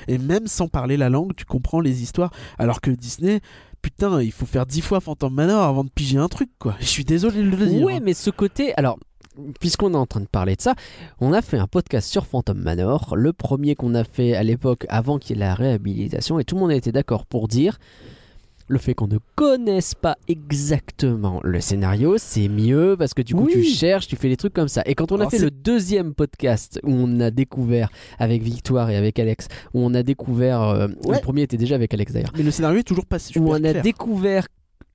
Et 0.07 0.17
même 0.17 0.47
sans 0.47 0.67
parler 0.67 0.97
la 0.97 1.09
langue, 1.09 1.35
tu 1.35 1.45
comprends 1.45 1.79
les 1.79 2.01
histoires. 2.03 2.31
Alors 2.59 2.81
que 2.81 2.91
Disney, 2.91 3.39
putain, 3.81 4.21
il 4.21 4.31
faut 4.31 4.45
faire 4.45 4.65
dix 4.65 4.81
fois 4.81 4.99
Phantom 4.99 5.33
Manor 5.33 5.63
avant 5.63 5.83
de 5.83 5.89
piger 5.89 6.17
un 6.17 6.27
truc, 6.27 6.49
quoi. 6.59 6.75
Je 6.79 6.85
suis 6.85 7.05
désolé 7.05 7.43
de 7.43 7.49
le 7.55 7.65
dire. 7.67 7.83
Ouais, 7.85 7.95
hein. 7.95 7.99
mais 8.03 8.13
ce 8.13 8.29
côté. 8.29 8.73
Alors, 8.77 8.97
puisqu'on 9.59 9.93
est 9.93 9.97
en 9.97 10.05
train 10.05 10.21
de 10.21 10.27
parler 10.27 10.55
de 10.55 10.61
ça, 10.61 10.75
on 11.19 11.33
a 11.33 11.41
fait 11.41 11.57
un 11.57 11.67
podcast 11.67 12.09
sur 12.09 12.25
Phantom 12.25 12.57
Manor, 12.57 13.15
le 13.15 13.33
premier 13.33 13.75
qu'on 13.75 13.95
a 13.95 14.03
fait 14.03 14.35
à 14.35 14.43
l'époque 14.43 14.85
avant 14.89 15.17
qu'il 15.17 15.35
y 15.37 15.39
ait 15.39 15.45
la 15.45 15.55
réhabilitation, 15.55 16.39
et 16.39 16.43
tout 16.45 16.55
le 16.55 16.61
monde 16.61 16.71
a 16.71 16.75
été 16.75 16.91
d'accord 16.91 17.25
pour 17.25 17.47
dire. 17.47 17.77
Le 18.67 18.79
fait 18.79 18.95
qu'on 18.95 19.07
ne 19.07 19.19
connaisse 19.35 19.93
pas 19.93 20.17
exactement 20.27 21.39
le 21.43 21.61
scénario, 21.61 22.15
c'est 22.17 22.47
mieux 22.47 22.95
parce 22.97 23.13
que 23.13 23.21
du 23.21 23.35
coup 23.35 23.43
Oui. 23.45 23.53
tu 23.53 23.63
cherches, 23.63 24.07
tu 24.07 24.15
fais 24.15 24.27
des 24.27 24.37
trucs 24.37 24.53
comme 24.53 24.67
ça. 24.67 24.81
Et 24.87 24.95
quand 24.95 25.11
on 25.11 25.19
a 25.19 25.29
fait 25.29 25.37
le 25.37 25.51
deuxième 25.51 26.15
podcast 26.15 26.79
où 26.83 26.89
on 26.91 27.19
a 27.19 27.29
découvert 27.29 27.89
avec 28.17 28.41
Victoire 28.41 28.89
et 28.89 28.95
avec 28.95 29.19
Alex, 29.19 29.47
où 29.75 29.81
on 29.81 29.93
a 29.93 30.01
découvert, 30.01 30.61
euh, 30.61 30.87
Ouais. 31.05 31.17
le 31.17 31.21
premier 31.21 31.43
était 31.43 31.57
déjà 31.57 31.75
avec 31.75 31.93
Alex 31.93 32.11
d'ailleurs, 32.13 32.31
Mais 32.35 32.41
le 32.43 32.49
scénario 32.51 32.79
est 32.79 32.83
toujours 32.83 33.05
pas 33.05 33.19
super 33.19 33.43
où 33.43 33.51
on 33.51 33.55
a 33.55 33.59
clair. 33.71 33.83
découvert 33.83 34.47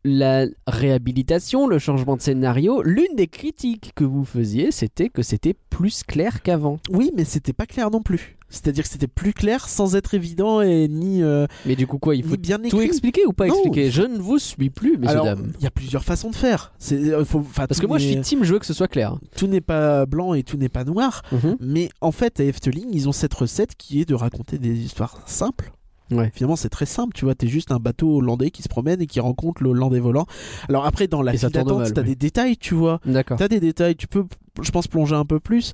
la 0.04 0.46
réhabilitation, 0.66 1.66
le 1.66 1.78
changement 1.78 2.16
de 2.16 2.22
scénario, 2.22 2.82
l'une 2.82 3.14
des 3.16 3.26
critiques 3.26 3.92
que 3.94 4.04
vous 4.04 4.24
faisiez, 4.24 4.70
c'était 4.72 5.08
que 5.08 5.22
c'était 5.22 5.54
plus 5.68 6.02
clair 6.02 6.42
qu'avant. 6.42 6.78
Oui, 6.90 7.10
mais 7.16 7.24
c'était 7.24 7.52
pas 7.52 7.66
clair 7.66 7.90
non 7.90 8.00
plus. 8.02 8.36
C'est-à-dire 8.52 8.82
que 8.82 8.90
c'était 8.90 9.06
plus 9.06 9.32
clair 9.32 9.68
sans 9.68 9.94
être 9.94 10.14
évident 10.14 10.60
et 10.60 10.88
ni, 10.88 11.22
euh, 11.22 11.46
Mais 11.66 11.76
du 11.76 11.86
coup, 11.86 11.98
quoi, 11.98 12.16
il 12.16 12.24
faut 12.24 12.36
bien 12.36 12.58
tout 12.58 12.80
expliquer 12.80 13.24
ou 13.24 13.32
pas 13.32 13.46
Non, 13.46 13.54
expliquer? 13.54 13.90
Je 13.92 14.02
ne 14.02 14.18
vous 14.18 14.38
suis 14.40 14.70
plus, 14.70 14.98
messieurs, 14.98 15.20
dames. 15.22 15.52
il 15.60 15.62
y 15.62 15.66
a 15.68 15.70
plusieurs 15.70 16.02
façons 16.02 16.30
de 16.30 16.34
faire. 16.34 16.72
Euh, 16.90 17.24
faut- 17.24 17.44
Parce 17.54 17.78
que 17.78 17.86
moi, 17.86 17.98
je 17.98 18.06
suis 18.08 18.20
team, 18.20 18.42
je 18.42 18.52
veux 18.54 18.58
que 18.58 18.66
ce 18.66 18.74
soit 18.74 18.88
clair. 18.88 19.18
tout 19.36 19.46
n'est 19.46 19.60
pas 19.60 20.04
blanc 20.06 20.34
et 20.34 20.42
tout 20.42 20.56
n'est 20.56 20.68
pas 20.68 20.82
noir. 20.82 21.22
Mhm. 21.30 21.56
Mais 21.60 21.90
en 22.00 22.10
fait, 22.10 22.40
à 22.40 22.44
Efteling, 22.44 22.88
ils 22.92 23.08
ont 23.08 23.12
cette 23.12 23.34
recette 23.34 23.76
qui 23.76 24.00
est 24.00 24.04
de 24.08 24.14
raconter 24.14 24.58
des 24.58 24.76
histoires 24.80 25.20
simples. 25.26 25.70
Ouais. 26.10 26.30
Finalement, 26.34 26.56
c'est 26.56 26.68
très 26.68 26.86
simple, 26.86 27.12
tu 27.14 27.24
vois. 27.24 27.34
T'es 27.34 27.46
juste 27.46 27.72
un 27.72 27.78
bateau 27.78 28.16
hollandais 28.16 28.50
qui 28.50 28.62
se 28.62 28.68
promène 28.68 29.00
et 29.00 29.06
qui 29.06 29.20
rencontre 29.20 29.62
le 29.62 29.70
hollandais 29.70 30.00
volant. 30.00 30.26
Alors 30.68 30.86
après, 30.86 31.06
dans 31.06 31.22
la 31.22 31.32
file 31.32 31.48
d'attente, 31.50 31.92
t'as 31.92 32.00
oui. 32.02 32.08
des 32.08 32.16
détails, 32.16 32.56
tu 32.56 32.74
vois. 32.74 33.00
D'accord. 33.04 33.38
T'as 33.38 33.48
des 33.48 33.60
détails, 33.60 33.96
tu 33.96 34.06
peux, 34.06 34.24
je 34.60 34.70
pense, 34.70 34.88
plonger 34.88 35.14
un 35.14 35.24
peu 35.24 35.40
plus. 35.40 35.72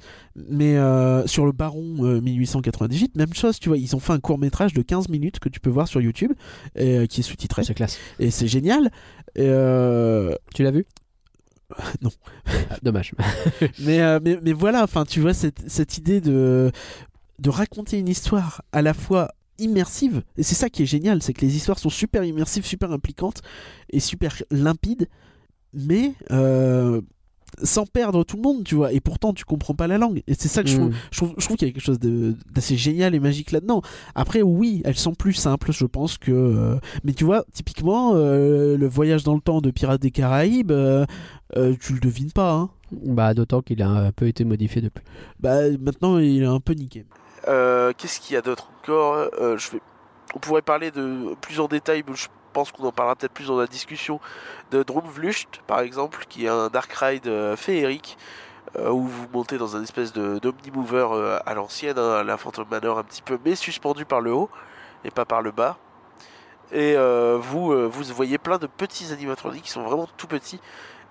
Mais 0.49 0.76
euh, 0.76 1.26
sur 1.26 1.47
le 1.47 1.53
Baron 1.53 1.97
euh, 2.01 2.20
1898, 2.20 3.16
même 3.16 3.34
chose, 3.34 3.59
tu 3.59 3.68
vois. 3.68 3.78
Ils 3.78 3.97
ont 3.97 4.01
fait 4.01 4.12
un 4.12 4.20
court 4.20 4.39
métrage 4.39 4.74
de 4.74 4.82
15 4.82 5.09
minutes 5.09 5.39
que 5.39 5.49
tu 5.49 5.61
peux 5.61 5.70
voir 5.70 5.89
sur 5.89 6.01
YouTube, 6.01 6.32
et, 6.74 6.99
euh, 6.99 7.07
qui 7.07 7.20
est 7.20 7.24
sous-titré. 7.24 7.64
C'est 7.64 7.74
classe. 7.74 7.99
Et 8.18 8.30
c'est 8.30 8.49
génial. 8.49 8.91
Et, 9.34 9.43
euh, 9.43 10.34
Tu 10.55 10.62
l'as 10.62 10.70
vu? 10.70 10.87
Non. 12.03 12.11
Ah, 12.70 12.76
dommage. 12.82 13.12
mais, 13.80 14.01
euh, 14.01 14.20
mais, 14.22 14.39
mais 14.43 14.53
voilà, 14.53 14.82
enfin, 14.84 15.05
tu 15.05 15.20
vois, 15.20 15.34
cette, 15.34 15.68
cette 15.68 15.99
idée 15.99 16.20
de, 16.20 16.70
de 17.39 17.51
raconter 17.51 17.99
une 17.99 18.09
histoire 18.09 18.62
à 18.72 18.82
la 18.82 18.95
fois 18.95 19.30
immersive, 19.59 20.22
et 20.36 20.42
c'est 20.42 20.54
ça 20.54 20.68
qui 20.70 20.82
est 20.82 20.86
génial, 20.86 21.22
c'est 21.22 21.32
que 21.32 21.40
les 21.42 21.57
histoires 21.57 21.78
sont 21.78 21.90
super 21.90 22.24
immersives, 22.24 22.64
super 22.66 22.90
impliquantes 22.92 23.42
et 23.90 24.00
super 24.00 24.42
limpides, 24.50 25.09
mais 25.74 26.14
euh, 26.30 27.00
sans 27.62 27.86
perdre 27.86 28.24
tout 28.24 28.36
le 28.36 28.42
monde, 28.42 28.64
tu 28.64 28.74
vois, 28.74 28.92
et 28.92 29.00
pourtant 29.00 29.32
tu 29.32 29.44
comprends 29.44 29.74
pas 29.74 29.86
la 29.86 29.98
langue, 29.98 30.22
et 30.26 30.34
c'est 30.34 30.48
ça 30.48 30.62
que 30.62 30.68
je 30.68 30.76
Mm. 30.76 30.80
trouve, 30.80 30.94
je 31.11 31.16
trouve, 31.18 31.34
je 31.38 31.44
trouve 31.44 31.57
qu'il 31.57 31.68
y 31.68 31.70
a 31.70 31.72
quelque 31.74 31.82
chose 31.84 31.98
d'assez 31.98 32.76
génial 32.76 33.14
et 33.14 33.20
magique 33.20 33.50
là-dedans. 33.52 33.82
Après, 34.14 34.42
oui, 34.42 34.82
elles 34.84 34.96
sont 34.96 35.14
plus 35.14 35.32
simples, 35.32 35.72
je 35.72 35.86
pense 35.86 36.18
que. 36.18 36.32
euh, 36.32 36.76
mais 37.04 37.12
tu 37.14 37.24
vois, 37.24 37.44
typiquement, 37.52 38.12
euh, 38.14 38.76
le 38.76 38.86
voyage 38.88 39.22
dans 39.22 39.34
le 39.34 39.40
temps 39.40 39.61
de 39.61 39.70
Pirates 39.70 40.02
des 40.02 40.11
Caraïbes, 40.11 40.72
tu 41.80 41.92
le 41.94 42.00
devines 42.00 42.32
pas, 42.32 42.52
hein. 42.52 42.70
Bah, 42.92 43.34
d'autant 43.34 43.62
qu'il 43.62 43.82
a 43.82 43.88
un 43.88 44.12
peu 44.12 44.28
été 44.28 44.44
modifié 44.44 44.80
depuis. 44.80 45.02
Bah 45.40 45.70
maintenant 45.80 46.18
il 46.18 46.42
est 46.42 46.46
un 46.46 46.61
peu 46.61 46.72
niqué. 46.72 47.04
Euh, 47.49 47.92
Qu'est-ce 47.97 48.20
qu'il 48.20 48.34
y 48.34 48.36
a 48.36 48.42
d'autre 48.42 48.68
encore 48.82 49.28
Euh. 49.40 49.57
On 50.34 50.38
pourrait 50.38 50.62
parler 50.62 50.90
de 50.90 51.34
plus 51.40 51.61
en 51.61 51.68
détail, 51.68 52.05
mais 52.07 52.14
je 52.14 52.26
pense 52.53 52.72
qu'on 52.72 52.84
en 52.84 52.92
parlera 52.92 53.14
peut-être 53.14 53.32
plus 53.32 53.47
dans 53.47 53.59
la 53.59 53.66
discussion, 53.66 54.20
de 54.70 54.82
Drumvlucht, 54.82 55.62
par 55.66 55.80
exemple, 55.80 56.24
qui 56.28 56.47
est 56.47 56.49
un 56.49 56.68
dark 56.68 56.92
ride 56.92 57.26
euh, 57.26 57.57
féerique, 57.57 58.18
où 58.78 59.07
vous 59.07 59.26
montez 59.32 59.57
dans 59.57 59.76
un 59.76 59.82
espèce 59.82 60.12
d'omnimover 60.12 61.40
à 61.47 61.55
l'ancienne, 61.55 61.99
hein, 61.99 62.22
la 62.24 62.36
Phantom 62.36 62.66
Manor 62.70 62.99
un 62.99 63.05
petit 63.05 63.22
peu, 63.22 63.38
mais 63.42 63.55
suspendu 63.55 64.05
par 64.05 64.20
le 64.20 64.32
haut, 64.32 64.51
et 65.05 65.11
pas 65.11 65.24
par 65.24 65.40
le 65.40 65.51
bas. 65.51 65.78
Et 66.72 66.94
vous, 67.38 67.88
vous 67.88 68.05
voyez 68.14 68.36
plein 68.36 68.59
de 68.59 68.66
petits 68.66 69.12
animatroniques 69.12 69.62
qui 69.62 69.70
sont 69.70 69.84
vraiment 69.84 70.07
tout 70.18 70.26
petits, 70.26 70.61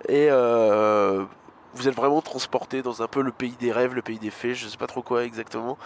et 0.07 0.29
vous 0.29 1.87
êtes 1.87 1.95
vraiment 1.95 2.21
transporté 2.21 2.83
dans 2.83 3.01
un 3.01 3.07
peu 3.07 3.23
le 3.23 3.31
pays 3.31 3.55
des 3.59 3.71
rêves, 3.71 3.95
le 3.95 4.03
pays 4.03 4.19
des 4.19 4.29
fées, 4.29 4.53
je 4.53 4.67
sais 4.67 4.77
pas 4.77 4.87
trop 4.87 5.01
quoi 5.01 5.23
exactement 5.23 5.79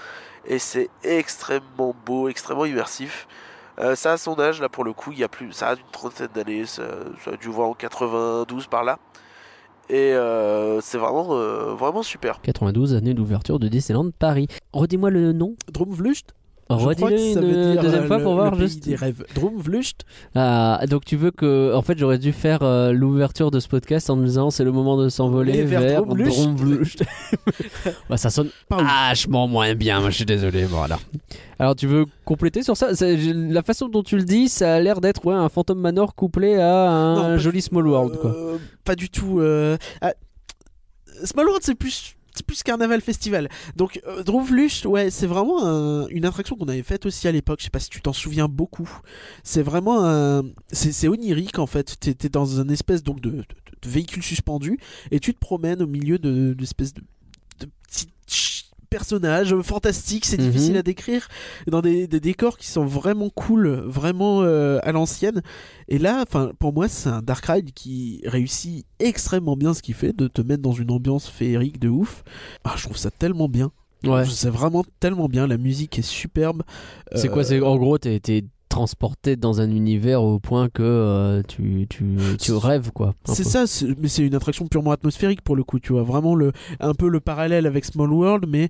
et 0.50 0.60
c'est 0.60 0.90
extrêmement 1.04 1.96
beau, 2.06 2.28
extrêmement 2.28 2.66
immersif. 2.66 3.28
Euh, 3.80 3.96
ça 3.96 4.14
a 4.14 4.18
son 4.18 4.38
âge 4.40 4.60
là 4.60 4.68
pour 4.68 4.84
le 4.84 4.92
coup, 4.92 5.12
il 5.14 5.20
y 5.20 5.24
a 5.24 5.30
plus, 5.30 5.54
ça 5.54 5.70
a 5.70 5.74
une 5.76 5.92
trentaine 5.92 6.28
d'années, 6.34 6.66
ça, 6.66 6.84
ça 7.24 7.32
a 7.32 7.38
dû 7.38 7.48
voir 7.48 7.70
en 7.70 7.74
92 7.74 8.68
par 8.68 8.84
là. 8.84 9.00
Et 9.90 10.14
euh, 10.14 10.82
c'est 10.82 10.98
vraiment, 10.98 11.30
euh, 11.32 11.74
vraiment 11.74 12.04
super. 12.04 12.42
92 12.42 12.94
années 12.94 13.14
d'ouverture 13.14 13.58
de 13.58 13.68
Disneyland 13.68 14.12
Paris. 14.12 14.48
Redis-moi 14.74 15.10
le 15.10 15.34
nom. 15.34 15.56
Drumvlucht 15.72 16.36
Redis-le 16.76 17.18
ça 17.34 17.42
veut 17.42 17.50
une 17.50 17.72
dire, 17.74 17.82
deuxième 17.82 18.04
euh, 18.04 18.08
fois 18.08 18.18
le- 18.18 18.24
pour 18.24 18.34
le 18.36 18.40
voir 18.42 18.52
pays 18.52 18.62
juste. 18.62 18.84
des 18.84 18.96
rêves. 18.96 19.24
Drumvlucht 19.34 20.06
Ah, 20.36 20.82
donc 20.88 21.04
tu 21.06 21.16
veux 21.16 21.32
que. 21.32 21.74
En 21.74 21.82
fait, 21.82 21.98
j'aurais 21.98 22.20
dû 22.20 22.32
faire 22.32 22.60
euh, 22.62 22.92
l'ouverture 22.92 23.50
de 23.52 23.60
ce 23.60 23.68
podcast 23.68 24.10
en 24.10 24.16
me 24.16 24.26
disant 24.26 24.50
c'est 24.52 24.64
le 24.64 24.72
moment 24.72 24.96
de 24.98 25.10
s'envoler 25.10 25.64
vers 25.64 25.82
vers 25.82 26.06
Drumvlucht. 26.06 26.36
Drumvlucht. 26.36 27.04
Ouais, 28.10 28.18
ça 28.18 28.30
sonne 28.30 28.50
vachement 28.70 29.48
moins 29.48 29.74
bien, 29.74 30.00
moi 30.00 30.10
je 30.10 30.16
suis 30.18 30.26
désolé. 30.26 30.64
Voilà. 30.66 31.00
Alors 31.58 31.76
tu 31.76 31.88
veux 31.88 32.06
compléter 32.26 32.62
sur 32.64 32.78
ça? 32.78 32.90
La 33.02 33.64
façon 33.64 33.88
dont 33.90 34.04
tu 34.04 34.18
le 34.18 34.24
dis, 34.24 34.48
ça 34.50 34.76
a 34.76 34.80
l'air 34.80 35.02
d'être 35.02 35.26
ouais, 35.26 35.34
un 35.36 35.50
Phantom 35.50 35.80
Manor 35.80 36.14
couplé 36.16 36.56
à 36.56 36.90
un 36.90 37.32
Non, 37.34 37.38
joli 37.38 37.62
Small 37.62 37.88
World. 37.88 38.18
Quoi. 38.20 38.32
Euh, 38.32 38.58
Pas 38.86 38.96
du 38.96 39.10
tout. 39.10 39.40
euh, 39.40 39.78
ah, 40.02 40.14
Small 41.24 41.46
World, 41.48 41.64
c'est 41.64 41.76
plus. 41.76 42.16
Plus 42.46 42.64
carnaval 42.64 43.02
festival. 43.02 43.50
Donc, 43.76 44.02
euh, 44.08 44.24
ouais, 44.86 45.10
c'est 45.10 45.28
vraiment 45.28 45.64
un- 45.66 46.08
une 46.08 46.26
attraction 46.26 46.56
qu'on 46.56 46.68
avait 46.68 46.84
faite 46.84 47.06
aussi 47.06 47.28
à 47.28 47.32
l'époque. 47.32 47.60
Je 47.60 47.66
sais 47.66 47.70
pas 47.70 47.80
si 47.80 47.90
tu 47.90 48.02
t'en 48.02 48.14
souviens 48.14 48.48
beaucoup. 48.48 48.90
C'est 49.44 49.62
vraiment. 49.62 50.44
C'est 50.72 51.08
onirique 51.08 51.60
en 51.60 51.68
fait. 51.68 51.98
T'es 52.00 52.30
dans 52.30 52.60
un 52.60 52.70
espèce 52.70 53.04
donc 53.04 53.22
de, 53.22 53.44
véhicule 53.86 54.24
suspendu 54.24 54.80
et 55.12 55.20
tu 55.20 55.34
te 55.34 55.40
promènes 55.40 55.82
au 55.82 55.88
milieu 55.88 56.18
de 56.20 56.54
d'espèces 56.54 56.94
de, 56.94 57.02
de 57.62 57.66
petits 57.88 58.00
ch- 58.00 58.08
personnages 58.90 59.56
fantastiques. 59.62 60.26
C'est 60.26 60.40
Mhm. 60.40 60.50
difficile 60.50 60.78
à 60.78 60.84
décrire 60.84 61.28
dans 61.68 61.82
des, 61.82 62.08
des 62.08 62.20
décors 62.20 62.58
qui 62.58 62.68
sont 62.68 62.86
vraiment 62.86 63.30
cool, 63.30 63.68
vraiment 63.86 64.42
euh, 64.44 64.80
à 64.84 64.92
l'ancienne. 64.92 65.42
Et 65.88 65.98
là, 65.98 66.24
enfin, 66.28 66.52
pour 66.60 66.74
moi, 66.74 66.88
c'est 66.88 67.10
un 67.10 67.22
Dark 67.22 67.46
Ride 67.46 67.72
qui 67.74 68.22
réussit 68.26 68.86
extrêmement 69.00 69.56
bien 69.56 69.74
ce 69.74 69.82
qu'il 69.82 69.96
fait, 69.96 70.16
de 70.16 70.28
te 70.28 70.42
mettre 70.42 70.62
dans 70.62 70.72
une 70.74 70.92
ambiance 70.92 71.28
féerique 71.30 71.80
de 71.80 71.90
ouf. 71.90 72.24
Ah, 72.64 72.74
je 72.78 72.84
trouve 72.84 72.98
ça 72.98 73.12
tellement 73.12 73.48
bien. 73.50 73.72
Ouais. 74.06 74.26
C'est 74.26 74.50
vraiment 74.50 74.86
tellement 75.00 75.28
bien. 75.28 75.46
La 75.46 75.58
musique 75.58 76.00
est 76.00 76.04
superbe. 76.04 76.64
C'est 77.16 77.30
Euh, 77.30 77.32
quoi 77.34 77.44
C'est 77.44 77.60
en 77.62 77.76
gros, 77.78 77.98
t'es 77.98 78.20
transporté 78.80 79.36
dans 79.36 79.60
un 79.60 79.70
univers 79.72 80.24
au 80.24 80.40
point 80.40 80.70
que 80.70 80.82
euh, 80.84 81.42
tu, 81.46 81.86
tu, 81.90 82.16
tu 82.40 82.54
rêves 82.54 82.92
quoi. 82.94 83.14
C'est 83.26 83.44
ça, 83.44 83.66
mais 83.98 84.08
c'est 84.08 84.26
une 84.26 84.36
attraction 84.36 84.68
purement 84.68 84.92
atmosphérique 84.92 85.42
pour 85.42 85.58
le 85.58 85.64
coup, 85.64 85.80
tu 85.80 85.92
vois. 85.92 86.04
Vraiment 86.04 86.34
le, 86.34 86.54
un 86.80 86.94
peu 86.94 87.10
le 87.10 87.20
parallèle 87.20 87.66
avec 87.66 87.84
Small 87.84 88.12
World, 88.14 88.46
mais 88.48 88.70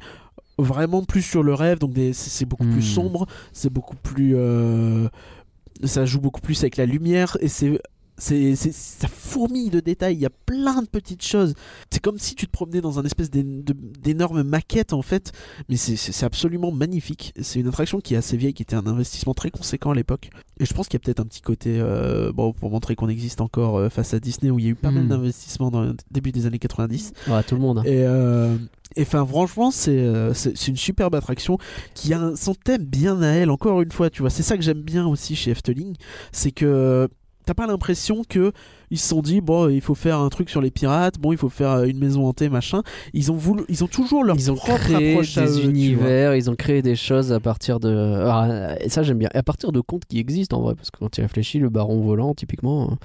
vraiment 0.58 1.04
plus 1.04 1.22
sur 1.22 1.44
le 1.44 1.54
rêve. 1.54 1.78
Donc 1.78 1.94
c'est 2.14 2.46
beaucoup 2.46 2.64
Hmm. 2.66 2.72
plus 2.74 2.82
sombre, 2.82 3.28
c'est 3.54 3.72
beaucoup 3.72 3.96
plus, 3.96 4.34
euh, 4.36 5.08
ça 5.84 6.06
joue 6.06 6.20
beaucoup 6.20 6.42
plus 6.42 6.60
avec 6.64 6.76
la 6.78 6.88
lumière 6.88 7.38
et 7.40 7.48
c'est 7.48 7.80
c'est 8.20 8.56
ça 8.56 9.08
fourmille 9.08 9.70
de 9.70 9.80
détails. 9.80 10.16
Il 10.16 10.20
y 10.22 10.26
a 10.26 10.30
plein 10.30 10.82
de 10.82 10.88
petites 10.88 11.24
choses. 11.26 11.54
C'est 11.92 12.02
comme 12.02 12.20
si 12.20 12.36
tu 12.36 12.46
te 12.46 12.52
promenais 12.52 12.82
dans 12.82 13.00
un 13.00 13.04
espèce 13.04 13.30
d'énorme 13.32 14.44
maquette 14.44 14.94
en 14.94 15.02
fait, 15.02 15.32
mais 15.70 15.76
c'est- 15.78 16.24
absolument 16.24 16.72
magnifique. 16.72 17.34
C'est 17.42 17.60
une 17.60 17.68
attraction 17.68 18.00
qui 18.02 18.14
est 18.14 18.18
assez 18.18 18.36
vieille, 18.38 18.54
qui 18.54 18.62
était 18.64 18.76
un 18.76 18.86
investissement 18.88 19.34
très 19.34 19.50
conséquent 19.52 19.92
à 19.92 19.96
l'époque. 19.96 20.30
Et 20.60 20.66
je 20.66 20.74
pense 20.74 20.88
qu'il 20.88 21.00
y 21.00 21.02
a 21.02 21.06
peut-être 21.06 21.22
un 21.22 21.26
petit 21.26 21.42
côté, 21.42 21.80
euh, 21.80 22.32
bon, 22.34 22.52
pour 22.52 22.70
montrer 22.70 22.96
qu'on 22.96 23.08
existe 23.10 23.40
encore 23.42 23.78
euh, 23.78 23.90
face 23.90 24.14
à 24.14 24.20
Disney, 24.20 24.52
où 24.52 24.60
il 24.60 24.66
y 24.66 24.68
a 24.68 24.72
eu 24.72 24.76
pas 24.76 24.92
mal 24.92 25.06
Hmm. 25.06 25.10
d'investissements 25.10 25.72
dans 25.72 25.82
le 25.82 25.96
début 26.12 26.32
des 26.34 26.46
années 26.46 26.60
90. 26.60 27.14
Ouais, 27.30 27.42
tout 27.44 27.56
le 27.56 27.62
monde. 27.62 27.80
hein. 27.80 27.84
Et 27.86 28.04
euh, 28.06 28.58
et 28.96 29.04
enfin, 29.04 29.26
franchement, 29.26 29.72
c'est 29.72 29.96
une 30.68 30.76
superbe 30.78 31.16
attraction 31.16 31.58
qui 31.94 32.14
a 32.14 32.20
un- 32.22 32.36
son 32.36 32.54
thème 32.56 32.84
bien 32.84 33.22
à 33.22 33.28
elle. 33.30 33.50
Encore 33.52 33.82
une 33.82 33.92
fois, 33.92 34.10
tu 34.10 34.22
vois, 34.24 34.30
c'est 34.32 34.44
ça 34.44 34.58
que 34.58 34.64
j'aime 34.64 34.82
bien 34.82 35.06
aussi 35.08 35.36
chez 35.36 35.52
Efteling, 35.52 35.96
c'est 36.32 36.52
que 36.52 37.08
t'as 37.50 37.56
pas 37.56 37.66
l'impression 37.66 38.24
que 38.30 38.52
ils 38.92 39.00
se 39.00 39.08
sont 39.08 39.24
dit 39.24 39.42
bon, 39.42 39.70
il 39.70 39.82
faut 39.82 39.96
faire 39.96 40.20
un 40.20 40.30
truc 40.30 40.52
sur 40.52 40.62
les 40.62 40.70
pirates, 40.70 41.18
bon, 41.18 41.32
il 41.32 41.38
faut 41.38 41.50
faire 41.50 41.72
euh, 41.72 41.86
une 41.86 41.98
maison 41.98 42.28
hantée, 42.28 42.48
machin. 42.48 42.84
Ils 43.14 43.32
ont 43.32 43.36
voulu, 43.36 43.64
ils 43.70 43.84
ont 43.84 43.88
toujours 43.88 44.24
leur 44.24 44.36
Ils 44.36 44.52
ont 44.52 44.56
propre 44.56 44.78
créé 44.78 45.14
approche 45.14 45.36
à 45.40 45.46
eux, 45.46 45.56
des 45.56 45.66
univers, 45.66 46.36
ils 46.36 46.52
ont 46.52 46.56
créé 46.56 46.84
des 46.84 46.96
choses 46.96 47.34
à 47.34 47.40
partir 47.40 47.80
de. 47.80 48.24
Ah, 48.24 48.76
et 48.80 48.90
ça 48.90 49.02
j'aime 49.02 49.18
bien. 49.18 49.30
À 49.34 49.42
partir 49.42 49.72
de 49.72 49.82
contes 49.82 50.06
qui 50.08 50.20
existent 50.20 50.60
en 50.60 50.62
vrai, 50.62 50.76
parce 50.76 50.92
que 50.92 51.00
quand 51.00 51.10
tu 51.10 51.22
réfléchis, 51.22 51.58
le 51.58 51.70
baron 51.70 52.02
volant, 52.02 52.36
typiquement. 52.36 52.98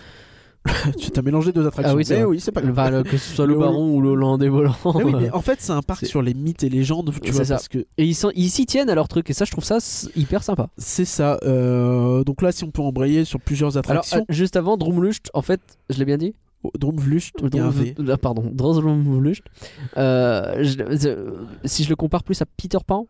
tu 0.99 1.11
t'as 1.11 1.23
mélangé 1.23 1.53
deux 1.53 1.67
attractions. 1.67 1.93
Ah 1.93 1.97
oui, 1.97 2.05
c'est 2.05 2.15
mais 2.15 2.21
vrai. 2.23 2.31
oui, 2.31 2.41
c'est 2.41 2.53
pas 2.53 2.63
grave. 2.63 3.03
que 3.05 3.17
ce 3.19 3.35
soit 3.35 3.47
le 3.47 3.53
Le- 3.55 3.59
baron 3.59 3.95
ou 3.95 4.01
le 4.01 4.11
hollandais 4.11 4.49
volant. 4.49 4.75
Mais 4.97 5.03
oui, 5.05 5.15
mais 5.21 5.31
en 5.31 5.41
fait, 5.43 5.61
c'est 5.61 5.73
un 5.73 5.83
parc 5.83 6.07
sur 6.07 6.23
les 6.23 6.33
mythes 6.35 6.65
et 6.65 6.69
légendes, 6.71 7.13
tu 7.23 7.31
vois, 7.33 7.45
ça. 7.45 7.55
parce 7.57 7.69
que 7.69 7.79
Et 7.99 8.05
ils 8.07 8.15
s'y 8.51 8.65
tiennent 8.67 8.89
à 8.89 8.95
leur 8.95 9.09
truc, 9.09 9.29
et 9.29 9.33
ça 9.35 9.45
je 9.45 9.51
trouve 9.51 9.65
ça 9.65 9.79
hyper 10.17 10.43
sympa. 10.43 10.69
c'est 10.79 11.05
ça. 11.05 11.39
Euh, 11.43 12.25
donc 12.25 12.41
là, 12.43 12.51
si 12.53 12.65
on 12.65 12.71
peut 12.71 12.83
embrayer 12.83 13.25
sur 13.25 13.41
plusieurs 13.41 13.77
attractions, 13.77 14.21
euh, 14.21 14.33
juste 14.33 14.57
avant, 14.57 14.77
Drumlucht, 14.77 15.31
en 15.35 15.43
fait, 15.43 15.61
je 15.91 15.99
l'ai 15.99 16.05
bien 16.07 16.17
dit 16.17 16.35
oh, 16.63 16.71
Drumvlucht. 16.79 17.35
Ah, 18.09 18.17
pardon. 18.17 18.51
Euh, 19.99 20.63
je- 20.63 21.35
si 21.67 21.85
je 21.85 21.89
le 21.91 21.97
compare 21.97 22.23
plus 22.25 22.41
à 22.43 22.47
Peter 22.47 22.79
Pan, 22.87 23.07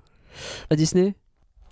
à 0.70 0.76
Disney 0.76 1.14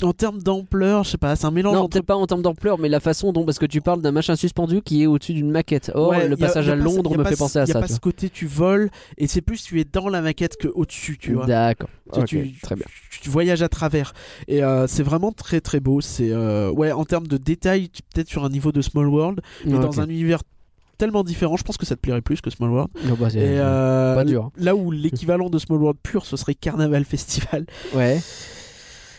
En 0.02 0.12
termes 0.12 0.42
d'ampleur, 0.42 1.04
je 1.04 1.10
sais 1.10 1.18
pas, 1.18 1.36
c'est 1.36 1.46
un 1.46 1.50
mélange 1.50 1.74
Non, 1.74 1.80
entre 1.82 1.90
peut-être 1.90 2.06
pas 2.06 2.16
en 2.16 2.26
termes 2.26 2.42
d'ampleur, 2.42 2.78
mais 2.78 2.88
la 2.88 3.00
façon 3.00 3.32
dont, 3.32 3.44
parce 3.44 3.58
que 3.58 3.66
tu 3.66 3.80
parles 3.80 4.02
d'un 4.02 4.10
machin 4.12 4.34
suspendu 4.36 4.82
qui 4.82 5.02
est 5.02 5.06
au-dessus 5.06 5.32
d'une 5.34 5.50
maquette. 5.50 5.90
Or, 5.94 6.08
Ouais, 6.10 6.28
le 6.28 6.36
passage 6.36 6.68
a 6.68 6.72
à 6.72 6.76
Londres 6.76 7.16
me 7.16 7.24
fait 7.24 7.36
penser 7.36 7.58
à 7.58 7.62
y 7.64 7.70
a 7.70 7.72
ça. 7.74 7.80
pas 7.80 7.88
ce 7.88 8.00
côté 8.00 8.28
tu 8.30 8.46
voles 8.46 8.90
et 9.18 9.26
c'est 9.26 9.40
plus 9.42 9.62
tu 9.62 9.80
es 9.80 9.84
dans 9.84 10.08
la 10.08 10.20
maquette 10.22 10.56
que 10.56 10.68
au-dessus, 10.68 11.18
tu 11.18 11.34
vois. 11.34 11.46
D'accord. 11.46 11.88
Tu- 12.12 12.20
Ok, 12.20 12.26
tu- 12.26 12.54
très 12.62 12.74
bien. 12.74 12.84
Tu, 13.10 13.20
tu 13.20 13.30
voyages 13.30 13.62
à 13.62 13.68
travers 13.68 14.12
et 14.48 14.62
euh, 14.64 14.86
c'est 14.86 15.02
vraiment 15.02 15.32
très 15.32 15.60
très 15.60 15.80
beau. 15.80 16.00
C'est 16.00 16.30
euh, 16.30 16.70
ouais 16.72 16.92
en 16.92 17.04
termes 17.04 17.26
de 17.26 17.36
détails, 17.36 17.88
tu- 17.88 18.02
peut-être 18.12 18.28
sur 18.28 18.44
un 18.44 18.48
niveau 18.50 18.72
de 18.72 18.82
Small 18.82 19.06
World, 19.08 19.40
mais 19.64 19.78
dans 19.78 20.00
un 20.00 20.08
univers 20.08 20.40
tellement 20.98 21.24
différent. 21.24 21.56
Je 21.56 21.62
pense 21.64 21.76
que 21.76 21.86
ça 21.86 21.96
te 21.96 22.00
plairait 22.00 22.20
plus 22.22 22.40
que 22.40 22.50
Small 22.50 22.70
World. 22.70 22.90
Oh, 23.10 23.16
bah, 23.18 23.28
Et 23.34 23.38
euh, 23.40 24.14
pas 24.14 24.24
dur. 24.24 24.50
Là 24.56 24.74
où 24.76 24.90
l'équivalent 24.90 25.48
de 25.50 25.58
Small 25.58 25.80
World 25.80 25.98
pur, 26.02 26.24
ce 26.26 26.36
serait 26.36 26.54
Carnaval 26.54 27.04
Festival. 27.04 27.66
Ouais. 27.94 28.20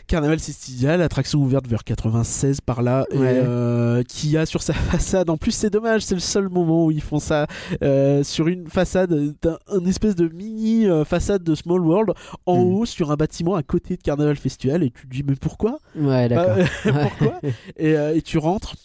Carnaval 0.07 0.37
Festival, 0.39 1.01
attraction 1.01 1.39
ouverte 1.39 1.67
vers 1.67 1.83
96 1.83 2.61
par 2.61 2.81
là, 2.81 3.05
et, 3.11 3.15
euh, 3.17 4.03
qui 4.03 4.37
a 4.37 4.45
sur 4.45 4.61
sa 4.61 4.73
façade, 4.91 5.29
en 5.29 5.37
plus 5.37 5.51
c'est 5.51 5.69
dommage, 5.69 6.01
c'est 6.03 6.13
le 6.15 6.19
seul 6.21 6.49
moment 6.49 6.85
où 6.85 6.91
ils 6.91 7.01
font 7.01 7.19
ça, 7.19 7.47
euh, 7.81 8.23
sur 8.23 8.47
une 8.47 8.67
façade, 8.67 9.33
un 9.67 9.85
espèce 9.85 10.15
de 10.15 10.27
mini 10.27 10.87
euh, 10.87 11.05
façade 11.05 11.43
de 11.43 11.55
Small 11.55 11.81
World, 11.81 12.11
en 12.45 12.57
Hmm. 12.57 12.75
haut 12.75 12.85
sur 12.85 13.11
un 13.11 13.15
bâtiment 13.15 13.55
à 13.55 13.63
côté 13.63 13.95
de 13.97 14.01
Carnaval 14.01 14.35
Festival, 14.35 14.83
et 14.83 14.91
tu 14.91 15.07
te 15.07 15.11
dis 15.13 15.23
mais 15.23 15.35
pourquoi? 15.35 15.79
Ouais, 15.95 16.27
d'accord. 16.27 16.57
Bah, 16.85 16.91
Pourquoi 17.03 17.39
et, 17.77 17.91
et 17.93 18.21
tu 18.21 18.37
rentres 18.37 18.75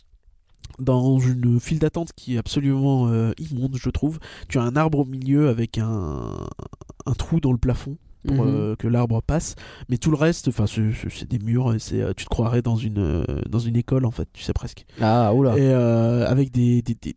dans 0.78 1.18
une 1.18 1.58
file 1.58 1.80
d'attente 1.80 2.10
qui 2.14 2.36
est 2.36 2.38
absolument 2.38 3.08
euh, 3.08 3.32
immonde, 3.38 3.76
je 3.76 3.90
trouve. 3.90 4.20
Tu 4.48 4.58
as 4.58 4.62
un 4.62 4.76
arbre 4.76 5.00
au 5.00 5.04
milieu 5.04 5.48
avec 5.48 5.76
un, 5.78 6.46
un 7.06 7.12
trou 7.14 7.40
dans 7.40 7.50
le 7.50 7.58
plafond 7.58 7.96
pour 8.26 8.44
Mhm. 8.44 8.54
euh, 8.54 8.76
que 8.76 8.88
l'arbre 8.88 9.22
passe. 9.22 9.54
Mais 9.88 9.96
tout 9.98 10.10
le 10.10 10.16
reste, 10.16 10.48
enfin, 10.48 10.66
c'est- 10.66 11.28
des 11.28 11.38
murs. 11.38 11.74
et 11.74 11.78
c'est, 11.78 12.00
euh, 12.02 12.12
tu 12.16 12.24
te 12.24 12.30
croirais 12.30 12.62
dans 12.62 12.76
une 12.76 12.98
euh, 12.98 13.24
dans 13.48 13.58
une 13.58 13.76
école 13.76 14.04
en 14.06 14.10
fait, 14.10 14.28
tu 14.32 14.42
sais 14.42 14.52
presque. 14.52 14.84
Ah, 15.00 15.32
oula. 15.34 15.56
Et 15.56 15.60
euh, 15.62 16.26
avec 16.26 16.50
des 16.50 16.82
des, 16.82 16.94
des, 17.00 17.14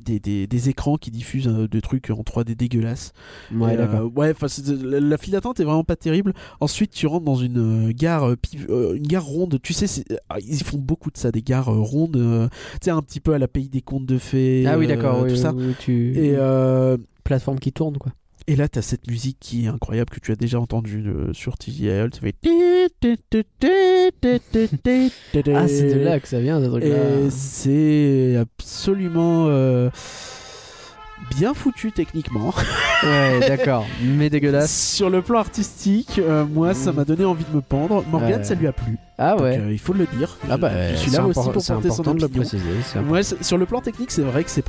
des, 0.00 0.18
des- 0.20 0.46
des 0.48 0.68
écrans 0.68 0.96
qui 0.96 1.10
diffusent 1.10 1.46
euh, 1.48 1.68
des 1.68 1.80
trucs 1.80 2.10
en 2.10 2.22
3D 2.22 2.54
dégueulasses. 2.56 3.12
Ouais, 3.54 3.76
euh, 3.78 4.02
ouais, 4.16 4.34
la, 4.82 5.00
la 5.00 5.16
file 5.18 5.32
d'attente 5.34 5.60
est 5.60 5.64
vraiment 5.64 5.84
pas 5.84 5.94
terrible. 5.96 6.32
Ensuite, 6.60 6.90
tu 6.92 7.06
rentres 7.06 7.24
dans 7.24 7.36
une 7.36 7.88
euh, 7.88 7.92
gare, 7.92 8.28
euh, 8.30 8.36
euh, 8.68 8.94
une 8.96 9.06
gare 9.06 9.24
ronde. 9.24 9.60
Tu 9.62 9.72
sais, 9.74 10.04
ah, 10.28 10.38
ils 10.40 10.62
font 10.64 10.78
beaucoup 10.78 11.10
de 11.10 11.18
ça, 11.18 11.30
des 11.30 11.42
gares 11.42 11.68
euh, 11.68 11.78
rondes. 11.80 12.16
euh, 12.16 12.48
tu 12.80 12.86
sais, 12.86 12.90
un 12.90 13.02
petit 13.02 13.20
peu 13.20 13.34
à 13.34 13.38
la 13.38 13.46
pays 13.48 13.68
des 13.68 13.82
contes 13.82 14.06
de 14.06 14.18
fées. 14.18 14.64
ah 14.66 14.76
oui, 14.78 14.86
euh, 14.86 14.88
d'accord. 14.88 15.18
tout 15.20 15.32
oui, 15.32 15.38
ça. 15.38 15.52
oui, 15.54 15.74
tu... 15.78 16.12
Et, 16.16 16.34
euh, 16.36 16.96
Plateforme 17.24 17.60
qui 17.60 17.72
tourne, 17.72 17.98
quoi. 17.98 18.12
Et 18.46 18.56
là, 18.56 18.68
t'as 18.68 18.82
cette 18.82 19.06
musique 19.08 19.36
qui 19.40 19.64
est 19.64 19.68
incroyable 19.68 20.10
que 20.10 20.20
tu 20.20 20.32
as 20.32 20.36
déjà 20.36 20.58
entendue 20.60 21.04
euh, 21.06 21.32
sur 21.32 21.56
TGIL. 21.58 22.10
Ça 22.12 22.20
fait. 22.20 22.34
Ah, 25.54 25.68
c'est 25.68 25.94
de 25.94 26.00
là 26.04 26.20
que 26.20 26.28
ça 26.28 26.40
vient, 26.40 26.60
ce 26.62 26.66
truc-là. 26.66 26.88
Et 26.88 27.30
c'est 27.30 28.36
absolument 28.36 29.46
euh, 29.48 29.90
bien 31.36 31.54
foutu 31.54 31.92
techniquement. 31.92 32.52
Ouais, 33.04 33.40
d'accord. 33.48 33.84
Mais 34.00 34.30
dégueulasse. 34.30 34.72
Sur 34.94 35.10
le 35.10 35.22
plan 35.22 35.40
artistique, 35.40 36.20
euh, 36.20 36.44
moi, 36.44 36.72
ça 36.72 36.92
m'a 36.92 37.04
donné 37.04 37.24
envie 37.24 37.42
de 37.50 37.56
me 37.56 37.60
pendre. 37.60 38.04
Morgane, 38.08 38.38
Ouais. 38.38 38.44
ça 38.44 38.54
lui 38.54 38.68
a 38.68 38.72
plu. 38.72 38.96
Ah 39.18 39.32
Donc, 39.32 39.40
ouais. 39.40 39.58
euh, 39.58 39.72
il 39.72 39.78
faut 39.80 39.92
le 39.92 40.06
dire. 40.16 40.38
Ah 40.48 40.56
bah, 40.56 40.92
je 40.92 40.98
suis 40.98 41.10
là 41.10 41.26
aussi 41.26 41.34
pour 41.34 41.44
porter 41.52 41.60
son 41.60 41.74
important 41.74 42.14
de 42.14 42.20
le 42.20 42.28
préciser. 42.28 42.62
sur 43.40 43.58
le 43.58 43.66
plan 43.66 43.80
technique, 43.80 44.12
c'est 44.12 44.22
vrai 44.22 44.44
que 44.44 44.50
c'est 44.50 44.64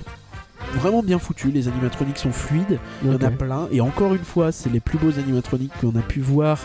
vraiment 0.75 1.03
bien 1.03 1.19
foutu. 1.19 1.51
Les 1.51 1.67
animatroniques 1.67 2.17
sont 2.17 2.31
fluides. 2.31 2.79
Il 3.03 3.11
y 3.11 3.15
en 3.15 3.19
a 3.21 3.29
plein. 3.29 3.67
Et 3.71 3.81
encore 3.81 4.13
une 4.13 4.23
fois, 4.23 4.51
c'est 4.51 4.71
les 4.71 4.79
plus 4.79 4.97
beaux 4.97 5.17
animatroniques 5.19 5.71
qu'on 5.81 5.89
a 5.97 6.01
pu 6.01 6.19
voir. 6.19 6.59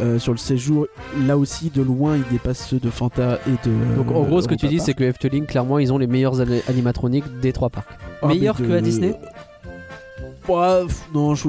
euh, 0.00 0.18
sur 0.18 0.32
le 0.32 0.38
séjour, 0.38 0.86
là 1.26 1.36
aussi 1.36 1.68
de 1.68 1.82
loin 1.82 2.16
ils 2.16 2.24
dépassent 2.32 2.66
ceux 2.66 2.78
de 2.78 2.88
Fanta 2.88 3.38
et 3.46 3.68
de. 3.68 3.94
Donc 3.96 4.10
en 4.10 4.22
gros, 4.22 4.40
ce 4.40 4.48
que 4.48 4.54
tu 4.54 4.64
Europa 4.64 4.78
dis, 4.78 4.80
c'est 4.82 4.94
que 4.94 5.04
Efteling, 5.04 5.44
clairement, 5.44 5.78
ils 5.78 5.92
ont 5.92 5.98
les 5.98 6.06
meilleurs 6.06 6.40
ani- 6.40 6.62
animatroniques 6.66 7.26
des 7.40 7.52
trois 7.52 7.68
parcs. 7.68 7.86
Ah, 8.22 8.28
Meilleurs 8.28 8.54
de- 8.56 8.64
que 8.64 8.72
à 8.72 8.80
Disney 8.80 9.14
Ouais, 10.48 10.82
pff, 10.86 11.02
non, 11.14 11.34
je- 11.34 11.48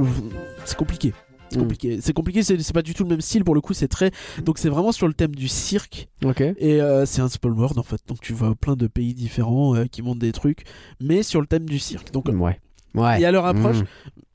c'est 0.65 0.75
compliqué. 0.77 1.13
C'est 1.53 1.59
compliqué. 1.59 1.99
C'est 2.01 2.13
compliqué, 2.13 2.43
c'est 2.43 2.61
c'est 2.61 2.73
pas 2.73 2.81
du 2.81 2.93
tout 2.93 3.03
le 3.03 3.09
même 3.09 3.21
style 3.21 3.43
pour 3.43 3.55
le 3.55 3.61
coup, 3.61 3.73
c'est 3.73 3.87
très. 3.87 4.11
Donc 4.43 4.57
c'est 4.57 4.69
vraiment 4.69 4.91
sur 4.91 5.07
le 5.07 5.13
thème 5.13 5.35
du 5.35 5.47
cirque. 5.47 6.09
Ok. 6.25 6.41
Et 6.41 6.81
euh, 6.81 7.05
c'est 7.05 7.21
un 7.21 7.29
Small 7.29 7.53
World 7.53 7.77
en 7.77 7.83
fait. 7.83 8.01
Donc 8.07 8.19
tu 8.21 8.33
vois 8.33 8.55
plein 8.55 8.75
de 8.75 8.87
pays 8.87 9.13
différents 9.13 9.75
euh, 9.75 9.85
qui 9.85 10.01
montrent 10.01 10.19
des 10.19 10.31
trucs, 10.31 10.63
mais 10.99 11.23
sur 11.23 11.41
le 11.41 11.47
thème 11.47 11.65
du 11.65 11.79
cirque. 11.79 12.11
Donc 12.11 12.27
Ouais. 12.29 12.59
Ouais. 12.95 13.21
et 13.21 13.25
à 13.25 13.31
leur 13.31 13.45
approche, 13.47 13.77
Mm. 13.79 13.85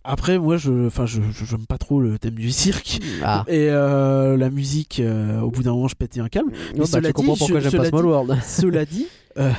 après 0.05 0.39
moi 0.39 0.57
je. 0.57 0.87
Enfin, 0.87 1.07
je 1.07 1.21
je- 1.33 1.45
j'aime 1.45 1.67
pas 1.67 1.79
trop 1.79 2.01
le 2.01 2.19
thème 2.19 2.35
du 2.35 2.51
cirque. 2.51 3.01
Ah. 3.23 3.45
Et 3.49 3.69
euh, 3.71 4.37
la 4.37 4.51
musique, 4.51 5.01
euh, 5.01 5.41
au 5.41 5.51
bout 5.51 5.63
d'un 5.63 5.73
moment, 5.73 5.87
je 5.89 5.95
pétais 5.95 6.21
un 6.21 6.29
câble. 6.29 6.53
Oh, 6.75 6.79
bah, 6.79 6.87
cela 6.87 7.09
tu 7.09 7.13
comprends 7.15 7.35
dit, 7.35 7.39
pourquoi 7.39 7.61
je- 7.61 7.69
j'aime 7.71 7.81
pas 7.83 7.87
cela 7.89 8.01
dit- 8.01 8.07
World. 8.07 8.39
Cela 8.45 8.85
dit, 8.85 9.07
euh, 9.39 9.53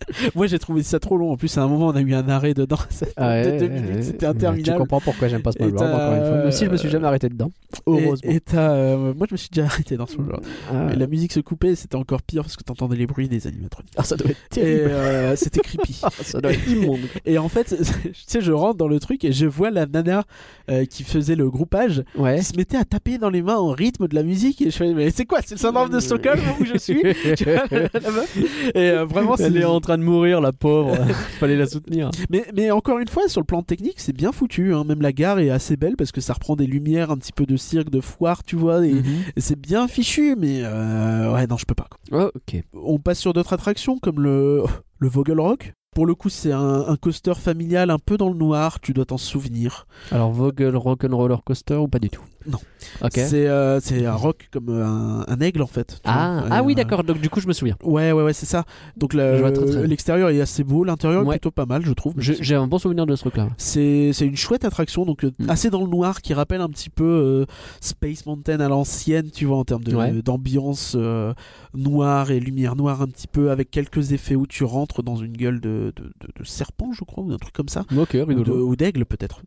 moi 0.34 0.46
j'ai 0.46 0.58
trouvé 0.58 0.82
ça 0.82 0.98
trop 1.00 1.16
long. 1.16 1.32
En 1.32 1.36
plus, 1.36 1.56
à 1.58 1.62
un 1.62 1.68
moment, 1.68 1.88
on 1.88 1.96
a 1.96 2.00
eu 2.00 2.14
un 2.14 2.28
arrêt 2.28 2.54
dedans. 2.54 2.76
Ça- 2.90 3.06
Ah 3.16 3.42
de 3.42 3.50
ouais, 3.50 3.58
deux 3.58 3.66
ouais, 3.66 3.70
minutes, 3.72 3.94
ouais. 3.96 4.02
c'était 4.02 4.18
Tu 4.18 4.26
interminable. 4.26 4.78
comprends 4.78 5.00
pourquoi 5.00 5.28
j'aime 5.28 5.42
pas 5.42 5.52
Small 5.52 5.70
World, 5.70 5.78
t'as- 5.90 5.94
encore 6.06 6.14
une 6.16 6.28
fois. 6.28 6.36
Même 6.42 6.50
si 6.52 6.64
je 6.64 6.70
me 6.70 6.76
suis 6.76 6.88
jamais 6.88 7.06
arrêté 7.06 7.28
dedans. 7.28 7.50
Heureusement. 7.86 8.30
Et, 8.30 8.36
et 8.36 8.40
euh, 8.54 9.12
moi 9.14 9.26
je 9.28 9.34
me 9.34 9.36
suis 9.36 9.48
déjà 9.50 9.66
arrêté 9.66 9.96
dans 9.96 10.06
ce 10.06 10.16
genre. 10.16 10.40
Ah, 10.72 10.88
Et 10.92 10.96
la 10.96 11.06
musique 11.06 11.32
se 11.32 11.40
coupait, 11.40 11.74
c'était 11.74 11.96
encore 11.96 12.22
pire 12.22 12.42
parce 12.42 12.56
que 12.56 12.62
t'entendais 12.64 12.96
les 12.96 13.06
bruits 13.06 13.28
des 13.28 13.46
animatroniques. 13.46 13.92
Ah, 13.96 14.04
ça 14.04 14.16
doit 14.16 14.30
être 14.30 14.48
terrible. 14.50 14.90
euh, 14.90 15.36
c'était 15.36 15.60
creepy. 15.62 16.00
Ah, 16.02 16.08
ça 16.22 16.40
doit 16.40 16.52
être 16.52 16.68
immonde. 16.68 17.00
Et 17.24 17.38
en 17.38 17.48
fait, 17.48 17.76
tu 18.02 18.12
sais, 18.26 18.40
je 18.40 18.52
rentre 18.52 18.76
dans 18.78 18.88
le 18.88 19.00
truc 19.00 19.24
et 19.24 19.32
je 19.32 19.46
vois 19.46 19.70
la 19.70 19.86
nana 19.86 20.24
euh, 20.70 20.84
qui 20.84 21.02
faisait 21.02 21.36
le 21.36 21.50
groupage 21.50 22.02
Ouais. 22.16 22.38
qui 22.38 22.44
se 22.44 22.56
mettait 22.56 22.76
à 22.76 22.84
taper 22.84 23.18
dans 23.18 23.30
les 23.30 23.42
mains 23.42 23.56
en 23.56 23.70
rythme 23.72 24.08
de 24.08 24.14
la 24.14 24.22
musique 24.22 24.62
et 24.62 24.70
je 24.70 24.76
fais 24.76 24.92
mais 24.94 25.10
c'est 25.10 25.24
quoi 25.24 25.40
c'est 25.44 25.54
le 25.56 25.60
syndrome 25.60 25.90
de 25.90 26.00
Stockholm 26.00 26.40
où 26.60 26.64
je 26.64 26.78
suis? 26.78 27.02
Tu 27.36 27.44
vois, 27.44 27.64
la 27.70 28.10
meuf 28.10 28.38
et 28.74 28.92
vraiment 29.04 29.36
c'est 29.36 29.50
train 29.86 29.98
de 29.98 30.02
mourir, 30.02 30.40
la 30.40 30.52
pauvre. 30.52 30.96
Fallait 31.40 31.56
la 31.56 31.66
soutenir. 31.66 32.10
mais, 32.28 32.44
mais 32.54 32.70
encore 32.70 32.98
une 32.98 33.08
fois 33.08 33.28
sur 33.28 33.40
le 33.40 33.46
plan 33.46 33.62
technique 33.62 33.98
c'est 34.00 34.12
bien 34.14 34.32
foutu 34.32 34.74
hein. 34.74 34.84
même 34.84 35.00
la 35.00 35.12
gare 35.12 35.38
est 35.38 35.50
assez 35.50 35.76
belle 35.76 35.96
parce 35.96 36.12
que 36.12 36.20
ça 36.20 36.32
reprend 36.32 36.56
des 36.56 36.66
lumières 36.66 37.10
un 37.10 37.16
petit 37.16 37.32
peu 37.32 37.46
de 37.46 37.56
cirque 37.56 37.90
de 37.90 38.00
foire 38.00 38.42
tu 38.44 38.56
vois 38.56 38.84
et, 38.86 39.02
et 39.36 39.40
c'est 39.40 39.58
bien 39.58 39.86
fichu 39.88 40.34
mais 40.36 40.60
euh, 40.64 41.32
ouais 41.32 41.46
non 41.46 41.56
je 41.56 41.64
peux 41.64 41.74
pas 41.74 41.86
quoi. 41.90 42.00
Oh, 42.20 42.30
ok. 42.34 42.62
on 42.74 42.98
passe 42.98 43.18
sur 43.20 43.32
d'autres 43.32 43.52
attractions 43.52 43.98
comme 43.98 44.20
le 44.20 44.62
le 44.98 45.08
Vogel 45.08 45.40
Rock 45.40 45.72
pour 45.96 46.04
le 46.04 46.14
coup, 46.14 46.28
c'est 46.28 46.52
un, 46.52 46.84
un 46.88 46.96
coaster 46.96 47.32
familial 47.34 47.88
un 47.88 47.98
peu 47.98 48.18
dans 48.18 48.28
le 48.28 48.36
noir, 48.36 48.80
tu 48.80 48.92
dois 48.92 49.06
t'en 49.06 49.16
souvenir. 49.16 49.86
Alors 50.12 50.30
Vogel 50.30 50.76
Rock'n'Roller 50.76 51.36
Coaster 51.42 51.76
ou 51.76 51.88
pas 51.88 51.98
du 51.98 52.10
tout? 52.10 52.20
Non. 52.46 52.58
Ok. 53.02 53.12
C'est 53.14 53.48
euh, 53.48 53.80
c'est 53.80 54.04
un 54.06 54.14
rock 54.14 54.48
comme 54.52 54.68
euh, 54.68 54.84
un, 54.86 55.24
un 55.26 55.40
aigle 55.40 55.62
en 55.62 55.66
fait. 55.66 55.98
Ah, 56.04 56.42
vois. 56.46 56.56
ah 56.56 56.62
oui, 56.62 56.74
d'accord. 56.74 57.02
Donc 57.02 57.18
du 57.20 57.28
coup, 57.30 57.40
je 57.40 57.48
me 57.48 57.52
souviens. 57.54 57.76
Ouais, 57.82 58.12
ouais, 58.12 58.22
ouais, 58.22 58.32
c'est 58.34 58.46
ça. 58.46 58.64
Donc 58.96 59.14
l'extérieur 59.14 60.28
est 60.28 60.40
assez 60.40 60.62
beau, 60.64 60.84
l'intérieur 60.84 61.22
est 61.22 61.30
plutôt 61.30 61.50
pas 61.50 61.66
mal, 61.66 61.84
je 61.84 61.92
trouve. 61.92 62.12
J'ai 62.18 62.54
un 62.54 62.66
bon 62.66 62.78
souvenir 62.78 63.06
de 63.06 63.16
ce 63.16 63.22
truc-là. 63.22 63.48
C'est 63.56 64.10
c'est 64.12 64.26
une 64.26 64.36
chouette 64.36 64.64
attraction, 64.66 65.06
donc 65.06 65.24
euh, 65.24 65.30
Mm. 65.38 65.50
assez 65.50 65.70
dans 65.70 65.82
le 65.82 65.88
noir, 65.90 66.20
qui 66.22 66.34
rappelle 66.34 66.60
un 66.60 66.68
petit 66.68 66.88
peu 66.90 67.04
euh, 67.04 67.46
Space 67.80 68.24
Mountain 68.26 68.60
à 68.60 68.68
l'ancienne, 68.68 69.30
tu 69.30 69.44
vois, 69.46 69.56
en 69.58 69.64
termes 69.64 69.82
Ouais. 69.92 70.12
d'ambiance 70.22 70.94
euh, 70.98 71.32
noire 71.74 72.30
et 72.30 72.38
lumière 72.40 72.76
noire 72.76 73.02
un 73.02 73.06
petit 73.06 73.26
peu, 73.28 73.50
avec 73.50 73.70
quelques 73.70 74.12
effets 74.12 74.34
où 74.36 74.46
tu 74.46 74.62
rentres 74.64 75.02
dans 75.02 75.16
une 75.16 75.32
gueule 75.36 75.60
de, 75.60 75.85
de, 75.92 76.04
de- 76.04 76.38
de 76.38 76.44
serpent, 76.44 76.92
je 76.92 77.04
crois, 77.04 77.24
ou 77.24 77.32
un 77.32 77.36
truc 77.38 77.54
comme 77.54 77.68
ça. 77.68 77.84
Ou 77.92 78.76
d'aigle 78.76 79.04
peut-être. 79.06 79.42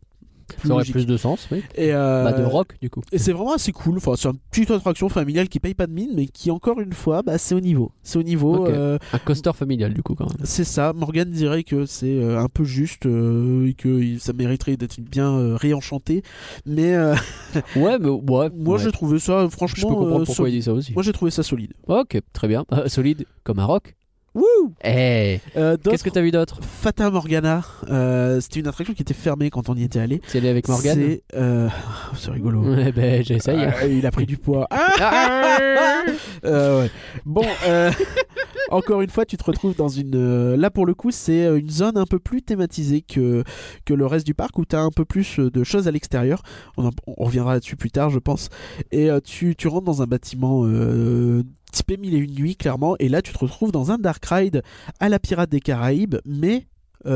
Plus 0.58 0.66
Ça 0.66 0.74
aurait 0.74 0.80
logique. 0.80 0.94
plus 0.94 1.06
de 1.06 1.16
sens, 1.16 1.46
oui. 1.52 1.62
Et, 1.76 1.94
euh, 1.94 2.24
Bah, 2.24 2.32
de 2.32 2.42
rock, 2.42 2.76
du 2.82 2.90
coup. 2.90 3.02
Et 3.12 3.18
c'est 3.18 3.30
vraiment 3.32 3.54
assez 3.54 3.70
cool. 3.70 3.98
Enfin, 3.98 4.14
c'est 4.16 4.26
une 4.26 4.36
petite 4.50 4.72
attraction 4.72 5.08
familiale 5.08 5.48
qui 5.48 5.60
paye 5.60 5.74
pas 5.74 5.86
de 5.86 5.92
mine, 5.92 6.10
mais 6.16 6.26
qui, 6.26 6.50
encore 6.50 6.80
une 6.80 6.92
fois, 6.92 7.22
bah, 7.22 7.38
c'est 7.38 7.54
au 7.54 7.60
niveau. 7.60 7.92
C'est 8.02 8.18
au 8.18 8.24
niveau. 8.24 8.66
Euh, 8.66 8.98
Un 9.12 9.18
coaster 9.18 9.52
familial, 9.54 9.94
du 9.94 10.02
coup, 10.02 10.16
quand 10.16 10.24
même. 10.28 10.44
c'est 10.44 10.64
ça. 10.64 10.92
Morgan 10.92 11.30
dirait 11.30 11.62
que 11.62 11.86
c'est 11.86 12.18
euh, 12.18 12.40
un 12.40 12.48
peu 12.48 12.64
juste 12.64 13.06
euh, 13.06 13.68
et 13.68 13.74
que 13.74 14.18
ça 14.18 14.32
mériterait 14.32 14.76
d'être 14.76 14.98
bien 15.00 15.56
réenchanté. 15.56 16.24
Mais 16.66 16.96
Ouais, 17.76 17.98
mais 18.00 18.08
ouais. 18.08 18.20
moi, 18.26 18.48
ouais. 18.76 18.78
j'ai 18.82 18.90
trouvé 18.90 19.20
ça, 19.20 19.44
Je 19.44 19.50
franchement, 19.50 19.88
peux 19.88 19.94
comprendre 19.94 20.24
pourquoi 20.26 20.48
il 20.48 20.56
dit 20.56 20.62
ça 20.62 20.72
aussi. 20.72 20.92
Moi, 20.94 21.04
j'ai 21.04 21.12
trouvé 21.12 21.30
ça 21.30 21.44
solide. 21.44 21.74
Ok, 21.86 22.18
très 22.32 22.48
bien. 22.48 22.64
Solide 22.88 23.24
comme 23.44 23.60
un 23.60 23.66
rock. 23.66 23.94
Wouh 24.34 24.72
Eh 24.84 25.40
Euh, 25.56 25.76
Qu'est-ce 25.82 26.04
que 26.04 26.10
t'as 26.10 26.20
vu 26.20 26.30
d'autre 26.30 26.60
Fata 26.62 27.10
Morgana, 27.10 27.62
euh, 27.88 28.40
c'était 28.40 28.60
une 28.60 28.68
attraction 28.68 28.94
qui 28.94 29.02
était 29.02 29.12
fermée 29.14 29.50
quand 29.50 29.68
on 29.68 29.74
y 29.74 29.82
était 29.82 29.98
allé. 29.98 30.20
C'est 30.28 30.38
allé 30.38 30.48
avec 30.48 30.68
Morgan 30.68 30.96
C'est 31.00 31.22
euh, 31.36 31.68
c'est 32.16 32.30
rigolo. 32.30 32.60
Ouais, 32.60 32.92
ben 32.92 33.24
j'essaye. 33.24 33.58
Ah, 33.64 33.86
il 33.86 34.06
a 34.06 34.10
pris 34.12 34.26
du 34.26 34.36
poids. 34.36 34.68
Ah 35.00 36.02
Euh, 36.44 36.82
ouais. 36.82 36.90
Bon, 37.26 37.44
euh, 37.66 37.90
encore 38.70 39.00
une 39.02 39.10
fois, 39.10 39.24
tu 39.26 39.36
te 39.36 39.44
retrouves 39.44 39.76
dans 39.76 39.88
une. 39.88 40.14
euh, 40.14 40.56
là, 40.56 40.70
pour 40.70 40.86
le 40.86 40.94
coup, 40.94 41.10
c'est 41.10 41.44
euh, 41.44 41.58
une 41.58 41.70
zone 41.70 41.96
un 41.96 42.06
peu 42.06 42.18
plus 42.18 42.42
thématisée 42.42 43.02
que, 43.02 43.44
que 43.84 43.94
le 43.94 44.06
reste 44.06 44.26
du 44.26 44.34
parc 44.34 44.58
où 44.58 44.64
tu 44.64 44.76
as 44.76 44.80
un 44.80 44.90
peu 44.90 45.04
plus 45.04 45.38
euh, 45.38 45.50
de 45.50 45.64
choses 45.64 45.88
à 45.88 45.90
l'extérieur. 45.90 46.42
On, 46.76 46.90
on 47.06 47.24
reviendra 47.24 47.54
là-dessus 47.54 47.76
plus 47.76 47.90
tard, 47.90 48.10
je 48.10 48.18
pense. 48.18 48.48
Et 48.92 49.08
tu, 49.24 49.56
tu 49.56 49.68
rentres 49.68 49.84
dans 49.84 50.02
un 50.02 50.06
bâtiment. 50.06 50.62
Euh, 50.64 51.42
typé 51.72 51.96
mille 51.96 52.14
et 52.14 52.18
une 52.18 52.34
nuits 52.34 52.56
clairement 52.56 52.96
et 52.98 53.08
là 53.08 53.22
tu 53.22 53.32
te 53.32 53.38
retrouves 53.38 53.70
dans 53.70 53.92
un 53.92 53.96
dark 53.96 54.24
ride 54.26 54.62
à 54.98 55.08
la 55.08 55.20
pirate 55.20 55.48
des 55.50 55.60
Caraïbes 55.60 56.16
mais 56.26 56.66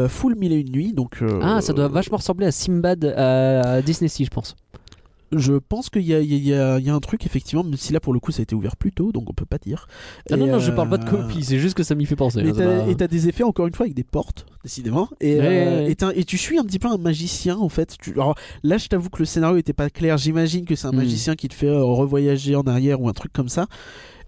full 0.07 0.37
mille 0.37 0.53
et 0.53 0.61
une 0.61 0.71
nuits 0.71 0.93
donc 0.93 1.25
Ah, 1.43 1.61
ça 1.61 1.73
doit 1.73 1.89
vachement 1.89 2.19
ressembler 2.19 2.47
à 2.47 2.53
Simbad 2.53 3.05
à 3.05 3.83
Disney 3.83 4.09
Sea, 4.09 4.25
je 4.27 4.31
pense. 4.31 4.55
Je 5.33 5.55
pense 5.55 5.91
qu'il 5.91 6.03
y 6.03 6.15
a, 6.15 6.21
y 6.21 6.37
y 6.49 6.91
un 6.91 7.01
truc 7.01 7.27
effectivement 7.27 7.65
même 7.65 7.77
si 7.77 7.93
là 7.93 8.01
pour 8.01 8.13
le 8.13 8.21
coup 8.21 8.31
ça 8.33 8.41
a 8.41 8.43
été 8.45 8.55
ouvert 8.55 8.77
plus 8.77 8.93
tôt 8.93 9.11
donc 9.13 9.29
on 9.29 9.33
peut 9.33 9.47
pas 9.47 9.59
dire 9.59 9.87
Ah 10.31 10.37
non, 10.37 10.47
non, 10.47 10.59
je 10.59 10.71
parle 10.71 10.89
pas 10.89 10.99
de 10.99 11.05
euh, 11.07 11.11
copie, 11.11 11.43
c'est 11.43 11.59
juste 11.59 11.75
que 11.75 11.83
ça 11.83 11.95
m'y 11.95 12.07
fait 12.07 12.17
penser. 12.17 12.41
Hein, 12.41 12.87
et 12.89 12.95
t'as 12.95 13.09
des 13.09 13.29
effets 13.29 13.45
encore 13.45 13.67
une 13.67 13.75
fois 13.75 13.85
avec 13.85 13.95
des 13.95 14.05
portes, 14.05 14.47
décidément. 14.63 15.09
Et, 15.21 15.39
Ouais, 15.39 15.93
euh, 16.03 16.13
et, 16.15 16.25
tu 16.25 16.39
suis 16.39 16.59
un 16.59 16.65
petit 16.65 16.79
peu 16.79 16.89
un 16.89 16.99
magicien 16.99 17.57
en 17.57 17.69
fait. 17.69 17.97
Tu- 18.01 18.13
alors 18.13 18.35
là, 18.63 18.77
je 18.79 18.87
t'avoue 18.89 19.11
que 19.11 19.19
le 19.19 19.25
scénario 19.25 19.57
était 19.57 19.73
pas 19.73 19.91
clair. 19.91 20.19
J'imagine 20.19 20.65
que 20.65 20.75
c'est 20.77 20.87
un 20.87 20.93
Hmm. 20.93 20.97
magicien 20.97 21.35
qui 21.35 21.49
te 21.49 21.55
fait 21.55 21.67
euh, 21.69 21.83
revoyager 21.83 22.55
en 22.57 22.63
arrière 22.63 23.01
ou 23.01 23.09
un 23.09 23.13
truc 23.13 23.33
comme 23.33 23.49
ça. 23.49 23.67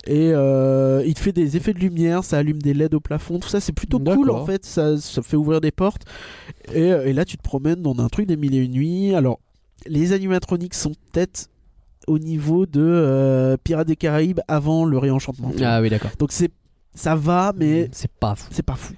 Et 0.09 0.31
euh, 0.33 1.03
il 1.05 1.15
te 1.15 1.21
fait 1.21 1.33
des 1.33 1.57
effets 1.57 1.73
de 1.73 1.81
lumière, 1.81 2.23
ça 2.23 2.39
allume 2.39 2.63
des 2.63 2.75
LED 2.75 2.95
au 2.95 3.01
plafond, 3.01 3.41
tout 3.41 3.49
ça 3.49 3.59
c'est 3.61 3.73
plutôt 3.73 3.99
cool 3.99 4.31
en 4.31 4.47
fait, 4.47 4.65
ça, 4.65 4.97
ça 4.99 5.21
fait 5.21 5.37
ouvrir 5.37 5.61
des 5.61 5.73
portes. 5.73 6.03
Et, 6.73 6.93
euh, 6.93 7.07
et 7.07 7.13
là 7.13 7.25
tu 7.25 7.37
te 7.37 7.43
promènes 7.43 7.83
dans 7.83 7.99
un 7.99 8.09
truc 8.09 8.27
des 8.29 8.37
mille 8.37 8.55
et 8.55 8.59
une 8.59 8.71
nuits. 8.73 9.15
Alors 9.15 9.41
les 9.89 10.13
animatroniques 10.13 10.75
sont 10.75 10.93
peut-être 11.13 11.49
au 12.07 12.19
niveau 12.19 12.67
de 12.67 12.81
euh, 12.83 13.57
Pirates 13.63 13.89
des 13.89 13.97
Caraïbes 13.97 14.41
avant 14.49 14.85
le 14.85 14.99
réenchantement. 14.99 15.53
Ah 15.63 15.81
oui, 15.81 15.91
d'accord. 15.91 16.11
Donc 16.19 16.33
c'est 16.33 16.51
ça 16.95 17.15
va, 17.15 17.53
mais 17.55 17.91
C'est 17.93 18.11
pas 18.11 18.35
fou. 18.37 18.49
c'est 18.53 18.63
pas 18.63 18.75
fou. 18.75 18.95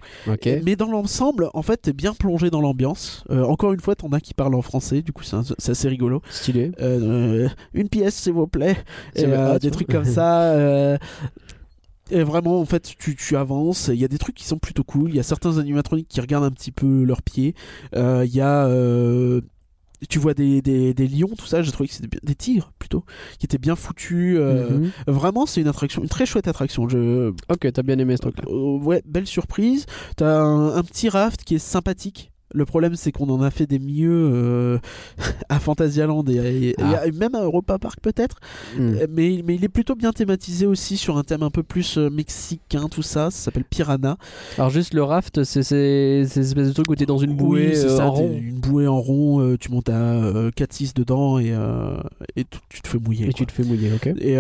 Mais 0.64 0.76
dans 0.76 0.89
l'ensemble, 0.89 1.51
en 1.53 1.62
fait, 1.62 1.78
t'es 1.78 1.93
bien 1.93 2.14
plongé 2.14 2.49
dans 2.49 2.61
l'ambiance. 2.61 3.24
Euh, 3.28 3.43
encore 3.43 3.72
une 3.72 3.80
fois, 3.80 3.97
t'en 3.97 4.12
as 4.12 4.20
qui 4.20 4.34
parlent 4.34 4.55
en 4.55 4.62
français, 4.62 5.03
du 5.03 5.12
coup, 5.12 5.24
c'est 5.24 5.70
assez 5.70 5.89
rigolo. 5.89 6.22
Stylé. 6.30 6.70
Euh, 6.80 7.49
une 7.74 7.89
pièce, 7.89 8.14
s'il 8.14 8.34
vous 8.34 8.47
plaît. 8.47 8.76
Et, 9.16 9.24
vrai. 9.24 9.59
des 9.59 9.72
trucs 9.72 9.89
comme 9.89 10.05
ça. 10.05 10.97
Et 12.11 12.22
vraiment, 12.22 12.61
en 12.61 12.64
fait, 12.64 12.95
tu, 12.99 13.16
tu 13.16 13.36
avances. 13.36 13.89
Il 13.89 13.99
y 13.99 14.05
a 14.05 14.09
des 14.09 14.18
trucs 14.18 14.34
qui 14.34 14.45
sont 14.45 14.59
plutôt 14.59 14.84
cool. 14.84 15.11
Il 15.11 15.16
y 15.16 15.20
a 15.20 15.22
certains 15.22 15.59
animatroniques 15.59 16.09
qui 16.09 16.20
regardent 16.20 16.45
un 16.45 16.51
petit 16.51 16.72
peu 16.72 17.05
leurs 17.05 17.22
pieds. 17.22 17.55
Euh, 17.95 18.24
Il 18.24 18.34
y 18.34 18.41
a. 18.41 18.66
euh, 18.66 19.41
Tu 20.09 20.19
vois 20.21 20.33
des, 20.35 20.63
des, 20.63 20.95
des 20.95 21.09
lions, 21.09 21.31
tout 21.37 21.47
ça, 21.47 21.63
j'ai 21.63 21.73
trouvé 21.73 21.89
que 21.89 21.95
c'était 21.95 22.19
des 22.23 22.35
tigres 22.37 22.73
plutôt, 22.79 23.05
qui 23.39 23.47
étaient 23.47 23.59
bien 23.59 23.75
foutus. 23.75 24.37
euh, 24.39 24.79
Mhm. 24.79 24.91
Vraiment, 25.09 25.45
c'est 25.47 25.61
une 25.61 25.67
attraction, 25.69 26.03
une 26.03 26.09
très 26.09 26.25
chouette 26.27 26.47
attraction. 26.47 26.89
Je, 26.89 27.31
Ok, 27.49 27.73
t'as 27.73 27.83
bien 27.83 27.99
aimé 27.99 28.17
ce 28.17 28.23
truc-là. 28.23 28.45
euh, 28.49 28.79
ouais, 28.79 29.03
belle 29.07 29.27
surprise. 29.27 29.87
T'as 30.17 30.39
un, 30.41 30.77
un 30.77 30.83
petit 30.85 31.09
raft 31.09 31.43
qui 31.45 31.57
est 31.57 31.59
sympathique. 31.59 32.31
Le 32.55 32.65
problème, 32.65 32.97
c'est 32.97 33.13
qu'on 33.13 33.29
en 33.29 33.43
a 33.43 33.51
fait 33.51 33.67
des 33.67 33.79
mieux 33.79 34.31
euh, 34.33 34.79
à 35.51 35.59
Phantasialand 35.59 36.25
et, 36.29 36.69
et- 36.71 36.75
Ah. 36.81 37.07
et 37.07 37.13
même 37.13 37.35
à 37.35 37.43
Europa 37.43 37.79
Park 37.79 37.99
peut-être. 38.01 38.41
Hmm. 38.77 38.95
Euh, 38.95 39.07
Mais, 39.11 39.43
mais 39.45 39.55
il 39.57 39.65
est 39.65 39.69
plutôt 39.69 39.95
bien 39.95 40.13
thématisé 40.13 40.65
aussi 40.67 40.97
sur 40.97 41.19
un 41.19 41.23
thème 41.25 41.43
un 41.43 41.51
peu 41.51 41.63
plus 41.63 41.99
euh, 41.99 42.09
mexicain, 42.11 42.89
tout 42.89 43.03
ça. 43.03 43.31
Ça 43.31 43.45
s'appelle 43.45 43.65
Piranha. 43.65 44.17
Alors 44.57 44.71
juste 44.71 44.95
le 44.95 45.03
raft, 45.03 45.45
c'est 45.45 45.63
c'est- 45.63 46.25
c'est 46.25 46.43
cette 46.43 46.45
espèce 46.45 46.69
de 46.69 46.73
truc 46.73 46.91
où 46.91 46.95
t'es 46.95 47.07
dans 47.07 47.19
une 47.19 47.35
bouée 47.37 47.73
Oui, 47.73 47.77
euh, 47.77 47.97
ça, 47.97 48.07
en 48.07 48.13
rond 48.13 48.33
Une 48.41 48.59
bouée 48.61 48.87
en 48.87 49.01
rond, 49.01 49.41
euh, 49.41 49.57
tu 49.59 49.71
montes 49.71 49.89
à 49.91 49.93
euh, 49.97 50.51
4-6 50.51 50.95
dedans 50.95 51.39
et, 51.39 51.55
et 52.37 52.45
tu, 52.71 52.81
te 52.81 52.89
fais 52.89 52.99
mouiller. 52.99 53.25
et 53.25 53.29
quoi. 53.29 53.35
tu 53.35 53.47
te 53.47 53.53
fais 53.53 53.65
mouiller, 53.65 53.91
ok 53.95 54.07
Et 54.21 54.37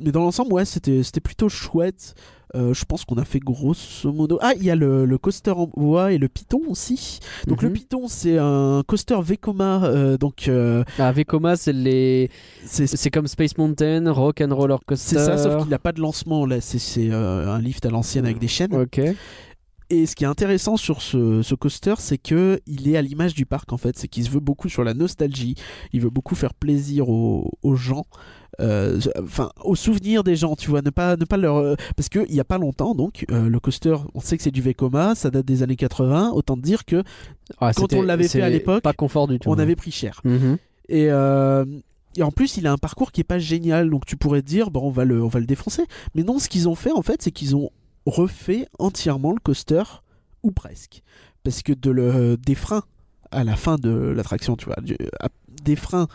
mais 0.00 0.12
dans 0.12 0.20
l'ensemble, 0.22 0.52
ouais, 0.52 0.64
c'était 0.64 1.20
plutôt 1.22 1.48
chouette. 1.48 2.14
Euh, 2.54 2.72
je 2.72 2.84
pense 2.84 3.04
qu'on 3.04 3.16
a 3.18 3.24
fait 3.24 3.40
grosso 3.40 4.10
modo. 4.12 4.38
Ah, 4.40 4.52
il 4.56 4.64
y 4.64 4.70
a 4.70 4.74
le, 4.76 5.04
le 5.04 5.18
coaster 5.18 5.50
en 5.50 5.66
bois 5.66 6.12
et 6.12 6.18
le 6.18 6.28
Python 6.28 6.60
aussi. 6.68 7.20
Donc 7.46 7.62
le 7.62 7.68
Mhm. 7.68 7.74
Python, 7.74 8.08
c'est 8.08 8.38
un 8.38 8.82
coaster 8.86 9.18
Vekoma. 9.22 9.84
euh, 9.84 10.16
donc 10.16 10.48
euh, 10.48 10.82
Ah, 10.98 11.12
Vekoma, 11.12 11.56
c'est 11.56 11.72
les... 11.74 12.30
c'est 12.64 13.10
comme 13.10 13.26
Space 13.26 13.56
Mountain, 13.58 14.10
Rock 14.10 14.40
and 14.40 14.54
Roller 14.54 14.78
Coaster. 14.86 15.18
c'est 15.18 15.24
ça, 15.24 15.36
sauf 15.38 15.60
qu'il 15.62 15.70
n'a 15.70 15.78
pas 15.78 15.92
de 15.92 16.00
lancement. 16.00 16.46
Là, 16.46 16.60
c'est 16.60 16.78
c'est, 16.78 17.10
euh, 17.10 17.48
un 17.48 17.60
lift 17.60 17.84
à 17.86 17.90
l'ancienne 17.90 18.24
avec 18.24 18.38
des 18.38 18.48
chaînes. 18.48 18.74
Ok. 18.74 19.00
Et 19.90 20.04
ce 20.04 20.14
qui 20.14 20.24
est 20.24 20.26
intéressant 20.26 20.76
sur 20.76 21.00
ce, 21.00 21.40
ce 21.42 21.54
coaster, 21.54 21.94
c'est 21.98 22.18
que 22.18 22.60
il 22.66 22.88
est 22.88 22.96
à 22.98 23.02
l'image 23.02 23.34
du 23.34 23.46
parc 23.46 23.72
en 23.72 23.78
fait. 23.78 23.96
C'est 23.98 24.06
qu'il 24.08 24.22
se 24.24 24.30
veut 24.30 24.40
beaucoup 24.40 24.68
sur 24.68 24.84
la 24.84 24.92
nostalgie. 24.92 25.54
Il 25.94 26.02
veut 26.02 26.10
beaucoup 26.10 26.34
faire 26.34 26.52
plaisir 26.52 27.08
aux, 27.08 27.50
aux 27.62 27.74
gens. 27.74 28.04
euh, 28.60 29.00
Enfin, 29.22 29.50
aux 29.64 29.76
souvenirs 29.76 30.24
des 30.24 30.36
gens, 30.36 30.56
tu 30.56 30.68
vois, 30.68 30.82
ne 30.82 30.90
pas, 30.90 31.16
ne 31.16 31.24
pas 31.24 31.38
leur. 31.38 31.56
euh, 31.56 31.74
Parce 31.96 32.10
qu'il 32.10 32.30
y 32.34 32.40
a 32.40 32.44
pas 32.44 32.58
longtemps, 32.58 32.94
donc, 32.94 33.24
euh, 33.30 33.48
le 33.48 33.60
coaster, 33.60 33.96
on 34.14 34.20
sait 34.20 34.36
que 34.36 34.42
c'est 34.42 34.50
du 34.50 34.60
Vekoma, 34.60 35.14
ça 35.14 35.30
date 35.30 35.46
des 35.46 35.62
années 35.62 35.76
80, 35.76 36.32
autant 36.34 36.56
dire 36.58 36.84
que 36.84 37.02
Ah, 37.58 37.72
Quand 37.74 37.92
on 37.94 38.02
l'avait 38.02 38.28
fait 38.28 38.42
à 38.42 38.50
l'époque, 38.50 38.82
Pas 38.82 38.92
confort 38.92 39.26
du 39.26 39.38
tout. 39.38 39.48
on 39.48 39.54
hein. 39.54 39.58
avait 39.58 39.76
pris 39.76 39.90
cher. 39.90 40.20
Mhm. 40.24 40.58
Et, 40.90 41.06
euh, 41.10 41.64
et 42.16 42.22
en 42.22 42.30
plus, 42.30 42.56
il 42.58 42.66
a 42.66 42.72
un 42.72 42.78
parcours 42.78 43.10
qui 43.12 43.20
est 43.22 43.24
pas 43.24 43.38
génial, 43.38 43.88
donc 43.88 44.04
tu 44.04 44.16
pourrais 44.18 44.42
te 44.42 44.46
dire, 44.48 44.70
bon, 44.70 44.82
on 44.82 44.90
va 44.90 45.04
le, 45.06 45.22
on 45.22 45.28
va 45.28 45.40
le 45.40 45.46
défoncer. 45.46 45.84
Mais 46.14 46.24
non, 46.24 46.38
ce 46.38 46.48
qu'ils 46.50 46.68
ont 46.68 46.74
fait, 46.74 46.90
en 46.92 47.02
fait, 47.02 47.22
c'est 47.22 47.30
qu'ils 47.30 47.54
ont 47.56 47.70
refait 48.08 48.66
entièrement 48.78 49.32
le 49.32 49.40
coaster, 49.40 49.82
ou 50.42 50.50
presque. 50.50 51.02
Parce 51.44 51.62
que 51.62 51.72
de 51.72 51.90
le, 51.90 52.36
des 52.36 52.54
freins 52.54 52.82
à 53.30 53.44
la 53.44 53.56
fin 53.56 53.76
de 53.76 53.90
l'attraction, 53.90 54.56
tu 54.56 54.66
vois, 54.66 54.76
du- 54.82 54.96
à- 55.20 55.28
des 55.62 55.76
freins 55.76 56.08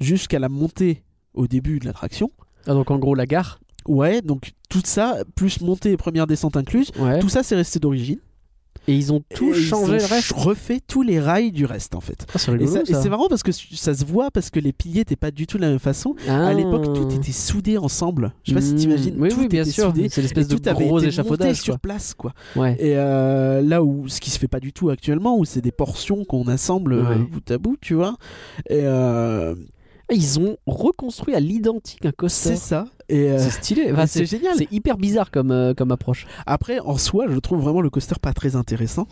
jusqu'à 0.00 0.38
la 0.38 0.48
montée 0.48 1.02
au 1.34 1.46
début 1.46 1.78
de 1.78 1.86
l'attraction, 1.86 2.30
Ah, 2.66 2.74
donc 2.74 2.90
en 2.90 2.98
gros, 2.98 3.14
la 3.14 3.26
gare. 3.26 3.60
ouais, 3.86 4.20
donc 4.22 4.52
tout 4.68 4.82
ça, 4.84 5.16
plus 5.34 5.60
montée 5.60 5.92
et 5.92 5.96
première 5.96 6.26
descente 6.26 6.56
incluse, 6.56 6.90
Ouais. 6.98 7.18
tout 7.20 7.28
ça 7.28 7.42
c'est 7.42 7.56
resté 7.56 7.78
d'origine. 7.78 8.18
Et 8.88 8.94
ils 8.94 9.12
ont 9.12 9.22
tout 9.34 9.52
Et 9.54 9.58
ils 9.58 9.64
changé 9.64 9.92
ont 9.92 9.96
le 9.96 10.04
reste. 10.04 10.32
refait 10.32 10.80
tous 10.84 11.02
les 11.02 11.20
rails 11.20 11.52
du 11.52 11.64
reste, 11.66 11.94
en 11.94 12.00
fait. 12.00 12.26
Ah, 12.34 12.38
Et, 12.58 12.66
ça- 12.66 12.80
c'est 12.84 13.08
marrant 13.10 13.28
parce 13.28 13.42
que 13.42 13.52
ça 13.52 13.94
se 13.94 14.04
voit 14.04 14.30
parce 14.30 14.50
que 14.50 14.58
les 14.58 14.72
piliers 14.72 15.00
n'étaient 15.00 15.16
pas 15.16 15.30
du 15.30 15.46
tout 15.46 15.58
de 15.58 15.62
la 15.62 15.68
même 15.68 15.78
façon. 15.78 16.16
Ah. 16.26 16.48
À 16.48 16.54
l'époque, 16.54 16.92
tout 16.94 17.08
était 17.14 17.30
soudé 17.30 17.76
ensemble. 17.78 18.32
Je 18.42 18.50
sais 18.50 18.54
pas 18.54 18.60
si 18.62 18.72
Hmm. 18.72 18.76
t'imagines. 18.76 19.14
Oui, 19.18 19.28
tout 19.28 19.40
oui, 19.40 19.48
bien 19.48 19.62
était 19.62 19.70
sûr. 19.70 19.86
soudé. 19.86 20.08
C'est 20.08 20.22
l'espèce 20.22 20.48
de 20.48 20.56
tout 20.56 20.72
gros 20.74 20.98
échafaudage. 20.98 21.60
sur 21.60 21.78
place, 21.78 22.14
quoi. 22.14 22.32
Ouais. 22.56 22.74
Et 22.80 22.96
euh, 22.96 23.60
là 23.60 23.84
où 23.84 24.08
ce 24.08 24.20
qui 24.20 24.30
se 24.30 24.38
fait 24.38 24.48
pas 24.48 24.60
du 24.60 24.72
tout 24.72 24.88
actuellement, 24.88 25.36
où 25.38 25.44
c'est 25.44 25.60
des 25.60 25.72
portions 25.72 26.24
qu'on 26.24 26.48
assemble 26.48 26.94
euh, 26.94 27.08
Ouais. 27.10 27.18
bout 27.18 27.48
à 27.50 27.58
bout, 27.58 27.76
tu 27.80 27.94
vois. 27.94 28.16
Et 28.68 28.80
euh, 28.82 29.54
Ah, 30.12 30.14
Ils 30.16 30.40
ont 30.40 30.56
reconstruit 30.66 31.34
à 31.36 31.40
l'identique 31.40 32.04
un 32.04 32.10
coaster. 32.10 32.48
c'est 32.50 32.56
ça. 32.56 32.86
Et 33.10 33.30
euh, 33.30 33.38
C'est 33.38 33.50
stylé. 33.50 33.90
Enfin, 33.92 34.06
c'est 34.06 34.24
génial. 34.24 34.54
C'est 34.56 34.72
hyper 34.72 34.96
bizarre 34.96 35.30
comme, 35.30 35.50
euh, 35.50 35.74
comme 35.74 35.90
approche. 35.90 36.26
Après, 36.46 36.78
en 36.80 36.96
soi, 36.96 37.26
je 37.28 37.38
trouve 37.38 37.60
vraiment 37.60 37.80
le 37.80 37.90
coaster 37.90 38.14
pas 38.20 38.32
très 38.32 38.56
intéressant, 38.56 39.06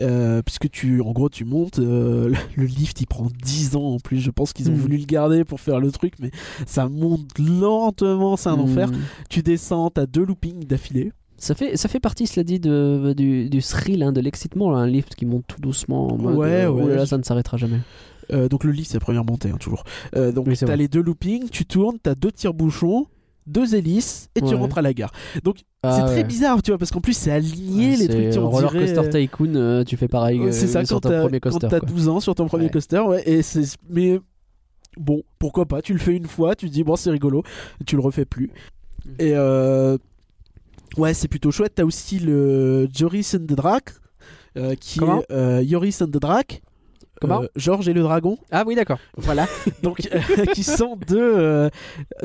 euh, 0.00 0.42
puisque 0.42 0.70
tu, 0.70 1.00
en 1.00 1.12
gros, 1.12 1.28
tu 1.28 1.44
montes, 1.44 1.78
le, 1.78 2.32
lift 2.56 3.00
il 3.00 3.06
prend 3.06 3.28
10 3.42 3.76
ans 3.76 3.94
en 3.94 3.98
plus. 3.98 4.18
Je 4.20 4.30
pense 4.30 4.52
qu'ils 4.52 4.70
ont 4.70 4.74
Mm. 4.74 4.76
voulu 4.76 4.96
le 4.98 5.04
garder 5.06 5.44
pour 5.44 5.60
faire 5.60 5.78
le 5.80 5.90
truc, 5.92 6.14
mais 6.20 6.30
ça 6.66 6.88
monte 6.88 7.38
lentement, 7.38 8.36
c'est 8.36 8.48
un 8.48 8.58
enfer. 8.58 8.88
Hmm. 8.90 8.96
Tu 9.30 9.42
descends, 9.42 9.90
t'as 9.90 10.06
deux 10.06 10.24
loopings 10.24 10.64
d'affilée. 10.66 11.12
Ça 11.36 11.54
fait, 11.54 11.76
ça 11.76 11.88
fait 11.88 12.00
partie, 12.00 12.26
cela 12.26 12.42
dit, 12.44 12.58
de, 12.58 13.12
du, 13.16 13.48
du 13.50 13.60
thrill, 13.62 14.02
hein, 14.02 14.12
de 14.12 14.20
l'excitement, 14.20 14.74
un 14.76 14.86
lift 14.86 15.14
qui 15.14 15.26
monte 15.26 15.44
tout 15.46 15.60
doucement 15.60 16.12
en 16.12 16.16
mode 16.16 16.36
Ouais, 16.36 16.66
ouais. 16.66 16.82
oh 16.84 16.88
là 16.88 16.96
là, 16.96 17.06
ça 17.06 17.18
ne 17.18 17.22
s'arrêtera 17.22 17.56
jamais. 17.56 17.78
Euh, 18.32 18.48
donc 18.48 18.64
le 18.64 18.72
lift, 18.72 18.90
c'est 18.90 18.96
la 18.96 19.00
première 19.00 19.24
montée, 19.24 19.50
hein, 19.50 19.56
toujours. 19.60 19.84
Euh, 20.16 20.32
donc 20.32 20.46
Oui, 20.46 20.56
t'as 20.56 20.76
les 20.76 20.88
deux 20.88 21.02
loopings, 21.02 21.50
tu 21.50 21.66
tournes, 21.66 21.98
t'as 22.02 22.14
deux 22.14 22.32
tire-bouchons, 22.32 23.06
deux 23.46 23.74
hélices, 23.74 24.28
et 24.34 24.40
tu 24.40 24.48
Ouais. 24.48 24.54
rentres 24.54 24.78
à 24.78 24.82
la 24.82 24.92
gare. 24.94 25.12
Donc 25.42 25.58
Ah, 25.82 25.96
c'est 26.06 26.12
très 26.14 26.24
bizarre, 26.24 26.62
tu 26.62 26.70
vois, 26.70 26.78
parce 26.78 26.90
qu'en 26.90 27.00
plus 27.00 27.12
c'est 27.16 27.30
aligné, 27.30 27.90
Ouais, 27.90 27.96
les 27.96 28.08
trucs, 28.08 28.30
tu 28.30 28.38
on 28.38 28.48
Roller 28.50 28.70
dirait, 28.70 28.86
Coaster 28.94 29.08
euh, 29.18 29.20
Tycoon, 29.22 29.54
euh, 29.54 29.84
tu 29.84 29.96
fais 29.96 30.08
pareil 30.08 30.40
c'est 30.50 30.64
euh, 30.64 30.68
ça 30.68 30.84
sur 30.84 30.96
quand 30.96 31.00
ton 31.00 31.08
t'as 31.10 31.20
premier 31.20 31.40
quand 31.40 31.58
t'as 31.58 31.68
quoi. 31.80 31.88
12 31.88 32.08
ans 32.08 32.20
sur 32.20 32.34
ton 32.34 32.46
premier 32.46 32.70
coaster 32.70 33.00
ouais 33.00 33.22
et 33.28 33.42
c'est 33.42 33.76
mais 33.90 34.18
bon 34.96 35.22
pourquoi 35.38 35.66
pas 35.66 35.82
tu 35.82 35.92
le 35.92 35.98
fais 35.98 36.14
une 36.16 36.26
fois 36.26 36.54
tu 36.54 36.68
te 36.68 36.72
dis 36.72 36.84
bon 36.84 36.96
c'est 36.96 37.10
rigolo 37.10 37.42
tu 37.86 37.96
le 37.96 38.02
refais 38.02 38.24
plus 38.24 38.50
Mm. 39.06 39.10
et 39.18 39.32
euh, 39.34 39.98
ouais 40.96 41.12
c'est 41.12 41.28
plutôt 41.28 41.50
chouette 41.50 41.72
t'as 41.74 41.84
aussi 41.84 42.18
le 42.20 42.88
Joris 42.94 43.34
and 43.34 43.40
the 43.44 43.52
Drac 43.54 43.90
qui 44.80 45.00
Comment? 45.00 45.22
est 45.28 45.66
Joris 45.68 46.00
and 46.00 46.06
the 46.06 46.18
Drac 46.20 46.62
Comment 47.26 47.42
Euh, 47.42 47.46
Georges 47.56 47.88
et 47.88 47.92
le 47.92 48.02
dragon 48.02 48.38
Ah 48.50 48.64
oui, 48.66 48.74
d'accord. 48.74 48.98
voilà 49.16 49.46
donc 49.82 50.08
euh, 50.12 50.44
qui 50.54 50.62
sont 50.62 50.96
deux 51.08 51.18
euh, 51.20 51.68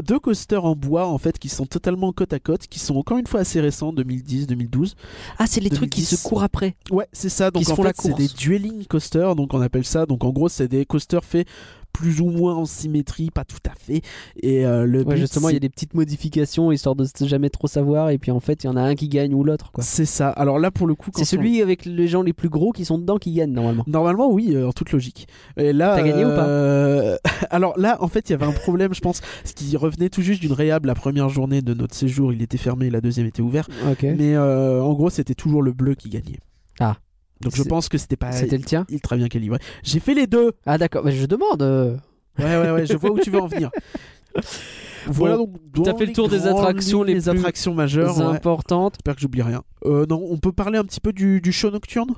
deux 0.04 0.20
coasters 0.20 0.66
en 0.66 0.76
bois 0.76 1.08
en 1.08 1.18
fait 1.18 1.38
qui 1.40 1.50
sont 1.50 1.66
totalement 1.66 2.12
côte 2.14 2.34
à 2.34 2.40
côte 2.40 2.68
qui 2.68 2.80
sont 2.80 2.96
encore 2.96 3.18
une 3.18 3.28
fois 3.28 3.42
assez 3.42 3.60
récents 3.62 3.94
2010 3.94 4.48
2012 4.48 4.96
Ah, 5.38 5.46
c'est 5.48 5.62
les 5.62 5.70
trucs 5.70 5.90
qui 5.90 6.02
2010. 6.02 6.18
se 6.22 6.28
courent 6.28 6.44
après. 6.44 6.76
Ouais, 6.92 7.08
c'est 7.12 7.30
ça. 7.30 7.52
Donc 7.52 7.70
en 7.70 7.76
font 7.76 7.84
la 7.84 7.94
fait, 7.94 8.02
c'est 8.04 8.14
des 8.16 8.28
dueling 8.28 8.86
coasters, 8.86 9.36
donc 9.36 9.54
on 9.54 9.62
appelle 9.62 9.86
ça. 9.86 10.06
Donc 10.06 10.24
en 10.24 10.30
gros, 10.32 10.50
c'est 10.50 10.68
des 10.68 10.86
coasters 10.86 11.24
faits 11.24 11.48
plus 11.94 12.22
ou 12.22 12.30
moins 12.30 12.56
en 12.56 12.66
symétrie, 12.66 13.30
pas 13.30 13.44
tout 13.44 13.58
à 13.70 13.74
fait. 13.78 14.02
Et 14.42 14.66
euh, 14.66 14.86
le 14.86 15.00
Ouais, 15.00 15.16
but, 15.16 15.22
justement, 15.22 15.50
il 15.50 15.54
y 15.54 15.58
a 15.58 15.60
des 15.60 15.70
petites 15.70 15.94
modifications 15.94 16.72
histoire 16.72 16.96
de 16.96 17.06
jamais 17.22 17.50
trop 17.50 17.68
savoir. 17.68 18.10
Et 18.10 18.18
puis 18.18 18.32
en 18.32 18.40
fait, 18.40 18.64
il 18.64 18.68
y 18.68 18.70
en 18.70 18.76
a 18.78 18.82
un 18.82 18.96
qui 18.96 19.10
gagne 19.10 19.34
ou 19.34 19.44
l'autre. 19.44 19.72
c'est 19.80 20.06
ça. 20.06 20.30
Alors 20.30 20.60
là, 20.60 20.72
pour 20.72 20.88
le 20.88 20.96
coup, 20.96 21.12
C'est 21.16 21.22
on- 21.22 21.26
celui 21.26 21.62
avec 21.62 21.86
les 21.86 22.08
gens 22.08 22.22
les 22.22 22.34
plus 22.34 22.50
gros 22.50 22.72
qui 22.72 22.86
sont 22.86 22.98
dedans 22.98 23.18
qui 23.18 23.34
gagne 23.34 23.52
normalement. 23.52 23.84
Normalement, 23.88 24.32
oui, 24.32 24.52
euh, 24.56 24.68
en 24.70 24.72
toute 24.72 24.92
logique. 24.92 25.28
Et 25.58 25.74
là, 25.74 25.96
T'as 25.96 26.04
gagné 26.04 26.24
ou 26.26 26.30
pas 26.30 26.46
euh, 26.48 27.18
Alors 27.50 27.78
là, 27.80 27.98
en 28.02 28.08
fait, 28.08 28.30
il 28.30 28.34
y 28.34 28.36
avait 28.36 28.46
un 28.46 28.52
problème, 28.52 28.94
je 28.94 29.02
pense, 29.02 29.22
parce 29.22 29.54
qu'il 29.54 29.76
revenait 29.78 30.10
tout 30.10 30.22
juste 30.22 30.42
d'une 30.42 30.54
réhab 30.54 30.86
la 30.86 30.96
première 30.96 31.30
journée 31.30 31.62
de 31.62 31.74
notre 31.74 31.96
séjour. 31.96 32.32
Il 32.34 32.42
était 32.42 32.58
fermé, 32.58 32.90
la 32.90 33.02
deuxième 33.02 33.26
était 33.28 33.42
ouvert. 33.42 33.68
Ok. 33.92 34.04
Mais 34.18 34.38
en 34.38 34.94
gros, 34.94 35.10
c'était 35.10 35.36
toujours 35.36 35.62
le 35.62 35.74
bleu 35.74 35.96
qui 35.96 36.10
gagnait. 36.10 36.40
Ah. 36.80 36.98
Donc 37.42 37.56
je 37.56 37.64
pense 37.64 37.88
que 37.90 37.98
c'était 37.98 38.16
pas 38.18 38.32
C'était 38.32 38.58
le 38.58 38.64
tien 38.64 38.86
ultra 38.90 39.16
bien 39.16 39.28
calibré. 39.28 39.60
J'ai 39.84 40.00
fait 40.00 40.14
les 40.14 40.28
deux. 40.28 40.52
Ah 40.66 40.78
d'accord, 40.78 41.04
mais 41.06 41.12
je 41.14 41.26
demande. 41.26 41.62
euh, 41.62 41.96
Ouais, 42.38 42.58
ouais, 42.58 42.72
ouais, 42.72 42.86
je 42.86 42.96
vois 42.96 43.12
où 43.12 43.20
tu 43.20 43.30
veux 43.32 43.40
en 43.42 43.48
venir. 43.48 43.70
Voilà 45.08 45.38
donc. 45.38 45.86
t'as 45.86 45.96
fait 45.96 46.06
le 46.06 46.12
tour 46.14 46.28
des 46.28 46.46
attractions 46.46 47.04
lignes, 47.04 47.16
les 47.16 47.22
les 47.22 47.30
plus 47.32 47.40
attractions 47.40 47.74
majeures. 47.74 48.18
ouais. 48.18 48.24
importantes. 48.26 48.96
J'espère 48.98 49.16
que 49.16 49.22
j'oublie 49.22 49.42
rien. 49.42 49.64
Euh, 49.86 50.06
non, 50.08 50.22
on 50.30 50.38
peut 50.38 50.52
parler 50.52 50.78
un 50.78 50.84
petit 50.84 51.00
peu 51.00 51.14
du, 51.14 51.40
du 51.42 51.52
show 51.54 51.72
nocturne? 51.72 52.14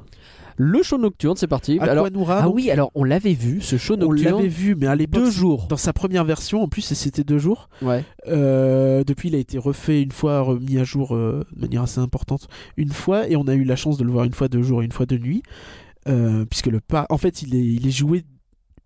Le 0.57 0.83
show 0.83 0.97
nocturne, 0.97 1.35
c'est 1.37 1.47
parti. 1.47 1.79
Alors, 1.79 2.05
ah 2.05 2.09
donc, 2.09 2.55
oui, 2.55 2.69
alors 2.71 2.91
on 2.95 3.03
l'avait 3.03 3.33
vu, 3.33 3.61
ce 3.61 3.77
show 3.77 3.95
on 3.95 3.97
nocturne. 3.97 4.37
l'avait 4.37 4.47
vu, 4.47 4.75
mais 4.75 4.87
à 4.87 4.95
l'époque, 4.95 5.23
deux 5.23 5.31
jours. 5.31 5.67
dans 5.67 5.77
sa 5.77 5.93
première 5.93 6.25
version, 6.25 6.63
en 6.63 6.67
plus, 6.67 6.81
c'était 6.81 7.23
deux 7.23 7.37
jours. 7.37 7.69
Ouais. 7.81 8.03
Euh, 8.27 9.03
depuis, 9.03 9.29
il 9.29 9.35
a 9.35 9.39
été 9.39 9.57
refait 9.57 10.01
une 10.01 10.11
fois, 10.11 10.41
remis 10.41 10.77
à 10.77 10.83
jour 10.83 11.15
euh, 11.15 11.45
de 11.55 11.61
manière 11.61 11.83
assez 11.83 11.99
importante, 11.99 12.47
une 12.77 12.91
fois, 12.91 13.27
et 13.27 13.35
on 13.35 13.47
a 13.47 13.53
eu 13.53 13.63
la 13.63 13.75
chance 13.75 13.97
de 13.97 14.03
le 14.03 14.11
voir 14.11 14.25
une 14.25 14.33
fois 14.33 14.47
de 14.47 14.61
jour 14.61 14.81
et 14.81 14.85
une 14.85 14.91
fois 14.91 15.05
de 15.05 15.17
nuit, 15.17 15.43
euh, 16.07 16.45
puisque 16.45 16.67
le 16.67 16.79
parc, 16.79 17.11
en 17.11 17.17
fait, 17.17 17.41
il 17.41 17.55
est, 17.55 17.63
il 17.63 17.87
est 17.87 17.91
joué 17.91 18.23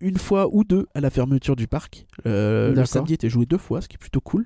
une 0.01 0.17
fois 0.17 0.47
ou 0.51 0.63
deux 0.63 0.87
à 0.93 1.01
la 1.01 1.09
fermeture 1.09 1.55
du 1.55 1.67
parc. 1.67 2.05
Euh, 2.25 2.73
le 2.73 2.85
samedi 2.85 3.13
était 3.13 3.29
joué 3.29 3.45
deux 3.45 3.57
fois, 3.57 3.81
ce 3.81 3.87
qui 3.87 3.95
est 3.95 3.97
plutôt 3.97 4.21
cool. 4.21 4.45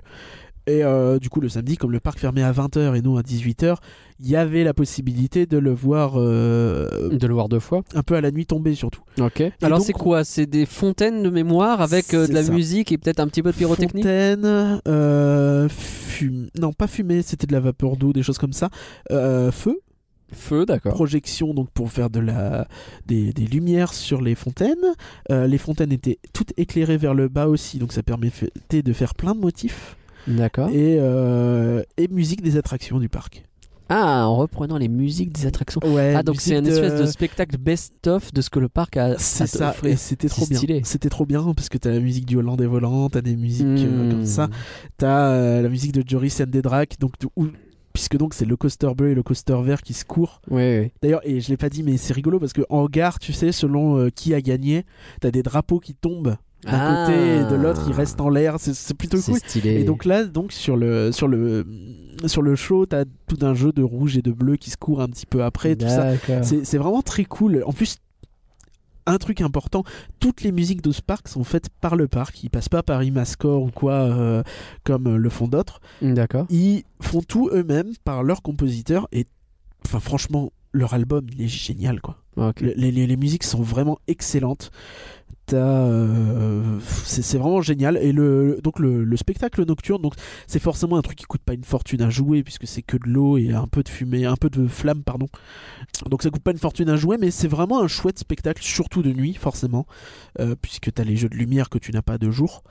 Et 0.69 0.83
euh, 0.83 1.17
du 1.19 1.29
coup, 1.29 1.41
le 1.41 1.49
samedi, 1.49 1.77
comme 1.77 1.91
le 1.91 1.99
parc 1.99 2.19
fermait 2.19 2.43
à 2.43 2.51
20h 2.51 2.95
et 2.95 3.01
non 3.01 3.17
à 3.17 3.21
18h, 3.21 3.75
il 4.19 4.29
y 4.29 4.35
avait 4.35 4.63
la 4.63 4.73
possibilité 4.73 5.45
de 5.45 5.57
le 5.57 5.71
voir 5.73 6.13
euh, 6.17 7.09
De 7.09 7.25
le 7.25 7.33
voir 7.33 7.49
deux 7.49 7.59
fois. 7.59 7.81
un 7.95 8.03
peu 8.03 8.15
à 8.15 8.21
la 8.21 8.29
nuit 8.31 8.45
tombée, 8.45 8.75
surtout. 8.75 9.01
Ok. 9.19 9.41
Alors 9.61 9.81
c'est 9.81 9.93
quoi? 9.93 10.23
C'est 10.23 10.45
des 10.45 10.65
fontaines 10.67 11.23
de 11.23 11.29
mémoire 11.29 11.81
avec 11.81 12.13
euh, 12.13 12.27
de 12.27 12.33
la 12.33 12.43
ça. 12.43 12.51
musique 12.53 12.91
et 12.91 12.97
peut-être 12.97 13.19
un 13.19 13.27
petit 13.27 13.41
peu 13.41 13.51
de 13.51 13.57
pyrotechnie? 13.57 14.01
Fontaine, 14.03 14.79
euh, 14.87 15.67
fum- 15.69 16.49
non 16.59 16.71
pas 16.73 16.87
fumée, 16.87 17.21
c'était 17.23 17.47
de 17.47 17.53
la 17.53 17.59
vapeur 17.61 17.97
d'eau, 17.97 18.13
des 18.13 18.21
choses 18.23 18.37
comme 18.37 18.53
ça. 18.53 18.69
Feu, 19.09 19.79
Feu, 20.31 20.65
d'accord. 20.67 20.93
projection 20.93 21.55
donc 21.55 21.71
pour 21.71 21.89
faire 21.91 22.11
de 22.11 22.19
la 22.19 22.67
des, 23.07 23.33
des 23.33 23.45
lumières 23.47 23.93
sur 23.93 24.21
les 24.21 24.35
fontaines. 24.35 24.75
Euh, 25.31 25.47
les 25.47 25.57
fontaines 25.57 25.91
étaient 25.91 26.19
toutes 26.33 26.53
éclairées 26.57 26.97
vers 26.97 27.15
le 27.15 27.29
bas 27.29 27.47
aussi, 27.47 27.79
donc 27.79 27.93
ça 27.93 28.03
permettait 28.03 28.83
de 28.83 28.93
faire 28.93 29.15
plein 29.15 29.33
de 29.33 29.39
motifs 29.39 29.95
D'accord. 30.27 30.69
et, 30.69 30.97
euh, 30.99 31.83
et 31.97 32.07
musique 32.07 32.41
des 32.41 32.57
attractions 32.57 32.99
du 32.99 33.09
parc. 33.09 33.43
Ah, 33.91 34.27
en 34.27 34.35
reprenant 34.35 34.77
les 34.77 34.87
musiques 34.87 35.33
des 35.33 35.47
attractions. 35.47 35.81
Ouais, 35.83 36.13
Ah, 36.15 36.21
donc 36.21 36.39
c'est 36.41 36.55
une 36.55 36.63
musique 36.65 36.83
espèce 36.83 37.01
de 37.01 37.07
spectacle 37.07 37.57
best-of 37.57 38.31
de 38.31 38.41
ce 38.41 38.51
que 38.51 38.59
le 38.59 38.69
parc 38.69 38.97
a. 38.97 39.17
C'est 39.17 39.47
ça, 39.47 39.75
et 39.83 39.95
c'était 39.95 40.29
trop 40.29 40.45
bien. 40.45 40.59
C'était 40.83 41.09
trop 41.09 41.25
bien 41.25 41.53
parce 41.55 41.69
que 41.69 41.79
t'as 41.79 41.89
la 41.91 41.99
musique 41.99 42.27
du 42.27 42.37
Hollandais 42.37 42.67
volant, 42.67 43.09
t'as 43.09 43.21
des 43.21 43.35
musiques 43.35 43.65
euh, 43.65 44.05
Hmm. 44.05 44.11
comme 44.11 44.25
ça. 44.27 44.47
T'as 44.97 45.31
euh, 45.31 45.61
la 45.63 45.69
musique 45.69 45.91
de 45.93 46.03
Joris 46.07 46.39
and 46.39 46.51
the 46.51 46.57
Drac, 46.61 46.97
donc, 46.99 47.13
où- 47.35 47.47
puisque 47.91 48.15
donc 48.15 48.35
c'est 48.35 48.45
le 48.45 48.55
coaster 48.55 48.91
bleu 48.95 49.09
et 49.09 49.15
le 49.15 49.23
coaster 49.23 49.57
vert 49.63 49.81
qui 49.81 49.93
se 49.93 50.05
courent. 50.05 50.39
Oui, 50.51 50.79
oui. 50.81 50.91
D'ailleurs, 51.01 51.21
et 51.23 51.41
je 51.41 51.49
l'ai 51.49 51.57
pas 51.57 51.69
dit, 51.69 51.81
mais 51.81 51.97
c'est 51.97 52.13
rigolo 52.13 52.39
parce 52.39 52.53
que 52.53 52.61
en 52.69 52.85
gare, 52.85 53.17
tu 53.17 53.33
sais, 53.33 53.51
selon 53.51 53.97
euh, 53.97 54.09
qui 54.11 54.35
a 54.35 54.41
gagné, 54.41 54.85
t'as 55.19 55.31
des 55.31 55.41
drapeaux 55.41 55.79
qui 55.79 55.95
tombent 55.95 56.35
d'un 56.65 56.71
Ah. 56.73 57.05
côté 57.07 57.17
et 57.37 57.43
de 57.45 57.55
l'autre, 57.55 57.83
ils 57.87 57.93
restent 57.93 58.19
en 58.21 58.29
l'air. 58.29 58.55
C'est 58.59 58.93
plutôt 58.93 59.19
cool. 59.21 59.37
stylé. 59.39 59.79
Et 59.81 59.83
donc 59.83 60.05
là, 60.05 60.25
donc 60.25 60.51
sur 60.51 60.75
le 60.77 61.11
sur 61.11 61.27
le 61.27 61.65
sur 62.25 62.41
le 62.41 62.55
show, 62.55 62.85
t'as 62.85 63.05
tout 63.27 63.37
un 63.41 63.53
jeu 63.53 63.71
de 63.71 63.81
rouge 63.83 64.17
et 64.17 64.21
de 64.21 64.31
bleu 64.31 64.57
qui 64.57 64.69
se 64.69 64.77
court 64.77 65.01
un 65.01 65.07
petit 65.07 65.25
peu 65.25 65.43
après, 65.43 65.75
tout 65.75 65.87
ça. 65.87 66.11
C'est 66.43 66.77
vraiment 66.77 67.01
très 67.01 67.25
cool. 67.25 67.63
En 67.65 67.71
plus, 67.73 67.97
un 69.05 69.17
truc 69.17 69.41
important, 69.41 69.83
toutes 70.19 70.43
les 70.43 70.51
musiques 70.51 70.83
de 70.83 70.91
ce 70.91 71.01
parc 71.01 71.27
sont 71.29 71.43
faites 71.43 71.69
par 71.81 71.95
le 71.95 72.07
parc. 72.07 72.43
Ils 72.43 72.49
passent 72.49 72.69
pas 72.69 72.83
par 72.83 73.01
Imascore 73.03 73.63
ou 73.63 73.71
quoi, 73.71 73.93
euh, 73.93 74.43
comme 74.83 75.07
euh, 75.07 75.17
le 75.17 75.29
font 75.29 75.47
d'autres. 75.47 75.79
D'accord. 76.01 76.45
Ils 76.49 76.83
font 77.01 77.21
tout 77.21 77.49
eux-mêmes 77.51 77.93
par 78.03 78.21
leurs 78.21 78.43
compositeurs. 78.43 79.07
Et 79.11 79.25
enfin, 79.85 79.99
franchement, 79.99 80.51
leur 80.73 80.93
album, 80.93 81.25
il 81.33 81.41
est 81.41 81.47
génial, 81.47 82.01
quoi. 82.01 82.17
Le- 82.37 82.73
les- 82.75 82.91
les 82.91 83.17
musiques 83.17 83.43
sont 83.45 83.61
vraiment 83.63 83.97
excellentes. 84.07 84.69
Euh, 85.53 86.79
c'est 86.83 87.37
vraiment 87.37 87.61
génial. 87.61 87.97
Et 87.97 88.11
le, 88.11 88.59
donc 88.63 88.79
le, 88.79 89.03
le 89.03 89.17
spectacle 89.17 89.65
nocturne, 89.65 90.01
donc 90.01 90.13
c'est 90.47 90.59
forcément 90.59 90.97
un 90.97 91.01
truc 91.01 91.17
qui 91.17 91.25
coûte 91.25 91.41
pas 91.41 91.53
une 91.53 91.63
fortune 91.63 92.01
à 92.01 92.09
jouer 92.09 92.43
puisque 92.43 92.67
c'est 92.67 92.81
que 92.81 92.97
de 92.97 93.07
l'eau 93.07 93.37
et 93.37 93.51
un 93.53 93.67
peu 93.67 93.83
de 93.83 93.89
fumée, 93.89 94.25
un 94.25 94.35
peu 94.35 94.49
de 94.49 94.67
flamme, 94.67 95.03
pardon. 95.03 95.27
Donc 96.09 96.23
ça 96.23 96.29
coûte 96.29 96.43
pas 96.43 96.51
une 96.51 96.57
fortune 96.57 96.89
à 96.89 96.95
jouer, 96.95 97.17
mais 97.19 97.31
c'est 97.31 97.47
vraiment 97.47 97.81
un 97.81 97.87
chouette 97.87 98.19
spectacle, 98.19 98.61
surtout 98.63 99.01
de 99.01 99.11
nuit, 99.11 99.33
forcément, 99.33 99.85
euh, 100.39 100.55
puisque 100.61 100.93
t'as 100.93 101.03
les 101.03 101.15
jeux 101.15 101.29
de 101.29 101.35
lumière 101.35 101.69
que 101.69 101.77
tu 101.77 101.91
n'as 101.91 102.01
pas 102.01 102.17
de 102.17 102.29
jour. 102.29 102.63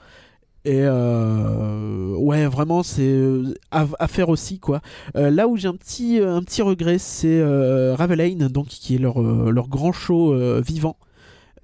Et 0.65 0.81
euh, 0.83 2.15
ouais, 2.17 2.45
vraiment, 2.47 2.83
c'est 2.83 3.01
euh, 3.01 3.53
à, 3.71 4.07
faire 4.07 4.29
aussi 4.29 4.59
quoi. 4.59 4.81
Euh, 5.15 5.29
là 5.29 5.47
où 5.47 5.55
j'ai 5.55 5.69
un 5.69 5.75
petit, 5.75 6.19
regret, 6.61 6.97
c'est 6.97 7.39
euh, 7.41 7.95
donc 8.49 8.67
qui 8.67 8.95
est 8.95 8.97
leur, 8.97 9.21
leur 9.21 9.69
grand 9.69 9.93
show 9.93 10.35
vivant. 10.61 10.97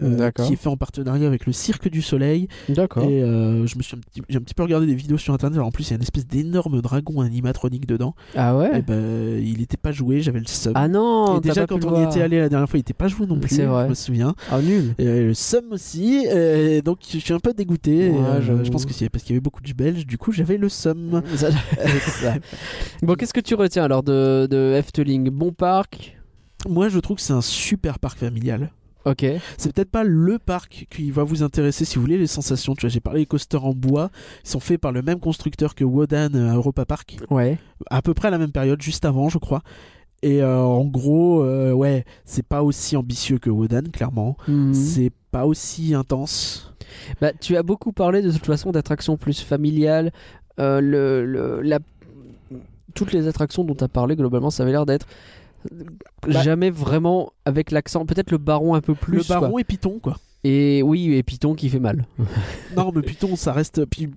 Euh, 0.01 0.31
qui 0.31 0.53
est 0.53 0.55
fait 0.55 0.67
en 0.67 0.77
partenariat 0.77 1.27
avec 1.27 1.45
le 1.45 1.53
Cirque 1.53 1.89
du 1.89 2.01
Soleil. 2.01 2.47
D'accord. 2.69 3.03
et 3.03 3.21
euh, 3.23 3.65
je 3.65 3.77
me 3.77 3.83
suis 3.83 3.95
un 3.95 3.99
petit, 3.99 4.21
j'ai 4.27 4.37
un 4.37 4.41
petit 4.41 4.53
peu 4.53 4.63
regardé 4.63 4.85
des 4.85 4.95
vidéos 4.95 5.17
sur 5.17 5.33
internet. 5.33 5.55
Alors 5.57 5.67
en 5.67 5.71
plus 5.71 5.87
il 5.87 5.91
y 5.91 5.93
a 5.93 5.95
une 5.95 6.01
espèce 6.01 6.27
d'énorme 6.27 6.81
dragon 6.81 7.21
animatronique 7.21 7.85
dedans. 7.85 8.15
Ah 8.35 8.57
ouais 8.57 8.79
et 8.79 8.81
ben 8.81 9.39
il 9.43 9.61
était 9.61 9.77
pas 9.77 9.91
joué 9.91 10.21
j'avais 10.21 10.39
le 10.39 10.47
seum. 10.47 10.73
Ah 10.75 10.87
non 10.87 11.37
et 11.37 11.41
déjà 11.41 11.65
quand 11.65 11.83
on 11.85 11.99
y 11.99 12.03
était 12.03 12.21
allé 12.21 12.39
la 12.39 12.49
dernière 12.49 12.69
fois 12.69 12.77
il 12.77 12.81
était 12.81 12.93
pas 12.93 13.07
joué 13.07 13.25
non 13.25 13.39
plus 13.39 13.55
C'est 13.55 13.65
vrai. 13.65 13.85
je 13.85 13.89
me 13.89 13.95
souviens. 13.95 14.35
Ah 14.51 14.61
nul. 14.61 14.95
et 14.97 15.07
euh, 15.07 15.27
le 15.27 15.33
seum 15.33 15.71
aussi. 15.71 16.25
Et 16.25 16.81
donc 16.81 16.99
je 17.09 17.17
suis 17.17 17.33
un 17.33 17.39
peu 17.39 17.53
dégoûté. 17.53 18.09
Ouais, 18.09 18.39
et, 18.39 18.41
j'avoue. 18.41 18.65
je 18.65 18.71
pense 18.71 18.85
que 18.85 18.93
c'est 18.93 19.09
parce 19.09 19.23
qu'il 19.23 19.33
y 19.33 19.35
avait 19.35 19.43
beaucoup 19.43 19.61
de 19.61 19.73
belges 19.73 20.05
du 20.05 20.17
coup 20.17 20.31
j'avais 20.31 20.57
le 20.57 20.69
seum. 20.69 21.21
Bon, 23.01 23.13
qu'est-ce 23.15 23.33
que 23.33 23.39
tu 23.39 23.55
retiens 23.55 23.83
alors 23.83 24.03
de, 24.03 24.47
de 24.49 24.73
Efteling? 24.75 25.29
Bon 25.29 25.51
parc? 25.51 26.17
Moi 26.67 26.89
je 26.89 26.99
trouve 26.99 27.17
que 27.17 27.21
c'est 27.23 27.33
un 27.33 27.41
super 27.41 27.99
parc 27.99 28.17
familial 28.17 28.71
Ok. 29.05 29.25
c'est 29.57 29.71
peut-être 29.73 29.91
pas 29.91 30.03
le 30.03 30.39
parc 30.39 30.87
qui 30.89 31.11
va 31.11 31.23
vous 31.23 31.43
intéresser 31.43 31.85
si 31.85 31.95
vous 31.95 32.01
voulez 32.01 32.17
les 32.17 32.25
sensations 32.27 32.73
tu 32.73 32.81
vois 32.81 32.89
j'ai 32.89 32.99
parlé 32.99 33.19
des 33.21 33.25
coasters 33.27 33.63
en 33.63 33.73
bois 33.73 34.09
ils 34.43 34.49
sont 34.49 34.59
faits 34.59 34.81
par 34.81 34.91
le 34.91 35.01
même 35.03 35.19
constructeur 35.19 35.75
que 35.75 35.83
Wodan 35.83 36.33
à 36.35 36.55
Europa 36.55 36.85
Park 36.85 37.17
Ouais. 37.29 37.57
à 37.91 38.01
peu 38.01 38.13
près 38.15 38.29
à 38.29 38.31
la 38.31 38.37
même 38.39 38.51
période, 38.51 38.81
juste 38.81 39.05
avant, 39.05 39.29
je 39.29 39.37
crois. 39.37 39.61
Et 40.23 40.41
euh, 40.41 40.59
en 40.59 40.85
gros, 40.85 41.43
euh, 41.43 41.71
ouais, 41.71 42.03
c'est 42.23 42.45
pas 42.47 42.63
aussi 42.63 42.95
ambitieux 42.97 43.37
que 43.37 43.49
Wodan, 43.51 43.83
clairement. 43.91 44.37
Mhm. 44.47 44.73
C'est 44.73 45.11
pas 45.29 45.45
aussi 45.45 45.93
intense. 45.93 46.73
Bah, 47.21 47.31
tu 47.39 47.57
as 47.57 47.63
beaucoup 47.63 47.91
parlé 47.91 48.21
de 48.23 48.31
toute 48.31 48.45
façon 48.45 48.71
d'attractions 48.71 49.17
plus 49.17 49.41
familiales. 49.41 50.11
Euh, 50.59 50.81
le, 50.81 51.25
le- 51.25 51.61
la... 51.61 51.79
Toutes 52.95 53.11
les 53.11 53.27
attractions 53.27 53.63
dont 53.63 53.75
tu 53.75 53.83
as 53.83 53.87
parlé, 53.89 54.15
globalement, 54.15 54.49
ça 54.49 54.63
avait 54.63 54.71
l'air 54.71 54.85
d'être 54.85 55.05
Bah- 56.27 56.41
jamais 56.41 56.69
vraiment 56.69 57.31
avec 57.45 57.71
l'accent. 57.71 58.05
Peut-être 58.05 58.31
le 58.31 58.37
baron 58.37 58.73
un 58.75 58.81
peu 58.81 58.95
plus. 58.95 59.17
le 59.17 59.23
baron 59.27 59.51
quoi. 59.51 59.61
et 59.61 59.63
Python, 59.63 59.99
quoi. 60.01 60.17
Et 60.43 60.81
oui, 60.83 61.13
et 61.13 61.23
Python 61.23 61.55
qui 61.55 61.69
fait 61.69 61.79
mal. 61.79 62.05
non, 62.77 62.91
mais 62.93 63.01
Python, 63.01 63.35
ça 63.35 63.51
reste. 63.51 63.85
Puis 63.85 64.09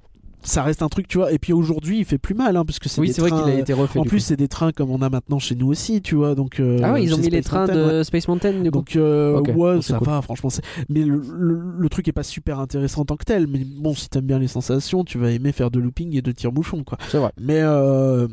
ça 0.42 0.62
reste 0.62 0.82
un 0.82 0.88
truc, 0.88 1.08
tu 1.08 1.18
vois. 1.18 1.32
Et 1.32 1.38
puis 1.38 1.52
aujourd'hui, 1.52 1.98
il 1.98 2.04
fait 2.04 2.16
plus 2.18 2.34
mal, 2.34 2.56
hein, 2.56 2.64
parce 2.64 2.78
que 2.78 2.88
c'est 2.88 3.00
Oui, 3.00 3.08
des 3.08 3.12
c'est 3.12 3.20
vrai 3.22 3.30
qu'il 3.30 3.40
a 3.50 3.58
été 3.58 3.72
refait. 3.72 3.98
En 3.98 4.04
plus, 4.04 4.20
c'est 4.20 4.36
des 4.36 4.46
trains 4.46 4.70
comme 4.72 4.90
on 4.90 5.02
a 5.02 5.10
maintenant 5.10 5.38
chez 5.40 5.54
nous 5.56 5.66
aussi, 5.68 6.00
tu 6.00 6.14
vois. 6.14 6.34
Donc, 6.36 6.60
euh, 6.60 6.78
ah 6.84 6.92
ouais, 6.92 7.02
ils 7.02 7.12
ont 7.14 7.18
mis 7.18 7.28
les 7.28 7.42
trains 7.42 7.66
Mountain, 7.66 7.86
ouais. 7.86 7.92
de 7.94 8.02
Space 8.04 8.28
Mountain 8.28 8.52
du 8.52 8.70
coup. 8.70 8.78
Donc 8.78 8.94
euh, 8.96 9.40
ouais, 9.40 9.82
ça 9.82 9.98
cool. 9.98 10.06
va, 10.06 10.22
franchement. 10.22 10.48
Mais 10.88 11.00
le, 11.00 11.20
le- 11.36 11.60
le 11.78 11.88
truc 11.88 12.06
est 12.08 12.12
pas 12.12 12.22
super 12.22 12.60
intéressant 12.60 13.00
en 13.00 13.04
tant 13.04 13.16
que 13.16 13.24
tel. 13.24 13.46
Mais 13.48 13.64
bon, 13.64 13.94
si 13.94 14.08
t'aimes 14.08 14.26
bien 14.26 14.38
les 14.38 14.48
sensations, 14.48 15.02
tu 15.02 15.18
vas 15.18 15.30
aimer 15.32 15.50
faire 15.52 15.70
de 15.72 15.80
looping 15.80 16.16
et 16.16 16.22
de 16.22 16.30
tire-bouchon, 16.30 16.84
quoi. 16.84 16.98
C'est 17.08 17.18
vrai. 17.18 17.32
Mais 17.40 17.60
euh... 17.60 18.28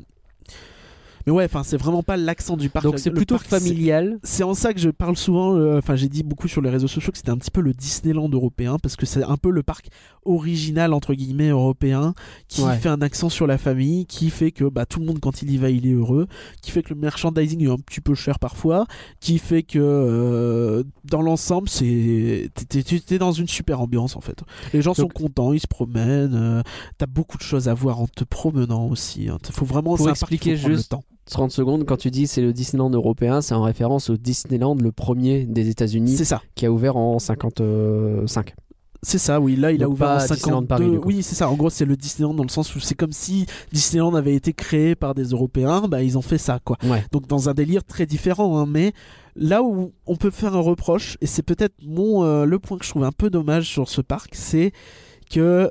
mais 1.25 1.31
ouais, 1.31 1.45
enfin, 1.45 1.63
c'est 1.63 1.77
vraiment 1.77 2.03
pas 2.03 2.17
l'accent 2.17 2.57
du 2.57 2.69
parc. 2.69 2.83
Donc 2.85 2.99
c'est 2.99 3.11
plutôt 3.11 3.35
parc, 3.35 3.47
familial. 3.47 4.19
C'est 4.23 4.43
en 4.43 4.53
ça 4.53 4.73
que 4.73 4.79
je 4.79 4.89
parle 4.89 5.17
souvent. 5.17 5.55
euh, 5.55 5.77
Enfin, 5.79 5.95
j'ai 5.95 6.07
dit 6.09 6.23
beaucoup 6.23 6.47
sur 6.47 6.61
les 6.61 6.69
réseaux 6.69 6.87
sociaux 6.87 7.11
que 7.11 7.17
c'était 7.17 7.31
un 7.31 7.37
petit 7.37 7.51
peu 7.51 7.61
le 7.61 7.73
Disneyland 7.73 8.29
européen 8.29 8.77
parce 8.81 8.95
que 8.95 9.05
c'est 9.05 9.23
un 9.23 9.37
peu 9.37 9.49
le 9.51 9.63
parc 9.63 9.87
original 10.23 10.93
entre 10.93 11.13
guillemets 11.13 11.49
européen 11.49 12.13
qui 12.47 12.61
Ouais. 12.61 12.77
fait 12.77 12.89
un 12.89 13.01
accent 13.01 13.29
sur 13.29 13.45
la 13.47 13.57
famille, 13.57 14.05
qui 14.05 14.29
fait 14.29 14.51
que 14.51 14.65
bah, 14.65 14.85
tout 14.85 14.99
le 14.99 15.05
monde 15.05 15.19
quand 15.19 15.41
il 15.41 15.51
y 15.51 15.57
va, 15.57 15.69
il 15.69 15.85
est 15.87 15.91
heureux, 15.93 16.27
qui 16.61 16.71
fait 16.71 16.81
que 16.83 16.93
le 16.93 16.99
merchandising 16.99 17.63
est 17.63 17.69
un 17.69 17.77
petit 17.77 18.01
peu 18.01 18.15
cher 18.15 18.39
parfois, 18.39 18.85
qui 19.19 19.37
fait 19.37 19.61
que 19.63 19.77
euh, 19.79 20.83
dans 21.03 21.21
l'ensemble, 21.21 21.69
c'est 21.69 22.49
t'es- 22.69 22.81
t'es 22.83 22.99
t'es 22.99 23.17
dans 23.19 23.31
une 23.31 23.47
super 23.47 23.81
ambiance 23.81 24.15
en 24.15 24.21
fait. 24.21 24.41
Les 24.73 24.81
gens 24.81 24.93
sont 24.93 25.07
contents, 25.07 25.53
ils 25.53 25.59
se 25.59 25.67
promènent. 25.67 26.35
euh, 26.35 26.61
T'as 26.97 27.05
beaucoup 27.05 27.37
de 27.37 27.43
choses 27.43 27.67
à 27.67 27.73
voir 27.73 27.99
en 27.99 28.07
te 28.07 28.23
promenant 28.23 28.87
aussi. 28.87 29.29
hein. 29.29 29.37
Faut 29.51 29.65
vraiment 29.65 29.95
Pour 29.95 29.97
qu'il 29.97 30.05
faut 30.07 30.11
expliquer 30.11 30.53
prendre 30.55 30.69
le 30.69 30.75
juste- 30.75 30.89
temps. 30.91 31.03
30 31.29 31.51
secondes, 31.51 31.85
quand 31.85 31.97
tu 31.97 32.11
dis 32.11 32.27
c'est 32.27 32.41
le 32.41 32.53
Disneyland 32.53 32.89
européen, 32.91 33.41
c'est 33.41 33.53
en 33.55 33.63
référence 33.63 34.09
au 34.09 34.17
Disneyland, 34.17 34.75
le 34.75 34.91
premier 34.91 35.45
des 35.45 35.69
États-Unis, 35.69 36.15
C'est 36.17 36.25
ça. 36.25 36.41
qui 36.55 36.65
a 36.65 36.71
ouvert 36.71 36.97
en 36.97 37.17
55. 37.19 38.53
C'est 39.01 39.17
ça, 39.19 39.39
oui. 39.39 39.55
Là, 39.55 39.71
il 39.71 39.83
a 39.83 39.89
ouvert 39.89 40.07
en 40.09 40.17
pas 40.17 40.27
Disneyland 40.27 40.61
52. 40.61 40.65
Paris, 40.67 40.97
oui, 41.05 41.21
c'est 41.21 41.35
ça. 41.35 41.47
En 41.49 41.53
gros, 41.55 41.69
c'est 41.69 41.85
le 41.85 41.95
Disneyland 41.95 42.33
dans 42.33 42.43
le 42.43 42.49
sens 42.49 42.75
où 42.75 42.79
c'est 42.79 42.95
comme 42.95 43.11
si 43.11 43.45
Disneyland 43.71 44.15
avait 44.15 44.33
été 44.33 44.51
créé 44.53 44.95
par 44.95 45.13
des 45.13 45.25
Européens. 45.25 45.83
Bah, 45.87 46.01
ils 46.01 46.17
ont 46.17 46.23
fait 46.23 46.39
ça, 46.39 46.59
quoi. 46.63 46.77
Ouais. 46.83 47.03
Donc, 47.11 47.27
dans 47.27 47.47
un 47.47 47.53
délire 47.53 47.83
très 47.83 48.07
différent. 48.07 48.57
hein, 48.57 48.65
mais 48.67 48.93
là 49.35 49.61
où 49.61 49.91
on 50.07 50.15
peut 50.15 50.31
faire 50.31 50.55
un 50.55 50.59
reproche, 50.61 51.17
et 51.21 51.27
c'est 51.27 51.43
peut-être 51.43 51.75
mon 51.85 52.23
euh, 52.23 52.45
le 52.45 52.57
point 52.57 52.79
que 52.79 52.85
je 52.85 52.89
trouve 52.89 53.03
un 53.03 53.11
peu 53.11 53.29
dommage 53.29 53.69
sur 53.69 53.89
ce 53.89 54.01
parc, 54.01 54.33
c'est 54.33 54.71
que 55.29 55.69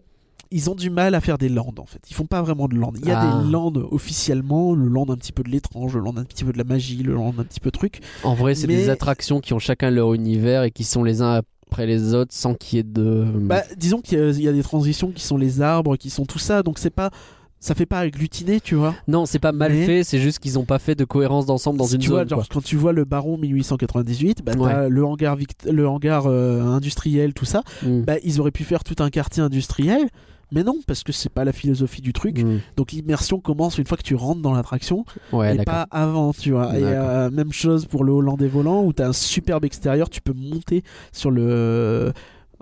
ils 0.56 0.70
ont 0.70 0.74
du 0.74 0.88
mal 0.88 1.14
à 1.14 1.20
faire 1.20 1.36
des 1.36 1.48
landes 1.48 1.78
en 1.80 1.84
fait. 1.86 2.00
Ils 2.08 2.14
font 2.14 2.26
pas 2.26 2.40
vraiment 2.42 2.68
de 2.68 2.76
landes. 2.76 2.96
Il 3.02 3.08
y 3.08 3.10
a 3.10 3.20
Ah. 3.20 3.42
des 3.44 3.50
landes 3.50 3.84
officiellement, 3.90 4.72
le 4.74 4.88
land 4.88 5.06
un 5.10 5.16
petit 5.16 5.32
peu 5.32 5.42
de 5.42 5.50
l'étrange, 5.50 5.94
le 5.94 6.00
land 6.00 6.16
un 6.16 6.24
petit 6.24 6.44
peu 6.44 6.52
de 6.52 6.58
la 6.58 6.64
magie, 6.64 7.02
le 7.02 7.12
land 7.14 7.34
un 7.38 7.44
petit 7.44 7.60
peu 7.60 7.70
truc. 7.70 8.00
En 8.22 8.34
vrai, 8.34 8.54
c'est 8.54 8.66
Mais- 8.68 8.76
des 8.76 8.88
attractions 8.90 9.40
qui 9.40 9.52
ont 9.52 9.58
chacun 9.58 9.90
leur 9.90 10.14
univers 10.14 10.62
et 10.62 10.70
qui 10.70 10.84
sont 10.84 11.02
les 11.04 11.20
uns 11.22 11.40
après 11.66 11.86
les 11.86 12.14
autres 12.14 12.32
sans 12.32 12.54
qu'il 12.54 12.76
y 12.76 12.80
ait 12.80 12.84
de. 12.84 13.24
Bah, 13.40 13.62
disons 13.76 14.00
qu'il 14.00 14.18
y, 14.18 14.22
a- 14.22 14.30
il 14.30 14.42
y 14.42 14.48
a 14.48 14.52
des 14.52 14.62
transitions 14.62 15.10
qui 15.10 15.22
sont 15.22 15.36
les 15.36 15.60
arbres, 15.60 15.96
qui 15.96 16.08
sont 16.08 16.24
tout 16.24 16.38
ça, 16.38 16.62
donc 16.62 16.78
c'est 16.78 16.90
pas, 16.90 17.10
ça 17.58 17.74
fait 17.74 17.86
pas 17.86 17.98
agglutiner, 18.00 18.60
tu 18.60 18.74
vois. 18.76 18.94
non, 19.08 19.26
c'est 19.26 19.38
pas 19.40 19.50
mal 19.52 19.72
Mais- 19.72 19.86
fait, 19.86 20.04
c'est 20.04 20.18
juste 20.20 20.38
qu'ils 20.38 20.58
ont 20.58 20.64
pas 20.66 20.78
fait 20.78 20.94
de 20.94 21.04
cohérence 21.04 21.46
d'ensemble 21.46 21.78
dans 21.78 21.86
Si 21.86 21.94
une 21.96 22.00
tu 22.00 22.08
zone. 22.08 22.16
vois, 22.18 22.26
genre, 22.26 22.38
quoi. 22.40 22.46
quand 22.48 22.62
tu 22.62 22.76
vois 22.76 22.92
le 22.92 23.04
Baron 23.04 23.38
1898, 23.38 24.42
bah, 24.44 24.52
le 24.88 25.04
hangar, 25.04 25.34
vict- 25.36 25.66
le 25.68 25.88
hangar 25.88 26.26
euh, 26.26 26.62
industriel, 26.62 27.32
tout 27.34 27.46
ça, 27.46 27.62
Mm. 27.82 28.02
bah, 28.02 28.14
ils 28.22 28.38
auraient 28.40 28.50
pu 28.52 28.62
faire 28.64 28.84
tout 28.84 28.96
un 29.02 29.10
quartier 29.10 29.42
industriel. 29.42 30.08
Mais 30.52 30.62
non, 30.62 30.78
parce 30.86 31.02
que 31.02 31.12
c'est 31.12 31.28
pas 31.32 31.44
la 31.44 31.52
philosophie 31.52 32.02
du 32.02 32.12
truc. 32.12 32.42
Mm. 32.42 32.58
Donc 32.76 32.92
l'immersion 32.92 33.40
commence 33.40 33.78
une 33.78 33.86
fois 33.86 33.96
que 33.96 34.02
tu 34.02 34.14
rentres 34.14 34.42
dans 34.42 34.52
l'attraction 34.52 35.04
Ouais, 35.32 35.54
et 35.56 35.64
pas 35.64 35.86
avant, 35.90 36.32
tu 36.32 36.50
vois. 36.52 36.78
Et 36.78 36.82
euh, 36.82 37.30
même 37.30 37.52
chose 37.52 37.86
pour 37.86 38.04
le 38.04 38.12
Hollandais 38.12 38.48
volant 38.48 38.84
où 38.84 38.92
t'as 38.92 39.08
un 39.08 39.12
superbe 39.12 39.64
extérieur, 39.64 40.10
tu 40.10 40.20
peux 40.20 40.32
monter 40.34 40.82
sur 41.12 41.30
le. 41.30 42.12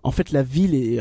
En 0.03 0.11
fait, 0.11 0.33
la 0.33 0.43
ville 0.43 0.75
est. 0.75 1.01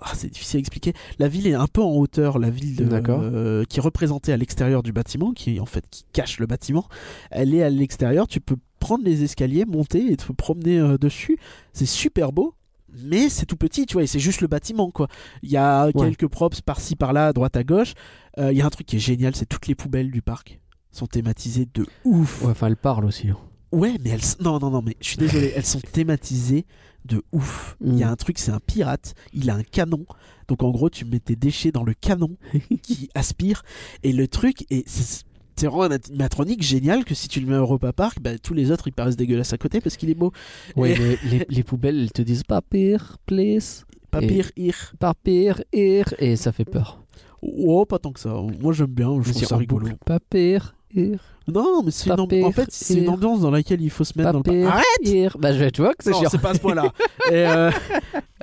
Ah, 0.00 0.12
c'est 0.14 0.30
difficile 0.30 0.58
à 0.58 0.60
expliquer. 0.60 0.92
La 1.18 1.26
ville 1.26 1.48
est 1.48 1.54
un 1.54 1.66
peu 1.66 1.82
en 1.82 1.90
hauteur, 1.96 2.38
la 2.38 2.50
ville 2.50 2.76
de- 2.76 2.84
D'accord. 2.84 3.20
euh, 3.20 3.64
qui 3.68 3.78
est 3.78 3.82
représentée 3.82 4.32
à 4.32 4.36
l'extérieur 4.36 4.84
du 4.84 4.92
bâtiment, 4.92 5.32
qui 5.32 5.58
en 5.58 5.66
fait 5.66 5.84
qui 5.90 6.04
cache 6.12 6.38
le 6.38 6.46
bâtiment. 6.46 6.86
Elle 7.32 7.52
est 7.52 7.64
à 7.64 7.70
l'extérieur. 7.70 8.28
Tu 8.28 8.40
peux 8.40 8.54
prendre 8.78 9.04
les 9.04 9.24
escaliers, 9.24 9.64
monter 9.64 10.12
et 10.12 10.16
te 10.16 10.30
promener 10.32 10.78
euh, 10.78 10.98
dessus. 10.98 11.36
C'est 11.72 11.84
super 11.86 12.30
beau. 12.30 12.54
Mais 12.92 13.28
c'est 13.28 13.46
tout 13.46 13.56
petit, 13.56 13.86
tu 13.86 13.94
vois, 13.94 14.02
et 14.02 14.06
c'est 14.06 14.18
juste 14.18 14.40
le 14.40 14.46
bâtiment, 14.48 14.90
quoi. 14.90 15.08
Il 15.42 15.50
y 15.50 15.56
a 15.56 15.86
Ouais. 15.86 15.92
quelques 15.92 16.26
props 16.28 16.60
par-ci, 16.60 16.96
par-là, 16.96 17.28
à 17.28 17.32
droite, 17.32 17.56
à 17.56 17.64
gauche. 17.64 17.94
Euh, 18.38 18.52
Il 18.52 18.58
y 18.58 18.62
a 18.62 18.66
un 18.66 18.70
truc 18.70 18.86
qui 18.86 18.96
est 18.96 19.00
génial, 19.00 19.34
c'est 19.36 19.46
toutes 19.46 19.66
les 19.66 19.74
poubelles 19.74 20.10
du 20.10 20.22
parc 20.22 20.60
sont 20.90 21.06
thématisées 21.06 21.68
de 21.74 21.86
ouf. 22.04 22.42
Ouais, 22.42 22.50
enfin, 22.50 22.66
elle 22.68 22.76
parle 22.76 23.04
aussi. 23.04 23.28
hein. 23.28 23.36
Ouais, 23.72 23.94
mais 24.02 24.10
elles. 24.10 24.20
Non, 24.40 24.58
non, 24.58 24.70
non, 24.70 24.80
mais 24.82 24.96
je 25.00 25.08
suis 25.08 25.16
désolé, 25.18 25.52
elles 25.54 25.66
sont 25.66 25.80
thématisées 25.92 26.64
de 27.04 27.22
ouf. 27.32 27.76
Il 27.84 27.96
y 27.96 28.02
a 28.02 28.08
Mm. 28.08 28.12
un 28.12 28.16
truc, 28.16 28.38
c'est 28.38 28.50
un 28.50 28.58
pirate, 28.60 29.14
il 29.34 29.50
a 29.50 29.54
un 29.54 29.62
canon. 29.62 30.06
Donc 30.48 30.62
en 30.62 30.70
gros, 30.70 30.88
tu 30.90 31.04
mets 31.04 31.20
tes 31.20 31.36
déchets 31.36 31.70
dans 31.72 31.84
le 31.84 31.92
canon 31.94 32.36
qui 32.82 33.10
aspire. 33.14 33.62
Et 34.02 34.12
le 34.14 34.26
truc, 34.28 34.64
c'est 34.86 35.24
c'est 35.58 35.66
vraiment 35.66 35.82
un 35.84 35.90
animatronique 35.90 36.62
génial 36.62 37.04
que 37.04 37.14
si 37.14 37.28
tu 37.28 37.40
le 37.40 37.46
mets 37.46 37.54
à 37.54 37.58
Europa 37.58 37.92
Park, 37.92 38.18
bah, 38.20 38.38
tous 38.38 38.54
les 38.54 38.70
autres 38.70 38.88
ils 38.88 38.92
paraissent 38.92 39.16
dégueulasses 39.16 39.52
à 39.52 39.58
côté 39.58 39.80
parce 39.80 39.96
qu'il 39.96 40.08
est 40.10 40.14
beau. 40.14 40.32
Ouais, 40.76 40.92
Et- 40.92 41.18
les, 41.28 41.46
les 41.48 41.62
poubelles, 41.62 41.98
elles 42.00 42.12
te 42.12 42.22
disent 42.22 42.42
papier, 42.44 42.96
please, 43.26 43.84
Pas 44.10 44.20
pire, 44.20 44.50
ir. 44.56 44.92
papier, 44.98 45.52
ir, 45.72 46.14
et 46.18 46.36
ça 46.36 46.52
fait 46.52 46.64
peur. 46.64 47.02
Oh, 47.42 47.84
pas 47.84 47.98
tant 47.98 48.12
que 48.12 48.20
ça. 48.20 48.34
Moi 48.60 48.72
j'aime 48.72 48.86
bien, 48.86 49.10
je 49.22 49.28
Je 49.28 49.32
trouve 49.32 49.44
ça 49.44 49.56
rigolo. 49.56 49.86
boucle, 49.86 49.98
Papier, 50.04 50.58
ir, 50.94 51.20
Non, 51.46 51.82
mais 51.84 51.90
c'est 51.90 52.06
une, 52.10 52.16
amb- 52.16 52.28
Papier, 52.28 52.44
en 52.44 52.52
fait, 52.52 52.68
c'est 52.70 52.94
une 52.98 53.04
ir. 53.04 53.12
ambiance 53.12 53.40
dans 53.40 53.50
laquelle 53.50 53.80
il 53.80 53.90
faut 53.90 54.04
se 54.04 54.12
mettre 54.18 54.32
dans 54.32 54.42
le. 54.52 54.66
Arrête 54.66 54.84
ir. 55.04 55.36
Bah, 55.38 55.52
je- 55.52 55.68
tu 55.70 55.82
vois 55.82 55.94
que 55.94 56.02
c'est 56.04 56.10
Non, 56.10 56.22
c'est 56.30 56.40
pas 56.40 56.50
à 56.50 56.54
ce 56.54 56.60
point-là. 56.60 56.92
et, 57.30 57.34
euh, 57.34 57.70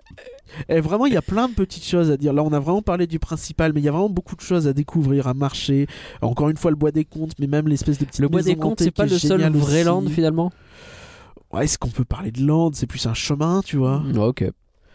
et 0.70 0.80
vraiment, 0.80 1.06
il 1.06 1.14
y 1.14 1.18
a 1.18 1.22
plein 1.22 1.48
de 1.50 1.54
petites 1.54 1.86
choses 1.86 2.12
à 2.12 2.18
dire. 2.18 2.34
Là, 2.34 2.44
on 2.44 2.54
a 2.54 2.60
vraiment 2.60 2.82
parlé 2.82 3.08
du 3.08 3.20
principal, 3.20 3.72
mais 3.74 3.82
il 3.82 3.84
y 3.84 3.90
a 3.90 3.92
vraiment 3.92 4.10
beaucoup 4.10 4.36
de 4.36 4.42
choses 4.42 4.68
à 4.68 4.74
découvrir, 4.74 5.28
à 5.28 5.34
marcher. 5.34 5.88
Encore 6.22 6.50
une 6.50 6.58
fois, 6.58 6.72
le 6.72 6.78
bois 6.78 6.92
des 6.92 7.06
comptes, 7.06 7.34
mais 7.40 7.48
même 7.48 7.68
l'espèce 7.68 7.98
de 8.00 8.06
petite 8.06 8.22
Le 8.22 8.28
bois 8.28 8.42
des 8.42 8.58
hantée 8.62 8.86
c'est 8.86 8.92
pas 8.92 9.06
le 9.06 9.18
seul 9.18 9.42
vrai 9.54 9.80
aussi. 9.82 9.84
land 9.86 10.04
finalement 10.10 10.52
Ouais, 11.52 11.66
est-ce 11.66 11.78
qu'on 11.78 11.90
peut 11.90 12.06
parler 12.06 12.32
de 12.32 12.44
land? 12.46 12.72
C'est 12.74 12.88
plus 12.88 13.06
un 13.06 13.14
chemin, 13.14 13.62
tu 13.64 13.78
vois. 13.78 14.00
Mm, 14.00 14.18
Ok, 14.18 14.46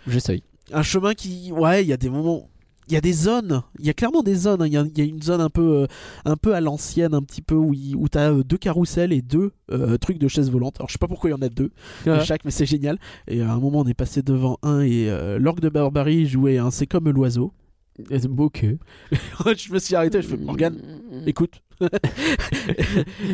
j'essaye. 0.06 0.42
Un 0.72 0.82
chemin 0.82 1.14
qui, 1.14 1.52
ouais, 1.52 1.82
il 1.84 1.88
y 1.88 1.92
a 1.92 1.96
des 1.96 2.10
moments. 2.10 2.48
Il 2.90 2.94
y 2.94 2.96
a 2.96 3.00
des 3.00 3.12
zones, 3.12 3.62
il 3.78 3.86
y 3.86 3.90
a 3.90 3.94
clairement 3.94 4.22
des 4.22 4.34
zones. 4.34 4.62
hein. 4.62 4.66
Il 4.66 4.72
y, 4.72 4.76
a, 4.76 4.82
y 4.82 5.08
une 5.08 5.22
zone 5.22 5.40
un 5.40 5.48
peu, 5.48 5.82
euh, 5.82 5.86
un 6.24 6.36
peu 6.36 6.54
à 6.54 6.60
l'ancienne, 6.60 7.14
un 7.14 7.22
petit 7.22 7.40
peu 7.42 7.54
où, 7.54 7.72
il- 7.72 7.94
où 7.96 8.08
t'as 8.08 8.32
euh, 8.32 8.42
deux 8.42 8.56
carousels 8.58 9.12
et 9.12 9.22
deux 9.22 9.52
euh, 9.70 9.96
trucs 9.96 10.18
de 10.18 10.26
chaises 10.28 10.50
volantes. 10.50 10.74
Alors 10.78 10.88
je 10.88 10.94
sais 10.94 10.98
pas 10.98 11.06
pourquoi 11.08 11.30
il 11.30 11.34
y 11.34 11.36
en 11.36 11.42
a 11.42 11.48
deux 11.48 11.70
de 12.04 12.20
chaque, 12.20 12.44
mais 12.44 12.50
c'est 12.50 12.66
génial. 12.66 12.98
Et 13.28 13.42
à 13.42 13.52
un 13.52 13.58
moment, 13.60 13.78
on 13.80 13.86
est 13.86 13.94
passé 13.94 14.22
devant 14.22 14.58
un 14.62 14.80
et 14.80 15.08
euh, 15.08 15.38
l'orgue 15.38 15.60
de 15.60 15.68
Barbarie 15.68 16.26
jouait 16.26 16.58
un 16.58 16.70
C'est 16.70 16.86
comme 16.86 17.08
l'oiseau. 17.08 17.52
Ok. 18.38 18.64
je 19.56 19.72
me 19.72 19.78
suis 19.78 19.94
arrêté, 19.94 20.22
je 20.22 20.26
fais 20.28 20.36
Morgane, 20.36 20.78
écoute. 21.26 21.62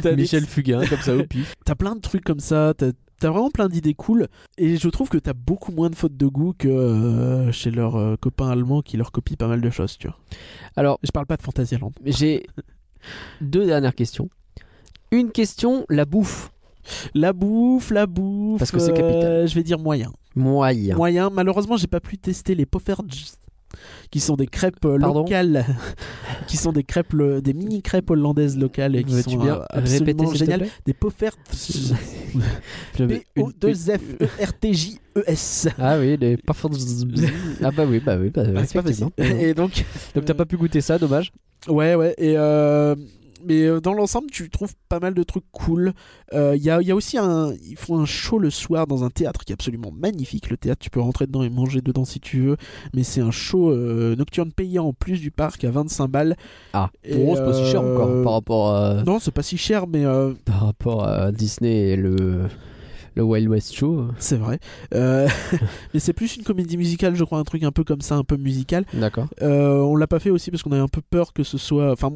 Des- 0.03 0.17
Michel 0.17 0.45
Fugain, 0.45 0.85
comme 0.87 1.01
ça 1.01 1.17
au 1.17 1.23
pif. 1.25 1.55
T'as 1.65 1.75
plein 1.75 1.95
de 1.95 2.01
trucs 2.01 2.25
comme 2.25 2.41
ça, 2.41 2.75
t'as 2.77 2.91
t'as 3.19 3.31
vraiment 3.31 3.51
plein 3.51 3.69
d'idées 3.69 3.95
cool. 3.95 4.29
Et 4.59 4.77
je 4.77 4.89
trouve 4.89 5.09
que 5.09 5.19
t'as 5.19 5.33
beaucoup 5.33 5.73
moins 5.73 5.91
de 5.91 5.95
fautes 5.95 6.17
de 6.17 6.27
goût 6.27 6.55
que 6.57 6.69
euh, 6.69 7.53
chez 7.53 7.71
leurs 7.71 7.97
euh, 7.97 8.17
copains 8.17 8.49
allemands 8.49 8.83
qui 8.83 8.97
leur 8.97 9.13
copient 9.13 9.37
pas 9.37 9.49
mal 9.49 9.61
de 9.61 9.71
choses, 9.71 9.97
tu 9.99 10.09
vois. 10.09 10.17
Alors, 10.77 10.99
Je 11.03 11.11
parle 11.11 11.27
pas 11.27 11.37
de 11.37 11.43
Fantasyland. 11.43 11.93
j'ai 12.05 12.47
deux 13.41 13.67
dernières 13.67 13.95
questions. 13.95 14.29
Une 15.11 15.31
question, 15.31 15.87
la 15.89 16.05
bouffe. 16.05 16.51
La 17.15 17.33
bouffe, 17.33 17.91
la 17.91 18.07
bouffe. 18.07 18.59
Parce 18.59 18.71
que 18.71 18.79
c'est 18.79 18.91
euh, 18.93 18.95
capital. 18.95 19.49
je 19.49 19.55
vais 19.55 19.63
dire 19.63 19.79
moyen. 19.79 20.13
Moyen. 20.35 20.97
Moyen. 20.97 21.31
Malheureusement, 21.31 21.77
j'ai 21.77 21.87
pas 21.87 22.01
pu 22.01 22.19
tester 22.19 22.55
les 22.55 22.67
Poffertjes, 22.67 23.39
qui 24.11 24.21
sont 24.21 24.37
des 24.37 24.47
crêpes 24.47 24.85
euh, 24.85 24.99
Pardon 24.99 25.21
locales, 25.23 25.65
qui 26.47 26.57
sont 26.57 26.73
des 26.73 26.85
crêpes, 26.85 27.15
des 27.17 27.53
mini 27.53 27.83
crêpes 27.83 28.11
hollandaises 28.11 28.57
locales 28.59 28.97
et 28.97 29.05
qui 29.05 29.23
sont 29.23 29.37
bien 29.37 29.57
euh, 29.57 29.65
absolument 29.71 30.07
répéter 30.07 30.27
s'il 30.27 30.33
te 30.35 30.39
géniales. 30.45 30.61
plaît 30.61 30.71
Des 30.87 30.95
Poffertjes. 30.95 31.37
Je 32.99 33.05
veux 33.05 33.21
une- 33.37 33.53
P-O-2-F-E-R-T-J-E-S. 33.53 35.69
Ah 35.79 35.99
oui, 35.99 36.17
les 36.19 36.37
parfums. 36.37 36.69
ah 37.63 37.71
bah 37.71 37.85
oui, 37.89 38.01
bah 38.05 38.17
oui, 38.21 38.31
bah, 38.31 38.43
Ah, 38.57 38.65
c'est 38.67 38.81
pas 38.81 38.89
facile. 38.89 39.09
effectivement. 39.17 39.41
Et 39.43 39.55
donc, 39.55 39.85
Donc 40.15 40.25
t'as 40.25 40.35
pas 40.35 40.45
pu 40.47 40.57
goûter 40.57 40.81
ça, 40.81 40.99
dommage. 40.99 41.33
Ouais, 41.69 41.95
ouais. 41.95 42.15
Et 42.19 42.35
euh, 42.37 42.95
mais 43.47 43.63
euh, 43.65 43.81
dans 43.81 43.93
l'ensemble, 43.93 44.29
tu 44.31 44.51
trouves 44.51 44.75
pas 44.89 45.01
mal 45.01 45.15
de 45.15 45.23
trucs 45.23 45.45
cool. 45.53 45.93
Euh, 46.33 46.55
Il 46.57 46.63
y, 46.63 46.71
a, 46.71 46.81
il 46.81 46.89
y 46.89 46.91
a 46.91 46.95
aussi 46.97 47.19
un. 47.19 47.53
Ils 47.63 47.77
font 47.77 47.99
un 47.99 48.05
show 48.07 48.39
le 48.39 48.51
soir 48.51 48.87
dans 48.87 49.05
un 49.05 49.11
théâtre 49.11 49.45
qui 49.45 49.53
est 49.53 49.55
absolument 49.55 49.93
magnifique. 49.93 50.51
Le 50.51 50.57
théâtre, 50.57 50.81
tu 50.81 50.91
peux 50.91 51.01
rentrer 51.01 51.27
dedans 51.27 51.43
et 51.43 51.51
manger 51.51 51.81
dedans 51.81 52.05
si 52.05 52.21
tu 52.21 52.41
veux. 52.41 52.57
Mais 52.95 53.03
c'est 53.03 53.21
un 53.21 53.31
show 53.31 53.71
euh, 53.71 54.17
nocturne 54.17 54.53
payant 54.53 54.87
en 54.87 54.93
plus 54.93 55.21
du 55.21 55.31
parc 55.31 55.65
à 55.65 55.71
25 55.71 56.07
balles. 56.09 56.37
Ah, 56.73 56.91
bon, 57.11 57.35
c'est 57.37 57.45
pas 57.45 57.55
si 57.55 57.65
cher 57.67 57.83
euh, 57.83 57.95
encore 57.95 58.23
par 58.23 58.33
rapport 58.33 58.75
à, 58.75 59.03
Non, 59.05 59.19
c'est 59.19 59.31
pas 59.31 59.43
si 59.43 59.57
cher, 59.57 59.87
mais 59.87 60.05
euh, 60.05 60.35
par 60.45 60.61
rapport 60.67 61.05
à 61.07 61.33
Disney 61.33 61.91
et 61.91 61.97
le, 61.97 62.49
le 63.15 63.23
Wild 63.23 63.49
West 63.49 63.75
Show. 63.75 64.09
c'est 64.19 64.37
vrai. 64.37 64.59
Euh, 64.95 65.27
mais 65.95 66.01
c'est 66.01 66.13
plus 66.13 66.37
une 66.37 66.43
comédie 66.43 66.77
musicale, 66.77 67.15
je 67.17 67.25
crois, 67.25 67.39
un 67.39 67.45
truc 67.45 67.63
un 67.63 67.73
peu 67.73 67.83
comme 67.85 68.03
ça, 68.03 68.15
un 68.17 68.25
peu 68.25 68.37
musical. 68.37 68.85
D'accord. 68.93 69.27
Euh, 69.43 69.79
on 69.81 69.97
l'a 69.97 70.07
pas 70.07 70.19
fait 70.19 70.31
aussi 70.31 70.51
parce 70.51 70.63
qu'on 70.63 70.73
avait 70.73 70.83
un 70.83 70.89
peu 70.89 71.01
peur 71.01 71.33
que 71.33 71.43
ce 71.43 71.57
soit. 71.59 71.91
Enfin, 71.93 72.13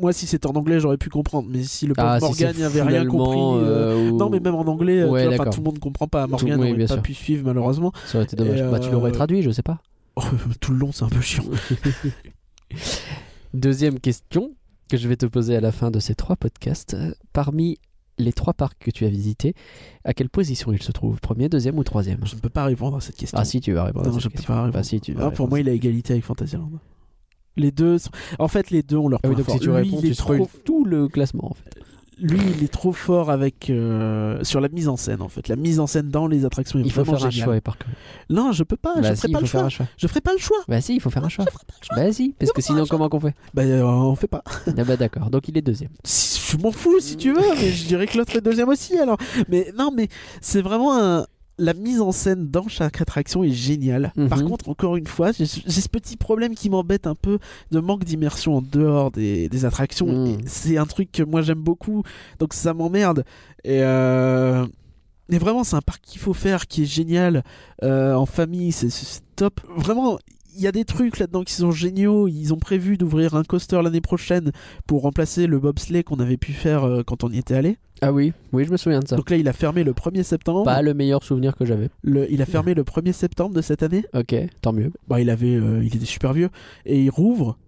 moi, 0.00 0.12
si 0.12 0.26
c'était 0.26 0.46
en 0.46 0.52
anglais, 0.54 0.80
j'aurais 0.80 0.96
pu 0.96 1.10
comprendre. 1.10 1.48
Mais 1.50 1.62
si 1.62 1.86
le 1.86 1.94
pauvre 1.94 2.08
Ah, 2.08 2.20
si 2.20 2.26
Morgan 2.26 2.52
c'est 2.54 2.62
n'avait 2.62 2.82
rien 2.82 3.06
compris. 3.06 3.38
euh, 3.38 3.94
euh, 3.94 4.10
ou- 4.12 4.16
Non, 4.16 4.30
mais 4.30 4.40
même 4.40 4.54
en 4.54 4.62
anglais, 4.66 5.00
euh, 5.02 5.08
Ouais, 5.08 5.20
tu 5.22 5.26
vois, 5.26 5.34
enfin, 5.34 5.44
d'accord. 5.44 5.54
tout 5.54 5.60
le 5.60 5.64
monde 5.64 5.78
comprend 5.78 6.08
pas. 6.08 6.26
Morgan 6.26 6.58
n'aurait 6.60 6.86
pas 6.86 6.94
sûr. 6.94 7.02
pu 7.02 7.14
suivre 7.14 7.44
malheureusement. 7.46 7.92
Ça 8.06 8.18
aurait 8.18 8.24
été 8.24 8.36
dommage. 8.36 8.62
Bah, 8.70 8.78
tu 8.80 8.90
l'aurais 8.90 9.12
traduit, 9.12 9.42
je 9.42 9.50
sais 9.50 9.62
pas. 9.62 9.78
Oh, 10.16 10.22
tout 10.60 10.72
le 10.72 10.78
long, 10.78 10.90
c'est 10.92 11.04
un 11.04 11.08
peu 11.08 11.20
chiant. 11.20 11.44
Deuxième 13.54 13.98
question 13.98 14.52
que 14.88 14.96
je 14.96 15.08
vais 15.08 15.16
te 15.16 15.26
poser 15.26 15.56
à 15.56 15.60
la 15.60 15.72
fin 15.72 15.90
de 15.90 16.00
ces 16.00 16.14
trois 16.14 16.36
podcasts. 16.36 16.96
Parmi 17.32 17.78
les 18.18 18.32
trois 18.32 18.52
parcs 18.52 18.78
que 18.78 18.90
tu 18.90 19.04
as 19.06 19.08
visités, 19.08 19.54
à 20.04 20.12
quelle 20.14 20.28
position 20.28 20.72
ils 20.72 20.82
se 20.82 20.92
trouvent? 20.92 21.20
Premier, 21.20 21.48
deuxième 21.48 21.78
ou 21.78 21.84
troisième? 21.84 22.18
Je 22.24 22.34
ne 22.34 22.40
peux 22.40 22.48
pas 22.50 22.64
répondre 22.64 22.98
à 22.98 23.00
cette 23.00 23.16
question. 23.16 23.38
Ah 23.40 23.44
si, 23.44 23.60
tu 23.60 23.72
vas 23.72 23.84
répondre. 23.84 24.08
Non, 24.10 24.16
à 24.16 24.18
je 24.18 24.28
peux 24.28 24.42
pas 24.42 24.54
répondre. 24.56 24.72
Bah, 24.74 24.82
si, 24.82 25.00
tu 25.00 25.12
vas 25.14 25.20
Ah, 25.20 25.22
pour 25.24 25.30
répondre. 25.30 25.50
moi, 25.50 25.60
il 25.60 25.68
a 25.68 25.72
égalité 25.72 26.12
avec 26.12 26.24
Fantasyland. 26.24 26.70
Les 27.60 27.70
deux, 27.70 27.98
sont- 27.98 28.10
en 28.38 28.48
fait, 28.48 28.70
les 28.70 28.82
deux 28.82 28.96
ont 28.96 29.08
leur 29.08 29.20
Ah 29.22 29.28
point 29.28 29.36
donc 29.36 29.46
fort. 29.46 29.54
si 29.54 29.60
tu 29.60 29.68
lui, 29.68 29.74
réponds, 29.76 29.98
il 30.02 30.06
est 30.06 30.08
tu 30.08 30.14
spoil 30.14 30.38
trop, 30.38 30.50
tout 30.64 30.84
le 30.84 31.08
classement 31.08 31.50
en 31.50 31.54
fait. 31.54 31.80
lui, 32.22 32.38
il 32.58 32.62
est 32.64 32.68
trop 32.68 32.92
fort 32.92 33.30
avec 33.30 33.70
euh, 33.70 34.42
sur 34.44 34.60
la 34.60 34.68
mise 34.68 34.88
en 34.88 34.96
scène. 34.96 35.22
En 35.22 35.28
fait, 35.28 35.48
la 35.48 35.56
mise 35.56 35.80
en 35.80 35.86
scène 35.86 36.08
dans 36.10 36.26
les 36.26 36.44
attractions 36.44 36.78
est 36.78 36.82
Il 36.82 36.92
faut 36.92 37.02
vraiment 37.02 37.18
faire 37.18 37.28
un 37.28 37.30
choix, 37.30 37.56
et 37.56 37.60
par 37.62 37.78
contre. 37.78 37.90
Non, 38.28 38.52
je 38.52 38.62
peux 38.62 38.76
pas. 38.76 38.94
bah 39.00 39.10
je 39.10 39.14
si, 39.14 39.20
ferai 39.22 39.32
pas 39.32 39.40
le 39.40 39.46
choix. 39.46 39.68
choix. 39.70 39.86
Je 39.96 40.06
ferai 40.06 40.20
pas 40.20 40.32
le 40.32 40.38
choix. 40.38 40.58
Bah 40.68 40.80
si, 40.80 40.94
il 40.94 41.00
faut 41.00 41.08
faire 41.10 41.24
un 41.24 41.28
choix. 41.30 41.44
Je 41.46 41.50
ferai 41.50 41.64
pas 41.66 41.74
le 41.80 41.86
choix. 41.86 41.96
Bah 42.04 42.12
si, 42.12 42.34
parce 42.38 42.52
que 42.52 42.60
sinon 42.62 42.84
comment 42.86 43.08
qu'on 43.08 43.20
fait 43.20 43.34
Bah, 43.54 43.62
euh, 43.62 43.82
on 43.84 44.14
fait 44.16 44.26
pas. 44.28 44.42
Ah 44.66 44.84
bah 44.84 44.96
d'accord, 44.96 45.30
donc 45.30 45.48
il 45.48 45.56
est 45.56 45.62
deuxième. 45.62 45.90
Si- 46.04 46.38
Je 46.50 46.56
m'en 46.62 46.72
fous 46.72 46.98
si 47.00 47.16
tu 47.16 47.32
veux, 47.32 47.40
mais 47.60 47.70
je 47.70 47.86
dirais 47.86 48.06
que 48.06 48.18
l'autre 48.18 48.34
est 48.36 48.40
deuxième 48.40 48.68
aussi 48.68 48.98
alors. 48.98 49.16
Mais 49.48 49.72
non, 49.78 49.90
mais 49.96 50.08
c'est 50.40 50.60
vraiment 50.62 50.96
un. 50.98 51.26
La 51.60 51.74
mise 51.74 52.00
en 52.00 52.10
scène 52.10 52.48
dans 52.48 52.68
chaque 52.68 53.00
attraction 53.00 53.44
est 53.44 53.52
géniale. 53.52 54.12
Mhm. 54.16 54.28
Par 54.28 54.44
contre, 54.44 54.68
encore 54.68 54.96
une 54.96 55.06
fois, 55.06 55.30
j'ai 55.32 55.46
ce 55.46 55.88
petit 55.88 56.16
problème 56.16 56.54
qui 56.54 56.70
m'embête 56.70 57.06
un 57.06 57.14
peu 57.14 57.38
de 57.70 57.80
manque 57.80 58.04
d'immersion 58.04 58.56
en 58.56 58.62
dehors 58.62 59.10
des, 59.10 59.48
des 59.48 59.64
attractions. 59.64 60.06
Mhm. 60.06 60.38
C'est 60.46 60.78
un 60.78 60.86
truc 60.86 61.12
que 61.12 61.22
moi 61.22 61.42
j'aime 61.42 61.60
beaucoup, 61.60 62.02
donc 62.38 62.54
ça 62.54 62.74
m'emmerde. 62.74 63.24
Et 63.64 63.82
euh... 63.82 64.66
Mais 65.30 65.38
vraiment, 65.38 65.62
c'est 65.62 65.76
un 65.76 65.80
parc 65.80 66.02
qu'il 66.02 66.20
faut 66.20 66.34
faire, 66.34 66.66
qui 66.66 66.82
est 66.82 66.86
génial. 66.86 67.44
Euh, 67.84 68.14
en 68.14 68.26
famille, 68.26 68.72
c'est 68.72 68.90
top. 69.36 69.60
Vraiment, 69.76 70.18
il 70.56 70.62
y 70.62 70.66
a 70.66 70.72
des 70.72 70.84
trucs 70.84 71.18
là-dedans 71.18 71.42
qui 71.42 71.52
sont 71.54 71.70
géniaux. 71.70 72.28
Ils 72.28 72.52
ont 72.52 72.58
prévu 72.58 72.96
d'ouvrir 72.96 73.34
un 73.34 73.42
coaster 73.44 73.80
l'année 73.82 74.00
prochaine 74.00 74.52
pour 74.86 75.02
remplacer 75.02 75.46
le 75.46 75.58
bobsleigh 75.58 76.02
qu'on 76.04 76.20
avait 76.20 76.36
pu 76.36 76.52
faire 76.52 76.84
euh, 76.84 77.02
quand 77.02 77.24
on 77.24 77.30
y 77.30 77.38
était 77.38 77.54
allé. 77.54 77.78
Ah 78.02 78.12
oui, 78.12 78.32
oui, 78.52 78.64
je 78.64 78.70
me 78.72 78.76
souviens 78.78 79.00
de 79.00 79.06
ça. 79.08 79.16
Donc 79.16 79.28
là, 79.30 79.36
il 79.36 79.46
a 79.48 79.52
fermé 79.52 79.84
le 79.84 79.92
1er 79.92 80.22
septembre. 80.22 80.64
Pas 80.64 80.80
le 80.82 80.94
meilleur 80.94 81.22
souvenir 81.22 81.54
que 81.54 81.64
j'avais. 81.66 81.90
Le- 82.02 82.30
il 82.32 82.40
a 82.40 82.46
fermé 82.46 82.72
le 82.74 82.82
1er 82.82 83.12
septembre 83.12 83.54
de 83.54 83.60
cette 83.60 83.82
année. 83.82 84.04
Ok, 84.14 84.34
tant 84.62 84.72
mieux. 84.72 84.90
Bah, 85.06 85.20
il 85.20 85.28
avait, 85.28 85.54
euh, 85.56 85.84
il 85.84 85.94
était 85.94 86.06
super 86.06 86.32
vieux. 86.32 86.48
Et 86.86 87.02
il 87.02 87.10
rouvre 87.10 87.58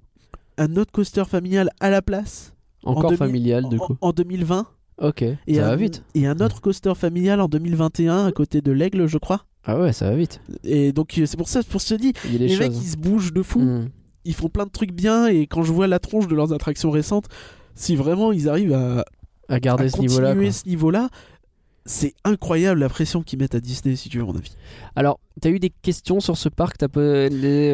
un 0.59 0.77
autre 0.77 0.91
coaster 0.93 1.25
familial 1.27 1.71
à 1.81 1.91
la 1.91 2.01
place. 2.03 2.55
en 2.85 2.93
Encore 2.93 3.11
2000 3.11 3.19
familial 3.19 3.69
du 3.69 3.77
en- 3.77 3.87
coup. 3.87 3.97
En, 4.01 4.13
2020. 4.13 4.67
Ok, 4.99 5.23
Et 5.23 5.55
ça 5.55 5.67
un, 5.67 5.69
va 5.69 5.77
vite. 5.77 6.03
Et 6.15 6.27
un 6.27 6.39
autre 6.41 6.61
coaster 6.61 6.95
familial 6.95 7.41
en 7.41 7.49
2021 7.49 8.27
à 8.27 8.33
côté 8.33 8.61
de 8.61 8.73
l'Aigle, 8.73 9.07
je 9.07 9.19
crois. 9.19 9.45
Ah 9.65 9.79
ouais, 9.81 9.93
ça 9.93 10.11
va 10.11 10.17
vite. 10.17 10.41
Et 10.65 10.93
donc 10.93 11.17
euh, 11.19 11.27
c'est 11.27 11.37
pour 11.37 11.49
ça, 11.49 11.63
pour 11.63 11.81
se 11.81 11.95
des 11.95 12.13
les 12.39 12.49
choses. 12.49 12.59
mecs 12.61 12.73
ils 12.77 12.89
se 12.89 12.97
bougent 12.97 13.33
de 13.33 13.43
fou, 13.43 13.61
Hmm. 13.61 13.89
ils 14.25 14.35
font 14.35 14.49
plein 14.49 14.67
de 14.67 14.71
trucs 14.71 14.93
bien 14.93 15.27
et 15.29 15.47
quand 15.47 15.63
je 15.63 15.73
vois 15.73 15.87
la 15.87 15.99
tronche 15.99 16.27
de 16.29 16.35
leurs 16.35 16.53
attractions 16.53 16.91
récentes, 16.91 17.27
si 17.75 17.95
vraiment 17.97 18.33
ils 18.33 18.49
arrivent 18.49 18.75
à, 18.75 19.05
À 19.49 19.61
garder 19.61 19.85
à 19.85 19.89
ce 19.89 20.01
niveau-là. 20.01 20.35
ce 20.53 20.69
c'est 21.85 22.15
incroyable 22.25 22.79
la 22.81 22.89
pression 22.89 23.23
qu'ils 23.23 23.39
mettent 23.41 23.55
à 23.57 23.61
Disney 23.61 23.97
si 23.97 24.09
tu 24.09 24.19
veux 24.19 24.25
mon 24.25 24.37
avis. 24.37 24.55
Alors, 24.95 25.19
t'as 25.41 25.51
eu 25.51 25.59
des 25.59 25.71
questions 25.71 26.21
sur 26.21 26.37
ce 26.37 26.49
parc? 26.49 26.79
T'as 26.79 26.87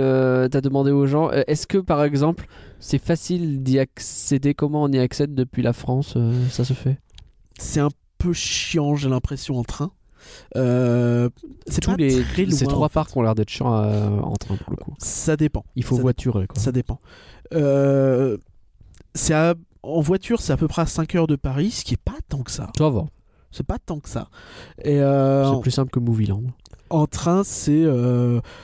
euh, 0.00 0.48
demandé 0.62 0.90
aux 0.90 1.06
gens. 1.06 1.30
euh, 1.30 1.42
Est-ce 1.46 1.66
que 1.66 1.76
par 1.78 2.02
exemple, 2.04 2.46
c'est 2.80 2.98
facile 3.02 3.62
d'y 3.62 3.78
accéder? 3.78 4.54
Comment 4.54 4.82
on 4.84 4.88
y 4.92 4.98
accède 4.98 5.34
depuis 5.34 5.62
la 5.62 5.74
France 5.74 6.14
euh, 6.16 6.32
Ça 6.50 6.64
se 6.64 6.72
fait? 6.72 6.98
C'est 7.58 7.80
un 7.80 7.90
peu 8.18 8.32
chiant 8.32 8.94
j'ai 8.96 9.08
l'impression 9.10 9.58
en 9.58 9.64
train. 9.64 9.90
Euh, 10.56 11.28
c'est 11.66 11.80
Tous 11.80 11.96
les 11.96 12.22
loin. 12.46 12.56
ces 12.56 12.66
trois 12.66 12.88
parcs 12.88 13.16
ont 13.16 13.22
l'air 13.22 13.34
d'être 13.34 13.50
chiants 13.50 13.72
en 13.74 14.36
train 14.36 14.56
pour 14.56 14.70
le 14.70 14.76
coup. 14.76 14.94
Ça 14.98 15.36
dépend. 15.36 15.64
Il 15.76 15.84
faut 15.84 15.96
Ça 15.96 16.02
voiturer 16.02 16.46
quoi. 16.46 16.60
Ça 16.60 16.72
dépend. 16.72 17.00
Euh, 17.54 18.36
c'est 19.14 19.34
à- 19.34 19.54
en 19.82 20.00
voiture, 20.00 20.40
c'est 20.40 20.52
à 20.52 20.56
peu 20.56 20.68
près 20.68 20.82
à 20.82 20.86
5 20.86 21.14
heures 21.14 21.26
de 21.26 21.36
Paris, 21.36 21.70
ce 21.70 21.84
qui 21.84 21.94
est 21.94 22.02
pas 22.02 22.16
tant 22.28 22.42
que 22.42 22.50
ça. 22.50 22.70
Ça 22.76 22.88
va. 22.90 23.04
C'est 23.50 23.66
pas 23.66 23.78
tant 23.78 23.98
que 24.00 24.08
ça. 24.08 24.28
Et 24.82 25.00
euh, 25.00 25.50
C'est 25.54 25.60
plus 25.60 25.70
simple 25.70 25.90
que 25.90 25.98
Movieland. 26.00 26.42
en 26.90 27.06
train, 27.06 27.44
c'est 27.44 27.86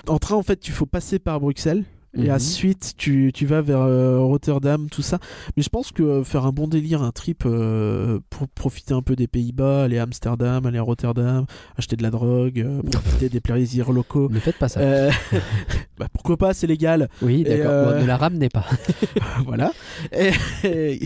en 0.09 0.19
train 0.19 0.37
en 0.37 0.43
fait, 0.43 0.67
il 0.69 0.73
faut 0.73 0.87
passer 0.87 1.19
par 1.19 1.41
Bruxelles. 1.41 1.85
Et 2.17 2.29
Mhm. 2.29 2.31
ensuite, 2.31 2.95
tu, 2.97 3.33
tu 3.35 3.45
vas 3.45 3.61
vers 3.61 3.81
euh, 3.81 4.21
Rotterdam, 4.21 4.89
tout 4.89 5.03
ça. 5.03 5.19
Mais 5.57 5.63
je 5.65 5.69
pense 5.69 5.91
que 5.91 6.03
euh, 6.03 6.25
faire 6.25 6.47
un 6.47 6.53
bon 6.53 6.69
délire, 6.69 7.03
un 7.03 7.11
trip 7.11 7.43
euh, 7.45 8.21
pour 8.31 8.47
profiter 8.49 8.95
un 8.95 9.03
peu 9.03 9.17
des 9.17 9.27
Pays-Bas, 9.27 9.85
aller 9.85 9.99
à 9.99 10.05
Amsterdam, 10.05 10.65
aller 10.65 10.79
à 10.79 10.83
Rotterdam, 10.83 11.45
acheter 11.77 11.97
de 11.97 12.03
la 12.05 12.11
drogue, 12.11 12.65
profiter 12.93 13.29
des 13.29 13.41
plaisirs 13.41 13.91
locaux. 13.91 14.29
Ne 14.31 14.39
faites 14.39 14.59
pas 14.59 14.69
ça. 14.69 14.81
Bah, 15.99 16.09
pourquoi 16.13 16.37
pas, 16.37 16.55
c'est 16.55 16.67
légal. 16.67 17.09
oui, 17.23 17.45
d'accord. 17.45 17.95
ne 18.01 18.05
la 18.07 18.17
ramenez 18.17 18.49
pas. 18.49 18.65
voilà. 19.47 19.73
Et, 20.13 20.31
et, 20.65 21.01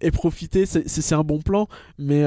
et 0.00 0.10
profiter, 0.10 0.66
c'est- 0.66 1.12
un 1.12 1.22
bon 1.22 1.40
plan. 1.40 1.68
Mais 1.98 2.24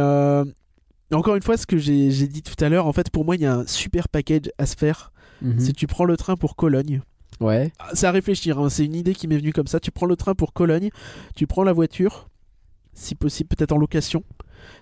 encore 1.13 1.35
une 1.35 1.41
fois, 1.43 1.57
ce 1.57 1.65
que 1.65 1.77
j'ai 1.77 2.09
dit 2.27 2.41
tout 2.41 2.61
à 2.63 2.69
l'heure, 2.69 2.87
en 2.87 2.93
fait, 2.93 3.09
pour 3.09 3.23
moi, 3.25 3.35
il 3.35 3.41
y 3.41 3.45
a 3.45 3.55
un 3.55 3.67
super 3.67 4.07
package 4.09 4.51
à 4.57 4.65
se 4.65 4.75
faire. 4.75 5.11
Mhm. 5.41 5.59
Si 5.59 5.73
tu 5.73 5.87
prends 5.87 6.05
le 6.05 6.15
train 6.17 6.35
pour 6.37 6.55
Cologne, 6.55 7.01
Ouais. 7.39 7.71
ah, 7.79 7.89
c'est 7.93 8.07
à 8.07 8.11
réfléchir, 8.11 8.59
hein, 8.59 8.69
c'est 8.69 8.85
une 8.85 8.95
idée 8.95 9.13
qui 9.13 9.27
m'est 9.27 9.37
venue 9.37 9.53
comme 9.53 9.67
ça. 9.67 9.79
Tu 9.79 9.91
prends 9.91 10.05
le 10.05 10.15
train 10.15 10.35
pour 10.35 10.53
Cologne, 10.53 10.89
tu 11.35 11.47
prends 11.47 11.63
la 11.63 11.73
voiture, 11.73 12.29
si 12.93 13.15
possible, 13.15 13.49
peut-être 13.49 13.71
en 13.71 13.77
location. 13.77 14.23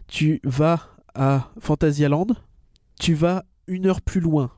Tu 0.07 0.39
vas 0.43 0.81
à 1.15 1.49
Fantasyland, 1.59 2.27
tu 2.99 3.13
vas 3.13 3.43
une 3.67 3.85
heure 3.87 4.01
plus 4.01 4.19
loin 4.21 4.51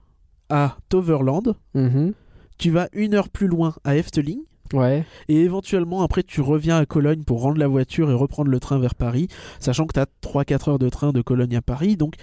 à 0.50 0.78
Toverland, 0.90 1.56
Mhm. 1.74 2.14
tu 2.58 2.70
vas 2.72 2.88
une 2.94 3.14
heure 3.14 3.30
plus 3.30 3.48
loin 3.48 3.74
à 3.84 3.96
Efteling. 3.96 4.40
Ouais. 4.74 5.06
Et 5.28 5.42
éventuellement, 5.42 6.02
après, 6.02 6.24
tu 6.24 6.42
reviens 6.42 6.78
à 6.78 6.86
Cologne 6.88 7.24
pour 7.24 7.42
rendre 7.42 7.58
la 7.60 7.68
voiture 7.68 8.10
et 8.10 8.14
reprendre 8.14 8.50
le 8.50 8.60
train 8.60 8.80
vers 8.80 8.96
Paris, 8.96 9.28
sachant 9.60 9.86
que 9.86 9.94
tu 9.94 10.00
as 10.00 10.08
3-4 10.22 10.68
heures 10.70 10.80
de 10.80 10.90
train 10.90 11.12
de 11.12 11.22
Cologne 11.22 11.56
à 11.56 11.62
Paris. 11.62 11.96
Donc, 11.96 12.16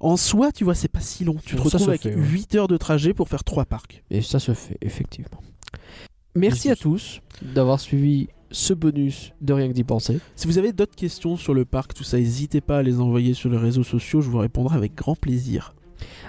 en 0.00 0.16
soi, 0.16 0.52
tu 0.52 0.64
vois, 0.64 0.74
c'est 0.74 0.88
pas 0.88 1.00
si 1.00 1.24
long. 1.24 1.36
Tu 1.44 1.56
te 1.56 1.56
Bon, 1.56 1.64
retrouves 1.64 1.88
avec 1.88 2.02
fait, 2.02 2.14
ouais. 2.14 2.22
8 2.22 2.54
heures 2.56 2.68
de 2.68 2.76
trajet 2.76 3.14
pour 3.14 3.28
faire 3.28 3.44
3 3.44 3.64
parcs. 3.64 4.02
Et 4.10 4.22
ça 4.22 4.38
se 4.38 4.52
fait, 4.54 4.78
effectivement. 4.82 5.40
Merci 6.34 6.70
à 6.70 6.76
tous 6.76 7.20
d'avoir 7.42 7.78
suivi 7.80 8.28
ce 8.50 8.74
bonus 8.74 9.32
de 9.40 9.52
rien 9.52 9.68
que 9.68 9.72
d'y 9.72 9.84
penser. 9.84 10.18
Si 10.36 10.46
vous 10.46 10.58
avez 10.58 10.72
d'autres 10.72 10.94
questions 10.94 11.36
sur 11.36 11.54
le 11.54 11.64
parc, 11.64 11.94
tout 11.94 12.04
ça, 12.04 12.18
n'hésitez 12.18 12.60
pas 12.60 12.78
à 12.78 12.82
les 12.82 13.00
envoyer 13.00 13.34
sur 13.34 13.50
les 13.50 13.56
réseaux 13.58 13.82
sociaux, 13.84 14.20
je 14.20 14.30
vous 14.30 14.38
répondrai 14.38 14.76
avec 14.76 14.94
grand 14.94 15.16
plaisir. 15.16 15.74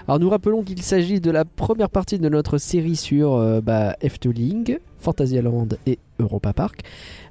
Alors 0.06 0.20
nous 0.20 0.28
rappelons 0.30 0.62
qu'il 0.62 0.80
s'agit 0.82 1.20
de 1.20 1.30
la 1.30 1.44
première 1.44 1.90
partie 1.90 2.18
de 2.18 2.28
notre 2.28 2.58
série 2.58 2.96
sur 2.96 3.34
euh, 3.34 3.60
bah, 3.60 3.96
Efteling, 4.00 4.78
Fantasyland 5.06 5.68
et 5.86 6.00
Europa 6.18 6.52
Park. 6.52 6.80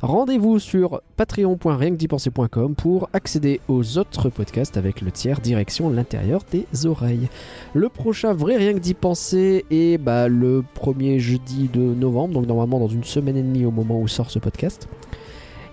Rendez-vous 0.01 0.59
sur 0.59 1.01
patreon.rienquedipenser.com 1.17 2.73
pour 2.73 3.09
accéder 3.11 3.59
aux 3.67 3.97
autres 3.97 4.29
podcasts 4.29 4.77
avec 4.77 5.01
le 5.01 5.11
tiers 5.11 5.41
direction 5.41 5.89
l'intérieur 5.89 6.43
des 6.53 6.85
oreilles. 6.85 7.27
Le 7.73 7.89
prochain 7.89 8.31
vrai 8.31 8.55
rien 8.55 8.73
que 8.73 8.79
d'y 8.79 8.93
penser 8.93 9.65
est 9.71 9.97
bah, 9.97 10.29
le 10.29 10.63
premier 10.73 11.19
jeudi 11.19 11.67
de 11.67 11.81
novembre, 11.81 12.35
donc 12.35 12.47
normalement 12.47 12.79
dans 12.79 12.87
une 12.87 13.03
semaine 13.03 13.35
et 13.35 13.43
demie 13.43 13.65
au 13.65 13.71
moment 13.71 13.99
où 13.99 14.07
sort 14.07 14.31
ce 14.31 14.39
podcast. 14.39 14.87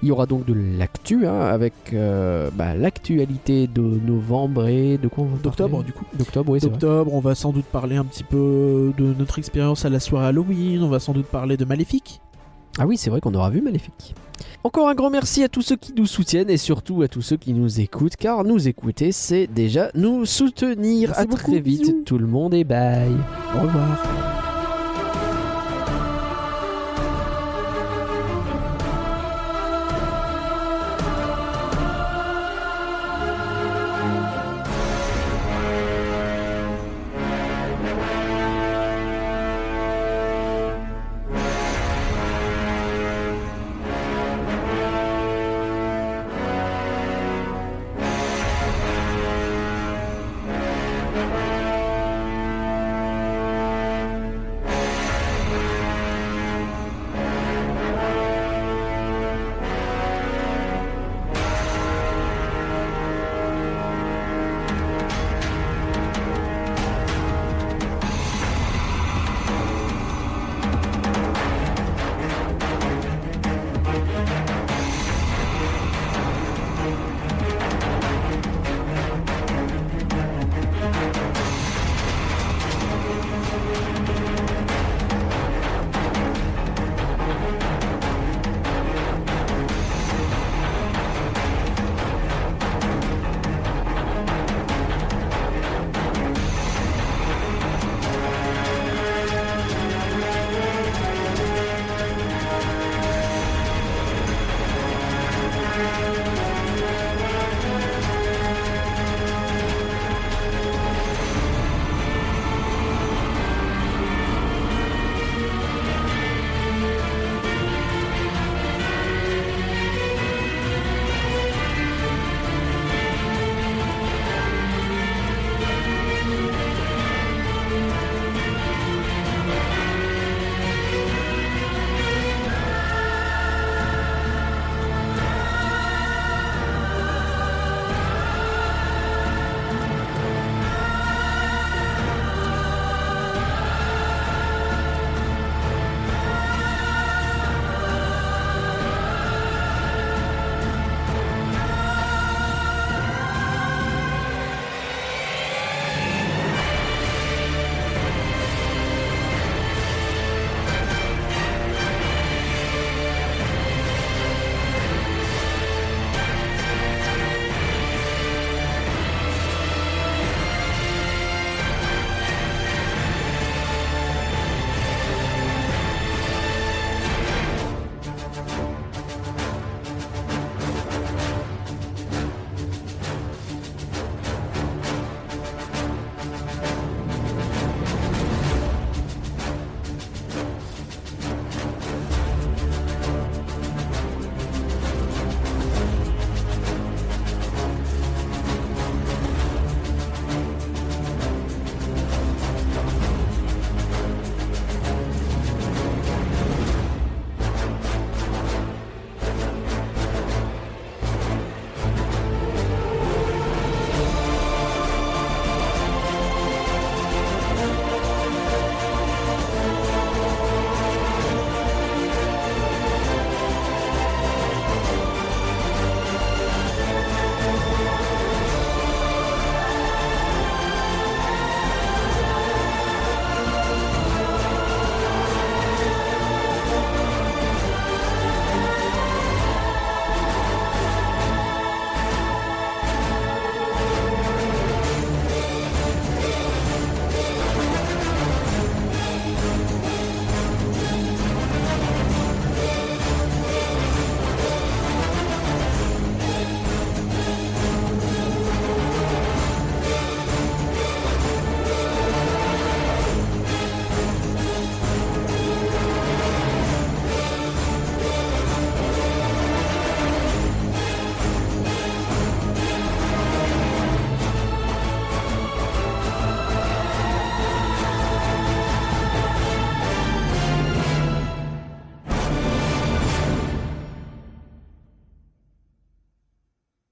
Il 0.03 0.09
y 0.09 0.11
aura 0.11 0.27
donc 0.27 0.45
de 0.47 0.55
l'actu 0.55 1.27
hein, 1.27 1.41
avec 1.41 1.75
euh, 1.93 2.51
bah, 2.53 2.75
l'actualité 2.75 3.69
de 3.69 3.81
novembre 3.81 4.67
et 4.67 4.99
de 4.99 5.07
quoi 5.07 5.25
on 5.25 5.29
va 5.29 5.39
D'octobre, 5.39 5.85
du 5.85 5.93
coup. 5.93 6.05
D'octobre, 6.15 6.53
oui. 6.53 6.61
D'octobre, 6.61 7.15
on 7.15 7.21
va 7.21 7.35
sans 7.35 7.53
doute 7.53 7.67
parler 7.67 7.97
un 7.97 8.05
petit 8.05 8.25
peu 8.25 8.93
de 8.99 9.15
notre 9.19 9.39
expérience 9.39 9.85
à 9.85 9.91
la 9.91 10.01
soirée 10.01 10.27
Halloween, 10.27 10.83
on 10.83 10.89
va 10.89 10.99
sans 10.99 11.13
doute 11.13 11.27
parler 11.27 11.57
de 11.57 11.65
Maléfique. 11.65 12.21
Ah 12.79 12.87
oui, 12.87 12.97
c'est 12.97 13.11
vrai 13.11 13.21
qu'on 13.21 13.35
aura 13.35 13.51
vu 13.51 13.61
Maléfique. 13.61 14.15
Encore 14.65 14.89
un 14.89 14.95
grand 14.95 15.11
merci 15.11 15.43
à 15.43 15.49
tous 15.49 15.63
ceux 15.63 15.77
qui 15.77 15.93
nous 15.93 16.07
soutiennent 16.07 16.51
et 16.51 16.57
surtout 16.57 17.03
à 17.03 17.09
tous 17.09 17.23
ceux 17.23 17.37
qui 17.37 17.53
nous 17.53 17.81
écoutent, 17.81 18.17
car 18.17 18.45
nous 18.45 18.69
écouter, 18.69 19.13
c'est 19.13 19.47
déjà 19.47 19.91
nous 19.95 20.25
soutenir. 20.25 21.11
Merci 21.11 21.23
à 21.23 21.27
très 21.27 21.61
vite, 21.61 21.81
bisous. 21.83 22.03
tout 22.05 22.19
le 22.19 22.27
monde 22.27 22.55
et 22.55 22.65
bye. 22.65 23.11
Au 23.57 23.63
revoir. 23.63 24.52